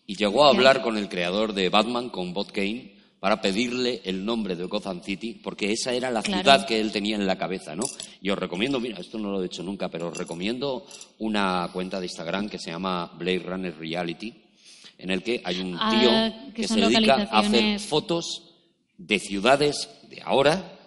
Y 0.06 0.16
llegó 0.16 0.44
a 0.44 0.50
hablar 0.50 0.82
con 0.82 0.98
el 0.98 1.08
creador 1.08 1.54
de 1.54 1.70
Batman, 1.70 2.10
con 2.10 2.34
Bob 2.34 2.52
Kane, 2.52 2.92
para 3.18 3.40
pedirle 3.40 4.02
el 4.04 4.22
nombre 4.22 4.54
de 4.54 4.64
Gotham 4.64 5.02
City, 5.02 5.40
porque 5.42 5.72
esa 5.72 5.94
era 5.94 6.10
la 6.10 6.20
ciudad 6.20 6.66
que 6.66 6.78
él 6.78 6.92
tenía 6.92 7.16
en 7.16 7.26
la 7.26 7.38
cabeza, 7.38 7.74
¿no? 7.74 7.84
Y 8.20 8.28
os 8.28 8.38
recomiendo, 8.38 8.78
mira, 8.80 9.00
esto 9.00 9.18
no 9.18 9.30
lo 9.30 9.42
he 9.42 9.46
hecho 9.46 9.62
nunca, 9.62 9.88
pero 9.88 10.08
os 10.08 10.16
recomiendo 10.18 10.84
una 11.20 11.70
cuenta 11.72 12.00
de 12.00 12.04
Instagram 12.04 12.50
que 12.50 12.58
se 12.58 12.70
llama 12.70 13.10
Blade 13.16 13.38
Runner 13.38 13.74
Reality, 13.78 14.43
en 14.98 15.10
el 15.10 15.22
que 15.22 15.40
hay 15.44 15.60
un 15.60 15.76
Ah, 15.78 15.90
tío 15.90 16.52
que 16.54 16.62
que, 16.62 16.68
se 16.68 16.80
dedica 16.80 17.28
a 17.30 17.38
hacer 17.40 17.80
fotos 17.80 18.54
de 18.96 19.18
ciudades 19.18 19.88
de 20.08 20.22
ahora 20.22 20.78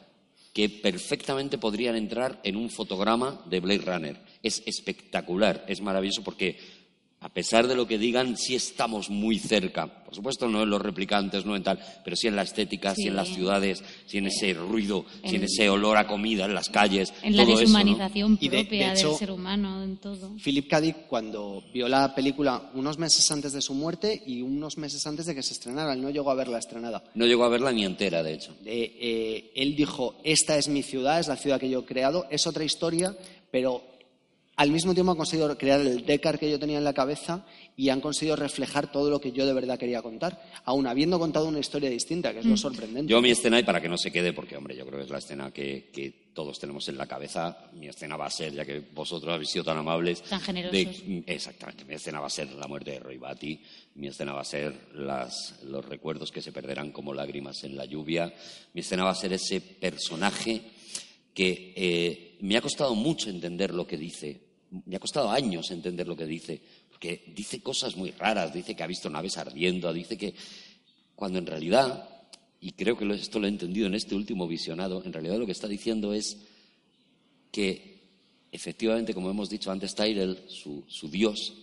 que 0.53 0.70
perfectamente 0.70 1.60
podrían 1.60 1.95
entrar 1.95 2.39
en 2.43 2.55
un 2.55 2.72
fotograma 2.72 3.41
de 3.45 3.60
Blade 3.60 3.86
Runner. 3.86 4.18
Es 4.41 4.64
espectacular, 4.66 5.64
es 5.68 5.82
maravilloso 5.82 6.24
porque 6.24 6.58
a 7.20 7.30
pesar 7.30 7.68
de 7.68 7.76
lo 7.76 7.88
que 7.88 7.97
digan, 7.97 8.38
sí 8.38 8.53
estamos 8.55 9.09
muy 9.09 9.39
cerca. 9.39 9.88
Por 10.05 10.13
supuesto, 10.13 10.47
no 10.47 10.63
en 10.63 10.70
los 10.70 10.82
replicantes, 10.82 11.45
no 11.45 11.55
en 11.55 11.63
tal, 11.63 11.80
pero 12.03 12.15
sí 12.15 12.28
en 12.28 12.36
la 12.36 12.43
estética, 12.43 12.93
sí, 12.93 13.01
Sí. 13.01 13.07
en 13.07 13.15
las 13.15 13.28
ciudades, 13.30 13.84
sí 14.05 14.20
en 14.20 14.28
ese 14.28 14.53
ruido, 14.53 15.03
sí 15.26 15.36
en 15.36 15.43
ese 15.43 15.68
olor 15.70 15.97
a 15.97 16.05
comida 16.07 16.45
en 16.45 16.53
las 16.53 16.70
calles. 16.70 17.11
En 17.24 17.36
la 17.36 17.43
todo 17.43 17.59
eso, 17.59 17.72
¿no? 17.74 17.80
deshumanización 17.80 18.38
Y 18.39 18.47
de- 18.49 18.57
de 18.57 18.63
propia 18.63 18.93
hecho- 18.93 19.09
del 19.09 19.18
ser 19.18 19.32
humano, 19.32 19.84
en 19.84 19.97
todo. 19.97 20.32
Philip 20.41 20.70
K. 20.70 20.80
Dick, 20.80 20.95
cuando 21.07 21.63
vio 21.74 21.88
la 21.89 22.13
película 22.13 22.70
unos 22.76 22.97
meses 22.99 23.30
antes 23.32 23.51
de 23.51 23.61
su 23.61 23.74
muerte 23.74 24.22
y 24.26 24.41
unos 24.43 24.78
meses 24.78 25.05
antes 25.07 25.26
de 25.26 25.34
que 25.36 25.41
se 25.43 25.53
estrenara, 25.53 25.93
él 25.93 26.01
no 26.01 26.11
llegó 26.11 26.30
a 26.32 26.36
verla 26.36 26.59
estrenada. 26.59 27.03
No 27.15 27.26
llegó 27.26 27.43
a 27.45 27.49
verla 27.49 27.72
ni 27.72 27.84
entera, 27.84 28.22
de 28.24 28.34
hecho. 28.36 28.55
Eh, 28.63 28.95
eh, 29.01 29.51
él 29.55 29.76
dijo, 29.76 30.15
esta 30.24 30.55
es 30.57 30.68
mi 30.68 30.84
ciudad, 30.84 31.20
es 31.20 31.28
la 31.28 31.36
ciudad 31.36 31.59
que 31.59 31.70
yo 31.70 31.80
he 31.80 31.86
creado, 31.86 32.28
es 32.30 32.45
otra 32.47 32.63
historia, 32.63 33.18
pero 33.51 33.84
al 34.58 34.72
mismo 34.72 34.93
tiempo 34.93 35.12
han 35.12 35.18
conseguido 35.18 35.55
crear 35.58 35.80
el 35.82 36.03
Deckard 36.05 36.39
que 36.39 36.49
yo 36.49 36.60
tenía 36.60 36.80
en 36.80 36.84
la 36.84 36.93
cabeza 36.93 37.45
y 37.76 37.89
han 37.89 38.01
conseguido 38.01 38.36
reflejar 38.36 38.91
todo 38.91 39.10
lo 39.12 39.22
que 39.22 39.32
yo 39.32 39.45
de 39.45 39.53
verdad 39.53 39.78
quería 39.78 40.01
contar, 40.01 40.41
aun 40.66 40.88
habiendo 40.88 41.20
contado 41.20 41.47
una 41.47 41.60
historia 41.60 41.89
distinta, 41.91 42.34
que 42.34 42.39
es 42.39 42.45
lo 42.45 42.58
sorprendente. 42.58 43.10
Yo 43.12 43.22
mi 43.22 43.30
escena, 43.30 43.60
y 43.60 43.64
para 43.64 43.80
que 43.80 43.88
no 43.88 43.97
se 43.99 44.12
quede, 44.12 44.34
porque 44.34 44.58
hombre, 44.58 44.76
yo 44.76 44.84
creo 44.86 44.97
que 44.97 45.05
es 45.05 45.12
la 45.12 45.20
escena 45.20 45.51
que, 45.51 45.89
que 45.93 46.32
todos 46.34 46.58
tenemos 46.60 46.88
en 46.89 46.97
la 46.97 47.05
cabeza, 47.05 47.70
mi 47.74 47.88
escena 47.88 48.18
va 48.18 48.26
a 48.26 48.32
ser, 48.32 48.51
ya 48.53 48.66
que 48.66 48.80
vosotros 48.93 49.32
habéis 49.32 49.49
sido 49.51 49.64
tan 49.64 49.78
amables. 49.78 50.24
Tan 50.24 50.41
generosos. 50.41 50.72
de- 50.74 51.24
exactamente, 51.28 51.86
mi 51.86 51.93
escena 51.93 52.20
va 52.20 52.26
a 52.28 52.32
ser 52.32 52.51
la 52.53 52.68
muerte 52.68 52.91
de 52.91 52.99
Roy 52.99 53.18
Batty, 53.18 53.62
mi 53.95 54.08
escena 54.08 54.34
va 54.34 54.41
a 54.41 54.45
ser 54.45 54.74
las, 54.95 55.60
los 55.66 55.86
recuerdos 55.86 56.32
que 56.32 56.41
se 56.41 56.51
perderán 56.51 56.91
como 56.91 57.14
lágrimas 57.14 57.64
en 57.64 57.76
la 57.78 57.86
lluvia, 57.86 58.34
mi 58.74 58.82
escena 58.82 59.03
va 59.03 59.12
a 59.12 59.16
ser 59.16 59.34
ese 59.34 59.62
personaje 59.62 60.62
que 61.36 61.74
eh, 61.76 62.38
me 62.41 62.58
ha 62.58 62.62
costado 62.62 62.95
mucho 62.95 63.30
entender 63.30 63.72
lo 63.74 63.86
que 63.86 63.97
dice, 63.97 64.46
me 64.86 64.95
ha 64.95 64.99
costado 64.99 65.30
años 65.30 65.72
entender 65.72 66.07
lo 66.07 66.15
que 66.15 66.26
dice, 66.26 66.61
porque 66.89 67.24
dice 67.36 67.61
cosas 67.61 67.95
muy 67.95 68.11
raras, 68.11 68.53
dice 68.53 68.76
que 68.76 68.84
ha 68.84 68.88
visto 68.88 69.09
naves 69.09 69.38
ardiendo, 69.38 69.91
dice 69.93 70.18
que 70.18 70.34
cuando 71.15 71.39
en 71.39 71.45
realidad, 71.45 72.09
y 72.59 72.72
creo 72.72 72.97
que 72.97 73.11
esto 73.13 73.39
lo 73.39 73.47
he 73.47 73.49
entendido 73.49 73.88
en 73.88 73.95
este 73.95 74.15
último 74.15 74.47
visionado, 74.47 75.03
en 75.03 75.13
realidad 75.13 75.38
lo 75.38 75.45
que 75.45 75.51
está 75.51 75.68
diciendo 75.68 76.13
es 76.13 76.38
que 77.51 77.97
efectivamente, 78.51 79.13
como 79.13 79.30
hemos 79.30 79.49
dicho 79.49 79.72
antes, 79.72 79.95
Tyrell, 79.95 80.38
su, 80.47 80.84
su 80.88 81.09
Dios, 81.09 81.53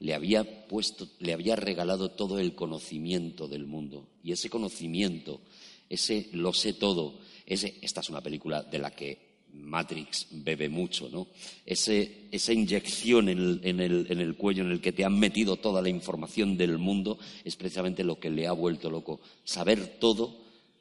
le 0.00 0.14
había 0.14 0.66
puesto, 0.66 1.08
le 1.18 1.32
había 1.32 1.56
regalado 1.56 2.10
todo 2.10 2.38
el 2.38 2.54
conocimiento 2.54 3.48
del 3.48 3.66
mundo. 3.66 4.08
Y 4.24 4.32
ese 4.32 4.48
conocimiento, 4.48 5.40
ese 5.88 6.28
lo 6.32 6.52
sé 6.52 6.72
todo, 6.72 7.20
ese, 7.46 7.78
esta 7.82 8.00
es 8.00 8.08
una 8.08 8.22
película 8.22 8.62
de 8.62 8.78
la 8.78 8.90
que 8.90 9.29
Matrix 9.52 10.26
bebe 10.30 10.68
mucho, 10.68 11.08
¿no? 11.08 11.28
Esa 11.64 12.52
inyección 12.52 13.28
en 13.28 13.80
el, 13.80 14.36
cuello 14.36 14.64
en 14.64 14.70
el 14.70 14.80
que 14.80 14.92
te 14.92 15.04
han 15.04 15.18
metido 15.18 15.56
toda 15.56 15.82
la 15.82 15.88
información 15.88 16.56
del 16.56 16.78
mundo 16.78 17.18
es 17.44 17.56
precisamente 17.56 18.04
lo 18.04 18.18
que 18.18 18.30
le 18.30 18.46
ha 18.46 18.52
vuelto 18.52 18.90
loco. 18.90 19.20
Saber 19.44 19.98
todo 19.98 20.36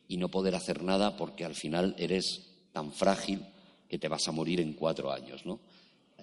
y 0.07 0.17
no 0.17 0.29
poder 0.29 0.55
hacer 0.55 0.83
nada 0.83 1.15
porque 1.17 1.45
al 1.45 1.55
final 1.55 1.95
eres 1.97 2.47
tan 2.71 2.91
frágil 2.91 3.41
que 3.87 3.99
te 3.99 4.07
vas 4.07 4.27
a 4.27 4.31
morir 4.31 4.59
en 4.59 4.73
cuatro 4.73 5.11
años, 5.11 5.45
¿no? 5.45 5.59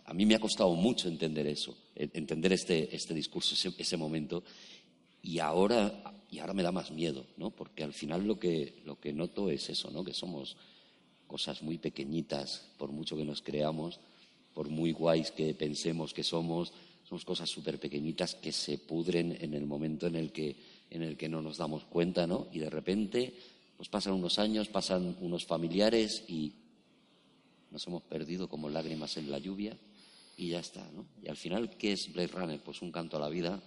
A 0.05 0.15
mí 0.15 0.25
me 0.27 0.35
ha 0.35 0.41
costado 0.41 0.75
mucho 0.75 1.09
entender 1.09 1.47
eso, 1.47 1.77
entender 1.95 2.53
este, 2.53 2.95
este 2.95 3.13
discurso, 3.15 3.55
ese, 3.55 3.73
ese 3.77 3.97
momento, 3.97 4.45
y 5.23 5.41
ahora, 5.41 6.05
y 6.31 6.39
ahora 6.39 6.53
me 6.53 6.63
da 6.63 6.71
más 6.71 6.93
miedo, 6.93 7.27
¿no? 7.37 7.51
Porque 7.51 7.83
al 7.83 7.93
final 7.93 8.25
lo 8.25 8.39
que, 8.39 8.83
lo 8.85 9.01
que 9.01 9.13
noto 9.13 9.51
es 9.51 9.69
eso, 9.69 9.91
¿no? 9.91 10.05
Que 10.05 10.15
somos 10.15 10.57
cosas 11.27 11.63
muy 11.63 11.79
pequeñitas, 11.79 12.65
por 12.79 12.91
mucho 12.93 13.17
que 13.17 13.25
nos 13.25 13.43
creamos, 13.43 13.99
por 14.55 14.69
muy 14.69 14.93
guays 14.93 15.31
que 15.33 15.55
pensemos 15.55 16.15
que 16.15 16.23
somos, 16.23 16.73
somos 17.09 17.25
cosas 17.25 17.51
súper 17.51 17.79
pequeñitas 17.79 18.35
que 18.35 18.53
se 18.53 18.79
pudren 18.79 19.37
en 19.41 19.55
el 19.55 19.67
momento 19.67 20.07
en 20.07 20.17
el 20.17 20.33
que, 20.33 20.57
en 20.91 21.03
el 21.03 21.17
que 21.17 21.29
no 21.29 21.43
nos 21.43 21.59
damos 21.59 21.85
cuenta, 21.85 22.27
¿no? 22.27 22.47
Y 22.53 22.59
de 22.61 22.71
repente, 22.71 23.35
pues 23.77 23.89
pasan 23.89 24.15
unos 24.15 24.39
años, 24.39 24.69
pasan 24.69 25.17
unos 25.21 25.45
familiares 25.45 26.25
y 26.29 26.53
nos 27.71 27.87
hemos 27.87 28.03
perdido 28.03 28.49
como 28.49 28.69
lágrimas 28.71 29.17
en 29.17 29.31
la 29.31 29.39
lluvia 29.39 29.77
y 30.39 30.49
ya 30.49 30.61
está, 30.61 30.89
¿no? 30.95 31.05
Y 31.23 31.29
al 31.29 31.37
final, 31.37 31.71
¿qué 31.77 31.93
es 31.93 32.13
Blade 32.13 32.29
Runner? 32.29 32.61
Pues 32.61 32.81
un 32.83 32.93
canto 32.93 33.17
a 33.17 33.21
la 33.21 33.29
vida 33.29 33.61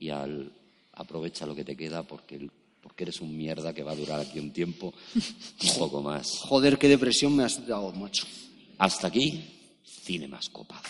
y 0.00 0.08
al 0.08 0.52
aprovecha 0.92 1.46
lo 1.46 1.54
que 1.54 1.64
te 1.64 1.76
queda 1.76 2.02
porque, 2.02 2.36
el- 2.36 2.50
porque 2.84 3.04
eres 3.04 3.22
un 3.22 3.34
mierda 3.34 3.72
que 3.72 3.82
va 3.82 3.92
a 3.92 3.96
durar 3.96 4.20
aquí 4.20 4.38
un 4.38 4.52
tiempo, 4.52 4.92
un 5.14 5.70
poco 5.78 6.02
más. 6.02 6.38
Joder, 6.40 6.78
qué 6.78 6.86
depresión 6.86 7.34
me 7.34 7.42
has 7.42 7.66
dado, 7.66 7.90
macho. 7.92 8.26
Hasta 8.76 9.08
aquí, 9.08 9.42
cine 9.82 10.28
más 10.28 10.50
copado. 10.50 10.82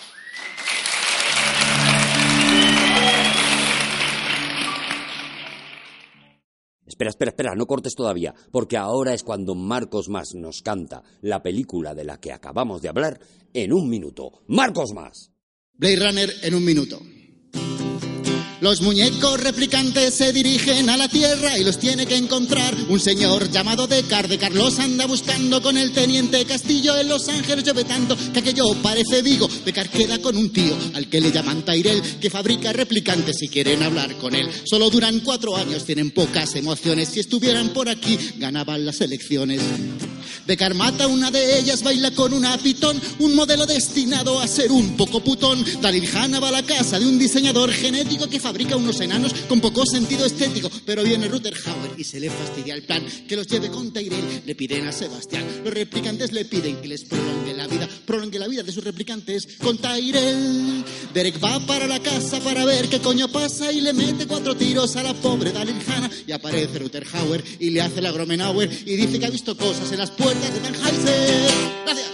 Espera, 6.85 7.11
espera, 7.11 7.31
espera, 7.31 7.55
no 7.55 7.67
cortes 7.67 7.95
todavía, 7.95 8.35
porque 8.51 8.77
ahora 8.77 9.15
es 9.15 9.23
cuando 9.23 9.55
Marcos 9.55 10.09
Más 10.09 10.35
nos 10.35 10.63
canta 10.63 11.03
la 11.23 11.43
película 11.43 11.95
de 11.95 12.05
la 12.05 12.19
que 12.19 12.33
acabamos 12.33 12.83
de 12.83 12.89
hablar 12.89 13.21
en 13.53 13.73
un 13.73 13.89
minuto. 13.89 14.43
¡Marcos 14.49 14.93
Más! 14.93 15.31
Blade 15.73 15.97
Runner 15.97 16.31
en 16.43 16.55
un 16.55 16.65
minuto. 16.65 17.01
Los 18.65 18.81
muñecos 18.81 19.39
replicantes 19.43 20.15
se 20.15 20.33
dirigen 20.33 20.89
a 20.89 20.97
la 20.97 21.07
Tierra 21.07 21.59
y 21.59 21.65
los 21.65 21.79
tiene 21.79 22.07
que 22.07 22.17
encontrar 22.17 22.75
un 22.89 22.99
señor 22.99 23.51
llamado 23.51 23.87
Deckard. 23.87 24.31
De 24.31 24.39
Carlos 24.39 24.79
anda 24.79 25.05
buscando 25.05 25.61
con 25.61 25.77
el 25.77 25.93
teniente 25.93 26.47
Castillo 26.47 26.97
en 26.97 27.11
Los 27.11 27.29
Ángeles. 27.29 27.63
Llueve 27.63 27.85
tanto 27.85 28.17
que 28.33 28.39
aquello 28.39 28.65
parece 28.83 29.21
Vigo. 29.21 29.51
Deckard 29.67 29.91
queda 29.91 30.19
con 30.19 30.39
un 30.39 30.51
tío 30.51 30.75
al 30.95 31.11
que 31.11 31.21
le 31.21 31.31
llaman 31.31 31.63
Tyrell, 31.63 32.01
que 32.19 32.31
fabrica 32.31 32.73
replicantes 32.73 33.37
si 33.39 33.49
quieren 33.49 33.83
hablar 33.83 34.17
con 34.17 34.35
él. 34.35 34.49
Solo 34.65 34.89
duran 34.89 35.21
cuatro 35.21 35.55
años, 35.59 35.85
tienen 35.85 36.11
pocas 36.11 36.55
emociones. 36.55 37.11
Si 37.11 37.21
estuvieran 37.21 37.69
por 37.75 37.91
aquí, 37.91 38.19
ganaban 38.39 38.87
las 38.87 38.99
elecciones. 39.03 39.61
Deckard 40.47 40.75
mata 40.75 41.07
una 41.07 41.31
de 41.31 41.59
ellas, 41.59 41.83
baila 41.83 42.11
con 42.11 42.35
una 42.35 42.59
pitón, 42.59 43.01
un 43.19 43.35
modelo 43.35 43.65
destinado 43.65 44.41
a 44.41 44.47
ser 44.47 44.71
un 44.71 44.95
poco 44.95 45.21
putón. 45.21 45.65
Dalil 45.81 46.07
va 46.15 46.49
a 46.49 46.53
la 46.53 46.63
casa 46.63 46.99
de 46.99 47.07
un 47.07 47.19
diseñador 47.19 47.73
genético 47.73 48.29
que 48.29 48.39
fabrica 48.39 48.77
unos 48.77 49.01
enanos 49.01 49.33
con 49.49 49.61
poco 49.61 49.87
sentido 49.87 50.27
estético. 50.27 50.71
Pero 50.85 51.03
viene 51.03 51.29
Ruther 51.29 51.55
Hauer 51.55 51.93
y 51.97 52.05
se 52.05 52.21
le 52.21 52.29
fastidia 52.29 52.75
el 52.75 52.83
plan 52.83 53.03
que 53.27 53.37
los 53.37 53.47
lleve 53.47 53.71
con 53.71 53.91
Tyrell. 53.91 54.43
Le 54.45 54.55
piden 54.55 54.87
a 54.87 54.93
Sebastián. 54.93 55.45
Los 55.65 55.73
replicantes 55.73 56.33
le 56.33 56.45
piden 56.45 56.77
que 56.77 56.89
les 56.89 57.05
prolongue 57.05 57.55
la 57.55 57.67
vida, 57.67 57.89
prolongue 58.05 58.39
la 58.39 58.49
vida 58.49 58.63
de 58.63 58.73
sus 58.73 58.85
replicantes 58.85 59.49
con 59.63 59.79
Tyrell. 59.79 60.85
Derek 61.15 61.43
va 61.43 61.59
para 61.61 61.87
la 61.87 62.01
casa 62.01 62.39
para 62.41 62.67
ver 62.67 62.89
qué 62.89 63.01
coño 63.01 63.29
pasa 63.29 63.73
y 63.73 63.81
le 63.81 63.95
mete 63.95 64.27
cuatro 64.27 64.55
tiros 64.55 64.95
a 64.97 65.03
la 65.03 65.15
pobre 65.15 65.53
Dalil 65.53 65.77
Hanna. 65.87 66.11
Y 66.27 66.33
aparece 66.33 66.79
Ruther 66.79 67.07
Hauer 67.15 67.43
y 67.59 67.71
le 67.71 67.81
hace 67.81 68.03
la 68.03 68.13
Gromenauer 68.13 68.71
y 68.85 68.97
dice 68.97 69.19
que 69.19 69.27
ha 69.27 69.31
visto 69.31 69.57
cosas 69.57 69.91
en 69.91 69.99
las 69.99 70.11
puertas 70.11 70.34
Gracias. 70.41 72.14